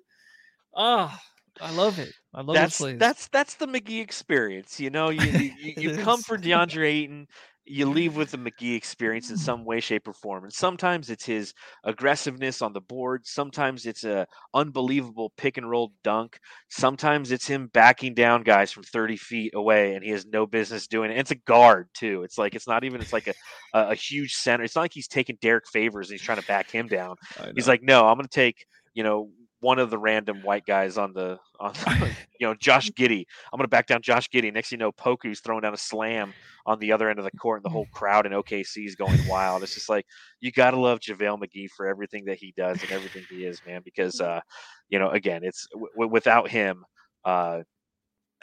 Ah, 0.74 1.20
I 1.60 1.72
love 1.74 1.98
it. 1.98 2.12
I 2.32 2.42
love 2.42 2.54
that's 2.54 2.78
that's 2.78 3.28
that's 3.28 3.54
the 3.54 3.66
McGee 3.66 4.00
experience. 4.00 4.78
You 4.78 4.90
know, 4.90 5.10
you 5.10 5.52
you, 5.58 5.74
you, 5.76 5.96
come 6.02 6.22
for 6.22 6.38
DeAndre 6.38 6.86
Ayton, 6.86 7.26
you 7.64 7.86
leave 7.86 8.16
with 8.16 8.30
the 8.30 8.38
McGee 8.38 8.76
experience 8.76 9.30
in 9.30 9.36
some 9.36 9.64
way, 9.64 9.80
shape, 9.80 10.06
or 10.08 10.12
form. 10.12 10.44
And 10.44 10.52
sometimes 10.52 11.10
it's 11.10 11.24
his 11.24 11.54
aggressiveness 11.84 12.62
on 12.62 12.72
the 12.72 12.80
board. 12.80 13.26
Sometimes 13.26 13.84
it's 13.84 14.04
a 14.04 14.26
unbelievable 14.54 15.32
pick 15.36 15.56
and 15.56 15.68
roll 15.68 15.92
dunk. 16.02 16.38
Sometimes 16.68 17.32
it's 17.32 17.46
him 17.46 17.68
backing 17.72 18.14
down 18.14 18.42
guys 18.42 18.72
from 18.72 18.82
30 18.84 19.16
feet 19.16 19.52
away, 19.54 19.94
and 19.94 20.04
he 20.04 20.10
has 20.10 20.24
no 20.26 20.46
business 20.46 20.86
doing 20.86 21.10
it. 21.10 21.14
And 21.14 21.20
it's 21.20 21.30
a 21.32 21.36
guard 21.36 21.88
too. 21.94 22.22
It's 22.22 22.38
like 22.38 22.54
it's 22.54 22.68
not 22.68 22.84
even. 22.84 23.00
It's 23.00 23.12
like 23.12 23.26
a 23.26 23.34
a, 23.74 23.90
a 23.90 23.94
huge 23.94 24.34
center. 24.34 24.64
It's 24.64 24.76
not 24.76 24.82
like 24.82 24.94
he's 24.94 25.08
taking 25.08 25.38
Derrick 25.40 25.68
Favors 25.68 26.10
and 26.10 26.18
he's 26.18 26.24
trying 26.24 26.40
to 26.40 26.46
back 26.46 26.70
him 26.70 26.86
down. 26.86 27.16
He's 27.54 27.68
like, 27.68 27.82
no, 27.82 28.06
I'm 28.06 28.16
going 28.16 28.26
to 28.26 28.28
take 28.28 28.66
you 28.94 29.02
know 29.02 29.30
one 29.60 29.78
of 29.78 29.90
the 29.90 29.98
random 29.98 30.42
white 30.42 30.66
guys 30.66 30.98
on 30.98 31.12
the 31.12 31.38
on 31.58 31.74
you 32.40 32.46
know 32.46 32.54
Josh 32.54 32.90
Giddey. 32.90 33.24
I'm 33.52 33.58
going 33.58 33.64
to 33.64 33.68
back 33.68 33.86
down 33.86 34.02
Josh 34.02 34.28
Giddey. 34.28 34.52
Next, 34.52 34.70
thing 34.70 34.78
you 34.78 34.84
know, 34.84 34.92
Poku's 34.92 35.40
throwing 35.40 35.62
down 35.62 35.74
a 35.74 35.78
slam 35.78 36.32
on 36.66 36.78
the 36.78 36.92
other 36.92 37.08
end 37.08 37.18
of 37.18 37.24
the 37.24 37.30
court, 37.32 37.58
and 37.58 37.64
the 37.64 37.70
whole 37.70 37.86
crowd 37.92 38.26
in 38.26 38.32
OKC 38.32 38.86
is 38.86 38.96
going 38.96 39.18
wild. 39.28 39.62
It's 39.62 39.74
just 39.74 39.88
like 39.88 40.06
you 40.40 40.50
got 40.50 40.72
to 40.72 40.80
love 40.80 41.00
JaVale 41.00 41.38
McGee 41.42 41.68
for 41.76 41.86
everything 41.86 42.24
that 42.26 42.38
he 42.38 42.52
does 42.56 42.82
and 42.82 42.90
everything 42.92 43.24
he 43.30 43.44
is, 43.44 43.60
man. 43.66 43.82
Because 43.84 44.20
uh, 44.20 44.40
you 44.88 44.98
know, 44.98 45.10
again, 45.10 45.42
it's 45.44 45.66
w- 45.72 45.88
w- 45.94 46.10
without 46.10 46.48
him. 46.50 46.84
Uh, 47.24 47.60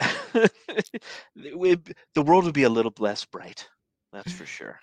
it- 0.34 0.52
the 1.34 2.22
world 2.22 2.44
would 2.44 2.54
be 2.54 2.62
a 2.62 2.68
little 2.68 2.92
less 2.98 3.24
bright. 3.24 3.66
That's 4.12 4.32
for 4.32 4.46
sure. 4.46 4.78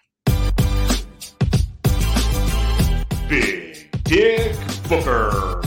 Big 3.27 3.89
Dick 4.03 4.55
Booker. 4.87 5.61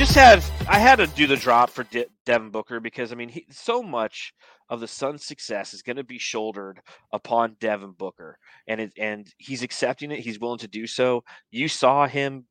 Just 0.00 0.14
have 0.14 0.50
I 0.66 0.78
had 0.78 0.96
to 0.96 1.06
do 1.08 1.26
the 1.26 1.36
drop 1.36 1.68
for 1.68 1.84
De- 1.84 2.06
Devin 2.24 2.48
Booker 2.48 2.80
because 2.80 3.12
I 3.12 3.16
mean 3.16 3.28
he, 3.28 3.44
so 3.50 3.82
much 3.82 4.32
of 4.70 4.80
the 4.80 4.88
Suns' 4.88 5.26
success 5.26 5.74
is 5.74 5.82
going 5.82 5.96
to 5.96 6.04
be 6.04 6.16
shouldered 6.16 6.80
upon 7.12 7.58
Devin 7.60 7.92
Booker, 7.98 8.38
and 8.66 8.80
it, 8.80 8.94
and 8.96 9.30
he's 9.36 9.62
accepting 9.62 10.10
it. 10.10 10.20
He's 10.20 10.40
willing 10.40 10.60
to 10.60 10.68
do 10.68 10.86
so. 10.86 11.22
You 11.50 11.68
saw 11.68 12.06
him 12.06 12.46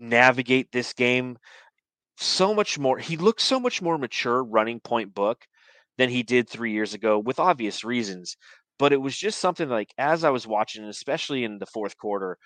navigate 0.00 0.72
this 0.72 0.92
game 0.92 1.38
so 2.16 2.52
much 2.52 2.80
more. 2.80 2.98
He 2.98 3.16
looked 3.16 3.42
so 3.42 3.60
much 3.60 3.80
more 3.80 3.96
mature 3.96 4.42
running 4.42 4.80
point 4.80 5.14
book 5.14 5.46
than 5.98 6.10
he 6.10 6.24
did 6.24 6.48
three 6.48 6.72
years 6.72 6.94
ago, 6.94 7.20
with 7.20 7.38
obvious 7.38 7.84
reasons. 7.84 8.36
But 8.76 8.92
it 8.92 9.00
was 9.00 9.16
just 9.16 9.38
something 9.38 9.68
like 9.68 9.94
as 9.98 10.24
I 10.24 10.30
was 10.30 10.48
watching, 10.48 10.82
especially 10.82 11.44
in 11.44 11.60
the 11.60 11.66
fourth 11.66 11.96
quarter, 11.96 12.38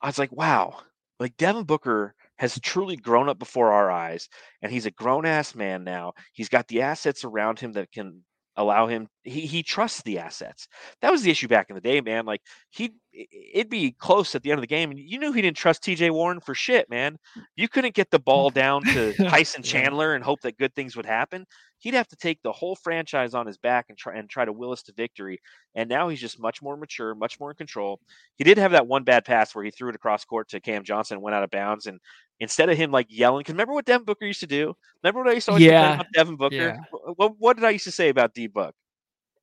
I 0.00 0.06
was 0.06 0.18
like, 0.18 0.32
wow, 0.32 0.78
like 1.20 1.36
Devin 1.36 1.64
Booker 1.64 2.14
has 2.38 2.58
truly 2.60 2.96
grown 2.96 3.28
up 3.28 3.38
before 3.38 3.72
our 3.72 3.90
eyes 3.90 4.28
and 4.62 4.72
he's 4.72 4.86
a 4.86 4.90
grown 4.90 5.26
ass 5.26 5.54
man 5.54 5.84
now. 5.84 6.12
He's 6.32 6.48
got 6.48 6.68
the 6.68 6.82
assets 6.82 7.24
around 7.24 7.60
him 7.60 7.72
that 7.72 7.92
can 7.92 8.24
allow 8.56 8.86
him 8.86 9.08
he 9.22 9.46
he 9.46 9.62
trusts 9.62 10.02
the 10.02 10.18
assets. 10.18 10.68
That 11.00 11.12
was 11.12 11.22
the 11.22 11.30
issue 11.30 11.48
back 11.48 11.70
in 11.70 11.74
the 11.74 11.80
day, 11.80 12.00
man. 12.00 12.26
Like 12.26 12.42
he 12.70 12.92
it'd 13.12 13.68
be 13.68 13.92
close 13.92 14.34
at 14.34 14.42
the 14.42 14.50
end 14.50 14.58
of 14.58 14.62
the 14.62 14.66
game 14.66 14.90
and 14.90 14.98
you 14.98 15.18
knew 15.18 15.32
he 15.32 15.42
didn't 15.42 15.56
trust 15.56 15.82
TJ 15.82 16.10
Warren 16.10 16.40
for 16.40 16.54
shit, 16.54 16.88
man. 16.88 17.18
You 17.56 17.68
couldn't 17.68 17.94
get 17.94 18.10
the 18.10 18.18
ball 18.18 18.50
down 18.50 18.82
to 18.84 19.12
Tyson 19.28 19.62
Chandler 19.62 20.14
and 20.14 20.24
hope 20.24 20.40
that 20.42 20.58
good 20.58 20.74
things 20.74 20.96
would 20.96 21.06
happen. 21.06 21.46
He'd 21.78 21.94
have 21.94 22.08
to 22.08 22.16
take 22.16 22.40
the 22.42 22.52
whole 22.52 22.76
franchise 22.76 23.34
on 23.34 23.46
his 23.46 23.58
back 23.58 23.86
and 23.88 23.98
try 23.98 24.16
and 24.16 24.30
try 24.30 24.44
to 24.44 24.52
will 24.52 24.72
us 24.72 24.82
to 24.84 24.92
victory. 24.92 25.40
And 25.74 25.88
now 25.88 26.08
he's 26.08 26.20
just 26.20 26.40
much 26.40 26.62
more 26.62 26.76
mature, 26.76 27.14
much 27.14 27.40
more 27.40 27.50
in 27.50 27.56
control. 27.56 28.00
He 28.36 28.44
did 28.44 28.56
have 28.58 28.72
that 28.72 28.86
one 28.86 29.04
bad 29.04 29.24
pass 29.24 29.54
where 29.54 29.64
he 29.64 29.70
threw 29.70 29.88
it 29.88 29.96
across 29.96 30.24
court 30.24 30.48
to 30.50 30.60
Cam 30.60 30.84
Johnson 30.84 31.16
and 31.16 31.22
went 31.22 31.34
out 31.34 31.42
of 31.42 31.50
bounds. 31.50 31.86
And 31.86 31.98
instead 32.40 32.68
of 32.68 32.78
him 32.78 32.92
like 32.92 33.06
yelling, 33.10 33.40
because 33.40 33.54
remember 33.54 33.74
what 33.74 33.84
Devin 33.84 34.04
Booker 34.04 34.26
used 34.26 34.40
to 34.40 34.46
do? 34.46 34.74
Remember 35.02 35.22
what 35.22 35.30
I 35.30 35.34
used 35.34 35.46
to 35.46 35.52
always 35.52 35.64
Yeah, 35.64 35.94
about 35.94 36.06
Devin 36.14 36.36
Booker? 36.36 36.56
yeah. 36.56 36.76
What, 37.16 37.34
what 37.38 37.56
did 37.56 37.64
I 37.64 37.70
used 37.70 37.84
to 37.84 37.90
say 37.90 38.08
about 38.10 38.32
D 38.32 38.46
Book? 38.46 38.74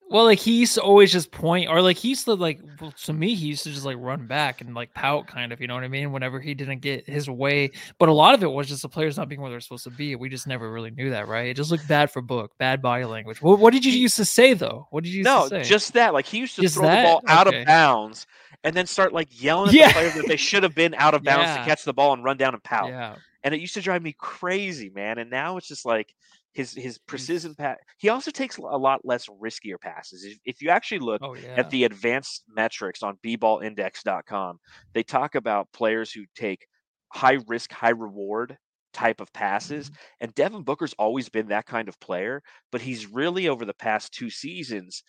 Well, 0.10 0.24
like 0.26 0.40
he 0.40 0.60
used 0.60 0.74
to 0.74 0.82
always 0.82 1.12
just 1.12 1.32
point, 1.32 1.70
or 1.70 1.82
like 1.84 1.96
he 1.98 2.10
used 2.10 2.26
to 2.26 2.34
like 2.34 2.60
well, 2.82 2.92
to 3.04 3.14
me, 3.14 3.36
he 3.36 3.48
used 3.48 3.64
to 3.64 3.72
just 3.72 3.86
like 3.86 3.98
run 4.00 4.26
back 4.26 4.60
and 4.62 4.74
like 4.74 4.92
pout, 4.96 5.28
kind 5.28 5.54
of. 5.54 5.62
You 5.62 5.68
know 5.68 5.76
what 5.76 5.84
I 5.84 5.88
mean? 5.88 6.12
Whenever 6.12 6.40
he 6.40 6.56
didn't 6.56 6.80
get 6.80 7.08
his 7.08 7.30
way, 7.30 7.72
but 8.00 8.10
a 8.10 8.14
lot 8.14 8.34
of 8.34 8.42
it 8.42 8.48
was 8.52 8.68
just 8.68 8.82
the 8.82 8.90
players 8.90 9.18
not 9.18 9.30
being 9.30 9.40
where 9.40 9.52
they're 9.52 9.60
supposed 9.60 9.84
to 9.84 9.92
be. 9.92 10.16
We 10.16 10.28
just 10.28 10.48
never 10.48 10.72
really 10.72 10.90
knew 10.90 11.12
that, 11.12 11.28
right? 11.28 11.48
It 11.50 11.56
just 11.56 11.70
looked 11.70 11.88
bad 11.88 12.10
for 12.10 12.22
Book, 12.24 12.52
bad 12.58 12.82
body 12.82 13.06
language. 13.06 13.40
What, 13.42 13.60
what 13.60 13.72
did 13.72 13.86
you 13.86 13.92
used 13.92 14.18
to 14.18 14.26
say 14.26 14.54
though? 14.56 14.88
What 14.90 15.04
did 15.04 15.12
you 15.12 15.20
used 15.20 15.26
No, 15.28 15.44
to 15.44 15.50
say? 15.50 15.64
just 15.64 15.94
that. 15.94 16.14
Like 16.14 16.26
he 16.26 16.40
used 16.40 16.56
to 16.56 16.64
Just 16.64 16.76
throw 16.76 16.88
that? 16.88 17.04
the 17.04 17.08
ball 17.08 17.22
out 17.28 17.48
Okay. 17.48 17.62
of 17.62 17.68
bounds 17.68 18.26
and 18.64 18.76
then 18.76 18.88
start 18.88 19.14
like 19.14 19.28
yelling 19.32 19.70
at 19.70 19.74
Yeah. 19.76 19.88
the 19.90 19.94
players 19.94 20.14
that 20.16 20.28
they 20.28 20.38
should 20.38 20.64
have 20.64 20.74
been 20.76 20.96
out 20.96 21.14
of 21.14 21.24
bounds 21.24 21.50
Yeah. 21.50 21.58
to 21.60 21.66
catch 21.66 21.84
the 21.84 21.94
ball 21.94 22.14
and 22.14 22.24
run 22.24 22.38
down 22.38 22.54
and 22.56 22.64
pout. 22.64 22.90
yeah, 22.90 23.16
And 23.44 23.54
it 23.54 23.62
used 23.62 23.76
to 23.76 23.82
drive 23.82 24.02
me 24.02 24.14
crazy, 24.18 24.90
man. 24.90 25.18
And 25.20 25.30
now 25.30 25.58
it's 25.58 25.68
just 25.68 25.86
like 25.86 26.14
his 26.54 26.74
his 26.74 26.98
mm-hmm. 26.98 27.04
precision 27.08 27.56
pass. 27.56 27.78
He 27.98 28.10
also 28.10 28.32
takes 28.32 28.58
a 28.58 28.62
lot 28.62 29.02
less 29.04 29.28
riskier 29.28 29.80
passes. 29.80 30.24
If, 30.24 30.38
if 30.46 30.62
you 30.62 30.70
actually 30.70 31.00
look 31.00 31.22
oh 31.24 31.36
yeah, 31.36 31.56
at 31.56 31.70
the 31.70 31.84
advanced 31.84 32.44
metrics 32.48 33.04
on 33.04 33.18
bballindex.com, 33.26 34.58
they 34.94 35.04
talk 35.04 35.36
about 35.36 35.72
players 35.74 36.12
who 36.12 36.24
take 36.36 36.66
high 37.14 37.38
risk, 37.48 37.72
high 37.72 37.90
reward 37.90 38.58
type 38.94 39.22
of 39.22 39.32
passes. 39.34 39.90
Mm-hmm. 39.90 40.04
And 40.22 40.36
Devin 40.36 40.64
Booker's 40.64 40.96
always 40.98 41.30
been 41.30 41.48
that 41.50 41.66
kind 41.66 41.88
of 41.88 42.00
player, 42.00 42.42
but 42.72 42.82
he's 42.82 43.08
really 43.08 43.48
over 43.48 43.66
the 43.66 43.74
past 43.74 44.14
two 44.14 44.30
seasons 44.30 45.04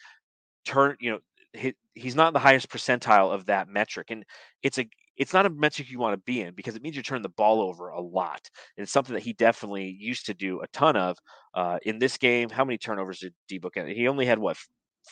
turned, 0.65 0.97
you 1.01 1.13
know, 1.13 1.19
he, 1.53 1.75
he's 1.95 2.15
not 2.15 2.29
in 2.29 2.35
the 2.35 2.39
highest 2.41 2.69
percentile 2.69 3.33
of 3.33 3.47
that 3.47 3.69
metric. 3.69 4.11
And 4.11 4.25
it's 4.63 4.79
a 4.79 4.87
it's 5.21 5.35
not 5.35 5.45
a 5.45 5.51
metric 5.51 5.91
you 5.91 5.99
want 5.99 6.15
to 6.15 6.23
be 6.25 6.41
in 6.41 6.55
because 6.55 6.75
it 6.75 6.83
means 6.83 6.97
you 6.97 7.03
turn 7.03 7.21
the 7.21 7.29
ball 7.29 7.61
over 7.61 7.91
a 7.91 8.01
lot. 8.01 8.49
And 8.77 8.83
it's 8.83 8.91
something 8.91 9.13
that 9.13 9.23
he 9.23 9.35
definitely 9.35 9.95
used 10.01 10.25
to 10.27 10.35
do 10.35 10.63
a 10.63 10.67
ton 10.69 10.97
of. 10.97 11.19
Uh, 11.53 11.79
in 11.83 11.99
this 11.99 12.17
game, 12.17 12.49
how 12.49 12.65
many 12.65 12.79
turnovers 12.79 13.19
did 13.19 13.35
D 13.47 13.59
Book? 13.59 13.75
He 13.77 14.09
only 14.09 14.25
had 14.25 14.39
what 14.39 14.57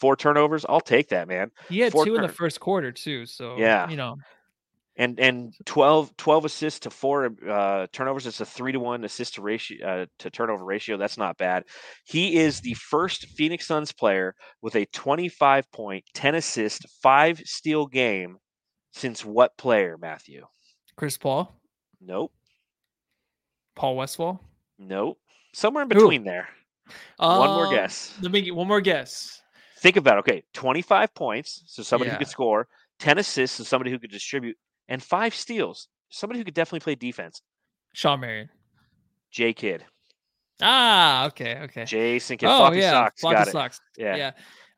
four 0.01 0.17
turnovers? 0.17 0.65
I'll 0.67 0.81
take 0.81 1.11
that, 1.11 1.29
man. 1.29 1.51
he 1.69 1.81
had 1.81 1.93
four 1.93 2.07
two 2.07 2.15
in 2.15 2.23
the 2.23 2.29
first 2.29 2.59
quarter 2.59 2.91
too. 2.91 3.27
So 3.27 3.59
Yeah. 3.59 3.91
you 3.91 3.97
know, 3.99 4.17
and 4.97 5.21
and 5.21 5.53
12, 5.67 6.17
12 6.17 6.45
assists 6.47 6.81
to 6.81 6.91
four 6.91 7.31
uh, 7.47 7.87
turnovers. 7.93 8.27
It's 8.27 8.41
a 8.41 8.47
three 8.47 8.73
to 8.73 8.81
one 8.81 9.05
assist 9.05 9.35
to 9.35 9.43
ratio 9.43 9.87
uh, 9.87 10.07
to 10.21 10.31
turnover 10.31 10.65
ratio. 10.65 10.97
That's 10.97 11.19
not 11.19 11.37
bad. 11.37 11.65
He 12.07 12.39
is 12.39 12.61
the 12.63 12.75
first 12.75 13.27
Phoenix 13.37 13.67
Suns 13.67 13.93
player 13.93 14.35
with 14.63 14.75
a 14.75 14.87
twenty 14.87 15.29
five 15.29 15.71
point, 15.71 16.05
ten 16.15 16.35
assist, 16.35 16.87
five 17.03 17.41
steal 17.45 17.87
game 17.87 18.39
since 18.93 19.25
what 19.25 19.57
player, 19.57 19.97
Matthew? 19.99 20.47
Chris 20.97 21.17
Paul, 21.17 21.55
Nope, 22.01 22.33
Paul 23.77 23.97
Westphal. 23.97 24.41
nope. 24.79 25.19
Somewhere 25.55 25.83
in 25.83 25.89
between 25.89 26.25
there. 26.25 26.49
One 27.17 27.49
more 27.51 27.67
Um, 27.67 27.75
guess. 27.75 28.17
Let 28.21 28.31
me 28.33 28.43
get 28.43 28.55
one 28.55 28.69
more 28.69 28.81
guess. 28.81 29.41
Think 29.81 29.97
about 29.97 30.17
it. 30.17 30.21
okay, 30.21 30.43
twenty 30.53 30.83
five 30.83 31.15
points, 31.15 31.63
so 31.67 31.83
somebody 31.83 32.11
who 32.11 32.17
could 32.19 32.29
score, 32.29 32.69
ten 32.99 33.19
assists, 33.19 33.57
so 33.59 33.65
somebody 33.65 33.91
who 33.91 33.99
could 33.99 34.11
distribute, 34.11 34.57
and 34.89 35.03
five 35.03 35.35
steals, 35.35 35.89
somebody 36.11 36.39
who 36.41 36.45
could 36.45 36.55
definitely 36.55 36.81
play 36.81 36.95
defense. 36.95 37.43
Shawn 37.95 38.21
Marion. 38.21 38.49
J 39.31 39.53
Kidd, 39.53 39.85
Ah, 40.61 41.27
okay, 41.27 41.59
okay. 41.65 41.85
Jason 41.85 42.37
Kidd, 42.39 42.49
oh 42.49 42.59
Floppy 42.59 42.79
yeah, 42.79 42.91
Socks, 42.91 43.23
got 43.23 43.49
it. 43.49 43.53
Socks. 43.53 43.81
Yeah. 43.97 44.17
yeah. 44.17 44.31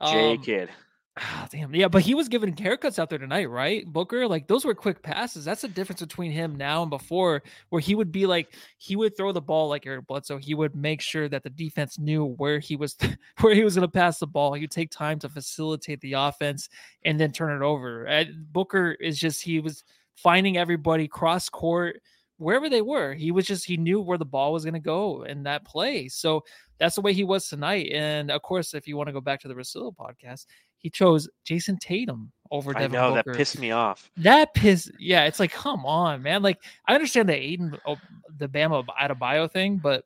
J 0.07 0.33
Um, 0.33 0.43
Kid. 0.43 0.71
Ah, 1.17 1.49
damn. 1.51 1.75
Yeah, 1.75 1.89
but 1.89 2.03
he 2.03 2.15
was 2.15 2.29
giving 2.29 2.55
haircuts 2.55 2.99
out 2.99 3.11
there 3.11 3.19
tonight, 3.19 3.51
right? 3.51 3.85
Booker, 3.85 4.29
like 4.29 4.47
those 4.47 4.65
were 4.65 4.75
quick 4.75 5.03
passes. 5.03 5.45
That's 5.45 5.63
the 5.63 5.69
difference 5.69 6.01
between 6.01 6.31
him 6.31 6.55
now 6.55 6.83
and 6.83 6.91
before, 6.91 7.43
where 7.71 7.81
he 7.81 7.97
would 7.97 8.13
be 8.13 8.27
like, 8.27 8.55
he 8.79 8.95
would 8.95 9.17
throw 9.17 9.33
the 9.33 9.41
ball 9.41 9.69
like 9.69 9.87
Eric 9.87 10.07
Bledsoe. 10.07 10.39
He 10.39 10.55
would 10.55 10.77
make 10.77 11.01
sure 11.01 11.29
that 11.29 11.43
the 11.43 11.51
defense 11.51 11.99
knew 11.99 12.25
where 12.25 12.61
he 12.61 12.77
was, 12.77 12.97
where 13.41 13.55
he 13.55 13.65
was 13.65 13.75
going 13.75 13.87
to 13.87 13.93
pass 13.93 14.19
the 14.19 14.27
ball. 14.27 14.55
He 14.55 14.61
would 14.61 14.71
take 14.71 14.91
time 14.91 15.19
to 15.19 15.29
facilitate 15.29 16.01
the 16.01 16.13
offense 16.13 16.69
and 17.05 17.19
then 17.19 17.33
turn 17.33 17.61
it 17.61 17.65
over. 17.65 18.05
And 18.05 18.51
Booker 18.53 18.93
is 18.93 19.19
just, 19.19 19.43
he 19.43 19.59
was 19.59 19.83
finding 20.15 20.57
everybody 20.57 21.09
cross 21.09 21.49
court 21.49 22.01
wherever 22.39 22.69
they 22.71 22.83
were. 22.83 23.15
He 23.15 23.33
was 23.33 23.47
just, 23.47 23.67
he 23.67 23.77
knew 23.77 24.01
where 24.01 24.19
the 24.19 24.25
ball 24.25 24.53
was 24.53 24.65
going 24.65 24.75
to 24.75 24.81
go 24.81 25.25
in 25.25 25.43
that 25.43 25.67
play. 25.67 26.09
So 26.09 26.45
that's 26.79 26.95
the 26.95 27.03
way 27.03 27.13
he 27.13 27.25
was 27.25 27.49
tonight. 27.49 27.91
And 27.93 28.31
of 28.31 28.41
course, 28.43 28.75
if 28.75 28.89
you 28.89 28.97
want 28.97 29.09
to 29.09 29.13
go 29.13 29.21
back 29.21 29.41
to 29.41 29.49
the 29.49 29.55
Russillo 29.55 29.95
podcast, 29.95 30.47
he 30.81 30.91
chose 30.91 31.29
Jayson 31.45 31.79
Tatum 31.79 32.33
over 32.51 32.73
Devin 32.73 32.97
I 32.97 33.01
know 33.01 33.15
Booker. 33.15 33.31
that 33.33 33.39
pissed 33.39 33.59
me 33.61 33.71
off. 33.71 34.11
That 34.17 34.53
piss, 34.55 34.91
yeah. 34.99 35.25
It's 35.27 35.39
like, 35.39 35.53
come 35.53 35.87
on, 35.87 36.23
man. 36.23 36.43
Like, 36.43 36.59
I 36.89 36.95
understand 36.95 37.29
the 37.29 37.35
Ayton, 37.37 37.79
oh, 37.87 37.97
the 38.39 38.49
Bama 38.49 38.85
Adebayo 39.01 39.51
thing, 39.51 39.77
but 39.77 40.05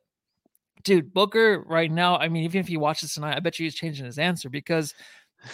dude, 0.82 1.14
Booker 1.14 1.64
right 1.66 1.90
now. 1.90 2.18
I 2.18 2.28
mean, 2.28 2.44
even 2.44 2.60
if 2.60 2.68
he 2.68 2.76
watches 2.76 3.14
tonight, 3.14 3.36
I 3.36 3.40
bet 3.40 3.58
you 3.58 3.64
he's 3.64 3.74
changing 3.74 4.04
his 4.04 4.18
answer 4.18 4.50
because 4.50 4.92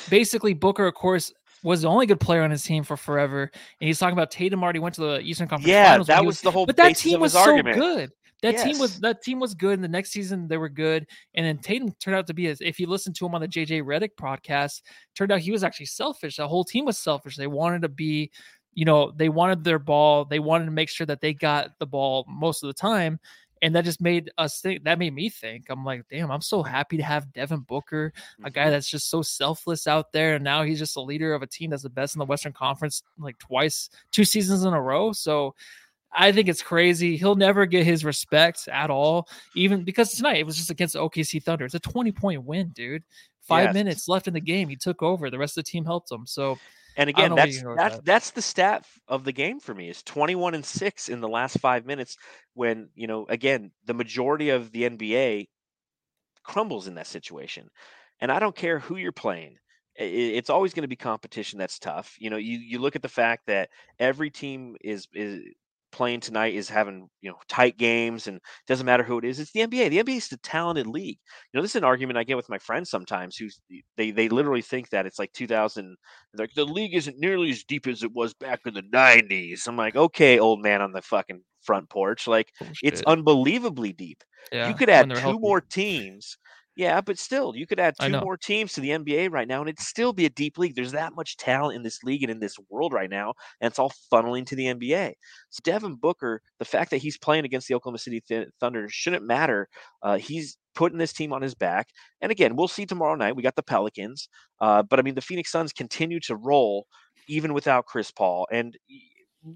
basically 0.08 0.54
Booker, 0.54 0.86
of 0.86 0.94
course, 0.94 1.32
was 1.62 1.82
the 1.82 1.88
only 1.88 2.06
good 2.06 2.18
player 2.20 2.42
on 2.42 2.50
his 2.50 2.62
team 2.64 2.82
for 2.82 2.96
forever, 2.96 3.42
and 3.42 3.86
he's 3.86 3.98
talking 3.98 4.14
about 4.14 4.30
Tatum 4.30 4.62
already 4.62 4.78
went 4.78 4.94
to 4.94 5.02
the 5.02 5.20
Eastern 5.20 5.46
Conference 5.46 5.68
Yeah, 5.68 5.90
Finals. 5.90 6.06
that 6.06 6.20
he 6.20 6.26
was 6.26 6.40
the 6.40 6.50
whole. 6.50 6.64
but 6.66 6.76
that 6.76 6.96
team 6.96 7.20
was 7.20 7.34
so 7.34 7.40
argument. 7.40 7.76
good. 7.76 8.10
That 8.42 8.56
team 8.64 8.78
was 8.78 9.00
that 9.00 9.22
team 9.22 9.38
was 9.38 9.54
good. 9.54 9.74
And 9.74 9.84
the 9.84 9.88
next 9.88 10.10
season 10.10 10.48
they 10.48 10.56
were 10.56 10.68
good. 10.68 11.06
And 11.34 11.44
then 11.44 11.58
Tatum 11.58 11.92
turned 12.00 12.16
out 12.16 12.26
to 12.28 12.34
be 12.34 12.46
as 12.46 12.60
if 12.60 12.80
you 12.80 12.86
listen 12.86 13.12
to 13.14 13.26
him 13.26 13.34
on 13.34 13.40
the 13.40 13.48
JJ 13.48 13.82
Redick 13.82 14.10
podcast, 14.18 14.82
turned 15.14 15.30
out 15.32 15.40
he 15.40 15.50
was 15.52 15.64
actually 15.64 15.86
selfish. 15.86 16.36
The 16.36 16.48
whole 16.48 16.64
team 16.64 16.84
was 16.84 16.98
selfish. 16.98 17.36
They 17.36 17.46
wanted 17.46 17.82
to 17.82 17.88
be, 17.88 18.30
you 18.74 18.84
know, 18.84 19.12
they 19.14 19.28
wanted 19.28 19.64
their 19.64 19.78
ball. 19.78 20.24
They 20.24 20.38
wanted 20.38 20.66
to 20.66 20.70
make 20.70 20.88
sure 20.88 21.06
that 21.06 21.20
they 21.20 21.34
got 21.34 21.78
the 21.78 21.86
ball 21.86 22.24
most 22.28 22.62
of 22.62 22.68
the 22.68 22.74
time. 22.74 23.20
And 23.62 23.74
that 23.74 23.84
just 23.84 24.00
made 24.00 24.30
us 24.38 24.62
think 24.62 24.84
that 24.84 24.98
made 24.98 25.14
me 25.14 25.28
think. 25.28 25.66
I'm 25.68 25.84
like, 25.84 26.04
damn, 26.10 26.30
I'm 26.30 26.40
so 26.40 26.62
happy 26.62 26.96
to 26.96 27.02
have 27.02 27.30
Devin 27.34 27.60
Booker, 27.60 28.06
a 28.42 28.44
Mm-hmm. 28.46 28.52
guy 28.54 28.70
that's 28.70 28.88
just 28.88 29.10
so 29.10 29.20
selfless 29.20 29.86
out 29.86 30.12
there. 30.12 30.36
And 30.36 30.44
now 30.44 30.62
he's 30.62 30.78
just 30.78 30.96
a 30.96 31.02
leader 31.02 31.34
of 31.34 31.42
a 31.42 31.46
team 31.46 31.68
that's 31.68 31.82
the 31.82 31.90
best 31.90 32.14
in 32.14 32.20
the 32.20 32.24
Western 32.24 32.54
Conference 32.54 33.02
like 33.18 33.38
twice, 33.38 33.90
two 34.12 34.24
seasons 34.24 34.64
in 34.64 34.72
a 34.72 34.80
row. 34.80 35.12
So 35.12 35.54
I 36.12 36.32
think 36.32 36.48
it's 36.48 36.62
crazy. 36.62 37.16
He'll 37.16 37.36
never 37.36 37.66
get 37.66 37.84
his 37.86 38.04
respect 38.04 38.68
at 38.68 38.90
all, 38.90 39.28
even 39.54 39.84
because 39.84 40.10
tonight 40.12 40.38
it 40.38 40.46
was 40.46 40.56
just 40.56 40.70
against 40.70 40.94
the 40.94 41.00
OKC 41.00 41.42
Thunder. 41.42 41.64
It's 41.64 41.74
a 41.74 41.80
20 41.80 42.12
point 42.12 42.44
win, 42.44 42.70
dude. 42.70 43.04
Five 43.40 43.70
Yes. 43.70 43.72
minutes 43.72 44.08
left 44.08 44.28
in 44.28 44.34
the 44.34 44.40
game. 44.40 44.68
He 44.68 44.76
took 44.76 45.02
over. 45.02 45.30
The 45.30 45.38
rest 45.38 45.56
of 45.58 45.64
the 45.64 45.70
team 45.70 45.84
helped 45.84 46.10
him. 46.10 46.26
So 46.26 46.60
And 46.96 47.08
again, 47.08 47.22
don't 47.22 47.28
know 47.30 47.36
where 47.38 47.46
you 47.48 47.54
that's 47.54 47.58
can 47.58 47.64
go 47.64 47.72
with 47.72 47.82
that's 47.82 47.98
that. 47.98 48.02
that's 48.04 48.30
the 48.32 48.42
stat 48.42 48.86
of 49.08 49.24
the 49.24 49.32
game 49.32 49.60
for 49.60 49.74
me 49.74 49.88
is 49.88 50.02
21 50.02 50.54
and 50.54 50.64
6 50.64 51.08
in 51.08 51.20
the 51.20 51.28
last 51.28 51.58
5 51.58 51.86
minutes 51.86 52.16
when, 52.54 52.90
you 52.94 53.06
know, 53.06 53.26
again, 53.28 53.72
the 53.84 53.94
majority 53.94 54.50
of 54.50 54.72
the 54.72 54.84
NBA 54.84 55.48
crumbles 56.44 56.88
in 56.88 56.94
that 56.96 57.06
situation. 57.06 57.70
And 58.20 58.32
I 58.32 58.38
don't 58.38 58.56
care 58.56 58.78
who 58.80 58.96
you're 58.96 59.12
playing. 59.12 59.58
It's 59.96 60.50
always 60.50 60.74
going 60.74 60.82
to 60.82 60.88
be 60.88 60.96
competition 60.96 61.58
that's 61.58 61.78
tough. 61.78 62.16
You 62.18 62.30
know, 62.30 62.36
you 62.38 62.58
you 62.58 62.78
look 62.78 62.96
at 62.96 63.02
the 63.02 63.08
fact 63.08 63.46
that 63.46 63.70
every 63.98 64.30
team 64.30 64.76
is 64.82 65.08
is 65.14 65.42
playing 65.92 66.20
tonight 66.20 66.54
is 66.54 66.68
having, 66.68 67.08
you 67.20 67.30
know, 67.30 67.36
tight 67.48 67.76
games 67.76 68.26
and 68.26 68.40
doesn't 68.66 68.86
matter 68.86 69.02
who 69.02 69.18
it 69.18 69.24
is. 69.24 69.40
It's 69.40 69.52
the 69.52 69.60
NBA. 69.60 69.88
The 69.88 69.98
NBA 69.98 70.16
is 70.16 70.28
the 70.28 70.36
talented 70.38 70.86
league. 70.86 71.18
You 71.52 71.58
know, 71.58 71.62
this 71.62 71.72
is 71.72 71.76
an 71.76 71.84
argument 71.84 72.18
I 72.18 72.24
get 72.24 72.36
with 72.36 72.48
my 72.48 72.58
friends 72.58 72.90
sometimes 72.90 73.36
who 73.36 73.48
they 73.96 74.10
they 74.10 74.28
literally 74.28 74.62
think 74.62 74.90
that 74.90 75.06
it's 75.06 75.18
like 75.18 75.32
2000 75.32 75.96
like 76.34 76.50
the 76.54 76.64
league 76.64 76.94
isn't 76.94 77.18
nearly 77.18 77.50
as 77.50 77.64
deep 77.64 77.86
as 77.86 78.02
it 78.02 78.12
was 78.12 78.34
back 78.34 78.60
in 78.66 78.74
the 78.74 78.82
90s. 78.82 79.66
I'm 79.66 79.76
like, 79.76 79.96
"Okay, 79.96 80.38
old 80.38 80.62
man 80.62 80.82
on 80.82 80.92
the 80.92 81.02
fucking 81.02 81.42
front 81.62 81.88
porch, 81.90 82.26
like 82.26 82.52
it's 82.82 83.02
unbelievably 83.06 83.92
deep. 83.92 84.22
yeah, 84.52 84.68
you 84.68 84.74
could 84.74 84.90
add 84.90 85.14
two 85.14 85.20
healthy. 85.20 85.38
more 85.38 85.60
teams. 85.60 86.36
Yeah, 86.76 87.00
but 87.00 87.18
still, 87.18 87.54
you 87.56 87.66
could 87.66 87.80
add 87.80 87.94
two 88.00 88.16
more 88.16 88.36
teams 88.36 88.72
to 88.72 88.80
the 88.80 88.90
NBA 88.90 89.30
right 89.32 89.48
now, 89.48 89.60
and 89.60 89.68
it'd 89.68 89.80
still 89.80 90.12
be 90.12 90.24
a 90.24 90.30
deep 90.30 90.56
league. 90.56 90.76
There's 90.76 90.92
that 90.92 91.14
much 91.14 91.36
talent 91.36 91.76
in 91.76 91.82
this 91.82 92.02
league 92.04 92.22
and 92.22 92.30
in 92.30 92.38
this 92.38 92.56
world 92.68 92.92
right 92.92 93.10
now, 93.10 93.34
and 93.60 93.70
it's 93.70 93.78
all 93.78 93.92
funneling 94.12 94.46
to 94.46 94.56
the 94.56 94.66
NBA. 94.66 95.14
So 95.50 95.60
Devin 95.64 95.96
Booker, 95.96 96.40
the 96.58 96.64
fact 96.64 96.90
that 96.90 96.98
he's 96.98 97.18
playing 97.18 97.44
against 97.44 97.66
the 97.66 97.74
Oklahoma 97.74 97.98
City 97.98 98.22
Th- 98.26 98.48
Thunder 98.60 98.88
shouldn't 98.88 99.26
matter. 99.26 99.68
Uh, 100.02 100.16
he's 100.18 100.56
putting 100.74 100.98
this 100.98 101.12
team 101.12 101.32
on 101.32 101.42
his 101.42 101.54
back, 101.54 101.88
and 102.20 102.30
again, 102.30 102.54
we'll 102.54 102.68
see 102.68 102.86
tomorrow 102.86 103.16
night. 103.16 103.36
We 103.36 103.42
got 103.42 103.56
the 103.56 103.62
Pelicans, 103.64 104.28
uh, 104.60 104.82
but 104.82 105.00
I 105.00 105.02
mean, 105.02 105.16
the 105.16 105.20
Phoenix 105.20 105.50
Suns 105.50 105.72
continue 105.72 106.20
to 106.20 106.36
roll 106.36 106.86
even 107.26 107.52
without 107.52 107.86
Chris 107.86 108.12
Paul, 108.12 108.46
and 108.52 108.76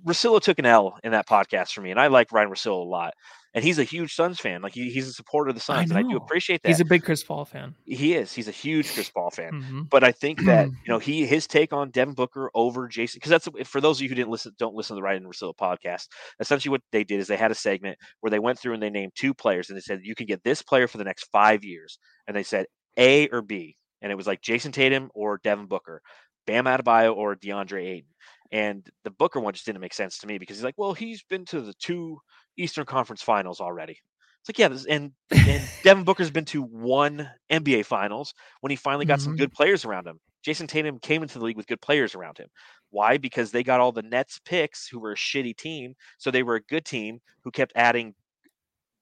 Russillo 0.04 0.40
took 0.40 0.58
an 0.58 0.66
L 0.66 0.98
in 1.04 1.12
that 1.12 1.28
podcast 1.28 1.72
for 1.72 1.80
me, 1.80 1.90
and 1.90 2.00
I 2.00 2.08
like 2.08 2.32
Ryan 2.32 2.50
Russillo 2.50 2.80
a 2.80 2.88
lot. 2.88 3.14
And 3.55 3.62
he's 3.62 3.78
a 3.78 3.84
huge 3.84 4.14
Suns 4.14 4.40
fan. 4.40 4.62
Like 4.62 4.74
he, 4.74 4.90
he's 4.90 5.07
a 5.07 5.12
supporter 5.12 5.50
of 5.50 5.55
the 5.55 5.61
I 5.72 5.76
Suns, 5.78 5.90
and 5.90 5.98
I 5.98 6.02
do 6.02 6.16
appreciate 6.16 6.61
that. 6.62 6.68
He's 6.68 6.80
a 6.80 6.84
big 6.84 7.05
Chris 7.05 7.22
Paul 7.22 7.44
fan. 7.44 7.74
he 7.86 8.14
is. 8.14 8.32
He's 8.32 8.48
a 8.48 8.50
huge 8.52 8.92
Chris 8.92 9.09
Paul 9.11 9.30
fan. 9.30 9.52
Mhm. 9.52 9.88
But 9.88 10.02
I 10.02 10.11
think 10.11 10.44
that 10.46 10.66
you 10.84 10.88
know 10.88 10.98
he 10.98 11.24
his 11.24 11.46
take 11.46 11.72
on 11.72 11.90
Devin 11.90 12.14
Booker 12.14 12.50
over 12.55 12.88
Jayson 12.88 13.14
because 13.14 13.30
that's 13.30 13.48
for 13.68 13.80
those 13.80 13.98
of 13.98 14.02
you 14.02 14.09
who 14.09 14.16
didn't 14.16 14.30
listen 14.30 14.52
don't 14.59 14.74
listen 14.74 14.96
to 14.96 14.98
the 14.98 15.02
Ryan 15.05 15.24
and 15.24 15.32
Russillo 15.32 15.55
podcast. 15.57 16.09
Essentially, 16.40 16.70
what 16.72 16.82
they 16.90 17.05
did 17.05 17.20
is 17.20 17.28
they 17.28 17.36
had 17.36 17.52
a 17.52 17.55
segment 17.55 17.96
where 18.20 18.30
they 18.30 18.40
went 18.40 18.59
through 18.59 18.74
and 18.74 18.82
they 18.82 18.90
named 18.90 19.12
two 19.14 19.32
players 19.32 19.68
and 19.68 19.76
they 19.76 19.80
said 19.82 20.00
you 20.02 20.16
can 20.16 20.26
get 20.26 20.42
this 20.42 20.61
player 20.61 20.88
for 20.88 20.98
the 20.98 21.05
next 21.05 21.28
five 21.30 21.62
years, 21.62 21.98
and 22.26 22.36
they 22.36 22.42
said 22.42 22.66
A 22.98 23.28
or 23.28 23.40
B, 23.40 23.76
and 24.02 24.11
it 24.11 24.16
was 24.16 24.26
like 24.26 24.42
Jayson 24.42 24.72
Tatum 24.72 25.11
or 25.14 25.38
Devin 25.44 25.66
Booker, 25.66 26.02
Bam 26.46 26.64
Adebayo 26.64 27.14
or 27.14 27.36
DeAndre 27.36 27.86
Ayton. 27.86 28.09
And 28.52 28.86
the 29.02 29.11
Booker 29.11 29.40
one 29.40 29.52
just 29.55 29.66
didn't 29.66 29.80
make 29.80 29.94
sense 29.94 30.18
to 30.18 30.26
me 30.28 30.38
because 30.38 30.57
he's 30.57 30.64
like, 30.64 30.76
well, 30.76 30.92
he's 30.92 31.24
been 31.24 31.44
to 31.46 31.61
the 31.61 31.74
two 31.74 32.20
Eastern 32.57 32.86
Conference 32.86 33.22
Finals 33.22 33.61
already. 33.61 33.92
It's 33.92 34.48
like, 34.48 34.59
yeah, 34.59 34.68
this, 34.68 34.86
and 34.86 35.12
and 35.46 35.70
Devin 35.82 36.05
Booker's 36.05 36.30
been 36.30 36.44
to 36.46 36.62
one 36.62 37.30
NBA 37.50 37.82
Finals 37.82 38.34
when 38.61 38.70
he 38.70 38.76
finally 38.76 39.05
got 39.07 39.20
some 39.20 39.32
Mhm. 39.32 39.36
good 39.36 39.52
players 39.52 39.84
around 39.84 40.07
him. 40.07 40.20
Jayson 40.46 40.66
Tatum 40.66 40.98
came 40.98 41.22
into 41.22 41.38
the 41.38 41.44
league 41.44 41.57
with 41.57 41.66
good 41.66 41.80
players 41.80 42.14
around 42.14 42.36
him. 42.38 42.48
Why? 42.90 43.16
Because 43.18 43.50
they 43.50 43.62
got 43.62 43.80
all 43.80 43.92
the 43.92 44.02
Nets 44.02 44.38
picks, 44.44 44.86
who 44.86 45.00
were 45.00 45.12
a 45.12 45.16
shitty 45.16 45.57
team, 45.57 45.94
so 46.18 46.30
they 46.30 46.42
were 46.42 46.57
a 46.57 46.62
good 46.62 46.84
team 46.84 47.20
who 47.42 47.50
kept 47.50 47.72
adding 47.74 48.14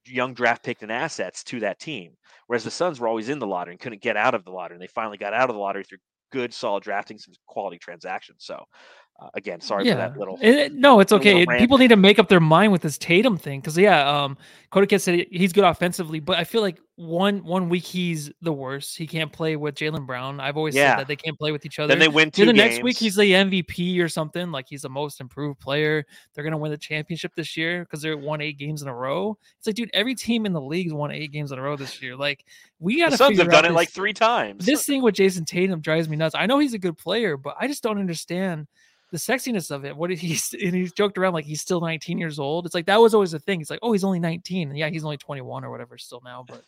young 0.06 0.34
draft 0.34 0.64
pick 0.64 0.82
and 0.82 0.90
assets 0.90 1.44
to 1.44 1.60
that 1.60 1.78
team. 1.78 2.16
Whereas 2.46 2.64
the 2.64 2.70
Suns 2.70 2.98
were 3.00 3.08
always 3.08 3.28
in 3.28 3.38
the 3.38 3.46
lottery 3.46 3.74
and 3.74 3.80
couldn't 3.80 4.02
get 4.02 4.16
out 4.16 4.34
of 4.34 4.44
the 4.44 4.50
lottery, 4.50 4.74
and 4.76 4.82
they 4.82 4.88
finally 4.88 5.18
got 5.18 5.34
out 5.34 5.48
of 5.48 5.54
the 5.54 5.60
lottery 5.60 5.84
through 5.84 5.98
good, 6.32 6.52
solid 6.52 6.82
drafting, 6.82 7.18
some 7.18 7.34
quality 7.46 7.78
transactions. 7.78 8.44
So, 8.44 8.64
uh, 9.20 9.28
again, 9.34 9.60
sorry 9.60 9.88
for 9.88 9.94
that 9.94 10.16
little. 10.16 10.38
It- 10.40 10.72
no, 10.72 11.00
it's 11.00 11.12
okay. 11.12 11.46
People 11.58 11.78
need 11.78 11.88
to 11.88 11.96
make 11.96 12.18
up 12.18 12.28
their 12.28 12.40
mind 12.40 12.72
with 12.72 12.82
this 12.82 12.98
Tatum 12.98 13.36
thing 13.38 13.60
because 13.60 13.76
yeah, 13.78 14.08
um, 14.08 14.36
Cody 14.70 14.86
Kid 14.86 15.00
said 15.00 15.26
he's 15.30 15.52
good 15.52 15.64
offensively, 15.64 16.18
but 16.20 16.38
I 16.38 16.44
feel 16.44 16.60
like 16.60 16.80
one 16.96 17.42
one 17.44 17.68
week 17.68 17.84
he's 17.84 18.30
the 18.42 18.52
worst. 18.52 18.96
He 18.96 19.06
can't 19.06 19.32
play 19.32 19.56
with 19.56 19.74
Jaylen 19.76 20.06
Brown. 20.06 20.40
I've 20.40 20.56
always 20.56 20.74
Yeah. 20.74 20.92
said 20.92 21.00
that 21.00 21.08
they 21.08 21.16
can't 21.16 21.38
play 21.38 21.52
with 21.52 21.64
each 21.64 21.78
other. 21.78 21.88
Then 21.88 21.98
they 21.98 22.08
win 22.08 22.30
two 22.30 22.44
Then 22.44 22.54
the 22.56 22.62
games. 22.62 22.74
next 22.74 22.84
week 22.84 22.96
he's 22.96 23.14
the 23.16 23.32
MVP 23.32 24.00
or 24.00 24.08
something. 24.08 24.50
Like 24.50 24.66
he's 24.68 24.82
the 24.82 24.88
most 24.88 25.20
improved 25.20 25.58
player. 25.60 26.04
They're 26.34 26.44
gonna 26.44 26.58
win 26.58 26.70
the 26.70 26.78
championship 26.78 27.32
this 27.34 27.56
year 27.56 27.80
because 27.84 28.02
they're 28.02 28.16
won 28.18 28.40
eight 28.40 28.58
games 28.58 28.82
in 28.82 28.88
a 28.88 28.94
row. 28.94 29.38
It's 29.58 29.66
like, 29.66 29.76
dude, 29.76 29.90
every 29.94 30.14
team 30.14 30.46
in 30.46 30.52
the 30.52 30.60
league 30.60 30.86
has 30.86 30.94
won 30.94 31.10
eight 31.12 31.32
games 31.32 31.50
in 31.52 31.58
a 31.58 31.62
row 31.62 31.76
this 31.76 32.02
year. 32.02 32.16
Like 32.16 32.44
we 32.78 32.98
got 32.98 33.10
the. 33.10 33.16
Suns 33.16 33.38
have 33.38 33.50
done 33.50 33.64
it 33.64 33.72
like 33.72 33.90
three 33.90 34.12
times. 34.12 34.64
This 34.66 34.84
thing 34.84 35.02
with 35.02 35.14
Jayson 35.14 35.44
Tatum 35.46 35.80
drives 35.80 36.08
me 36.08 36.16
nuts. 36.16 36.34
I 36.34 36.46
know 36.46 36.58
he's 36.58 36.74
a 36.74 36.78
good 36.78 36.98
player, 36.98 37.36
but 37.36 37.56
I 37.60 37.68
just 37.68 37.82
don't 37.82 37.98
understand 37.98 38.66
the 39.12 39.18
sexiness 39.18 39.70
of 39.70 39.84
it. 39.84 39.96
What 39.96 40.08
did 40.08 40.18
he 40.18 40.38
and 40.66 40.74
he's 40.74 40.92
joked 40.92 41.18
around 41.18 41.34
like 41.34 41.44
he's 41.44 41.60
still 41.60 41.80
19 41.80 42.18
years 42.18 42.38
old. 42.38 42.66
It's 42.66 42.74
like 42.74 42.86
that 42.86 43.00
was 43.00 43.14
always 43.14 43.34
a 43.34 43.38
thing. 43.38 43.60
It's 43.60 43.70
like, 43.70 43.80
oh, 43.82 43.92
he's 43.92 44.04
only 44.04 44.18
19. 44.18 44.70
And 44.70 44.78
yeah, 44.78 44.88
he's 44.88 45.04
only 45.04 45.18
21 45.18 45.64
or 45.64 45.70
whatever 45.70 45.98
still 45.98 46.22
now, 46.24 46.44
but 46.48 46.64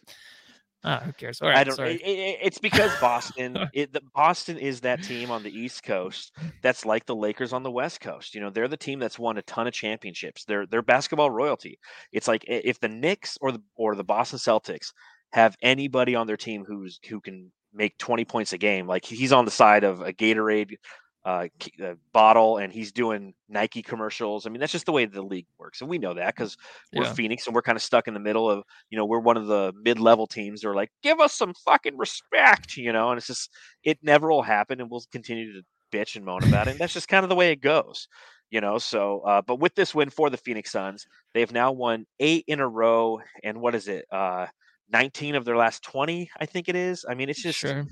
uh, 0.84 1.00
who 1.00 1.12
cares? 1.14 1.40
All 1.40 1.48
right, 1.48 1.56
I 1.56 1.64
don't. 1.64 1.76
sorry. 1.76 1.94
It, 1.94 2.02
it- 2.02 2.38
it's 2.42 2.58
because 2.58 2.92
Boston. 3.00 3.56
it, 3.72 3.92
the, 3.94 4.02
Boston 4.14 4.58
is 4.58 4.82
that 4.82 5.02
team 5.02 5.30
on 5.30 5.42
the 5.42 5.50
East 5.50 5.82
Coast 5.82 6.32
that's 6.62 6.84
like 6.84 7.06
the 7.06 7.16
Lakers 7.16 7.54
on 7.54 7.62
the 7.62 7.70
West 7.70 8.02
Coast. 8.02 8.34
You 8.34 8.42
know, 8.42 8.50
they're 8.50 8.68
the 8.68 8.76
team 8.76 8.98
that's 8.98 9.18
won 9.18 9.38
a 9.38 9.42
ton 9.42 9.66
of 9.66 9.72
championships. 9.72 10.44
They're 10.44 10.66
they're 10.66 10.82
basketball 10.82 11.30
royalty. 11.30 11.78
It's 12.12 12.28
like 12.28 12.44
if 12.46 12.78
the 12.80 12.88
Knicks 12.90 13.38
or 13.40 13.50
the 13.50 13.62
or 13.76 13.94
the 13.94 14.04
Boston 14.04 14.38
Celtics 14.38 14.92
have 15.32 15.56
anybody 15.62 16.14
on 16.14 16.26
their 16.26 16.36
team 16.36 16.64
who's 16.66 17.00
who 17.08 17.18
can 17.20 17.50
make 17.72 17.96
20 17.96 18.26
points 18.26 18.52
a 18.52 18.58
game, 18.58 18.86
like 18.86 19.06
he's 19.06 19.32
on 19.32 19.46
the 19.46 19.50
side 19.50 19.84
of 19.84 20.02
a 20.02 20.12
Gatorade 20.12 20.76
uh, 21.24 21.46
uh, 21.82 21.94
bottle 22.12 22.58
and 22.58 22.72
he's 22.72 22.92
doing 22.92 23.34
Nike 23.48 23.82
commercials. 23.82 24.46
I 24.46 24.50
mean, 24.50 24.60
that's 24.60 24.72
just 24.72 24.86
the 24.86 24.92
way 24.92 25.06
the 25.06 25.22
league 25.22 25.46
works, 25.58 25.80
and 25.80 25.88
we 25.88 25.98
know 25.98 26.14
that 26.14 26.34
because 26.34 26.56
we're 26.94 27.04
Yeah. 27.04 27.12
Phoenix 27.14 27.46
and 27.46 27.54
we're 27.54 27.62
kind 27.62 27.76
of 27.76 27.82
stuck 27.82 28.08
in 28.08 28.14
the 28.14 28.20
middle 28.20 28.50
of 28.50 28.64
you 28.90 28.98
know 28.98 29.06
we're 29.06 29.20
one 29.20 29.36
of 29.36 29.46
the 29.46 29.72
mid-level 29.82 30.26
teams 30.26 30.60
that 30.60 30.68
are 30.68 30.74
like 30.74 30.90
give 31.02 31.20
us 31.20 31.34
some 31.34 31.54
fucking 31.64 31.96
respect 31.96 32.76
you 32.76 32.92
know 32.92 33.10
and 33.10 33.18
it's 33.18 33.26
just 33.26 33.50
it 33.84 33.98
never 34.02 34.30
will 34.30 34.42
happen 34.42 34.80
and 34.80 34.90
we'll 34.90 35.04
continue 35.12 35.52
to 35.52 35.62
bitch 35.92 36.16
and 36.16 36.24
moan 36.24 36.42
about 36.44 36.66
it 36.66 36.72
and 36.72 36.80
that's 36.80 36.92
just 36.92 37.08
kind 37.08 37.24
of 37.24 37.28
the 37.28 37.34
way 37.34 37.52
it 37.52 37.60
goes 37.60 38.08
you 38.50 38.60
know 38.60 38.78
so 38.78 39.20
uh, 39.20 39.40
but 39.42 39.60
with 39.60 39.74
this 39.74 39.94
win 39.94 40.10
for 40.10 40.28
the 40.28 40.36
phoenix 40.36 40.70
suns 40.72 41.06
they've 41.32 41.52
now 41.52 41.70
won 41.72 42.04
eight 42.20 42.44
in 42.48 42.60
a 42.60 42.68
row 42.68 43.20
and 43.42 43.58
what 43.60 43.74
is 43.74 43.88
it 43.88 44.04
uh 44.10 44.46
19 44.92 45.34
of 45.36 45.44
their 45.44 45.56
last 45.56 45.82
20 45.84 46.28
i 46.40 46.46
think 46.46 46.68
it 46.68 46.76
is 46.76 47.04
i 47.08 47.14
mean 47.14 47.28
it's 47.28 47.42
just 47.42 47.58
sure. 47.58 47.86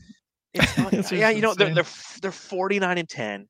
not, 0.79 1.13
yeah 1.13 1.31
you 1.31 1.41
know 1.41 1.55
they're, 1.55 1.75
they're 1.75 1.87
they're 2.21 2.33
49 2.33 2.99
and 2.99 3.09
10 3.09 3.49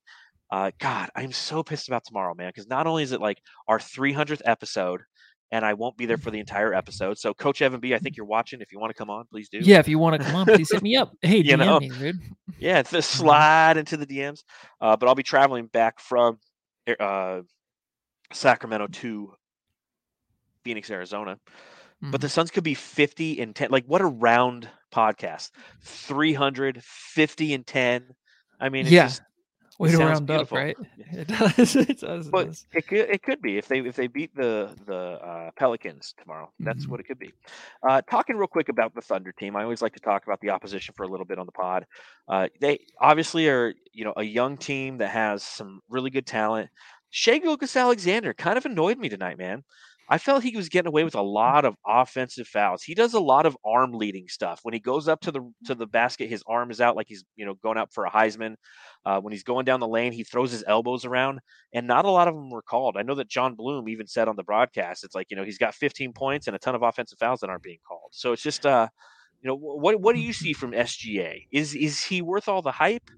uh 0.50 0.70
god 0.78 1.10
i'm 1.16 1.32
so 1.32 1.62
pissed 1.62 1.88
about 1.88 2.04
tomorrow 2.04 2.34
man 2.34 2.48
because 2.48 2.68
not 2.68 2.86
only 2.86 3.02
is 3.02 3.12
it 3.12 3.20
like 3.20 3.38
our 3.66 3.78
300th 3.78 4.42
episode 4.44 5.02
and 5.52 5.66
I 5.66 5.74
won't 5.74 5.98
be 5.98 6.06
there 6.06 6.16
for 6.16 6.30
the 6.30 6.40
entire 6.40 6.72
episode. 6.72 7.18
So, 7.18 7.34
Coach 7.34 7.60
Evan 7.60 7.78
B, 7.78 7.94
I 7.94 7.98
think 7.98 8.16
you're 8.16 8.24
watching. 8.24 8.62
If 8.62 8.72
you 8.72 8.80
want 8.80 8.88
to 8.90 8.94
come 8.94 9.10
on, 9.10 9.26
please 9.30 9.50
do. 9.50 9.58
Yeah, 9.58 9.80
if 9.80 9.86
you 9.86 9.98
want 9.98 10.18
to 10.18 10.26
come 10.26 10.34
on, 10.34 10.46
please 10.46 10.72
hit 10.72 10.82
me 10.82 10.96
up. 10.96 11.12
Hey, 11.20 11.36
You 11.44 11.56
DM 11.56 11.58
know, 11.58 11.78
me, 11.78 11.90
dude. 11.90 12.18
yeah, 12.58 12.80
the 12.80 13.02
slide 13.02 13.76
into 13.76 13.98
the 13.98 14.06
DMs. 14.06 14.44
Uh, 14.80 14.96
but 14.96 15.10
I'll 15.10 15.14
be 15.14 15.22
traveling 15.22 15.66
back 15.66 16.00
from 16.00 16.38
uh, 16.98 17.42
Sacramento 18.32 18.86
to 18.86 19.34
Phoenix, 20.64 20.90
Arizona. 20.90 21.38
But 22.00 22.18
Mhm. 22.18 22.20
the 22.22 22.28
Suns 22.30 22.50
could 22.50 22.64
be 22.64 22.72
50 22.74 23.40
and 23.42 23.54
10. 23.54 23.70
Like, 23.70 23.84
what 23.84 24.00
a 24.00 24.06
round 24.06 24.70
podcast 24.92 25.50
350 25.82 27.54
and 27.54 27.66
10. 27.66 28.04
I 28.60 28.68
mean, 28.68 28.82
it's 28.86 28.92
Yeah. 28.92 29.04
just, 29.06 29.22
Way 29.78 29.88
it 29.88 29.92
to 29.92 29.98
round 29.98 30.30
up, 30.30 30.48
beautiful. 30.50 30.58
right? 30.58 30.76
It 31.12 31.28
does. 31.28 31.76
It 31.76 32.00
does. 32.00 32.26
It 32.28 32.30
but 32.30 32.48
it 32.72 32.86
could, 32.86 32.98
it 33.10 33.22
could 33.22 33.42
be 33.42 33.58
if 33.58 33.66
they 33.68 33.80
if 33.80 33.96
they 33.96 34.06
beat 34.06 34.34
the 34.36 34.70
the 34.86 34.94
uh, 34.94 35.50
Pelicans 35.56 36.14
tomorrow. 36.18 36.50
That's 36.60 36.86
Mhm. 36.86 36.90
what 36.90 37.00
it 37.00 37.04
could 37.04 37.18
be. 37.18 37.32
Uh, 37.86 38.00
talking 38.10 38.36
real 38.36 38.46
quick 38.46 38.68
about 38.68 38.94
the 38.94 39.00
Thunder 39.02 39.32
team, 39.32 39.56
I 39.56 39.62
always 39.64 39.82
like 39.82 39.94
to 39.94 40.00
talk 40.00 40.24
about 40.26 40.40
the 40.40 40.50
opposition 40.50 40.94
for 40.96 41.02
a 41.04 41.08
little 41.08 41.26
bit 41.26 41.38
on 41.38 41.46
the 41.46 41.52
pod. 41.52 41.86
Uh, 42.28 42.48
they 42.60 42.80
obviously 43.00 43.48
are 43.48 43.74
you 43.92 44.04
know 44.04 44.12
a 44.16 44.22
young 44.22 44.56
team 44.56 44.98
that 44.98 45.08
has 45.10 45.42
some 45.42 45.80
really 45.88 46.10
good 46.10 46.26
talent. 46.26 46.70
Shai 47.10 47.38
Gilgeous-Alexander 47.38 48.32
kind 48.34 48.56
of 48.56 48.64
annoyed 48.64 48.98
me 48.98 49.08
tonight, 49.08 49.36
man. 49.36 49.64
I 50.08 50.18
felt 50.18 50.42
he 50.42 50.56
was 50.56 50.68
getting 50.68 50.88
away 50.88 51.04
with 51.04 51.14
a 51.14 51.22
lot 51.22 51.64
of 51.64 51.76
offensive 51.86 52.46
fouls. 52.46 52.82
He 52.82 52.94
does 52.94 53.14
a 53.14 53.20
lot 53.20 53.46
of 53.46 53.56
arm 53.64 53.92
leading 53.92 54.28
stuff. 54.28 54.60
When 54.62 54.74
he 54.74 54.80
goes 54.80 55.08
up 55.08 55.20
to 55.22 55.32
the 55.32 55.40
to 55.64 55.74
the 55.74 55.86
basket, 55.86 56.28
his 56.28 56.42
arm 56.46 56.70
is 56.70 56.80
out 56.80 56.96
like 56.96 57.06
he's 57.08 57.24
you 57.36 57.46
know 57.46 57.54
going 57.54 57.78
up 57.78 57.92
for 57.92 58.04
a 58.04 58.10
Heisman. 58.10 58.56
Uh, 59.06 59.20
when 59.20 59.32
he's 59.32 59.44
going 59.44 59.64
down 59.64 59.80
the 59.80 59.88
lane, 59.88 60.12
he 60.12 60.24
throws 60.24 60.50
his 60.52 60.64
elbows 60.66 61.04
around, 61.04 61.40
and 61.72 61.86
not 61.86 62.04
a 62.04 62.10
lot 62.10 62.28
of 62.28 62.34
them 62.34 62.50
were 62.50 62.62
called. 62.62 62.96
I 62.98 63.02
know 63.02 63.14
that 63.14 63.28
John 63.28 63.54
Bloom 63.54 63.88
even 63.88 64.06
said 64.06 64.28
on 64.28 64.36
the 64.36 64.44
broadcast, 64.44 65.04
it's 65.04 65.14
like 65.14 65.28
you 65.30 65.36
know 65.36 65.44
he's 65.44 65.58
got 65.58 65.74
15 65.74 66.12
points 66.12 66.46
and 66.46 66.56
a 66.56 66.58
ton 66.58 66.74
of 66.74 66.82
offensive 66.82 67.18
fouls 67.18 67.40
that 67.40 67.50
aren't 67.50 67.62
being 67.62 67.78
called. 67.86 68.10
So 68.12 68.32
it's 68.32 68.42
just 68.42 68.66
uh, 68.66 68.88
you 69.40 69.48
know 69.48 69.56
what 69.56 70.00
what 70.00 70.14
do 70.14 70.20
you 70.20 70.32
see 70.32 70.52
from 70.52 70.72
SGA? 70.72 71.46
Is 71.52 71.74
is 71.74 72.02
he 72.02 72.22
worth 72.22 72.48
all 72.48 72.62
the 72.62 72.72
hype, 72.72 73.10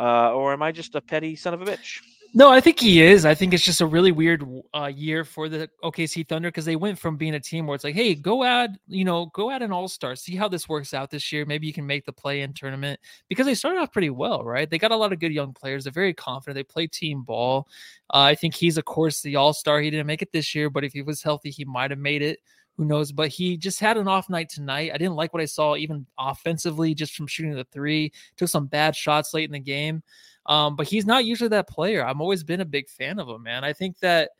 uh, 0.00 0.32
or 0.32 0.52
am 0.52 0.62
I 0.62 0.72
just 0.72 0.94
a 0.94 1.00
petty 1.00 1.36
son 1.36 1.54
of 1.54 1.62
a 1.62 1.64
bitch? 1.64 2.00
No, 2.36 2.50
I 2.50 2.60
think 2.60 2.80
he 2.80 3.00
is. 3.00 3.24
I 3.24 3.32
think 3.32 3.54
it's 3.54 3.62
just 3.62 3.80
a 3.80 3.86
really 3.86 4.10
weird 4.10 4.44
uh, 4.74 4.90
year 4.92 5.24
for 5.24 5.48
the 5.48 5.70
OKC 5.84 6.26
Thunder 6.26 6.48
because 6.48 6.64
they 6.64 6.74
went 6.74 6.98
from 6.98 7.16
being 7.16 7.36
a 7.36 7.40
team 7.40 7.64
where 7.64 7.76
it's 7.76 7.84
like, 7.84 7.94
hey, 7.94 8.16
go 8.16 8.42
add, 8.42 8.76
you 8.88 9.04
know, 9.04 9.26
go 9.26 9.52
add 9.52 9.62
an 9.62 9.70
all 9.70 9.86
star, 9.86 10.16
see 10.16 10.34
how 10.34 10.48
this 10.48 10.68
works 10.68 10.92
out 10.94 11.10
this 11.10 11.30
year. 11.30 11.46
Maybe 11.46 11.68
you 11.68 11.72
can 11.72 11.86
make 11.86 12.04
the 12.04 12.12
play 12.12 12.40
in 12.40 12.52
tournament 12.52 12.98
because 13.28 13.46
they 13.46 13.54
started 13.54 13.78
off 13.78 13.92
pretty 13.92 14.10
well, 14.10 14.42
right? 14.42 14.68
They 14.68 14.78
got 14.78 14.90
a 14.90 14.96
lot 14.96 15.12
of 15.12 15.20
good 15.20 15.32
young 15.32 15.52
players. 15.52 15.84
They're 15.84 15.92
very 15.92 16.12
confident. 16.12 16.56
They 16.56 16.64
play 16.64 16.88
team 16.88 17.22
ball. 17.22 17.68
Uh, 18.12 18.22
I 18.22 18.34
think 18.34 18.54
he's, 18.54 18.78
of 18.78 18.84
course, 18.84 19.22
the 19.22 19.36
all 19.36 19.52
star. 19.52 19.80
He 19.80 19.90
didn't 19.90 20.08
make 20.08 20.20
it 20.22 20.32
this 20.32 20.56
year, 20.56 20.68
but 20.70 20.82
if 20.82 20.92
he 20.92 21.02
was 21.02 21.22
healthy, 21.22 21.50
he 21.50 21.64
might 21.64 21.92
have 21.92 22.00
made 22.00 22.22
it. 22.22 22.40
Who 22.76 22.84
knows? 22.84 23.12
But 23.12 23.28
he 23.28 23.56
just 23.56 23.78
had 23.78 23.96
an 23.96 24.08
off 24.08 24.28
night 24.28 24.48
tonight. 24.48 24.90
I 24.92 24.98
didn't 24.98 25.14
like 25.14 25.32
what 25.32 25.42
I 25.42 25.46
saw, 25.46 25.76
even 25.76 26.04
offensively, 26.18 26.92
just 26.96 27.14
from 27.14 27.28
shooting 27.28 27.54
the 27.54 27.62
three. 27.62 28.12
Took 28.36 28.48
some 28.48 28.66
bad 28.66 28.96
shots 28.96 29.32
late 29.32 29.44
in 29.44 29.52
the 29.52 29.60
game. 29.60 30.02
Um, 30.46 30.76
but 30.76 30.86
he's 30.86 31.06
not 31.06 31.24
usually 31.24 31.48
that 31.48 31.68
player. 31.68 32.04
I've 32.04 32.20
always 32.20 32.44
been 32.44 32.60
a 32.60 32.64
big 32.66 32.88
fan 32.88 33.18
of 33.18 33.28
him, 33.28 33.42
man. 33.42 33.64
I 33.64 33.72
think 33.72 33.98
that 34.00 34.30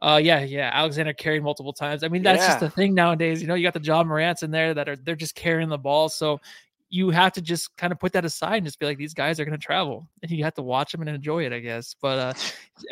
uh 0.00 0.20
yeah, 0.22 0.40
yeah, 0.42 0.70
Alexander 0.72 1.12
carried 1.12 1.42
multiple 1.42 1.72
times. 1.72 2.02
I 2.04 2.08
mean, 2.08 2.22
that's 2.22 2.44
just 2.46 2.60
Yeah. 2.60 2.66
a 2.66 2.70
thing 2.70 2.94
nowadays. 2.94 3.40
You 3.40 3.48
know, 3.48 3.54
you 3.54 3.62
got 3.64 3.74
the 3.74 3.80
Ja 3.80 4.02
Morants 4.04 4.42
in 4.42 4.50
there 4.50 4.74
that 4.74 4.88
are 4.88 4.96
they're 4.96 5.16
just 5.16 5.34
carrying 5.34 5.68
the 5.68 5.78
ball. 5.78 6.08
So 6.08 6.40
you 6.90 7.10
have 7.10 7.32
to 7.32 7.40
just 7.40 7.76
kind 7.76 7.92
of 7.92 7.98
put 7.98 8.12
that 8.12 8.24
aside 8.24 8.56
and 8.56 8.64
just 8.66 8.78
be 8.78 8.86
like, 8.86 8.98
these 8.98 9.14
guys 9.14 9.40
are 9.40 9.44
gonna 9.44 9.56
travel. 9.58 10.08
And 10.22 10.30
you 10.30 10.44
have 10.44 10.54
to 10.54 10.62
watch 10.62 10.92
them 10.92 11.00
and 11.00 11.10
enjoy 11.10 11.46
it, 11.46 11.52
I 11.52 11.60
guess. 11.60 11.94
But 12.00 12.18
uh 12.18 12.32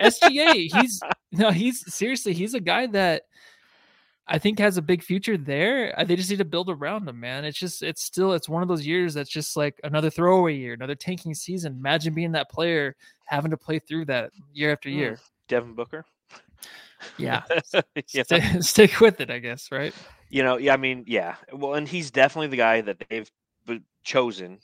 SGA, 0.00 0.72
he's 0.72 1.00
no, 1.32 1.50
he's 1.50 1.92
seriously, 1.92 2.32
he's 2.32 2.54
a 2.54 2.60
guy 2.60 2.86
that 2.88 3.22
I 4.32 4.38
think 4.38 4.58
has 4.58 4.78
a 4.78 4.82
big 4.82 5.02
future 5.02 5.36
there. 5.36 5.94
Uh, 5.98 6.04
They 6.04 6.16
just 6.16 6.30
need 6.30 6.38
to 6.38 6.44
build 6.46 6.70
around 6.70 7.06
him, 7.06 7.20
man. 7.20 7.44
It's 7.44 7.58
just, 7.58 7.82
it's 7.82 8.02
still, 8.02 8.32
it's 8.32 8.48
one 8.48 8.62
of 8.62 8.68
those 8.68 8.86
years 8.86 9.12
that's 9.12 9.28
just 9.28 9.58
like 9.58 9.78
another 9.84 10.08
throwaway 10.08 10.56
year, 10.56 10.72
another 10.72 10.94
tanking 10.94 11.34
season. 11.34 11.74
Imagine 11.74 12.14
being 12.14 12.32
that 12.32 12.50
player 12.50 12.96
having 13.26 13.50
to 13.50 13.58
play 13.58 13.78
through 13.78 14.06
that 14.06 14.30
year 14.54 14.72
after 14.72 14.88
Hmm. 14.88 14.96
year. 14.96 15.18
Devin 15.48 15.74
Booker. 15.74 16.06
Yeah, 17.18 17.42
Yeah. 18.14 18.22
Stay, 18.22 18.40
stick 18.60 19.00
with 19.00 19.20
it, 19.20 19.30
I 19.30 19.38
guess. 19.38 19.70
Right? 19.70 19.94
You 20.30 20.42
know, 20.44 20.56
yeah, 20.56 20.72
I 20.72 20.76
mean, 20.78 21.04
yeah. 21.06 21.36
Well, 21.52 21.74
and 21.74 21.86
he's 21.86 22.10
definitely 22.10 22.46
the 22.48 22.56
guy 22.56 22.80
that 22.80 23.04
they've 23.10 23.30
chosen 24.02 24.60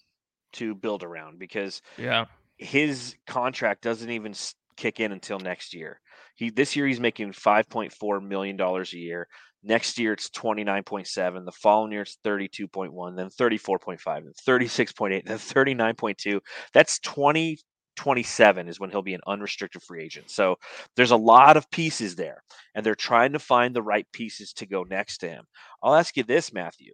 to 0.54 0.74
build 0.74 1.02
around 1.02 1.38
because 1.38 1.82
Yeah. 1.98 2.24
his 2.56 3.16
contract 3.26 3.82
doesn't 3.82 4.08
even 4.10 4.32
kick 4.78 5.00
in 5.00 5.12
until 5.12 5.38
next 5.38 5.74
year. 5.74 6.00
He 6.36 6.50
this 6.50 6.76
year 6.76 6.86
he's 6.86 7.00
making 7.00 7.32
5.4 7.32 8.26
million 8.26 8.56
dollars 8.56 8.92
a 8.94 8.98
year. 8.98 9.26
Next 9.62 9.98
year 9.98 10.12
it's 10.12 10.30
29.7. 10.30 11.44
The 11.44 11.52
following 11.52 11.92
year 11.92 12.02
it's 12.02 12.18
32.1, 12.24 13.16
then 13.16 13.28
34.5, 13.28 14.04
then 14.04 14.32
36.8, 14.46 15.24
then 15.26 15.36
39.2. 15.36 16.40
That's 16.72 17.00
2027 17.00 18.68
is 18.68 18.78
when 18.78 18.90
he'll 18.90 19.02
be 19.02 19.14
an 19.14 19.20
unrestricted 19.26 19.82
free 19.82 20.04
agent. 20.04 20.30
So 20.30 20.56
there's 20.94 21.10
a 21.10 21.16
lot 21.16 21.56
of 21.56 21.68
pieces 21.72 22.14
there, 22.14 22.44
and 22.76 22.86
they're 22.86 22.94
trying 22.94 23.32
to 23.32 23.40
find 23.40 23.74
the 23.74 23.82
right 23.82 24.06
pieces 24.12 24.52
to 24.54 24.66
go 24.66 24.84
next 24.84 25.18
to 25.18 25.28
him. 25.28 25.44
I'll 25.82 25.96
ask 25.96 26.16
you 26.16 26.22
this, 26.22 26.52
Matthew. 26.52 26.92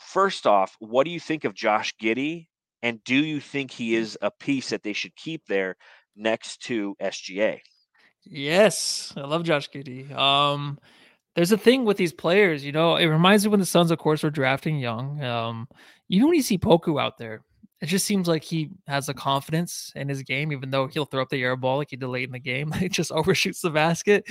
First 0.00 0.46
off, 0.46 0.74
what 0.80 1.04
do 1.04 1.10
you 1.10 1.20
think 1.20 1.44
of 1.44 1.54
Josh 1.54 1.94
Giddey? 2.02 2.48
And 2.82 3.02
do 3.04 3.14
you 3.14 3.40
think 3.40 3.70
he 3.70 3.94
hmm. 3.94 4.02
is 4.02 4.18
a 4.20 4.30
piece 4.30 4.70
that 4.70 4.82
they 4.82 4.92
should 4.92 5.16
keep 5.16 5.46
there 5.46 5.76
next 6.16 6.62
to 6.62 6.96
SGA? 7.00 7.60
Yes, 8.24 9.12
I 9.16 9.20
love 9.22 9.44
Josh 9.44 9.70
Giddey. 9.70 10.10
Um, 10.12 10.78
there's 11.34 11.52
a 11.52 11.58
thing 11.58 11.84
with 11.84 11.96
these 11.96 12.12
players, 12.12 12.64
you 12.64 12.72
know. 12.72 12.96
It 12.96 13.06
reminds 13.06 13.44
me 13.44 13.50
when 13.50 13.60
the 13.60 13.66
Suns, 13.66 13.90
of 13.90 13.98
course, 13.98 14.22
were 14.22 14.30
drafting 14.30 14.78
young. 14.78 15.22
Um, 15.22 15.68
even 16.08 16.28
when 16.28 16.36
you 16.36 16.42
see 16.42 16.58
Poku 16.58 17.00
out 17.00 17.18
there, 17.18 17.42
it 17.80 17.86
just 17.86 18.06
seems 18.06 18.28
like 18.28 18.42
he 18.42 18.70
has 18.86 19.08
a 19.08 19.14
confidence 19.14 19.92
in 19.94 20.08
his 20.08 20.22
game, 20.22 20.52
even 20.52 20.70
though 20.70 20.86
he'll 20.86 21.04
throw 21.04 21.22
up 21.22 21.28
the 21.28 21.42
air 21.42 21.56
ball 21.56 21.78
like 21.78 21.90
he 21.90 21.96
late 21.98 22.28
in 22.28 22.32
the 22.32 22.38
game, 22.38 22.72
he 22.78 22.88
just 22.88 23.12
overshoots 23.12 23.60
the 23.60 23.70
basket. 23.70 24.24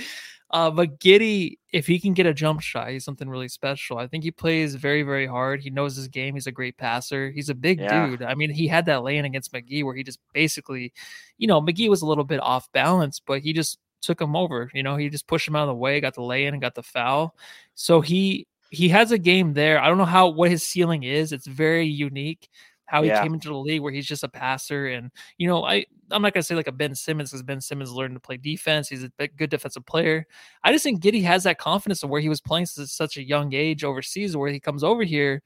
Uh, 0.54 0.70
but 0.70 1.00
Giddey, 1.00 1.58
if 1.72 1.84
he 1.84 1.98
can 1.98 2.14
get 2.14 2.26
a 2.26 2.32
jump 2.32 2.60
shot, 2.60 2.88
he's 2.88 3.04
something 3.04 3.28
really 3.28 3.48
special. 3.48 3.98
I 3.98 4.06
think 4.06 4.22
he 4.22 4.30
plays 4.30 4.76
very, 4.76 5.02
very 5.02 5.26
hard. 5.26 5.60
He 5.60 5.68
knows 5.68 5.96
his 5.96 6.06
game. 6.06 6.34
He's 6.34 6.46
a 6.46 6.52
great 6.52 6.76
passer. 6.76 7.32
He's 7.32 7.48
a 7.48 7.56
big 7.56 7.80
Yeah. 7.80 8.06
dude. 8.06 8.22
I 8.22 8.36
mean, 8.36 8.50
he 8.50 8.68
had 8.68 8.86
that 8.86 9.02
lane 9.02 9.24
against 9.24 9.52
McGee 9.52 9.82
where 9.82 9.96
he 9.96 10.04
just 10.04 10.20
basically, 10.32 10.92
you 11.38 11.48
know, 11.48 11.60
McGee 11.60 11.90
was 11.90 12.02
a 12.02 12.06
little 12.06 12.22
bit 12.22 12.38
off 12.40 12.70
balance, 12.70 13.18
but 13.18 13.40
he 13.40 13.52
just 13.52 13.80
took 14.00 14.20
him 14.20 14.36
over. 14.36 14.70
You 14.72 14.84
know, 14.84 14.94
he 14.94 15.08
just 15.08 15.26
pushed 15.26 15.48
him 15.48 15.56
out 15.56 15.62
of 15.62 15.68
the 15.70 15.74
way, 15.74 16.00
got 16.00 16.14
the 16.14 16.22
lay 16.22 16.46
in, 16.46 16.54
and 16.54 16.60
got 16.62 16.76
the 16.76 16.84
foul. 16.84 17.34
So 17.74 18.00
he 18.00 18.46
he 18.70 18.88
has 18.90 19.10
a 19.10 19.18
game 19.18 19.54
there. 19.54 19.80
I 19.80 19.88
don't 19.88 19.98
know 19.98 20.04
how 20.04 20.28
what 20.28 20.52
his 20.52 20.62
ceiling 20.62 21.02
is. 21.02 21.32
It's 21.32 21.48
very 21.48 21.86
unique 21.86 22.48
how 22.86 23.02
he 23.02 23.08
Yeah. 23.08 23.22
came 23.22 23.34
into 23.34 23.48
the 23.48 23.56
league 23.56 23.80
where 23.80 23.92
he's 23.92 24.06
just 24.06 24.24
a 24.24 24.28
passer 24.28 24.86
and 24.88 25.10
you 25.38 25.46
know 25.46 25.64
I 25.64 25.86
I'm 26.10 26.20
not 26.22 26.34
gonna 26.34 26.42
say 26.42 26.54
like 26.54 26.68
a 26.68 26.72
Ben 26.72 26.94
Simmons 26.94 27.30
because 27.30 27.42
Ben 27.42 27.60
Simmons 27.60 27.92
learned 27.92 28.14
to 28.14 28.20
play 28.20 28.36
defense. 28.36 28.88
He's 28.88 29.04
a 29.18 29.28
good 29.28 29.50
defensive 29.50 29.86
player. 29.86 30.26
I 30.62 30.70
just 30.72 30.84
think 30.84 31.02
Giddey 31.02 31.22
has 31.24 31.44
that 31.44 31.58
confidence 31.58 32.02
of 32.02 32.10
where 32.10 32.20
he 32.20 32.28
was 32.28 32.40
playing 32.40 32.66
since 32.66 32.92
such 32.92 33.16
a 33.16 33.22
young 33.22 33.54
age 33.54 33.84
overseas, 33.84 34.36
where 34.36 34.50
he 34.50 34.60
comes 34.60 34.84
over 34.84 35.02
here 35.02 35.42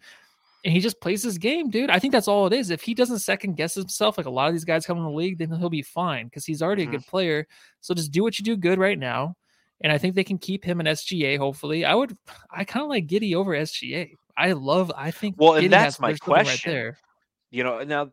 and 0.65 0.73
he 0.75 0.81
just 0.81 1.01
plays 1.01 1.23
his 1.23 1.39
game, 1.39 1.71
dude. 1.71 1.89
I 1.91 2.01
think 2.01 2.11
that's 2.13 2.27
all 2.27 2.49
it 2.49 2.53
is. 2.53 2.71
If 2.71 2.83
he 2.83 2.93
doesn't 2.93 3.21
second 3.21 3.57
guess 3.57 3.75
himself, 3.77 4.19
like 4.19 4.27
a 4.27 4.31
lot 4.31 4.49
of 4.49 4.55
these 4.55 4.65
guys 4.65 4.85
come 4.85 4.99
in 4.99 5.05
the 5.05 5.11
league, 5.11 5.39
then 5.39 5.53
he'll 5.53 5.71
be 5.71 5.83
fine 5.83 6.27
because 6.27 6.45
he's 6.45 6.61
already 6.61 6.85
Mhm. 6.85 6.89
a 6.89 6.91
good 6.93 7.07
player. 7.07 7.47
So 7.81 7.95
just 7.95 8.11
do 8.11 8.25
what 8.25 8.37
you 8.41 8.45
do 8.45 8.57
good 8.57 8.81
right 8.81 8.99
now. 8.99 9.37
And 9.81 9.93
I 9.93 9.99
think 9.99 10.17
they 10.17 10.25
can 10.25 10.39
keep 10.39 10.65
him 10.65 10.81
in 10.81 10.89
SGA. 10.89 11.37
Hopefully, 11.39 11.85
I 11.85 11.95
would. 11.95 12.17
I 12.51 12.65
kind 12.65 12.83
of 12.83 12.91
like 12.91 13.07
Giddey 13.07 13.35
over 13.37 13.55
SGA. 13.55 14.17
I 14.37 14.51
love. 14.53 14.91
I 14.97 15.13
think. 15.13 15.37
Well, 15.39 15.55
and 15.55 15.73
that's 15.73 16.01
my 16.01 16.15
question. 16.15 16.73
Right 16.73 16.75
there. 16.75 16.99
You 17.51 17.65
know, 17.65 17.83
now 17.83 18.11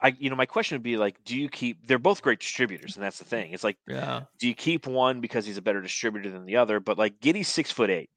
I 0.00 0.14
you 0.18 0.30
know, 0.30 0.36
my 0.36 0.46
question 0.46 0.76
would 0.76 0.82
be 0.82 0.96
like, 0.96 1.22
do 1.24 1.36
you 1.36 1.48
keep 1.48 1.86
they're 1.86 1.98
both 1.98 2.22
great 2.22 2.40
distributors, 2.40 2.96
and 2.96 3.04
that's 3.04 3.18
the 3.18 3.24
thing. 3.24 3.52
It's 3.52 3.64
like, 3.64 3.78
Yeah. 3.86 4.22
do 4.38 4.48
you 4.48 4.54
keep 4.54 4.86
one 4.86 5.20
because 5.20 5.46
he's 5.46 5.56
a 5.56 5.62
better 5.62 5.80
distributor 5.80 6.30
than 6.30 6.44
the 6.44 6.56
other? 6.56 6.80
But 6.80 6.98
like 6.98 7.20
Giddey's 7.20 7.48
six 7.48 7.70
foot 7.70 7.90
eight. 7.90 8.10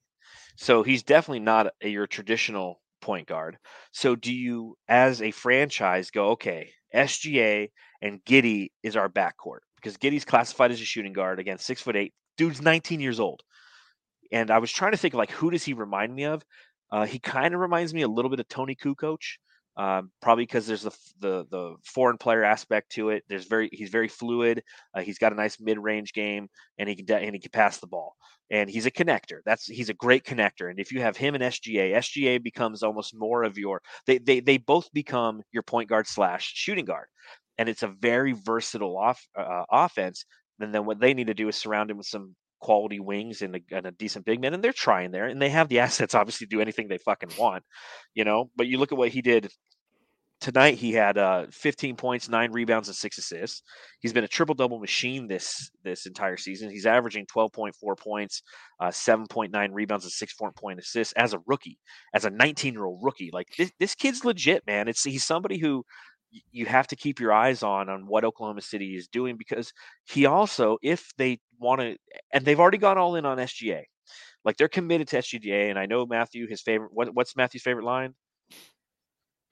So 0.58 0.84
he's 0.84 1.04
definitely 1.04 1.42
not 1.42 1.68
a, 1.82 1.88
your 1.88 2.08
traditional 2.08 2.82
point 3.00 3.28
guard. 3.28 3.58
So 3.92 4.16
do 4.16 4.34
you, 4.34 4.76
as 4.88 5.22
a 5.22 5.32
franchise, 5.32 6.10
go, 6.10 6.30
okay, 6.32 6.72
SGA 6.94 7.70
and 8.02 8.24
Giddey 8.26 8.70
is 8.84 8.96
our 8.96 9.08
backcourt 9.08 9.60
because 9.76 9.98
Giddey's 9.98 10.26
classified 10.26 10.72
as 10.72 10.82
a 10.82 10.86
shooting 10.86 11.14
guard 11.14 11.40
again, 11.40 11.58
six 11.60 11.82
foot 11.82 11.96
eight. 11.96 12.14
Dude's 12.38 12.62
19 12.62 13.00
years 13.00 13.20
old. 13.20 13.42
And 14.32 14.52
I 14.52 14.58
was 14.58 14.72
trying 14.72 14.92
to 14.92 14.98
think 14.98 15.14
like 15.14 15.32
who 15.32 15.52
does 15.52 15.64
he 15.64 15.74
remind 15.74 16.14
me 16.14 16.26
of? 16.26 16.44
Uh, 16.92 17.06
he 17.06 17.20
kind 17.20 17.54
of 17.54 17.60
reminds 17.60 17.94
me 17.94 18.02
a 18.02 18.08
little 18.08 18.30
bit 18.30 18.40
of 18.40 18.48
Toni 18.48 18.76
Kukoč, 18.76 19.38
um, 19.78 20.12
probably 20.22 20.44
because 20.44 20.66
there's 20.66 20.84
the 20.84 20.98
the 21.20 21.46
the 21.52 21.76
foreign 21.86 22.18
player 22.18 22.44
aspect 22.44 22.92
to 22.94 23.10
it. 23.10 23.24
There's 23.28 23.46
very 23.46 23.70
he's 23.72 23.90
very 23.90 24.08
fluid. 24.08 24.64
Uh, 24.94 25.02
he's 25.02 25.20
got 25.20 25.34
a 25.34 25.36
nice 25.36 25.60
mid 25.60 25.78
range 25.78 26.14
game, 26.14 26.50
and 26.78 26.90
he 26.90 26.96
can 26.96 27.06
and 27.18 27.36
he 27.36 27.40
can 27.40 27.52
pass 27.52 27.78
the 27.78 27.88
ball. 27.88 28.16
And 28.50 28.70
he's 28.70 28.86
a 28.86 28.92
connector. 28.92 29.40
That's 29.46 29.66
he's 29.66 29.90
a 29.90 29.94
great 29.94 30.24
connector. 30.24 30.70
And 30.70 30.80
if 30.80 30.92
you 30.92 31.02
have 31.02 31.18
him 31.18 31.36
and 31.36 31.44
SGA, 31.44 31.96
SGA 31.96 32.42
becomes 32.42 32.82
almost 32.82 33.14
more 33.16 33.44
of 33.44 33.58
your 33.58 33.82
they 34.08 34.18
they 34.18 34.40
they 34.40 34.58
both 34.58 34.92
become 34.94 35.42
your 35.52 35.64
point 35.64 35.90
guard 35.90 36.08
slash 36.08 36.54
shooting 36.56 36.86
guard, 36.86 37.08
and 37.58 37.70
it's 37.70 37.84
a 37.84 37.88
very 37.88 38.32
versatile 38.32 38.98
off 38.98 39.22
uh, 39.38 39.64
offense. 39.70 40.26
And 40.60 40.74
then 40.74 40.86
what 40.86 41.00
they 41.00 41.14
need 41.14 41.28
to 41.28 41.36
do 41.36 41.50
is 41.50 41.56
surround 41.56 41.92
him 41.92 41.98
with 41.98 42.08
some 42.08 42.36
quality 42.60 43.00
wings 43.00 43.42
and 43.42 43.56
a, 43.56 43.60
and 43.72 43.86
a 43.86 43.92
decent 43.92 44.26
big 44.26 44.42
man, 44.42 44.54
and 44.54 44.64
they're 44.64 44.74
trying 44.74 45.12
there, 45.12 45.28
and 45.28 45.42
they 45.42 45.50
have 45.50 45.70
the 45.70 45.80
assets 45.88 46.16
obviously 46.16 46.48
to 46.48 46.56
do 46.56 46.62
anything 46.62 46.88
they 46.88 46.98
fucking 46.98 47.32
want, 47.38 47.64
you 48.14 48.24
know. 48.24 48.50
But 48.56 48.68
you 48.68 48.78
look 48.78 48.92
at 48.92 48.98
what 48.98 49.10
he 49.10 49.22
did 49.22 49.52
tonight. 50.40 50.76
He 50.76 50.94
had 50.94 51.18
uh, 51.18 51.48
15 51.52 51.96
points, 51.96 52.30
nine 52.30 52.52
rebounds, 52.52 52.88
and 52.88 52.96
six 52.96 53.18
assists. 53.18 53.64
He's 54.00 54.14
been 54.14 54.24
a 54.24 54.28
triple 54.28 54.56
double 54.56 54.80
machine 54.80 55.28
this 55.28 55.70
this 55.84 56.06
entire 56.06 56.38
season. 56.38 56.70
He's 56.70 56.86
averaging 56.86 57.26
12.4 57.26 57.98
points, 57.98 58.42
uh, 58.80 58.88
7.9 58.88 59.70
rebounds, 59.72 60.06
and 60.06 60.12
six 60.12 60.34
point 60.34 60.80
assists 60.80 61.14
as 61.14 61.34
a 61.34 61.40
rookie, 61.48 61.80
as 62.14 62.26
a 62.26 62.30
19 62.30 62.74
year 62.74 62.86
old 62.86 63.00
rookie. 63.04 63.30
Like 63.34 63.48
this, 63.58 63.72
this 63.80 63.96
kid's 63.96 64.26
legit, 64.26 64.66
man. 64.68 64.88
It's 64.88 65.04
he's 65.04 65.26
somebody 65.26 65.58
who 65.58 65.84
you 66.52 66.66
have 66.66 66.88
to 66.88 66.96
keep 66.96 67.20
your 67.20 67.32
eyes 67.32 67.64
on 67.64 67.90
on 67.90 68.06
what 68.06 68.26
Oklahoma 68.26 68.62
City 68.62 68.96
is 68.96 69.08
doing 69.08 69.38
because 69.38 69.72
he 70.06 70.26
also, 70.26 70.78
if 70.82 71.12
they 71.18 71.40
want 71.60 71.82
to, 71.82 71.98
and 72.34 72.46
they've 72.46 72.60
already 72.60 72.78
gone 72.78 72.98
all 72.98 73.16
in 73.16 73.26
on 73.26 73.38
SGA. 73.38 73.84
Like 74.46 74.58
they're 74.58 74.68
committed 74.68 75.08
to 75.10 75.18
SGA, 75.18 75.70
and 75.70 75.78
I 75.78 75.86
know 75.86 76.06
Matthew, 76.06 76.48
his 76.48 76.62
favorite. 76.62 76.92
What, 76.94 77.14
what's 77.14 77.36
Matthew's 77.36 77.64
favorite 77.64 77.86
line? 77.86 78.14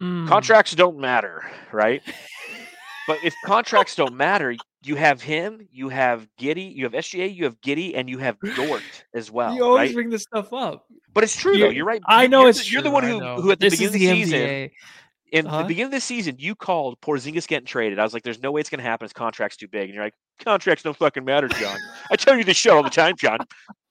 Mm. 0.01 0.27
Contracts 0.27 0.73
don't 0.75 0.99
matter, 0.99 1.43
right? 1.71 2.01
but 3.07 3.17
if 3.23 3.33
contracts 3.45 3.95
don't 3.95 4.15
matter, 4.15 4.55
you 4.83 4.95
have 4.95 5.21
him, 5.21 5.67
you 5.71 5.89
have 5.89 6.27
Giddey, 6.39 6.73
you 6.73 6.83
have 6.83 6.93
SGA, 6.93 7.33
you 7.33 7.45
have 7.45 7.59
Giddey, 7.61 7.93
and 7.95 8.09
you 8.09 8.17
have 8.19 8.37
Dort 8.55 8.83
as 9.13 9.31
well, 9.31 9.53
you 9.55 9.63
always 9.63 9.89
right? 9.89 9.95
bring 9.95 10.09
this 10.09 10.23
stuff 10.23 10.53
up. 10.53 10.85
But 11.13 11.23
it's 11.23 11.35
true 11.35 11.57
though. 11.57 11.69
You're- 11.69 11.81
right. 11.81 12.01
I 12.07 12.27
know 12.27 12.41
you're 12.41 12.49
it's 12.49 12.65
the, 12.65 12.71
you're 12.71 12.81
the 12.81 12.91
one 12.91 13.03
who, 13.03 13.19
who 13.19 13.51
at 13.51 13.59
the 13.59 13.69
this 13.69 13.79
beginning 13.79 14.09
of 14.09 14.17
the 14.17 14.25
season. 14.25 14.69
In 15.31 15.47
Uh-huh. 15.47 15.59
the 15.59 15.63
beginning 15.67 15.87
of 15.87 15.91
the 15.91 15.99
season, 16.01 16.35
you 16.37 16.55
called 16.55 16.99
Porzingis 17.01 17.47
getting 17.47 17.65
traded. 17.65 17.97
I 17.99 18.03
was 18.03 18.13
like, 18.13 18.23
"There's 18.23 18.41
no 18.41 18.51
way 18.51 18.61
it's 18.61 18.69
going 18.69 18.79
to 18.79 18.85
happen. 18.89 19.05
His 19.05 19.13
contract's 19.13 19.57
too 19.57 19.67
big." 19.67 19.85
And 19.85 19.93
you're 19.95 20.03
like, 20.03 20.13
"Contracts 20.39 20.83
don't 20.83 20.95
fucking 20.95 21.25
matter, 21.25 21.47
John." 21.47 21.77
I 22.11 22.15
tell 22.15 22.37
you 22.37 22.43
this 22.43 22.57
shit 22.57 22.71
all 22.71 22.83
the 22.83 22.89
time, 22.89 23.15
John. 23.17 23.39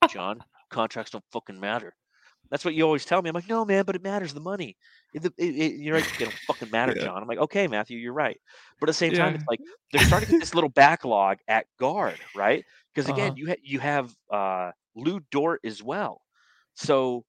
John, 0.08 0.42
contracts 0.70 1.10
don't 1.10 1.24
fucking 1.32 1.58
matter. 1.58 1.94
That's 2.50 2.64
what 2.64 2.74
you 2.74 2.84
always 2.84 3.04
tell 3.04 3.20
me. 3.20 3.28
I'm 3.30 3.34
like, 3.34 3.48
"No, 3.48 3.64
man, 3.64 3.84
but 3.84 3.96
it 3.96 4.02
matters. 4.02 4.32
The 4.32 4.40
money." 4.40 4.76
It, 5.12 5.24
it, 5.24 5.32
it, 5.38 5.74
you're 5.80 5.96
like, 5.96 6.06
"It 6.20 6.24
don't 6.24 6.34
fucking 6.46 6.70
matter, 6.70 6.94
John." 6.94 7.20
I'm 7.20 7.28
like, 7.28 7.38
"Okay, 7.38 7.66
Matthew, 7.66 7.98
you're 7.98 8.12
right." 8.12 8.40
But 8.78 8.88
at 8.88 8.90
the 8.92 8.94
same 8.98 9.12
time, 9.14 9.34
it's 9.34 9.44
like 9.48 9.60
they're 9.92 10.04
starting 10.06 10.26
to 10.28 10.32
get 10.34 10.40
this 10.40 10.54
little 10.54 10.70
backlog 10.70 11.38
at 11.48 11.66
guard, 11.80 12.18
right? 12.36 12.64
Because 12.94 13.08
again, 13.08 13.32
Uh-huh. 13.32 13.34
you 13.38 13.48
ha- 13.48 13.62
you 13.62 13.80
have 13.80 14.14
uh, 14.30 14.70
Lu 14.94 15.20
Dort 15.30 15.60
as 15.64 15.82
well, 15.82 16.20
so 16.74 17.24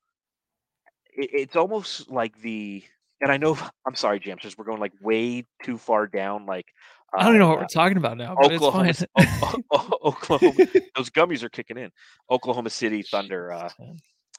it, 1.13 1.29
it's 1.33 1.55
almost 1.55 2.09
like 2.11 2.37
the 2.41 2.83
and 3.21 3.31
I 3.31 3.37
know 3.37 3.57
I'm 3.85 3.95
sorry, 3.95 4.19
Jamsters, 4.19 4.57
we're 4.57 4.65
going 4.65 4.79
like 4.79 4.93
way 5.01 5.45
too 5.63 5.77
far 5.77 6.07
down. 6.07 6.45
Like 6.45 6.65
I 7.13 7.19
don't 7.23 7.29
even 7.35 7.39
know 7.39 7.49
what 7.49 7.57
uh, 7.59 7.61
we're 7.61 7.67
talking 7.67 7.97
about 7.97 8.17
now, 8.17 8.35
but 8.39 8.51
Oklahoma. 8.51 8.93
O- 9.17 9.55
O- 9.71 9.99
Oklahoma. 10.09 10.65
those 10.95 11.09
gummies 11.09 11.43
are 11.43 11.49
kicking 11.49 11.77
in. 11.77 11.91
Oklahoma 12.29 12.69
City 12.69 13.03
Thunder, 13.03 13.51
uh, 13.53 13.69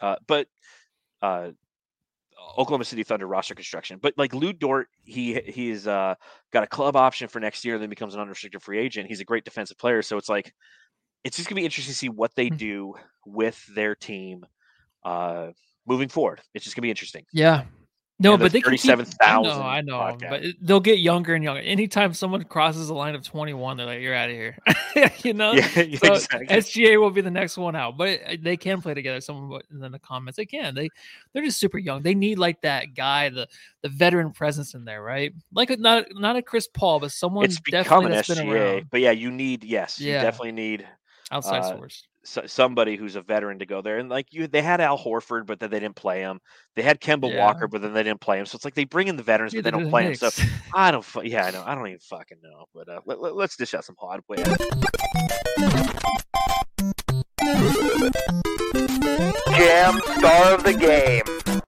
uh, 0.00 0.16
but 0.26 0.46
uh, 1.22 1.50
Oklahoma 2.58 2.84
City 2.84 3.02
Thunder 3.02 3.26
roster 3.26 3.54
construction. 3.54 3.98
But 4.00 4.14
like 4.16 4.34
Lu 4.34 4.52
Dort, 4.52 4.88
he 5.04 5.40
he's 5.40 5.86
uh, 5.86 6.14
got 6.52 6.64
a 6.64 6.66
club 6.66 6.96
option 6.96 7.28
for 7.28 7.40
next 7.40 7.64
year, 7.64 7.78
then 7.78 7.88
becomes 7.88 8.14
an 8.14 8.20
unrestricted 8.20 8.62
free 8.62 8.78
agent. 8.78 9.08
He's 9.08 9.20
a 9.20 9.24
great 9.24 9.44
defensive 9.44 9.78
player, 9.78 10.02
so 10.02 10.16
it's 10.18 10.28
like 10.28 10.52
it's 11.24 11.36
just 11.36 11.48
gonna 11.48 11.60
be 11.60 11.64
interesting 11.64 11.92
to 11.92 11.98
see 11.98 12.08
what 12.08 12.34
they 12.36 12.48
Hmm. 12.48 12.56
do 12.56 12.94
with 13.24 13.64
their 13.74 13.94
team 13.94 14.44
uh, 15.04 15.48
moving 15.86 16.08
forward. 16.08 16.40
It's 16.54 16.64
just 16.64 16.76
gonna 16.76 16.82
be 16.82 16.90
interesting. 16.90 17.24
Yeah. 17.32 17.64
No, 18.18 18.38
but 18.38 18.50
they 18.50 18.62
can 18.62 18.72
keep- 18.72 18.80
37,000 18.80 19.52
I 19.52 19.82
know, 19.82 20.00
I 20.00 20.10
know, 20.12 20.16
podcast. 20.16 20.30
but 20.30 20.42
they'll 20.62 20.80
get 20.80 21.00
younger 21.00 21.34
and 21.34 21.44
younger. 21.44 21.60
Anytime 21.60 22.14
someone 22.14 22.42
crosses 22.44 22.88
the 22.88 22.94
line 22.94 23.14
of 23.14 23.22
21, 23.22 23.76
they're 23.76 23.84
like, 23.84 24.00
"You're 24.00 24.14
out 24.14 24.30
of 24.30 24.34
here," 24.36 24.56
you 25.22 25.34
know. 25.34 25.52
Yeah, 25.52 25.68
So 25.98 26.14
exactly. 26.14 26.46
SGA 26.46 26.98
will 26.98 27.10
be 27.10 27.20
the 27.20 27.30
next 27.30 27.58
one 27.58 27.76
out, 27.76 27.98
but 27.98 28.20
they 28.40 28.56
can 28.56 28.80
play 28.80 28.94
together. 28.94 29.20
Someone 29.20 29.60
in 29.70 29.92
the 29.92 29.98
comments, 29.98 30.38
they 30.38 30.46
can. 30.46 30.74
They 30.74 30.88
they're 31.34 31.44
just 31.44 31.60
super 31.60 31.76
young. 31.76 32.02
They 32.02 32.14
need 32.14 32.38
like 32.38 32.62
that 32.62 32.94
guy, 32.94 33.28
the 33.28 33.48
the 33.82 33.90
veteran 33.90 34.32
presence 34.32 34.72
in 34.72 34.86
there, 34.86 35.02
right? 35.02 35.34
Like 35.52 35.78
not 35.78 36.06
not 36.14 36.36
a 36.36 36.42
Chris 36.42 36.68
Paul, 36.68 37.00
but 37.00 37.12
someone 37.12 37.44
it's 37.44 37.60
definitely 37.60 38.06
an 38.06 38.10
that's 38.12 38.28
been 38.28 38.38
SGA, 38.46 38.52
around 38.76 38.86
but 38.90 39.00
yeah, 39.02 39.10
you 39.10 39.30
need 39.30 39.62
yes, 39.62 40.00
you 40.00 40.12
Yeah. 40.12 40.22
definitely 40.22 40.52
need 40.52 40.86
outside 41.30 41.58
uh, 41.60 41.76
source. 41.76 42.06
So, 42.26 42.42
somebody 42.46 42.96
who's 42.96 43.16
a 43.16 43.22
veteran 43.22 43.60
to 43.60 43.66
go 43.66 43.80
there. 43.80 43.98
And 43.98 44.08
like 44.08 44.32
you, 44.32 44.46
they 44.46 44.62
had 44.62 44.80
Al 44.80 44.98
Horford, 44.98 45.46
but 45.46 45.60
then 45.60 45.70
they 45.70 45.80
didn't 45.80 45.96
play 45.96 46.20
him. 46.20 46.40
They 46.74 46.82
had 46.82 47.00
Kemba 47.00 47.32
Yeah. 47.32 47.44
Walker, 47.44 47.68
but 47.68 47.82
then 47.82 47.94
they 47.94 48.02
didn't 48.02 48.20
play 48.20 48.38
him. 48.38 48.46
So 48.46 48.56
it's 48.56 48.64
like 48.64 48.74
they 48.74 48.84
bring 48.84 49.08
in 49.08 49.16
the 49.16 49.22
veterans, 49.22 49.54
Yeah, 49.54 49.60
but 49.60 49.64
they 49.64 49.70
don't 49.70 49.84
the 49.84 49.90
play 49.90 50.04
him. 50.04 50.14
So 50.16 50.30
I 50.74 50.90
don't. 50.90 51.06
Yeah, 51.22 51.46
I 51.46 51.50
know. 51.52 51.62
I 51.64 51.74
don't 51.74 51.86
even 51.86 52.00
fucking 52.00 52.38
know. 52.42 52.66
But 52.74 52.88
uh, 52.88 53.00
let, 53.06 53.20
let, 53.20 53.44
us 53.44 53.56
dish 53.56 53.74
out 53.74 53.84
some 53.84 53.96
hot. 53.98 54.20
Wait. 54.28 54.44
Jam 59.56 60.00
star 60.18 60.54
of 60.54 60.64
the 60.64 60.76
game. 60.78 61.62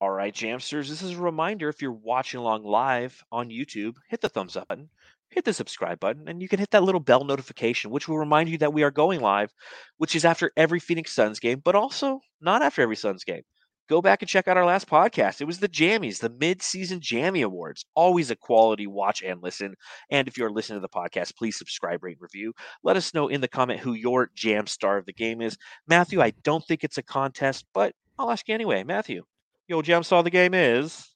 All 0.00 0.10
right, 0.10 0.32
Jamsters. 0.32 0.88
This 0.88 1.02
is 1.02 1.12
a 1.12 1.20
reminder 1.20 1.68
if 1.68 1.82
you're 1.82 1.92
watching 1.92 2.38
along 2.38 2.64
live 2.64 3.22
on 3.32 3.50
YouTube, 3.50 3.96
hit 4.08 4.20
the 4.20 4.28
thumbs 4.28 4.56
up 4.56 4.68
button, 4.68 4.88
hit 5.30 5.44
the 5.44 5.52
subscribe 5.52 6.00
button, 6.00 6.28
and 6.28 6.40
you 6.40 6.48
can 6.48 6.58
hit 6.58 6.70
that 6.70 6.82
little 6.82 7.00
bell 7.00 7.24
notification, 7.24 7.90
which 7.90 8.08
will 8.08 8.18
remind 8.18 8.48
you 8.48 8.58
that 8.58 8.72
we 8.72 8.82
are 8.82 8.90
going 8.90 9.20
live, 9.20 9.52
which 9.98 10.16
is 10.16 10.24
after 10.24 10.50
every 10.56 10.80
Phoenix 10.80 11.12
Suns 11.12 11.38
game, 11.38 11.60
but 11.64 11.74
also 11.74 12.20
not 12.40 12.62
after 12.62 12.82
every 12.82 12.96
Suns 12.96 13.24
game. 13.24 13.42
go 13.88 14.02
back 14.02 14.22
and 14.22 14.28
check 14.28 14.46
out 14.46 14.56
our 14.56 14.66
last 14.66 14.88
podcast. 14.88 15.40
It 15.40 15.46
was 15.46 15.58
the 15.58 15.68
Jammies, 15.68 16.20
the 16.20 16.30
mid-season 16.30 17.00
Jammy 17.00 17.42
Awards. 17.42 17.84
Always 17.94 18.30
a 18.30 18.36
quality 18.36 18.86
watch 18.86 19.22
and 19.22 19.42
listen. 19.42 19.74
And 20.10 20.28
if 20.28 20.36
you're 20.36 20.50
listening 20.50 20.80
to 20.80 20.82
the 20.82 20.88
podcast, 20.88 21.36
please 21.36 21.56
subscribe, 21.56 22.04
rate, 22.04 22.18
and 22.18 22.22
review. 22.22 22.52
Let 22.84 22.96
us 22.96 23.14
know 23.14 23.28
in 23.28 23.40
the 23.40 23.48
comment 23.48 23.80
who 23.80 23.94
your 23.94 24.30
jam 24.34 24.66
star 24.66 24.98
of 24.98 25.06
the 25.06 25.12
game 25.12 25.40
is. 25.40 25.56
Matthew, 25.86 26.20
I 26.20 26.32
don't 26.42 26.64
think 26.64 26.84
it's 26.84 26.98
a 26.98 27.02
contest, 27.02 27.64
but 27.74 27.94
I'll 28.18 28.30
ask 28.30 28.46
you 28.48 28.54
anyway. 28.54 28.84
Matthew, 28.84 29.24
your 29.66 29.82
jam 29.82 30.02
star 30.02 30.20
of 30.20 30.24
the 30.24 30.30
game 30.30 30.54
is. 30.54 31.08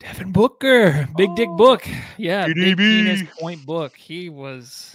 Devin 0.00 0.32
Booker, 0.32 1.08
Big 1.16 1.34
Dick 1.36 1.48
Oh, 1.50 1.56
Book. 1.56 1.86
Yeah, 2.18 2.46
Big 2.48 2.76
Penis 2.76 3.22
Point 3.40 3.64
Book. 3.64 3.96
He 3.96 4.28
was 4.28 4.94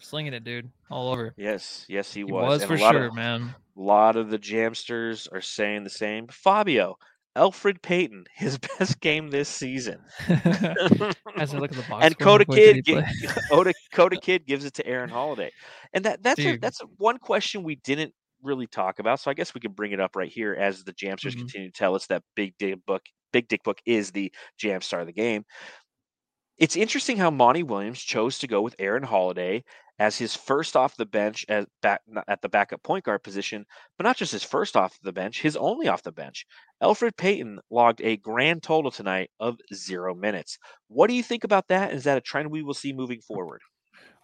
slinging 0.00 0.34
it, 0.34 0.44
dude, 0.44 0.70
all 0.90 1.10
over. 1.12 1.32
Yes, 1.36 1.86
yes, 1.88 2.12
he, 2.12 2.20
He 2.20 2.24
was. 2.24 2.60
was 2.60 2.64
for 2.64 2.74
a 2.74 2.78
lot 2.78 2.92
sure, 2.92 3.06
of, 3.06 3.14
man. 3.14 3.54
lot 3.76 4.16
of 4.16 4.30
the 4.30 4.38
Jamsters 4.38 5.28
are 5.32 5.40
saying 5.40 5.84
the 5.84 5.90
same. 5.90 6.26
Fabio, 6.28 6.96
Elfrid 7.36 7.80
Payton, 7.80 8.24
his 8.34 8.58
best 8.78 9.00
game 9.00 9.28
this 9.28 9.48
season. 9.48 10.00
As 10.28 11.54
I 11.54 11.58
look 11.58 11.70
at 11.70 11.76
the 11.78 11.84
box 11.88 12.04
and 12.04 12.14
score, 12.14 12.38
Coda 12.38 12.44
what 12.48 12.56
did 12.56 12.76
he 12.76 12.82
Kid, 12.82 12.84
gi- 12.84 12.92
play? 12.94 13.34
Coda, 13.50 13.72
Coda 13.92 14.16
Kid 14.20 14.46
gives 14.46 14.64
it 14.64 14.74
to 14.74 14.86
Aaron 14.86 15.10
Holiday, 15.10 15.50
and 15.92 16.04
that 16.04 16.22
that's 16.24 16.40
a, 16.40 16.52
Dude. 16.52 16.60
that's 16.60 16.80
one 16.98 17.18
question 17.18 17.62
we 17.62 17.76
didn't 17.76 18.12
really 18.42 18.66
talk 18.66 18.98
about. 18.98 19.20
So 19.20 19.30
I 19.30 19.34
guess 19.34 19.54
we 19.54 19.60
can 19.60 19.72
bring 19.72 19.92
it 19.92 20.00
up 20.00 20.16
right 20.16 20.30
here 20.30 20.54
as 20.54 20.82
the 20.84 20.92
Jamsters 20.92 21.34
Mhm. 21.34 21.38
continue 21.38 21.70
to 21.70 21.72
tell 21.78 21.94
us 21.94 22.06
that 22.08 22.22
Big 22.34 22.54
Dick 22.58 22.78
Book, 22.84 23.02
Big 23.34 23.48
Dick 23.48 23.64
Book 23.64 23.78
is 23.84 24.12
the 24.12 24.32
Jam 24.58 24.80
Star 24.80 25.00
of 25.00 25.06
the 25.06 25.12
game. 25.12 25.44
It's 26.56 26.76
interesting 26.76 27.16
how 27.16 27.32
Monty 27.32 27.64
Williams 27.64 27.98
chose 27.98 28.38
to 28.38 28.46
go 28.46 28.62
with 28.62 28.76
Aaron 28.78 29.02
Holiday 29.02 29.64
as 29.98 30.16
his 30.16 30.36
first 30.36 30.76
off 30.76 30.96
the 30.96 31.04
bench 31.04 31.44
at 31.48 31.66
back 31.82 32.00
at 32.28 32.40
the 32.42 32.48
backup 32.48 32.80
point 32.84 33.04
guard 33.04 33.24
position, 33.24 33.66
but 33.98 34.04
not 34.04 34.16
just 34.16 34.30
his 34.30 34.44
first 34.44 34.76
off 34.76 34.96
the 35.02 35.12
bench, 35.12 35.42
his 35.42 35.56
only 35.56 35.88
off 35.88 36.04
the 36.04 36.12
bench. 36.12 36.46
Elfrid 36.80 37.16
Payton 37.16 37.58
logged 37.72 38.00
a 38.02 38.18
grand 38.18 38.62
total 38.62 38.92
tonight 38.92 39.30
of 39.40 39.58
zero 39.74 40.14
minutes. 40.14 40.56
What 40.86 41.08
do 41.08 41.14
you 41.14 41.24
think 41.24 41.42
about 41.42 41.66
that? 41.68 41.92
Is 41.92 42.04
that 42.04 42.18
a 42.18 42.20
trend 42.20 42.52
we 42.52 42.62
will 42.62 42.72
see 42.72 42.92
moving 42.92 43.20
forward? 43.20 43.60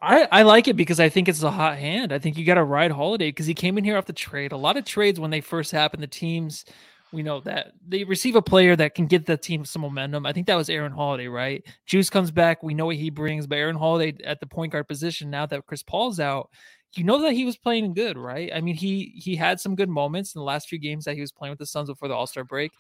I, 0.01 0.29
I 0.31 0.43
like 0.43 0.69
it 0.69 0.77
because 0.77 1.01
I 1.01 1.09
think 1.09 1.29
it's 1.29 1.43
a 1.43 1.51
hot 1.51 1.79
hand. 1.79 2.13
I 2.13 2.21
think 2.21 2.39
you 2.39 2.45
got 2.45 2.55
to 2.55 2.65
ride 2.65 2.93
Holiday 2.93 3.29
because 3.29 3.47
he 3.47 3.55
came 3.55 3.77
in 3.77 3.85
here 3.85 3.99
off 3.99 4.07
the 4.07 4.13
trade. 4.13 4.53
A 4.53 4.57
lot 4.57 4.77
of 4.77 4.85
trades 4.85 5.19
when 5.19 5.31
they 5.31 5.41
first 5.41 5.73
happen, 5.73 6.01
the 6.01 6.07
teams, 6.07 6.65
we 7.13 7.23
know 7.23 7.41
that 7.41 7.73
they 7.87 8.05
receive 8.05 8.37
a 8.37 8.43
player 8.43 8.77
that 8.77 8.95
can 8.95 9.07
get 9.07 9.27
the 9.27 9.37
team 9.37 9.65
some 9.65 9.83
momentum. 9.83 10.27
I 10.27 10.33
think 10.33 10.47
that 10.47 10.57
was 10.57 10.71
Aaron 10.71 10.93
Holiday, 10.93 11.27
right? 11.27 11.65
Juice 11.87 12.11
comes 12.11 12.31
back. 12.31 12.63
We 12.63 12.75
know 12.75 12.87
what 12.87 12.97
he 12.97 13.11
brings, 13.11 13.47
but 13.47 13.59
Aaron 13.59 13.77
Holiday 13.77 14.23
at 14.25 14.41
the 14.41 14.47
point 14.47 14.73
guard 14.73 14.89
position 14.89 15.31
now 15.31 15.47
that 15.47 15.67
Chris 15.67 15.83
Paul's 15.83 16.21
out, 16.21 16.51
you 16.97 17.05
know 17.05 17.23
that 17.23 17.33
he 17.33 17.45
was 17.45 17.57
playing 17.57 17.95
good, 17.95 18.17
right? 18.17 18.51
I 18.55 18.61
mean, 18.61 18.75
he 18.75 19.13
he 19.17 19.37
had 19.37 19.61
some 19.61 19.75
good 19.75 19.89
moments 19.89 20.35
in 20.35 20.41
the 20.41 20.45
last 20.45 20.69
few 20.69 20.79
games 20.79 21.05
that 21.05 21.15
he 21.15 21.21
was 21.21 21.33
playing 21.33 21.53
with 21.53 21.59
the 21.59 21.67
Suns 21.67 21.89
before 21.89 22.09
the 22.09 22.15
All 22.15 22.27
Star 22.27 22.45
break. 22.45 22.73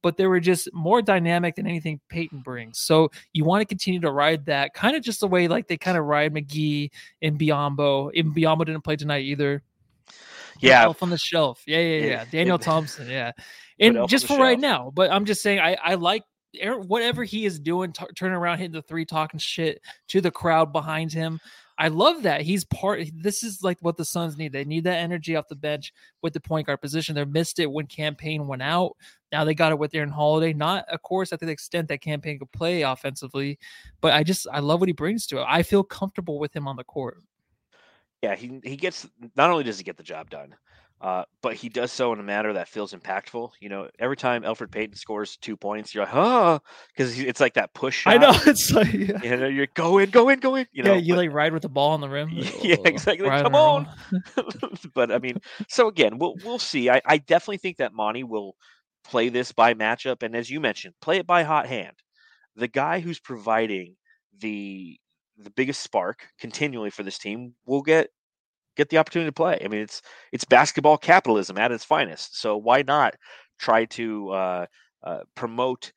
But 0.00 0.16
they 0.16 0.26
were 0.28 0.38
just 0.38 0.72
more 0.72 1.02
dynamic 1.02 1.56
than 1.56 1.66
anything 1.66 2.00
Payton 2.08 2.42
brings. 2.42 2.78
So 2.78 3.10
you 3.32 3.44
want 3.44 3.62
to 3.62 3.66
continue 3.66 3.98
to 4.00 4.12
ride 4.12 4.46
that 4.46 4.72
kind 4.72 4.94
of 4.94 5.02
just 5.02 5.18
the 5.18 5.26
way 5.26 5.48
like 5.48 5.66
they 5.66 5.76
kind 5.76 5.98
of 5.98 6.04
ride 6.04 6.32
McGee 6.32 6.90
and 7.20 7.36
Biyombo. 7.36 8.16
And 8.16 8.32
Biyombo 8.32 8.64
didn't 8.64 8.84
play 8.84 8.94
tonight 8.94 9.24
either. 9.24 9.60
Yeah. 10.60 10.92
On 11.00 11.10
the 11.10 11.18
shelf. 11.18 11.62
Yeah, 11.66 11.80
Yeah, 11.80 12.06
yeah. 12.06 12.24
Daniel 12.30 12.58
Thompson. 12.58 13.08
Yeah. 13.08 13.32
And 13.80 14.08
just 14.08 14.26
for 14.26 14.38
right 14.38 14.58
now, 14.58 14.92
but 14.94 15.10
I'm 15.10 15.24
just 15.24 15.42
saying, 15.42 15.60
I, 15.60 15.76
I 15.82 15.94
like 15.94 16.24
whatever 16.62 17.24
he 17.24 17.44
is 17.44 17.58
doing, 17.58 17.92
t- 17.92 18.04
turning 18.16 18.36
around, 18.36 18.58
hitting 18.58 18.72
the 18.72 18.82
three, 18.82 19.04
talking 19.04 19.38
shit 19.38 19.80
to 20.08 20.20
the 20.20 20.30
crowd 20.30 20.72
behind 20.72 21.12
him. 21.12 21.40
I 21.80 21.88
love 21.88 22.24
that. 22.24 22.40
He's 22.40 22.64
part. 22.64 23.04
This 23.14 23.44
is 23.44 23.62
like 23.62 23.78
what 23.80 23.96
the 23.96 24.04
Suns 24.04 24.36
need. 24.36 24.52
They 24.52 24.64
need 24.64 24.82
that 24.84 24.98
energy 24.98 25.36
off 25.36 25.46
the 25.46 25.54
bench 25.54 25.92
with 26.22 26.32
the 26.32 26.40
point 26.40 26.66
guard 26.66 26.80
position. 26.80 27.14
They 27.14 27.24
missed 27.24 27.60
it 27.60 27.70
when 27.70 27.86
Cam 27.86 28.16
Payne 28.16 28.48
went 28.48 28.62
out. 28.62 28.96
Now 29.30 29.44
they 29.44 29.54
got 29.54 29.70
it 29.70 29.78
with 29.78 29.94
Aaron 29.94 30.08
Holiday. 30.08 30.52
Not, 30.52 30.88
of 30.88 31.02
course, 31.02 31.32
at 31.32 31.38
the 31.38 31.48
extent 31.48 31.86
that 31.88 32.00
Cam 32.00 32.20
Payne 32.20 32.40
could 32.40 32.50
play 32.50 32.82
offensively, 32.82 33.60
but 34.00 34.12
I 34.12 34.24
just 34.24 34.48
I 34.52 34.58
love 34.58 34.80
what 34.80 34.88
he 34.88 34.92
brings 34.92 35.26
to 35.28 35.38
it. 35.38 35.46
I 35.46 35.62
feel 35.62 35.84
comfortable 35.84 36.40
with 36.40 36.54
him 36.54 36.66
on 36.66 36.74
the 36.74 36.82
court. 36.82 37.22
Yeah, 38.22 38.34
he 38.34 38.58
he 38.64 38.76
gets 38.76 39.06
not 39.36 39.50
only 39.50 39.62
does 39.62 39.78
he 39.78 39.84
get 39.84 39.96
the 39.96 40.02
job 40.02 40.30
done, 40.30 40.56
uh, 41.00 41.22
but 41.42 41.54
he 41.54 41.68
does 41.68 41.92
so 41.92 42.12
in 42.12 42.18
a 42.18 42.24
manner 42.24 42.52
that 42.54 42.66
feels 42.68 42.92
impactful. 42.92 43.50
You 43.60 43.68
know, 43.68 43.88
every 44.00 44.16
time 44.16 44.42
Elfrid 44.42 44.72
Payton 44.72 44.96
scores 44.96 45.36
two 45.36 45.56
points, 45.56 45.94
you're 45.94 46.04
like, 46.04 46.14
oh, 46.14 46.60
because 46.88 47.18
it's 47.18 47.40
like 47.40 47.54
that 47.54 47.72
push 47.72 47.98
shot. 48.00 48.14
I 48.14 48.16
know 48.16 48.32
it's 48.46 48.72
like 48.72 48.92
yeah, 48.92 49.22
You 49.22 49.36
know, 49.36 49.46
you're 49.46 49.68
go 49.74 49.98
in, 49.98 50.10
go 50.10 50.28
in, 50.28 50.40
go 50.40 50.56
in. 50.56 50.66
You 50.72 50.82
know, 50.82 50.94
yeah 50.94 50.98
you 50.98 51.14
but- 51.14 51.18
like 51.18 51.32
ride 51.32 51.52
with 51.52 51.62
the 51.62 51.68
ball 51.68 51.92
on 51.92 52.00
the 52.00 52.08
rim. 52.08 52.30
Yeah, 52.62 52.76
exactly. 52.84 53.28
ride 53.28 53.44
Come 53.44 53.54
on. 53.54 53.88
but 54.94 55.12
I 55.12 55.18
mean, 55.18 55.40
so 55.68 55.86
again, 55.86 56.18
we'll 56.18 56.34
we'll 56.44 56.58
see. 56.58 56.90
I, 56.90 57.00
I 57.04 57.18
definitely 57.18 57.58
think 57.58 57.76
that 57.76 57.92
Monty 57.92 58.24
will 58.24 58.56
play 59.04 59.28
this 59.28 59.52
by 59.52 59.74
matchup, 59.74 60.22
and 60.22 60.34
as 60.34 60.50
you 60.50 60.58
mentioned, 60.58 60.94
play 61.00 61.18
it 61.18 61.26
by 61.26 61.44
hot 61.44 61.66
hand. 61.66 61.94
The 62.56 62.68
guy 62.68 62.98
who's 62.98 63.20
providing 63.20 63.94
the 64.40 64.98
the 65.36 65.50
biggest 65.50 65.80
spark 65.80 66.26
continually 66.40 66.90
for 66.90 67.04
this 67.04 67.18
team 67.18 67.54
will 67.64 67.82
get 67.82 68.10
get 68.78 68.88
the 68.88 68.96
opportunity 68.96 69.28
to 69.28 69.34
play. 69.34 69.60
I 69.62 69.68
mean, 69.68 69.82
it's 69.82 70.00
it's 70.32 70.44
basketball 70.44 70.96
capitalism 70.96 71.58
at 71.58 71.72
its 71.72 71.84
finest. 71.84 72.40
So 72.40 72.56
why 72.56 72.82
not 72.82 73.16
try 73.58 73.84
to 73.84 74.30
uh, 74.30 74.66
uh, 75.02 75.20
promote 75.34 75.92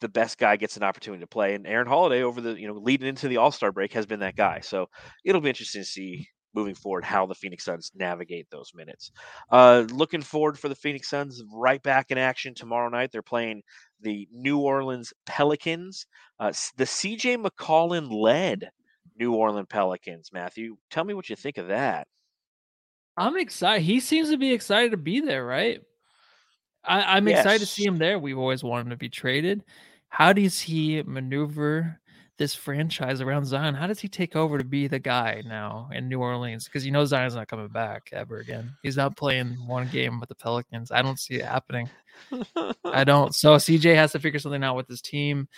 the 0.00 0.08
best 0.08 0.38
guy 0.38 0.56
gets 0.56 0.76
an 0.76 0.84
opportunity 0.84 1.22
to 1.22 1.26
play? 1.26 1.54
And 1.54 1.66
Aaron 1.66 1.88
Holiday, 1.88 2.22
over 2.22 2.40
the 2.40 2.60
you 2.60 2.68
know 2.68 2.74
leading 2.74 3.08
into 3.08 3.26
the 3.26 3.38
All 3.38 3.50
Star 3.50 3.72
break, 3.72 3.92
has 3.94 4.06
been 4.06 4.20
that 4.20 4.36
guy. 4.36 4.60
So 4.60 4.88
it'll 5.24 5.40
be 5.40 5.48
interesting 5.48 5.82
to 5.82 5.86
see 5.86 6.28
moving 6.54 6.74
forward 6.74 7.04
how 7.04 7.26
the 7.26 7.34
Phoenix 7.34 7.64
Suns 7.64 7.92
navigate 7.94 8.46
those 8.50 8.72
minutes. 8.74 9.10
Uh, 9.50 9.84
looking 9.90 10.22
forward 10.22 10.58
for 10.58 10.68
the 10.70 10.74
Phoenix 10.74 11.10
Suns 11.10 11.42
right 11.52 11.82
back 11.82 12.10
in 12.10 12.16
action 12.16 12.54
tomorrow 12.54 12.88
night. 12.88 13.10
They're 13.12 13.20
playing 13.20 13.62
the 14.00 14.26
New 14.32 14.58
Orleans 14.58 15.12
Pelicans, 15.26 16.06
uh, 16.38 16.52
the 16.76 16.84
CJ 16.84 17.42
McCollum 17.44 18.10
led 18.10 18.70
New 19.18 19.34
Orleans 19.34 19.66
Pelicans. 19.68 20.30
Matthew, 20.32 20.76
tell 20.90 21.04
me 21.04 21.14
what 21.14 21.28
you 21.28 21.36
think 21.36 21.58
of 21.58 21.68
that. 21.68 22.06
I'm 23.16 23.36
excited. 23.38 23.82
He 23.82 24.00
seems 24.00 24.30
to 24.30 24.36
be 24.36 24.52
excited 24.52 24.90
to 24.90 24.96
be 24.96 25.20
there, 25.20 25.44
right? 25.44 25.80
I, 26.84 27.16
I'm 27.16 27.26
excited 27.28 27.60
to 27.60 27.66
see 27.66 27.84
him 27.84 27.98
there. 27.98 28.18
We've 28.18 28.38
always 28.38 28.62
wanted 28.62 28.86
him 28.86 28.90
to 28.90 28.96
be 28.96 29.08
traded. 29.08 29.64
How 30.08 30.32
does 30.32 30.60
he 30.60 31.02
maneuver 31.02 32.00
this 32.38 32.54
franchise 32.54 33.20
around 33.20 33.46
Zion? 33.46 33.74
How 33.74 33.86
does 33.86 34.00
he 34.00 34.08
take 34.08 34.36
over 34.36 34.58
to 34.58 34.64
be 34.64 34.86
the 34.86 34.98
guy 34.98 35.42
now 35.44 35.88
in 35.92 36.08
New 36.08 36.20
Orleans? 36.20 36.66
Because 36.66 36.84
you 36.84 36.92
know 36.92 37.04
Zion's 37.04 37.34
not 37.34 37.48
coming 37.48 37.68
back 37.68 38.10
ever 38.12 38.38
again. 38.38 38.74
He's 38.82 38.96
not 38.96 39.16
playing 39.16 39.56
one 39.66 39.88
game 39.88 40.20
with 40.20 40.28
the 40.28 40.34
Pelicans. 40.34 40.90
I 40.90 41.02
don't 41.02 41.18
see 41.18 41.36
it 41.36 41.44
happening. 41.44 41.88
I 42.84 43.04
don't. 43.04 43.34
So 43.34 43.56
CJ 43.56 43.94
has 43.94 44.12
to 44.12 44.20
figure 44.20 44.38
something 44.38 44.62
out 44.62 44.76
with 44.76 44.88
his 44.88 45.00
team. 45.00 45.48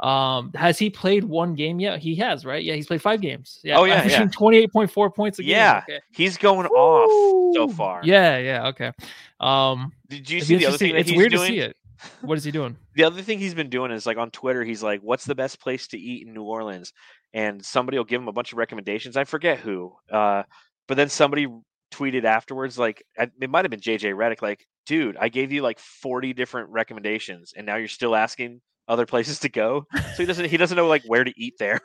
Um, 0.00 0.52
has 0.54 0.78
he 0.78 0.90
played 0.90 1.24
one 1.24 1.54
game 1.54 1.80
yet? 1.80 1.98
He 1.98 2.14
has, 2.16 2.44
right? 2.44 2.62
Yeah, 2.62 2.74
he's 2.74 2.86
played 2.86 3.02
five 3.02 3.20
games. 3.20 3.58
Yeah, 3.64 3.78
Oh, 3.78 3.84
yeah, 3.84 4.04
yeah. 4.06 4.26
28.4 4.26 5.14
points 5.14 5.38
a 5.38 5.42
game. 5.42 5.50
Yeah, 5.50 5.82
Okay. 5.88 6.00
he's 6.12 6.36
going 6.36 6.66
off 6.66 7.54
so 7.56 7.68
far. 7.68 8.00
Yeah, 8.04 8.38
yeah, 8.38 8.68
okay. 8.68 8.92
Um, 9.40 9.92
Did 10.08 10.30
you 10.30 10.40
see 10.40 10.56
the 10.56 10.66
other 10.66 10.78
thing 10.78 10.94
it's 10.96 11.10
weird 11.12 11.32
doing? 11.32 11.48
to 11.48 11.52
see 11.54 11.58
it. 11.60 11.76
What 12.20 12.38
is 12.38 12.44
he 12.44 12.52
doing? 12.52 12.76
the 12.94 13.02
other 13.04 13.22
thing 13.22 13.40
he's 13.40 13.54
been 13.54 13.70
doing 13.70 13.90
is 13.90 14.06
like 14.06 14.18
on 14.18 14.30
Twitter, 14.30 14.62
he's 14.62 14.84
like, 14.84 15.00
"What's 15.00 15.24
the 15.24 15.34
best 15.34 15.60
place 15.60 15.88
to 15.88 15.98
eat 15.98 16.26
in 16.26 16.32
New 16.32 16.44
Orleans?" 16.44 16.92
And 17.34 17.64
somebody 17.64 17.98
will 17.98 18.04
give 18.04 18.22
him 18.22 18.28
a 18.28 18.32
bunch 18.32 18.52
of 18.52 18.58
recommendations. 18.58 19.16
I 19.16 19.24
forget 19.24 19.58
who, 19.58 19.94
uh, 20.10 20.44
but 20.86 20.96
then 20.96 21.08
somebody 21.08 21.48
tweeted 21.92 22.22
afterwards, 22.24 22.78
like 22.78 23.02
it 23.16 23.50
might 23.50 23.64
have 23.64 23.70
been 23.70 23.80
JJ 23.80 24.14
Redick, 24.14 24.42
like, 24.42 24.64
"Dude, 24.86 25.16
I 25.16 25.28
gave 25.28 25.50
you 25.50 25.62
like 25.62 25.80
forty 25.80 26.32
different 26.32 26.68
recommendations, 26.70 27.52
and 27.56 27.66
now 27.66 27.74
you're 27.76 27.88
still 27.88 28.14
asking 28.14 28.60
other 28.88 29.06
places 29.06 29.38
to 29.40 29.48
go." 29.48 29.86
So 29.92 30.22
he 30.22 30.26
doesn't 30.26 30.46
he 30.50 30.56
doesn't 30.56 30.76
know 30.76 30.88
like 30.88 31.02
where 31.06 31.24
to 31.24 31.32
eat 31.40 31.54
there. 31.58 31.80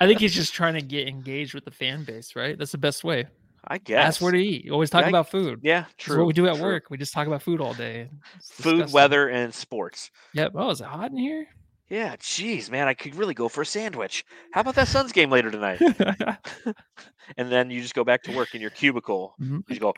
I 0.00 0.06
think 0.06 0.20
he's 0.20 0.34
just 0.34 0.52
trying 0.54 0.74
to 0.74 0.82
get 0.82 1.08
engaged 1.08 1.54
with 1.54 1.64
the 1.64 1.70
fan 1.70 2.04
base, 2.04 2.34
right? 2.36 2.58
That's 2.58 2.72
the 2.72 2.78
best 2.78 3.04
way. 3.04 3.26
I 3.66 3.78
guess. 3.78 4.06
Ask 4.06 4.22
where 4.22 4.32
to 4.32 4.38
eat. 4.38 4.64
You 4.64 4.72
always 4.72 4.88
talk 4.88 5.02
Yeah, 5.02 5.08
about 5.08 5.30
food. 5.30 5.60
Yeah, 5.62 5.80
That's 5.82 5.94
true. 5.98 6.18
what 6.18 6.26
we 6.28 6.32
do 6.32 6.46
at 6.48 6.54
true. 6.54 6.64
work. 6.64 6.84
We 6.90 6.96
just 6.96 7.12
talk 7.12 7.26
about 7.26 7.42
food 7.42 7.60
all 7.60 7.74
day. 7.74 8.08
It's 8.36 8.50
Food, 8.50 8.72
disgusting. 8.76 8.94
weather, 8.94 9.28
and 9.28 9.52
sports. 9.52 10.10
Yep. 10.32 10.52
Oh, 10.54 10.70
is 10.70 10.80
it 10.80 10.86
hot 10.86 11.10
in 11.10 11.18
here? 11.18 11.46
Yeah, 11.90 12.16
jeez, 12.16 12.70
man, 12.70 12.86
I 12.86 12.94
could 12.94 13.14
really 13.16 13.34
go 13.34 13.48
for 13.48 13.62
a 13.62 13.66
sandwich. 13.66 14.24
How 14.52 14.60
about 14.60 14.74
that 14.76 14.88
Suns 14.88 15.10
game 15.12 15.30
later 15.30 15.50
tonight? 15.50 15.80
and 17.36 17.50
then 17.50 17.70
you 17.70 17.80
just 17.82 17.94
go 17.94 18.04
back 18.04 18.22
to 18.24 18.32
work 18.36 18.54
in 18.54 18.60
your 18.60 18.70
cubicle. 18.70 19.34
Mhm. 19.40 19.62
You 19.68 19.78
go 19.80 19.94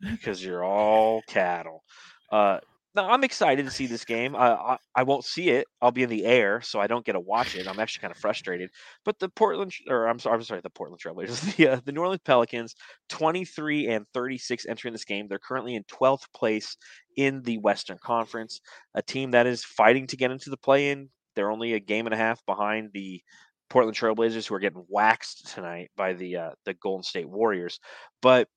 because 0.00 0.44
you're 0.44 0.62
all 0.64 1.22
cattle. 1.26 1.82
Uh, 2.30 2.58
no, 2.96 3.06
I'm 3.08 3.24
excited 3.24 3.66
to 3.66 3.70
see 3.70 3.86
this 3.86 4.04
game. 4.04 4.34
Uh, 4.34 4.38
I 4.38 4.78
I 4.94 5.02
won't 5.02 5.24
see 5.24 5.50
it. 5.50 5.66
I'll 5.82 5.92
be 5.92 6.02
in 6.02 6.08
the 6.08 6.24
air, 6.24 6.62
so 6.62 6.80
I 6.80 6.86
don't 6.86 7.04
get 7.04 7.12
to 7.12 7.20
watch 7.20 7.54
it. 7.54 7.68
I'm 7.68 7.78
actually 7.78 8.00
kind 8.00 8.10
of 8.10 8.16
frustrated. 8.18 8.70
But 9.04 9.18
the 9.18 9.28
Portland, 9.28 9.72
or 9.88 10.08
I'm 10.08 10.18
sorry, 10.18 10.36
I'm 10.36 10.42
sorry, 10.42 10.62
the 10.62 10.70
Portland 10.70 11.00
Trailblazers, 11.00 11.56
the 11.56 11.68
uh, 11.68 11.80
the 11.84 11.92
New 11.92 12.00
Orleans 12.00 12.22
Pelicans, 12.24 12.74
23 13.10 13.88
and 13.88 14.06
36 14.14 14.66
entering 14.66 14.92
this 14.92 15.04
game. 15.04 15.28
They're 15.28 15.38
currently 15.38 15.74
in 15.74 15.84
12th 15.84 16.32
place 16.34 16.76
in 17.16 17.42
the 17.42 17.58
Western 17.58 17.98
Conference, 18.02 18.60
a 18.94 19.02
team 19.02 19.32
that 19.32 19.46
is 19.46 19.62
fighting 19.62 20.06
to 20.08 20.16
get 20.16 20.30
into 20.30 20.50
the 20.50 20.56
play-in. 20.56 21.10
They're 21.34 21.50
only 21.50 21.74
a 21.74 21.80
game 21.80 22.06
and 22.06 22.14
a 22.14 22.18
half 22.18 22.44
behind 22.46 22.90
the 22.94 23.22
Portland 23.68 23.96
Trailblazers, 23.96 24.46
who 24.46 24.54
are 24.54 24.60
getting 24.60 24.86
waxed 24.88 25.52
tonight 25.54 25.90
by 25.96 26.14
the 26.14 26.36
uh, 26.36 26.50
the 26.64 26.74
Golden 26.74 27.02
State 27.02 27.28
Warriors. 27.28 27.78
But 28.22 28.48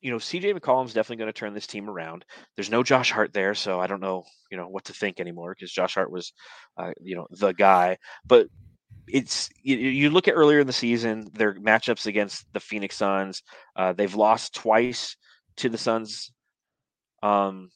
you 0.00 0.10
know, 0.10 0.18
CJ 0.18 0.58
McCollum's 0.58 0.92
definitely 0.92 1.16
going 1.16 1.32
to 1.32 1.38
turn 1.38 1.54
this 1.54 1.66
team 1.66 1.88
around. 1.88 2.24
There's 2.56 2.70
no 2.70 2.82
Josh 2.82 3.10
Hart 3.10 3.32
there, 3.32 3.54
so 3.54 3.80
I 3.80 3.86
don't 3.86 4.00
know, 4.00 4.24
you 4.50 4.56
know, 4.56 4.68
what 4.68 4.84
to 4.84 4.92
think 4.92 5.18
anymore 5.18 5.54
because 5.54 5.72
Josh 5.72 5.94
Hart 5.94 6.10
was, 6.10 6.32
uh, 6.76 6.92
you 7.00 7.16
know, 7.16 7.26
the 7.30 7.52
guy. 7.52 7.98
But 8.26 8.48
it's 9.08 9.48
you, 9.62 9.76
you 9.76 10.10
look 10.10 10.28
at 10.28 10.34
earlier 10.34 10.60
in 10.60 10.66
the 10.66 10.72
season, 10.72 11.28
their 11.34 11.54
matchups 11.54 12.06
against 12.06 12.46
the 12.52 12.60
Phoenix 12.60 12.96
Suns. 12.96 13.42
Uh, 13.76 13.92
they've 13.92 14.14
lost 14.14 14.54
twice 14.54 15.16
to 15.56 15.68
the 15.68 15.78
Suns. 15.78 16.32
Um, 17.22 17.70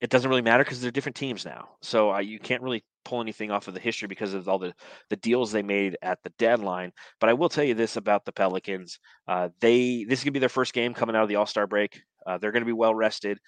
it 0.00 0.10
doesn't 0.10 0.30
really 0.30 0.42
matter 0.42 0.64
because 0.64 0.80
they're 0.80 0.90
different 0.90 1.16
teams 1.16 1.44
now. 1.44 1.68
So 1.82 2.12
uh, 2.12 2.20
you 2.20 2.38
can't 2.38 2.62
really 2.62 2.82
pull 3.04 3.20
anything 3.20 3.50
off 3.50 3.68
of 3.68 3.74
the 3.74 3.80
history 3.80 4.08
because 4.08 4.34
of 4.34 4.48
all 4.48 4.58
the 4.58 4.74
the 5.10 5.16
deals 5.16 5.52
they 5.52 5.62
made 5.62 5.96
at 6.02 6.18
the 6.22 6.30
deadline. 6.38 6.92
But 7.20 7.30
I 7.30 7.34
will 7.34 7.48
tell 7.48 7.64
you 7.64 7.74
this 7.74 7.96
about 7.96 8.24
the 8.24 8.32
Pelicans: 8.32 8.98
uh, 9.28 9.50
they 9.60 10.04
this 10.04 10.20
is 10.20 10.24
gonna 10.24 10.32
be 10.32 10.38
their 10.38 10.48
first 10.48 10.72
game 10.72 10.94
coming 10.94 11.16
out 11.16 11.22
of 11.22 11.28
the 11.28 11.36
All 11.36 11.46
Star 11.46 11.66
break. 11.66 12.00
Uh, 12.26 12.38
they're 12.38 12.52
gonna 12.52 12.64
be 12.64 12.72
well 12.72 12.94
rested. 12.94 13.38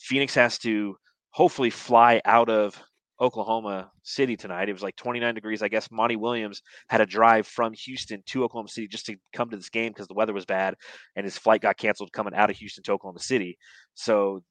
Phoenix 0.00 0.34
has 0.34 0.58
to 0.58 0.96
hopefully 1.30 1.70
fly 1.70 2.20
out 2.24 2.48
of 2.48 2.80
Oklahoma 3.20 3.90
City 4.02 4.36
tonight. 4.36 4.68
It 4.68 4.72
was 4.72 4.82
like 4.82 4.96
29 4.96 5.34
degrees. 5.34 5.62
I 5.62 5.68
guess 5.68 5.90
Monty 5.90 6.16
Williams 6.16 6.62
had 6.88 7.00
a 7.00 7.06
drive 7.06 7.46
from 7.46 7.72
Houston 7.72 8.22
to 8.26 8.44
Oklahoma 8.44 8.68
City 8.68 8.88
just 8.88 9.06
to 9.06 9.16
come 9.32 9.50
to 9.50 9.56
this 9.56 9.70
game 9.70 9.90
because 9.90 10.06
the 10.06 10.14
weather 10.14 10.32
was 10.32 10.44
bad 10.44 10.74
and 11.14 11.24
his 11.24 11.38
flight 11.38 11.62
got 11.62 11.78
canceled 11.78 12.12
coming 12.12 12.34
out 12.34 12.50
of 12.50 12.56
Houston 12.56 12.82
to 12.84 12.92
Oklahoma 12.92 13.20
City. 13.20 13.56
So, 13.94 14.42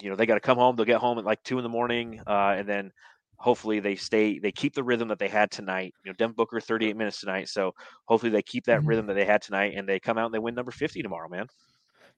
you 0.00 0.10
know, 0.10 0.16
they 0.16 0.26
got 0.26 0.34
to 0.34 0.40
come 0.40 0.58
home. 0.58 0.76
They'll 0.76 0.84
get 0.86 1.00
home 1.00 1.18
at 1.18 1.24
like 1.24 1.42
two 1.42 1.58
in 1.58 1.62
the 1.62 1.68
morning, 1.68 2.20
uh, 2.26 2.54
and 2.58 2.68
then 2.68 2.92
hopefully 3.36 3.80
they 3.80 3.96
stay 3.96 4.38
they 4.38 4.52
keep 4.52 4.74
the 4.74 4.82
rhythm 4.82 5.08
that 5.08 5.18
they 5.18 5.28
had 5.28 5.50
tonight. 5.50 5.94
You 6.04 6.10
know, 6.10 6.16
Devin 6.16 6.34
Booker 6.34 6.60
38 6.60 6.96
minutes 6.96 7.20
tonight, 7.20 7.48
so 7.48 7.72
hopefully 8.06 8.30
they 8.30 8.42
keep 8.42 8.64
that 8.66 8.80
Mhm. 8.80 8.86
rhythm 8.88 9.06
that 9.06 9.14
they 9.14 9.24
had 9.24 9.42
tonight 9.42 9.74
and 9.76 9.88
they 9.88 10.00
come 10.00 10.18
out 10.18 10.26
and 10.26 10.34
they 10.34 10.38
win 10.38 10.54
number 10.54 10.70
50 10.72 11.02
tomorrow, 11.02 11.28
man. 11.28 11.46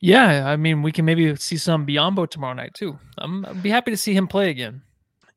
Yeah, 0.00 0.46
I 0.46 0.56
mean, 0.56 0.82
we 0.82 0.92
can 0.92 1.04
maybe 1.04 1.34
see 1.36 1.56
some 1.56 1.86
Biyombo 1.86 2.28
tomorrow 2.28 2.52
night 2.54 2.74
too. 2.74 2.98
I'm, 3.18 3.44
I'd 3.46 3.62
be 3.62 3.70
happy 3.70 3.90
to 3.90 3.96
see 3.96 4.12
him 4.14 4.26
play 4.28 4.50
again. 4.50 4.82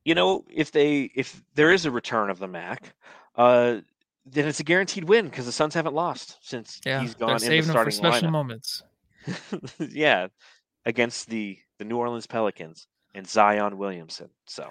You 0.05 0.15
know, 0.15 0.45
if 0.49 0.71
they 0.71 1.11
if 1.15 1.41
there 1.55 1.71
is 1.71 1.85
a 1.85 1.91
return 1.91 2.29
of 2.29 2.39
the 2.39 2.47
Mac, 2.47 2.93
uh, 3.35 3.77
then 4.25 4.47
it's 4.47 4.59
a 4.59 4.63
guaranteed 4.63 5.05
win 5.05 5.25
because 5.25 5.45
the 5.45 5.51
Suns 5.51 5.73
haven't 5.73 5.93
lost 5.95 6.37
since 6.41 6.79
Yeah, 6.85 7.01
he's 7.01 7.15
gone 7.15 7.31
in 7.31 7.35
the 7.37 7.41
saving 7.41 7.69
him 7.69 7.73
for 7.73 7.91
special 7.91 8.27
lineup. 8.27 8.31
moments. 8.31 8.83
yeah, 9.79 10.27
against 10.85 11.29
the 11.29 11.57
the 11.79 11.85
New 11.85 11.97
Orleans 11.97 12.27
Pelicans 12.27 12.87
and 13.15 13.27
Zion 13.27 13.77
Williamson. 13.79 14.29
So, 14.45 14.69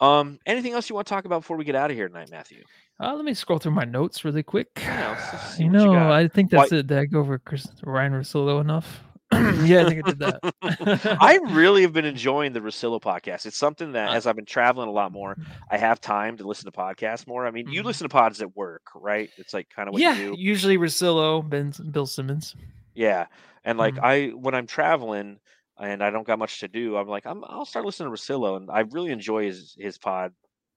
um, 0.00 0.38
anything 0.46 0.72
else 0.74 0.88
you 0.88 0.94
want 0.94 1.06
to 1.08 1.12
talk 1.14 1.24
about 1.24 1.40
before 1.40 1.56
we 1.56 1.64
get 1.64 1.74
out 1.74 1.90
of 1.90 1.96
here 1.96 2.06
tonight, 2.08 2.30
Matthew? 2.30 2.62
Uh, 3.00 3.14
let 3.14 3.24
me 3.24 3.34
scroll 3.34 3.58
through 3.58 3.72
my 3.72 3.84
notes 3.84 4.24
really 4.24 4.42
quick. 4.42 4.68
Yeah, 4.78 5.10
let's 5.10 5.30
just 5.32 5.56
see 5.56 5.64
You 5.64 5.70
what 5.70 5.80
you 5.80 5.86
know. 5.92 6.12
I 6.12 6.28
think 6.28 6.52
Why- 6.52 6.60
that's 6.62 6.72
it. 6.72 6.86
Did 6.86 6.98
I 6.98 7.06
go 7.06 7.20
over 7.20 7.38
Chris 7.38 7.66
Ryan 7.82 8.12
Russillo 8.12 8.60
enough? 8.60 9.02
yeah, 9.32 9.82
I 9.84 9.88
think 9.88 10.06
I 10.06 10.10
did 10.10 10.18
that. 10.20 11.18
I 11.20 11.38
really 11.50 11.82
have 11.82 11.92
been 11.92 12.04
enjoying 12.04 12.52
the 12.52 12.60
Russillo 12.60 13.00
podcast. 13.02 13.44
It's 13.44 13.56
something 13.56 13.90
that, 13.92 14.10
Uh, 14.10 14.12
as 14.14 14.26
I've 14.26 14.36
been 14.36 14.44
traveling 14.44 14.88
a 14.88 14.92
lot 14.92 15.10
more, 15.10 15.36
I 15.68 15.78
have 15.78 16.00
time 16.00 16.36
to 16.36 16.46
listen 16.46 16.70
to 16.70 16.78
podcasts 16.78 17.26
more. 17.26 17.44
I 17.44 17.50
mean, 17.50 17.68
you 17.68 17.82
Mhm. 17.82 17.86
listen 17.86 18.04
to 18.04 18.08
pods 18.08 18.40
at 18.40 18.54
work, 18.56 18.82
right? 18.94 19.28
It's 19.36 19.52
like 19.52 19.68
kind 19.68 19.88
of 19.88 19.94
what 19.94 20.00
yeah, 20.02 20.14
you 20.16 20.36
do. 20.36 20.40
usually 20.40 20.78
Russillo, 20.78 21.46
Ben, 21.46 21.72
Bill 21.90 22.06
Simmons. 22.06 22.54
Yeah, 22.94 23.26
and 23.64 23.76
like 23.78 23.96
Mhm. 23.96 24.04
I 24.04 24.28
when 24.28 24.54
I'm 24.54 24.68
traveling 24.68 25.40
and 25.78 26.02
I 26.02 26.10
don't 26.10 26.26
got 26.26 26.38
much 26.38 26.60
to 26.60 26.68
do, 26.68 26.96
I'm 26.96 27.06
like 27.08 27.26
I'm 27.26 27.42
I'll 27.46 27.64
start 27.64 27.84
listening 27.84 28.10
to 28.10 28.14
Russillo, 28.20 28.56
and 28.56 28.70
I 28.70 28.80
really 28.90 29.10
enjoy 29.10 29.44
his 29.46 29.74
his 29.78 29.98
pod. 29.98 30.32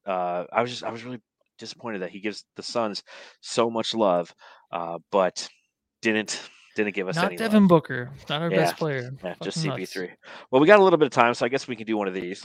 Uh, 0.06 0.46
I 0.52 0.62
was 0.62 0.72
just 0.72 0.84
I 0.84 0.92
was 0.92 1.04
really 1.04 1.22
disappointed 1.58 2.00
that 2.02 2.10
he 2.12 2.20
gives 2.20 2.46
the 2.56 2.64
Suns 2.64 3.04
so 3.42 3.70
much 3.70 3.94
love, 3.94 4.34
uh, 4.72 5.00
but 5.12 5.48
didn't 6.02 6.42
didn't 6.76 6.94
give 6.96 7.08
us 7.10 7.16
Not 7.16 7.26
any 7.26 7.36
Devin 7.36 7.64
love. 7.64 7.70
Booker, 7.70 8.10
not 8.30 8.42
our 8.42 8.50
Yeah, 8.52 8.58
best 8.58 8.78
player. 8.78 9.12
Yeah, 9.24 9.36
just 9.44 9.58
Fucking 9.66 9.80
nuts. 9.82 9.94
CP3. 9.94 10.10
Well, 10.52 10.62
we 10.62 10.68
got 10.68 10.80
a 10.80 10.84
little 10.84 10.98
bit 11.00 11.08
of 11.08 11.12
time, 11.12 11.34
so 11.34 11.46
I 11.46 11.50
guess 11.50 11.68
we 11.68 11.76
can 11.76 11.86
do 11.86 11.98
one 11.98 12.08
of 12.08 12.14
these. 12.14 12.44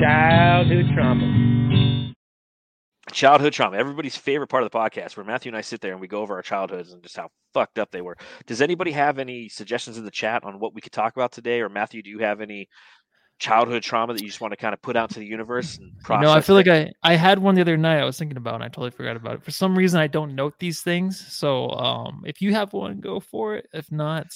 Childhood 0.00 0.86
trauma. 0.94 1.63
Childhood 3.14 3.52
trauma, 3.52 3.76
everybody's 3.76 4.16
favorite 4.16 4.48
part 4.48 4.64
of 4.64 4.70
the 4.72 4.76
podcast, 4.76 5.16
where 5.16 5.24
Matthew 5.24 5.48
and 5.48 5.56
I 5.56 5.60
sit 5.60 5.80
there 5.80 5.92
and 5.92 6.00
we 6.00 6.08
go 6.08 6.20
over 6.20 6.34
our 6.34 6.42
childhoods 6.42 6.92
and 6.92 7.00
just 7.00 7.16
how 7.16 7.28
fucked 7.52 7.78
up 7.78 7.92
they 7.92 8.02
were. 8.02 8.16
Does 8.46 8.60
anybody 8.60 8.90
have 8.90 9.20
any 9.20 9.48
suggestions 9.48 9.96
in 9.96 10.04
the 10.04 10.10
chat 10.10 10.42
on 10.42 10.58
what 10.58 10.74
we 10.74 10.80
could 10.80 10.90
talk 10.90 11.14
about 11.14 11.30
today? 11.30 11.60
Or 11.60 11.68
Matthew, 11.68 12.02
do 12.02 12.10
you 12.10 12.18
have 12.18 12.40
any 12.40 12.68
childhood 13.38 13.84
trauma 13.84 14.14
that 14.14 14.20
you 14.20 14.26
just 14.26 14.40
want 14.40 14.50
to 14.50 14.56
kind 14.56 14.74
of 14.74 14.82
put 14.82 14.96
out 14.96 15.10
to 15.10 15.20
the 15.20 15.26
universe 15.26 15.78
and 15.78 15.92
You 15.92 16.02
process? 16.02 16.24
know, 16.24 16.32
I 16.32 16.40
feel 16.40 16.56
like? 16.56 16.66
I 16.66 16.90
I 17.04 17.14
had 17.14 17.38
one 17.38 17.54
the 17.54 17.60
other 17.60 17.76
night. 17.76 18.00
I 18.00 18.04
was 18.04 18.18
thinking 18.18 18.36
about, 18.36 18.56
and 18.56 18.64
I 18.64 18.68
totally 18.68 18.90
forgot 18.90 19.14
about 19.14 19.34
it. 19.36 19.44
For 19.44 19.52
some 19.52 19.78
reason, 19.78 20.00
I 20.00 20.08
don't 20.08 20.34
note 20.34 20.54
these 20.58 20.82
things. 20.82 21.24
So, 21.32 21.70
um, 21.70 22.24
if 22.26 22.42
you 22.42 22.52
have 22.52 22.72
one, 22.72 22.98
go 22.98 23.20
for 23.20 23.54
it. 23.54 23.68
If 23.72 23.92
not, 23.92 24.26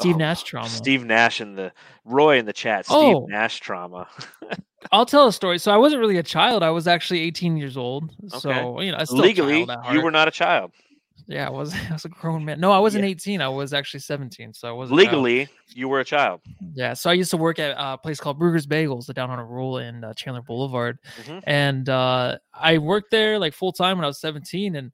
Steve 0.00 0.14
Oh, 0.14 0.18
Nash 0.18 0.42
trauma. 0.42 0.68
Steve 0.68 1.04
Nash 1.04 1.40
in 1.40 1.54
the 1.56 1.72
Roy 2.04 2.38
in 2.38 2.44
the 2.46 2.52
chat. 2.52 2.84
Steve 2.86 2.96
Oh. 2.98 3.26
Nash 3.28 3.60
trauma. 3.60 4.06
I'll 4.92 5.06
tell 5.06 5.26
a 5.26 5.32
story. 5.32 5.58
So 5.58 5.72
I 5.72 5.76
wasn't 5.76 6.00
really 6.00 6.18
a 6.18 6.22
child. 6.22 6.62
I 6.62 6.70
was 6.70 6.86
actually 6.86 7.20
18 7.22 7.56
years 7.56 7.76
old. 7.76 8.12
Okay. 8.32 8.38
So 8.38 8.80
you 8.80 8.92
know, 8.92 8.98
I 8.98 9.04
still 9.04 9.18
Legally, 9.18 9.66
you 9.92 10.00
were 10.02 10.10
not 10.10 10.28
a 10.28 10.30
child. 10.30 10.72
Yeah, 11.28 11.46
I 11.48 11.50
was. 11.50 11.74
I 11.90 11.92
was 11.92 12.04
a 12.04 12.08
grown 12.08 12.44
man. 12.44 12.60
No, 12.60 12.70
I 12.70 12.78
wasn't 12.78 13.04
18. 13.04 13.40
I 13.40 13.48
was 13.48 13.72
actually 13.72 14.00
17. 14.00 14.52
So 14.54 14.68
I 14.68 14.72
was 14.72 14.92
Legally, 14.92 15.48
you 15.70 15.88
were 15.88 15.98
a 16.00 16.04
child. 16.04 16.40
Yeah. 16.74 16.92
So 16.94 17.10
I 17.10 17.14
used 17.14 17.30
to 17.32 17.36
work 17.36 17.58
at 17.58 17.74
a 17.76 17.98
place 17.98 18.20
called 18.20 18.38
Bruegger's 18.38 18.66
Bagels 18.66 19.12
down 19.12 19.30
on 19.30 19.38
a 19.40 19.44
roll 19.44 19.78
in 19.78 20.04
uh, 20.04 20.12
Chandler 20.14 20.42
Boulevard, 20.42 20.98
Mhm. 21.22 21.42
and 21.44 21.88
uh, 21.88 22.38
I 22.54 22.78
worked 22.78 23.10
there 23.10 23.38
like 23.40 23.54
full 23.54 23.72
time 23.72 23.98
when 23.98 24.04
I 24.04 24.08
was 24.08 24.20
17. 24.20 24.76
And 24.76 24.92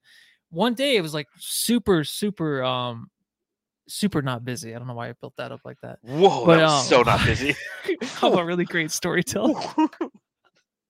one 0.51 0.73
day 0.75 0.97
it 0.97 1.03
was 1.03 1.13
like 1.13 1.27
super, 1.39 2.03
super, 2.05 2.63
um, 2.65 3.11
super 3.93 4.23
not 4.23 4.45
busy. 4.45 4.75
I 4.75 4.79
don't 4.79 4.89
know 4.89 4.95
why 4.95 5.09
I 5.09 5.13
built 5.13 5.35
that 5.37 5.53
up 5.53 5.61
like 5.65 5.81
that. 5.83 5.99
Whoa, 6.03 6.47
But, 6.47 6.57
that 6.57 6.63
was 6.65 6.73
um, 6.73 6.85
so 6.87 7.03
not 7.03 7.25
busy. 7.25 7.55
I'm 8.23 8.37
a 8.37 8.45
really 8.45 8.65
great 8.65 8.91
storyteller. 8.91 9.61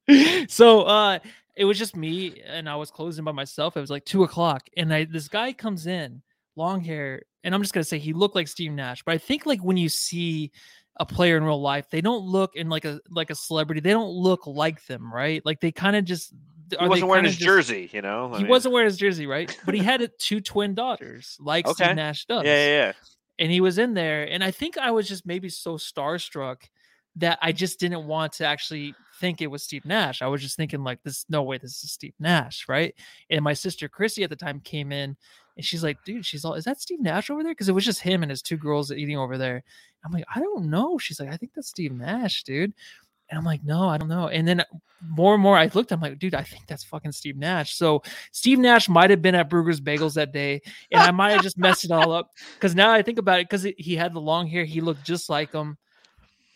so 0.49 0.83
uh 0.83 1.19
it 1.55 1.65
was 1.65 1.79
just 1.79 1.95
me 1.97 2.43
and 2.47 2.69
I 2.69 2.77
was 2.77 2.91
closing 2.91 3.25
by 3.25 3.33
myself. 3.33 3.77
It 3.77 3.81
was 3.81 3.91
like 3.91 4.05
two 4.05 4.25
o'clock, 4.25 4.69
and 4.77 4.93
I 4.93 5.05
this 5.05 5.29
guy 5.29 5.53
comes 5.53 5.87
in, 5.87 6.23
long 6.57 6.81
hair, 6.81 7.23
and 7.45 7.55
I'm 7.55 7.63
just 7.63 7.75
gonna 7.75 7.85
say 7.85 7.99
he 7.99 8.13
looked 8.13 8.35
like 8.35 8.49
Steve 8.49 8.73
Nash. 8.73 9.03
But 9.03 9.15
I 9.15 9.19
think 9.19 9.47
like 9.47 9.63
when 9.63 9.77
you 9.77 9.89
see 9.89 10.51
a 10.99 11.07
player 11.07 11.37
in 11.37 11.45
real 11.45 11.61
life, 11.61 11.89
they 11.91 12.01
don't 12.01 12.25
look 12.25 12.57
in 12.57 12.69
like 12.69 12.85
a 12.85 13.01
like 13.11 13.31
a 13.31 13.35
celebrity. 13.35 13.81
They 13.81 13.91
don't 13.91 14.11
look 14.11 14.47
like 14.47 14.85
them, 14.87 15.13
right? 15.13 15.45
Like 15.45 15.61
they 15.61 15.73
kind 15.73 15.97
of 15.97 16.05
just. 16.05 16.33
He 16.81 16.89
wasn't 16.89 17.09
wearing 17.09 17.25
his 17.25 17.35
just- 17.37 17.45
jersey, 17.45 17.91
you 17.93 18.03
know. 18.03 18.31
I 18.33 18.37
He 18.39 18.43
mean, 18.45 18.51
wasn't 18.51 18.73
wearing 18.75 18.87
his 18.89 18.97
jersey, 18.97 19.27
right? 19.27 19.57
But 19.65 19.75
he 19.75 19.83
had 19.83 20.09
two 20.19 20.41
twin 20.41 20.75
daughters, 20.75 21.37
like 21.41 21.67
Okay. 21.67 21.85
Steve 21.85 21.97
Nash 21.97 22.25
does 22.27 22.45
Yeah, 22.45 22.55
yeah, 22.55 22.87
yeah. 22.87 22.93
and 23.39 23.51
he 23.51 23.61
was 23.61 23.79
in 23.79 23.95
there 23.95 24.25
and 24.25 24.45
i 24.45 24.51
think 24.51 24.77
i 24.77 24.91
was 24.91 25.09
just 25.09 25.25
maybe 25.27 25.49
so 25.49 25.77
starstruck 25.77 26.59
that 27.17 27.39
i 27.43 27.51
just 27.51 27.81
didn't 27.81 28.07
want 28.07 28.33
to 28.35 28.47
actually 28.47 28.95
think 29.21 29.41
it 29.41 29.47
was 29.51 29.63
steve 29.63 29.85
nash 29.87 30.21
i 30.23 30.27
was 30.27 30.43
just 30.43 30.55
thinking 30.57 30.85
like 30.85 31.03
this 31.03 31.25
no 31.31 31.43
way 31.43 31.57
this 31.59 31.83
is 31.83 31.91
steve 31.93 32.13
nash 32.21 32.67
right 32.69 32.95
and 33.31 33.43
my 33.43 33.55
sister 33.55 33.89
chrissy 33.89 34.23
at 34.23 34.31
the 34.31 34.37
time 34.37 34.61
came 34.61 34.93
in 34.93 35.17
and 35.57 35.65
she's 35.65 35.83
like 35.83 35.97
dude 36.05 36.27
she's 36.27 36.45
all 36.45 36.55
is 36.55 36.65
that 36.65 36.81
steve 36.81 37.01
nash 37.01 37.31
over 37.31 37.43
there 37.43 37.53
because 37.53 37.69
it 37.71 37.75
was 37.75 37.85
just 37.87 38.01
him 38.03 38.23
and 38.23 38.31
his 38.31 38.43
two 38.43 38.57
girls 38.59 38.93
eating 38.93 39.17
over 39.19 39.39
there 39.39 39.63
i'm 40.05 40.13
like 40.13 40.25
i 40.35 40.39
don't 40.41 40.69
know 40.69 40.99
she's 40.99 41.19
like 41.19 41.31
i 41.33 41.37
think 41.37 41.53
that's 41.55 41.69
steve 41.69 41.93
nash 41.93 42.43
dude 42.45 42.73
and 43.33 43.39
I'm 43.39 43.47
like, 43.47 43.65
no, 43.65 43.89
I 43.89 43.97
don't 43.97 44.11
know. 44.11 44.29
And 44.29 44.47
then 44.47 44.63
more 45.09 45.33
and 45.33 45.43
more 45.43 45.57
I 45.57 45.71
looked, 45.73 45.91
I'm 45.91 46.01
like, 46.03 46.19
dude, 46.19 46.35
I 46.35 46.43
think 46.43 46.67
that's 46.67 46.85
fucking 46.85 47.13
Steve 47.13 47.39
Nash. 47.39 47.75
So 47.75 48.03
Steve 48.31 48.59
Nash 48.59 48.91
might 48.91 49.09
have 49.09 49.23
been 49.23 49.35
at 49.35 49.49
Bruegger's 49.49 49.81
Bagels 49.81 50.13
that 50.15 50.33
day, 50.33 50.61
and 50.93 51.01
I 51.01 51.11
might 51.13 51.31
have 51.31 51.43
just 51.43 51.57
messed 51.57 51.87
it 51.87 51.91
all 51.91 52.13
up. 52.13 52.31
Because 52.55 52.75
now 52.75 52.91
I 52.93 53.01
think 53.01 53.19
about 53.19 53.41
it, 53.41 53.49
because 53.49 53.67
he 53.79 53.97
had 53.97 54.13
the 54.13 54.21
long 54.21 54.47
hair, 54.47 54.67
he 54.67 54.83
looked 54.83 55.03
just 55.03 55.31
like 55.31 55.51
him. 55.51 55.79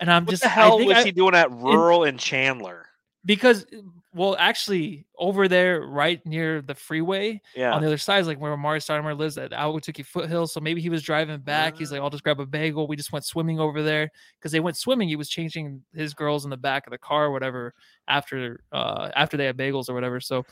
And 0.01 0.11
I'm 0.13 0.27
What 0.27 0.33
just 0.33 0.43
the 0.43 0.49
I 0.51 0.53
hell 0.53 0.77
think 0.77 0.89
was 0.91 0.99
I- 0.99 1.05
he 1.05 1.13
doing 1.13 1.35
at 1.35 1.51
rural 1.51 2.05
and 2.05 2.21
Chandler? 2.21 2.86
Because 3.27 3.67
well, 4.15 4.35
actually, 4.39 5.05
over 5.19 5.47
there, 5.47 5.83
right 5.83 6.25
near 6.25 6.63
the 6.63 6.75
freeway, 6.75 7.39
Yeah. 7.55 7.73
on 7.75 7.83
the 7.83 7.87
other 7.89 7.99
side 7.99 8.21
is 8.21 8.27
like 8.27 8.41
where 8.41 8.57
Mario 8.57 8.79
Stoudemire 8.81 9.19
lives 9.19 9.37
at 9.37 9.51
Ahwatukee 9.51 10.07
Foothills. 10.07 10.55
So 10.55 10.61
maybe 10.61 10.81
he 10.81 10.89
was 10.89 11.03
driving 11.03 11.39
back. 11.41 11.77
He's 11.77 11.93
like, 11.93 12.01
I'll 12.01 12.09
just 12.09 12.23
grab 12.25 12.41
a 12.41 12.47
bagel. 12.47 12.87
We 12.87 12.97
just 12.97 13.13
went 13.13 13.27
swimming 13.27 13.61
over 13.61 13.83
there 13.83 14.11
because 14.39 14.53
they 14.53 14.61
went 14.61 14.79
swimming. 14.79 15.09
He 15.09 15.17
was 15.17 15.29
changing 15.29 15.83
his 15.93 16.15
girls 16.15 16.45
in 16.45 16.51
the 16.51 16.57
back 16.57 16.87
of 16.87 16.93
the 16.93 16.99
car 16.99 17.27
or 17.27 17.31
whatever 17.33 17.75
after 18.09 18.61
uh 18.73 19.11
after 19.15 19.37
they 19.37 19.45
had 19.45 19.57
bagels 19.59 19.91
or 19.91 19.95
whatever. 19.95 20.19
So 20.21 20.47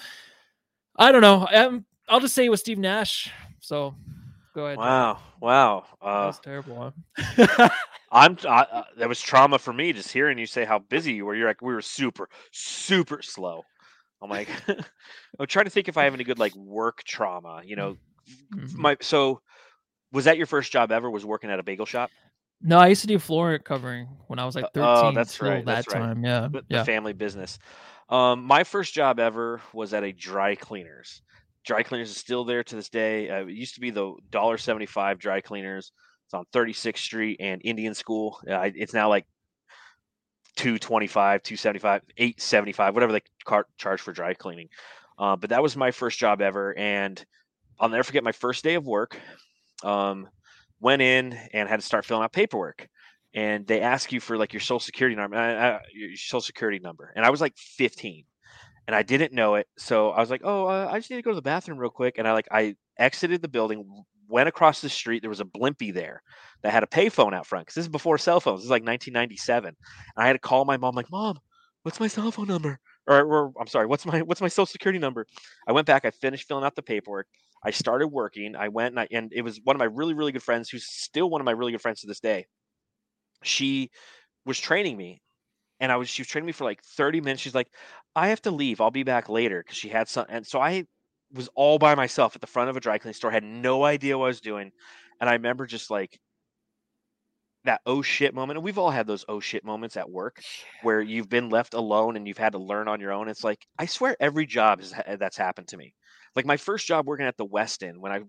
I 0.97 1.11
don't 1.11 1.23
know. 1.23 1.49
Um, 1.55 1.87
I'll 2.09 2.21
just 2.21 2.35
say 2.35 2.45
it 2.45 2.51
was 2.51 2.61
Steve 2.61 2.79
Nash. 2.79 3.33
So 3.61 3.95
go 4.55 4.67
ahead. 4.67 4.79
Wow, 4.79 5.19
wow. 5.41 5.85
That 6.03 6.09
Uh, 6.09 6.27
was 6.27 6.41
terrible. 6.41 6.95
Huh? 7.19 7.69
I'm. 8.13 8.37
I, 8.47 8.61
uh, 8.63 8.83
that 8.99 9.09
was 9.09 9.21
trauma 9.21 9.59
for 9.59 9.73
me 9.73 9.93
just 9.93 10.13
hearing 10.13 10.39
you 10.39 10.47
say 10.47 10.65
how 10.65 10.79
busy 10.79 11.13
you 11.15 11.27
were. 11.27 11.35
You're 11.35 11.49
like 11.49 11.63
we 11.63 11.73
were 11.75 11.83
super, 11.83 12.29
super 12.53 13.23
slow. 13.23 13.63
I'm 14.23 14.31
like, 14.31 14.49
I'm 15.39 15.47
trying 15.47 15.67
to 15.67 15.71
think 15.71 15.89
if 15.89 15.97
I 15.97 16.05
have 16.05 16.15
any 16.15 16.25
good 16.25 16.39
like 16.39 16.55
work 16.55 17.03
trauma. 17.05 17.63
You 17.65 17.77
know, 17.77 17.97
Mhm. 18.55 18.77
my 18.77 18.97
so 19.01 19.41
was 20.13 20.25
that 20.27 20.37
your 20.39 20.47
first 20.47 20.73
job 20.73 20.93
ever? 20.93 21.11
Was 21.11 21.25
working 21.25 21.51
at 21.51 21.59
a 21.59 21.63
bagel 21.63 21.87
shop? 21.87 22.11
no, 22.63 22.79
I 22.79 22.89
used 22.89 23.03
to 23.03 23.07
do 23.07 23.19
floor 23.19 23.59
covering 23.59 24.07
when 24.29 24.39
I 24.39 24.47
was 24.47 24.55
like 24.57 24.65
Uh, 24.65 24.69
13. 24.75 24.89
oh, 24.89 25.13
that's 25.13 25.41
right, 25.43 25.65
That 25.67 25.75
that's 25.75 25.89
right. 25.89 26.01
time, 26.03 26.25
yeah, 26.25 26.49
the, 26.51 26.65
the 26.69 26.75
yeah. 26.77 26.85
family 26.85 27.13
business. 27.13 27.59
Um, 28.09 28.45
my 28.45 28.65
first 28.65 28.95
job 28.95 29.19
ever 29.19 29.61
was 29.73 29.93
at 29.93 30.05
a 30.05 30.13
dry 30.13 30.55
cleaners. 30.55 31.23
Dry 31.65 31.83
cleaners 31.83 32.11
is 32.11 32.17
still 32.17 32.45
there 32.45 32.63
to 32.65 32.77
this 32.77 32.89
day. 32.89 33.31
Uh, 33.31 33.47
it 33.47 33.51
used 33.51 33.75
to 33.75 33.81
be 33.81 33.91
the 33.91 34.15
dollar 34.31 34.59
seventy 34.59 34.87
five 34.87 35.19
dry 35.19 35.41
cleaners. 35.41 35.93
It's 36.27 36.35
on 36.35 36.47
36th 36.53 36.99
Street 36.99 37.37
and 37.41 37.61
Indian 37.65 37.95
School. 37.95 38.41
Uh, 38.49 38.71
it's 38.75 38.95
now 38.95 39.11
like 39.11 39.27
225, 40.57 41.43
275, 41.43 42.03
875, 42.17 42.95
whatever 42.95 43.13
they 43.13 43.23
car- 43.45 43.67
charge 43.77 44.01
for 44.01 44.13
dry 44.13 44.35
cleaning. 44.35 44.69
Uh, 45.19 45.37
but 45.37 45.51
that 45.51 45.63
was 45.63 45.77
my 45.77 45.91
first 45.91 46.19
job 46.19 46.41
ever, 46.41 46.77
and 46.77 47.25
I'll 47.79 47.89
never 47.89 48.03
forget 48.03 48.25
my 48.25 48.33
first 48.33 48.65
day 48.65 48.75
of 48.75 48.87
work. 48.87 49.19
Um, 49.83 50.29
went 50.81 51.03
in 51.03 51.39
and 51.53 51.69
had 51.69 51.81
to 51.81 51.87
start 51.87 52.05
filling 52.05 52.25
out 52.25 52.33
paperwork, 52.33 52.89
and 53.35 53.67
they 53.67 53.81
ask 53.81 54.13
you 54.13 54.21
for 54.21 54.37
like 54.37 54.53
your 54.53 54.61
social 54.61 54.81
security 54.81 55.17
number, 55.17 55.37
uh, 55.37 55.55
uh, 55.55 55.79
your 55.93 56.17
social 56.17 56.41
security 56.41 56.79
number, 56.79 57.13
and 57.17 57.25
I 57.25 57.31
was 57.31 57.41
like 57.41 57.57
15, 57.57 58.25
and 58.87 58.95
I 58.95 59.03
didn't 59.03 59.33
know 59.33 59.55
it, 59.55 59.67
so 59.79 60.11
I 60.11 60.21
was 60.21 60.31
like, 60.31 60.43
oh, 60.45 60.67
uh, 60.67 60.89
I 60.91 60.99
just 60.99 61.11
need 61.11 61.17
to 61.17 61.23
go 61.23 61.31
to 61.31 61.37
the 61.37 61.43
bathroom 61.43 61.79
real 61.79 61.91
quick, 61.91 62.19
and 62.19 62.29
I 62.29 62.33
like 62.33 62.49
I 62.51 62.77
exited 62.99 63.43
the 63.43 63.49
building, 63.49 64.05
went 64.29 64.49
across 64.49 64.81
the 64.81 64.89
street. 64.89 65.23
There 65.23 65.31
was 65.31 65.41
a 65.41 65.45
Blimpie 65.45 65.93
there 65.93 66.23
that 66.63 66.73
had 66.73 66.83
a 66.83 66.87
payphone 66.87 67.35
out 67.35 67.47
front 67.47 67.67
because 67.67 67.75
this 67.75 67.85
is 67.85 67.91
before 67.91 68.19
cell 68.19 68.41
phones. 68.41 68.61
This 68.61 68.65
is 68.65 68.71
like 68.71 68.83
1997. 68.83 69.69
And 69.69 69.77
I 70.17 70.27
had 70.27 70.35
to 70.35 70.39
call 70.39 70.65
my 70.65 70.77
mom, 70.77 70.95
like, 70.95 71.11
Mom, 71.11 71.39
what's 71.83 72.01
my 72.01 72.09
cell 72.09 72.31
phone 72.31 72.49
number? 72.49 72.79
Or, 73.07 73.23
or 73.23 73.53
I'm 73.61 73.67
sorry, 73.67 73.87
what's 73.87 74.07
my 74.07 74.23
what's 74.23 74.41
my 74.41 74.49
social 74.49 74.67
security 74.67 74.99
number? 74.99 75.27
I 75.69 75.73
went 75.73 75.87
back. 75.87 76.05
I 76.05 76.11
finished 76.11 76.49
filling 76.49 76.65
out 76.65 76.75
the 76.75 76.83
paperwork. 76.83 77.27
I 77.63 77.71
started 77.71 78.09
working. 78.09 78.57
I 78.57 78.69
went 78.69 78.93
and 78.93 79.01
I, 79.01 79.09
and 79.11 79.33
it 79.33 79.43
was 79.43 79.61
one 79.65 79.77
of 79.77 79.79
my 79.79 79.87
really 79.87 80.15
really 80.15 80.33
good 80.33 80.43
friends, 80.43 80.69
who's 80.71 80.87
still 80.87 81.29
one 81.31 81.41
of 81.41 81.45
my 81.45 81.53
really 81.53 81.73
good 81.73 81.83
friends 81.83 82.01
to 82.01 82.07
this 82.07 82.21
day. 82.21 82.47
She 83.43 83.91
was 84.47 84.59
training 84.59 84.97
me, 84.97 85.21
and 85.81 85.91
I 85.91 85.97
was 85.97 86.09
she 86.09 86.23
was 86.23 86.29
training 86.29 86.47
me 86.47 86.53
for 86.53 86.65
like 86.65 86.83
30 86.83 87.21
minutes. 87.21 87.43
She's 87.43 87.55
like, 87.55 87.69
I 88.17 88.29
have 88.29 88.43
to 88.43 88.51
leave. 88.51 88.81
I'll 88.81 88.91
be 88.91 89.03
back 89.03 89.29
later 89.29 89.63
because 89.63 89.77
she 89.77 89.89
had 89.89 90.09
some. 90.09 90.27
And 90.29 90.47
so 90.47 90.61
I 90.61 90.87
was 91.33 91.49
all 91.55 91.79
by 91.79 91.95
myself 91.95 92.35
at 92.35 92.41
the 92.41 92.47
front 92.47 92.71
of 92.71 92.77
a 92.77 92.81
dry 92.81 92.99
cleaning 92.99 93.15
store, 93.15 93.31
had 93.31 93.45
no 93.45 93.85
idea 93.85 94.17
what 94.17 94.27
I 94.27 94.29
was 94.29 94.41
doing. 94.41 94.71
And 95.21 95.29
I 95.29 95.35
remember 95.35 95.67
just 95.67 95.91
like 95.91 96.19
that 97.65 97.81
oh 97.87 98.03
shit 98.03 98.35
moment. 98.35 98.59
And 98.59 98.65
we've 98.65 98.79
all 98.79 98.91
had 98.91 99.07
those 99.07 99.25
oh 99.29 99.41
shit 99.41 99.65
moments 99.65 99.97
at 99.97 100.09
work 100.09 100.41
where 100.83 101.01
you've 101.01 101.29
been 101.29 101.49
left 101.49 101.75
alone 101.75 102.17
and 102.17 102.29
you've 102.29 102.39
had 102.39 102.53
to 102.53 102.59
learn 102.59 102.89
on 102.89 103.01
your 103.01 103.13
own. 103.13 103.29
It's 103.29 103.45
like, 103.45 103.67
I 103.79 103.87
swear 103.87 104.17
every 104.21 104.47
job 104.47 104.81
is, 104.81 104.95
that's 105.19 105.37
happened 105.37 105.69
to 105.69 105.77
me. 105.77 105.95
Like 106.37 106.47
my 106.47 106.57
first 106.57 106.87
job 106.87 107.07
working 107.07 107.27
at 107.27 107.37
the 107.37 107.47
Westin 107.47 107.99
when 107.99 108.13
I 108.13 108.21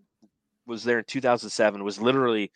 was 0.65 0.83
there 0.83 0.99
in 0.99 1.05
2007 1.05 1.83
was 1.83 2.01
literally, 2.01 2.51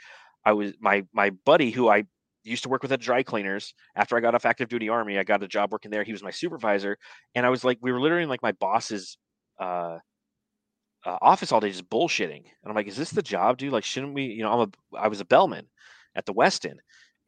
I 0.45 0.53
was 0.53 0.73
my, 0.79 1.05
my 1.13 1.31
buddy 1.45 1.69
who 1.69 1.89
I 1.89 2.05
used 2.43 2.63
to 2.63 2.69
work 2.69 2.81
with 2.81 2.91
at 2.91 2.99
dry 2.99 3.23
cleaners 3.23 3.73
after 3.95 4.17
I 4.17 4.19
got 4.19 4.35
off 4.35 4.45
active 4.45 4.69
duty 4.69 4.89
army. 4.89 5.17
I 5.17 5.23
got 5.23 5.43
a 5.43 5.47
job 5.47 5.71
working 5.71 5.91
there. 5.91 6.03
He 6.03 6.11
was 6.11 6.23
my 6.23 6.31
supervisor. 6.31 6.97
And 7.35 7.45
I 7.45 7.49
was 7.49 7.63
like, 7.63 7.77
we 7.81 7.91
were 7.91 7.99
literally 7.99 8.23
in 8.23 8.29
like 8.29 8.43
my 8.43 8.53
boss's, 8.53 9.17
uh, 9.59 9.97
uh, 11.05 11.17
office 11.21 11.51
all 11.51 11.59
day 11.59 11.69
just 11.69 11.89
bullshitting. 11.89 12.43
And 12.43 12.65
I'm 12.65 12.75
like, 12.75 12.87
is 12.87 12.97
this 12.97 13.11
the 13.11 13.21
job, 13.21 13.57
dude? 13.57 13.71
Like, 13.71 13.83
shouldn't 13.83 14.13
we, 14.13 14.23
you 14.23 14.43
know, 14.43 14.51
I'm 14.51 14.69
a, 14.69 14.97
I 14.97 15.07
was 15.07 15.21
a 15.21 15.25
bellman 15.25 15.67
at 16.15 16.25
the 16.25 16.33
Westin. 16.33 16.75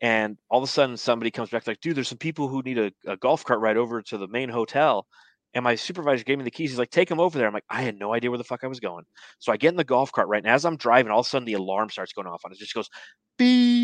And 0.01 0.37
all 0.49 0.57
of 0.57 0.63
a 0.63 0.71
sudden 0.71 0.97
somebody 0.97 1.31
comes 1.31 1.49
back 1.49 1.67
like, 1.67 1.79
dude, 1.79 1.95
there's 1.95 2.07
some 2.07 2.17
people 2.17 2.47
who 2.47 2.61
need 2.63 2.79
a, 2.79 2.91
a 3.05 3.17
golf 3.17 3.45
cart 3.45 3.59
ride 3.59 3.77
over 3.77 4.01
to 4.01 4.17
the 4.17 4.27
main 4.27 4.49
hotel. 4.49 5.05
And 5.53 5.63
my 5.63 5.75
supervisor 5.75 6.23
gave 6.23 6.37
me 6.37 6.43
the 6.43 6.51
keys. 6.51 6.71
He's 6.71 6.79
like, 6.79 6.89
take 6.89 7.09
them 7.09 7.19
over 7.19 7.37
there. 7.37 7.45
I'm 7.45 7.53
like, 7.53 7.65
I 7.69 7.81
had 7.81 7.99
no 7.99 8.13
idea 8.13 8.31
where 8.31 8.37
the 8.37 8.43
fuck 8.43 8.63
I 8.63 8.67
was 8.67 8.79
going. 8.79 9.03
So 9.39 9.51
I 9.51 9.57
get 9.57 9.69
in 9.69 9.75
the 9.75 9.83
golf 9.83 10.11
cart, 10.11 10.27
right? 10.27 10.41
And 10.41 10.51
as 10.51 10.65
I'm 10.65 10.77
driving, 10.77 11.11
all 11.11 11.19
of 11.19 11.25
a 11.25 11.29
sudden 11.29 11.45
the 11.45 11.53
alarm 11.53 11.89
starts 11.89 12.13
going 12.13 12.27
off 12.27 12.41
on 12.45 12.51
it. 12.51 12.57
just 12.57 12.73
goes 12.73 12.89
beep. 13.37 13.80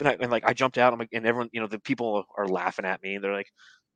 And, 0.00 0.08
I, 0.08 0.16
and 0.20 0.30
like, 0.30 0.44
I 0.46 0.52
jumped 0.52 0.78
out. 0.78 0.92
I'm 0.92 0.98
like, 0.98 1.10
and 1.12 1.26
everyone, 1.26 1.50
you 1.52 1.60
know, 1.60 1.66
the 1.66 1.78
people 1.78 2.24
are 2.36 2.48
laughing 2.48 2.84
at 2.84 3.02
me 3.02 3.14
and 3.14 3.24
they're 3.24 3.32
like, 3.32 3.50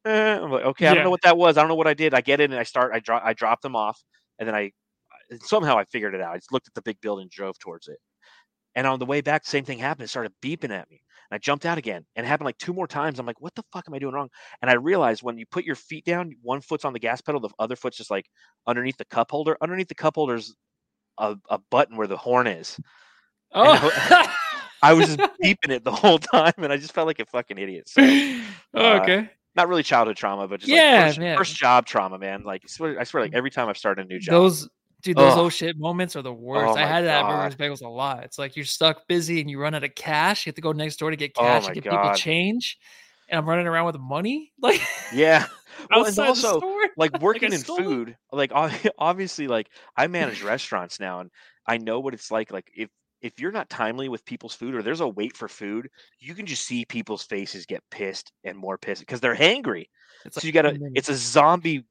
eh. 0.07 0.39
I'm 0.39 0.51
like, 0.51 0.65
okay, 0.65 0.87
I 0.87 0.95
don't 0.95 1.05
know 1.05 1.11
what 1.11 1.23
that 1.23 1.37
was. 1.37 1.57
I 1.57 1.63
don't 1.63 1.69
know 1.69 1.75
what 1.75 1.87
I 1.87 1.95
did. 1.95 2.15
I 2.15 2.21
get 2.21 2.41
in 2.41 2.53
and 2.53 2.61
I 2.61 2.65
start, 2.65 2.93
I 2.95 3.01
drop, 3.01 3.23
I 3.25 3.33
drop 3.33 3.61
them 3.61 3.77
off. 3.77 4.03
And 4.39 4.49
then 4.49 4.55
I, 4.55 4.73
somehow 5.43 5.79
I 5.79 5.85
figured 5.85 6.15
it 6.15 6.21
out. 6.21 6.33
I 6.33 6.39
just 6.39 6.53
looked 6.53 6.67
at 6.67 6.75
the 6.75 6.83
big 6.83 7.01
building, 7.01 7.29
drove 7.31 7.59
towards 7.59 7.89
it. 7.89 7.99
And 8.75 8.87
on 8.87 8.99
the 8.99 9.07
way 9.07 9.21
back, 9.21 9.45
same 9.45 9.65
thing 9.65 9.79
happened. 9.79 10.05
It 10.05 10.09
started 10.09 10.33
beeping 10.43 10.71
at 10.71 10.89
me. 10.91 11.03
And 11.31 11.37
I 11.37 11.39
jumped 11.39 11.67
out 11.67 11.79
again. 11.79 12.05
And 12.15 12.25
it 12.25 12.29
happened 12.29 12.47
like 12.47 12.59
two 12.59 12.73
more 12.73 12.87
times. 12.87 13.19
I'm 13.19 13.27
like, 13.27 13.41
what 13.41 13.55
the 13.55 13.65
fuck 13.73 13.85
am 13.89 13.95
I 13.95 13.99
doing 13.99 14.15
wrong? 14.15 14.29
And 14.63 14.71
I 14.71 14.75
realized 14.75 15.23
when 15.23 15.39
you 15.39 15.47
put 15.51 15.65
your 15.65 15.75
feet 15.75 16.05
down, 16.05 16.33
one 16.43 16.61
foot's 16.61 16.85
on 16.85 16.93
the 16.93 16.99
gas 16.99 17.21
pedal, 17.21 17.41
the 17.41 17.51
other 17.59 17.77
foot's 17.77 17.97
just 17.97 18.11
like 18.11 18.27
underneath 18.67 18.97
the 18.97 19.05
cup 19.07 19.31
holder. 19.31 19.57
Underneath 19.61 19.89
the 19.89 19.95
cup 19.95 20.15
holder's 20.15 20.55
a, 21.19 21.37
a 21.49 21.59
button 21.71 21.97
where 21.97 22.07
the 22.07 22.17
horn 22.17 22.47
is. 22.47 22.79
Oh, 23.53 24.27
I 24.83 24.93
was 24.95 25.07
just 25.07 25.19
beeping 25.45 25.71
it 25.71 25.85
the 25.85 25.93
whole 25.93 26.19
time, 26.19 26.53
and 26.59 26.73
I 26.73 26.77
just 26.77 26.93
felt 26.93 27.07
like 27.07 27.19
a 27.19 27.27
fucking 27.27 27.59
idiot. 27.59 27.89
So 27.89 28.03
Oh, 28.75 28.93
uh, 28.93 29.01
okay. 29.03 29.29
not 29.57 29.69
really 29.69 29.83
childhood 29.83 30.17
trauma, 30.17 30.47
but 30.49 30.61
just 30.61 30.71
Yeah, 30.71 31.07
like 31.07 31.17
first, 31.17 31.37
first 31.37 31.57
job 31.57 31.87
trauma, 31.87 32.19
man. 32.19 32.43
Like 32.45 32.63
I 32.65 32.69
swear, 32.69 32.99
I 33.01 33.05
swear, 33.05 33.23
like 33.23 33.35
every 33.35 33.51
time 33.51 33.69
I've 33.69 33.79
started 33.79 34.07
a 34.07 34.09
new 34.09 34.19
job, 34.19 34.35
Those 34.35 34.69
dude, 35.03 35.17
those 35.17 35.37
oh 35.37 35.49
shit 35.49 35.77
moments 35.79 36.17
are 36.17 36.23
the 36.23 36.33
worst. 36.33 36.77
I 36.77 36.87
had 36.87 37.05
that 37.05 37.25
at 37.25 37.29
God. 37.29 37.53
Bruegger's 37.53 37.57
Bagels 37.57 37.85
a 37.85 37.89
lot. 37.89 38.25
It's 38.25 38.39
like 38.39 38.57
you're 38.57 38.65
stuck 38.65 39.07
busy 39.09 39.41
and 39.41 39.51
you 39.51 39.59
run 39.61 39.75
out 39.75 39.85
of 39.85 39.95
cash. 39.95 40.47
You 40.47 40.51
have 40.51 40.57
to 40.57 40.63
go 40.63 40.73
next 40.73 40.97
door 40.97 41.11
to 41.11 41.17
get 41.17 41.35
Oh 41.37 41.43
cash 41.43 41.67
and 41.67 41.75
get 41.75 41.85
people 41.85 42.15
change. 42.15 42.79
And 43.29 43.39
I'm 43.39 43.49
running 43.49 43.67
around 43.67 43.87
with 43.87 43.99
money, 43.99 44.53
like 44.63 44.81
yeah. 45.15 45.47
Well, 45.91 46.05
and 46.05 46.07
outside 46.09 46.29
also, 46.29 46.59
store. 46.59 46.89
like 46.97 47.21
working 47.23 47.53
I 47.53 47.57
in 47.57 47.61
stole 47.61 47.79
it. 47.79 47.85
food 47.85 48.17
like 48.33 48.53
obviously 48.99 49.47
like 49.49 49.69
i 49.97 50.07
manage 50.07 50.43
restaurants 50.43 51.01
now 51.01 51.21
and 51.21 51.31
i 51.67 51.79
know 51.79 52.01
what 52.01 52.13
it's 52.13 52.31
like 52.31 52.51
like 52.53 52.71
if 52.75 52.91
if 53.23 53.39
you're 53.39 53.53
not 53.53 53.69
timely 53.69 54.09
with 54.09 54.25
people's 54.25 54.55
food 54.55 54.75
or 54.75 54.83
there's 54.83 55.01
a 55.01 55.09
wait 55.09 55.37
for 55.37 55.49
food 55.49 55.89
you 56.19 56.35
can 56.35 56.47
just 56.47 56.67
see 56.67 56.85
people's 56.85 57.23
faces 57.23 57.67
get 57.67 57.83
pissed 57.91 58.33
and 58.45 58.57
more 58.57 58.79
pissed 58.79 59.01
because 59.01 59.21
they're 59.21 59.35
hangry 59.37 59.87
It's 60.25 60.35
so 60.35 60.39
like 60.39 60.45
you 60.45 60.53
gotta 60.53 60.71
mm. 60.71 60.93
it's 60.95 61.09
a 61.09 61.15
zombie 61.15 61.85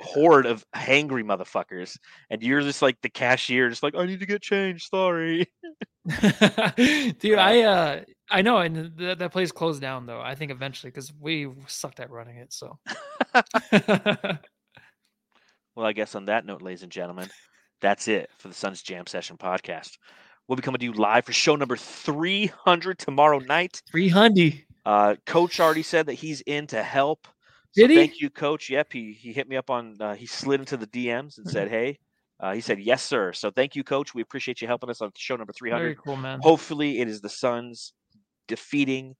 horde 0.00 0.46
of 0.46 0.64
hangry 0.74 1.22
motherfuckers 1.24 1.96
and 2.30 2.42
you're 2.42 2.60
just 2.60 2.82
like 2.82 3.00
the 3.02 3.08
cashier 3.08 3.68
just 3.68 3.84
like 3.84 3.94
i 3.94 4.04
need 4.04 4.18
to 4.20 4.26
get 4.26 4.42
changed 4.42 4.88
sorry 4.90 5.46
dude 7.18 7.38
Uh, 7.38 7.40
i 7.40 7.60
uh 7.62 8.00
i 8.30 8.42
know 8.42 8.58
and 8.58 8.98
th- 8.98 9.18
that 9.18 9.30
place 9.30 9.52
closed 9.52 9.80
down 9.80 10.06
though 10.06 10.20
i 10.20 10.34
think 10.34 10.50
eventually 10.50 10.90
because 10.90 11.12
we 11.20 11.48
sucked 11.68 12.00
at 12.00 12.10
running 12.10 12.36
it 12.38 12.52
so 12.52 12.76
well 15.76 15.86
i 15.86 15.92
guess 15.92 16.16
on 16.16 16.24
that 16.24 16.44
note 16.44 16.62
ladies 16.62 16.82
and 16.82 16.90
gentlemen 16.90 17.28
that's 17.80 18.08
it 18.08 18.30
for 18.38 18.48
the 18.48 18.54
Suns 18.54 18.82
Jam 18.82 19.06
Session 19.06 19.36
podcast. 19.36 19.98
We'll 20.48 20.56
be 20.56 20.62
coming 20.62 20.78
to 20.78 20.84
you 20.84 20.92
live 20.92 21.24
for 21.24 21.32
show 21.32 21.56
number 21.56 21.76
300 21.76 22.98
tomorrow 22.98 23.38
night. 23.40 23.82
300 23.90 24.64
Uh, 24.84 25.16
Coach 25.26 25.58
already 25.58 25.82
said 25.82 26.06
that 26.06 26.14
he's 26.14 26.40
in 26.42 26.66
to 26.68 26.82
help. 26.82 27.26
So 27.72 27.82
Did 27.82 27.90
he? 27.90 27.96
Thank 27.96 28.20
you, 28.20 28.30
Coach. 28.30 28.70
Yep, 28.70 28.92
he 28.92 29.12
he 29.12 29.32
hit 29.32 29.48
me 29.48 29.56
up 29.56 29.70
on. 29.70 29.96
Uh, 30.00 30.14
he 30.14 30.26
slid 30.26 30.60
into 30.60 30.76
the 30.76 30.86
DMs 30.86 31.38
and 31.38 31.48
said, 31.48 31.68
"Hey." 31.76 31.98
Uh, 32.38 32.52
he 32.52 32.60
said, 32.60 32.80
"Yes, 32.80 33.02
sir." 33.02 33.32
So 33.32 33.50
thank 33.50 33.74
you, 33.74 33.82
Coach. 33.82 34.14
We 34.14 34.22
appreciate 34.22 34.60
you 34.60 34.68
helping 34.68 34.88
us 34.90 35.00
on 35.00 35.10
show 35.16 35.36
number 35.36 35.52
300. 35.52 35.82
very 35.82 35.96
cool 35.96 36.16
man 36.16 36.38
Hopefully, 36.42 37.00
it 37.00 37.08
is 37.08 37.20
the 37.20 37.28
Suns 37.28 37.92
defeating 38.46 39.16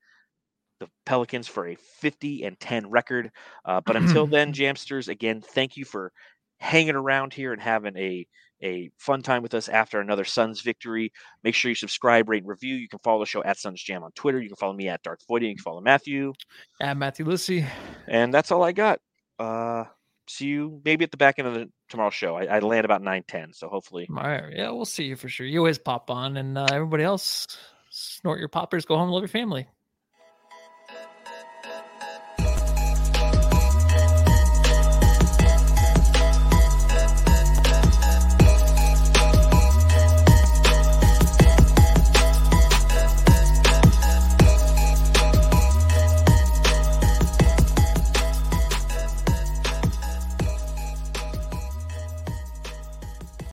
the 0.78 0.88
Pelicans 1.04 1.48
for 1.48 1.66
a 1.66 1.74
50 1.74 2.44
and 2.44 2.58
10 2.60 2.90
record. 2.90 3.30
Uh, 3.64 3.80
but 3.84 3.96
until 3.96 4.26
then, 4.26 4.52
Jamsters, 4.52 5.08
again, 5.08 5.40
thank 5.40 5.76
you 5.76 5.84
for 5.84 6.12
hanging 6.58 6.94
around 6.94 7.32
here 7.32 7.52
and 7.52 7.60
having 7.60 7.96
a 7.96 8.26
a 8.62 8.90
fun 8.98 9.22
time 9.22 9.42
with 9.42 9.54
us 9.54 9.68
after 9.68 10.00
another 10.00 10.24
Suns 10.24 10.60
victory. 10.60 11.12
Make 11.44 11.54
sure 11.54 11.68
you 11.70 11.74
subscribe, 11.74 12.28
rate, 12.28 12.42
and 12.42 12.48
review. 12.48 12.74
You 12.74 12.88
can 12.88 12.98
follow 13.00 13.20
the 13.20 13.26
show 13.26 13.42
at 13.44 13.58
Suns 13.58 13.82
Jam 13.82 14.02
on 14.02 14.12
Twitter. 14.12 14.40
You 14.40 14.48
can 14.48 14.56
follow 14.56 14.72
me 14.72 14.88
at 14.88 15.02
Dark 15.02 15.20
Void. 15.28 15.42
You 15.42 15.54
can 15.54 15.62
follow 15.62 15.80
Matthew. 15.80 16.32
at 16.80 16.96
matthew 16.96 17.24
lissy 17.24 17.64
And 18.08 18.32
that's 18.32 18.50
all 18.50 18.62
I 18.62 18.72
got. 18.72 19.00
Uh, 19.38 19.84
see 20.28 20.46
you 20.46 20.80
maybe 20.84 21.04
at 21.04 21.10
the 21.10 21.16
back 21.16 21.38
end 21.38 21.48
of 21.48 21.54
the 21.54 21.70
tomorrow's 21.88 22.14
show. 22.14 22.36
I, 22.36 22.44
I 22.44 22.58
land 22.60 22.84
about 22.84 23.02
9 23.02 23.24
10. 23.28 23.52
So 23.52 23.68
hopefully. 23.68 24.06
all 24.10 24.16
right 24.16 24.52
yeah 24.54 24.70
we'll 24.70 24.84
see 24.84 25.04
you 25.04 25.16
for 25.16 25.28
sure 25.28 25.46
you 25.46 25.58
always 25.58 25.78
pop 25.78 26.10
on 26.10 26.36
and 26.36 26.56
uh, 26.58 26.66
everybody 26.72 27.04
else 27.04 27.46
snort 27.90 28.38
your 28.38 28.48
poppers 28.48 28.84
go 28.84 28.96
home 28.96 29.10
love 29.10 29.22
your 29.22 29.28
family 29.28 29.66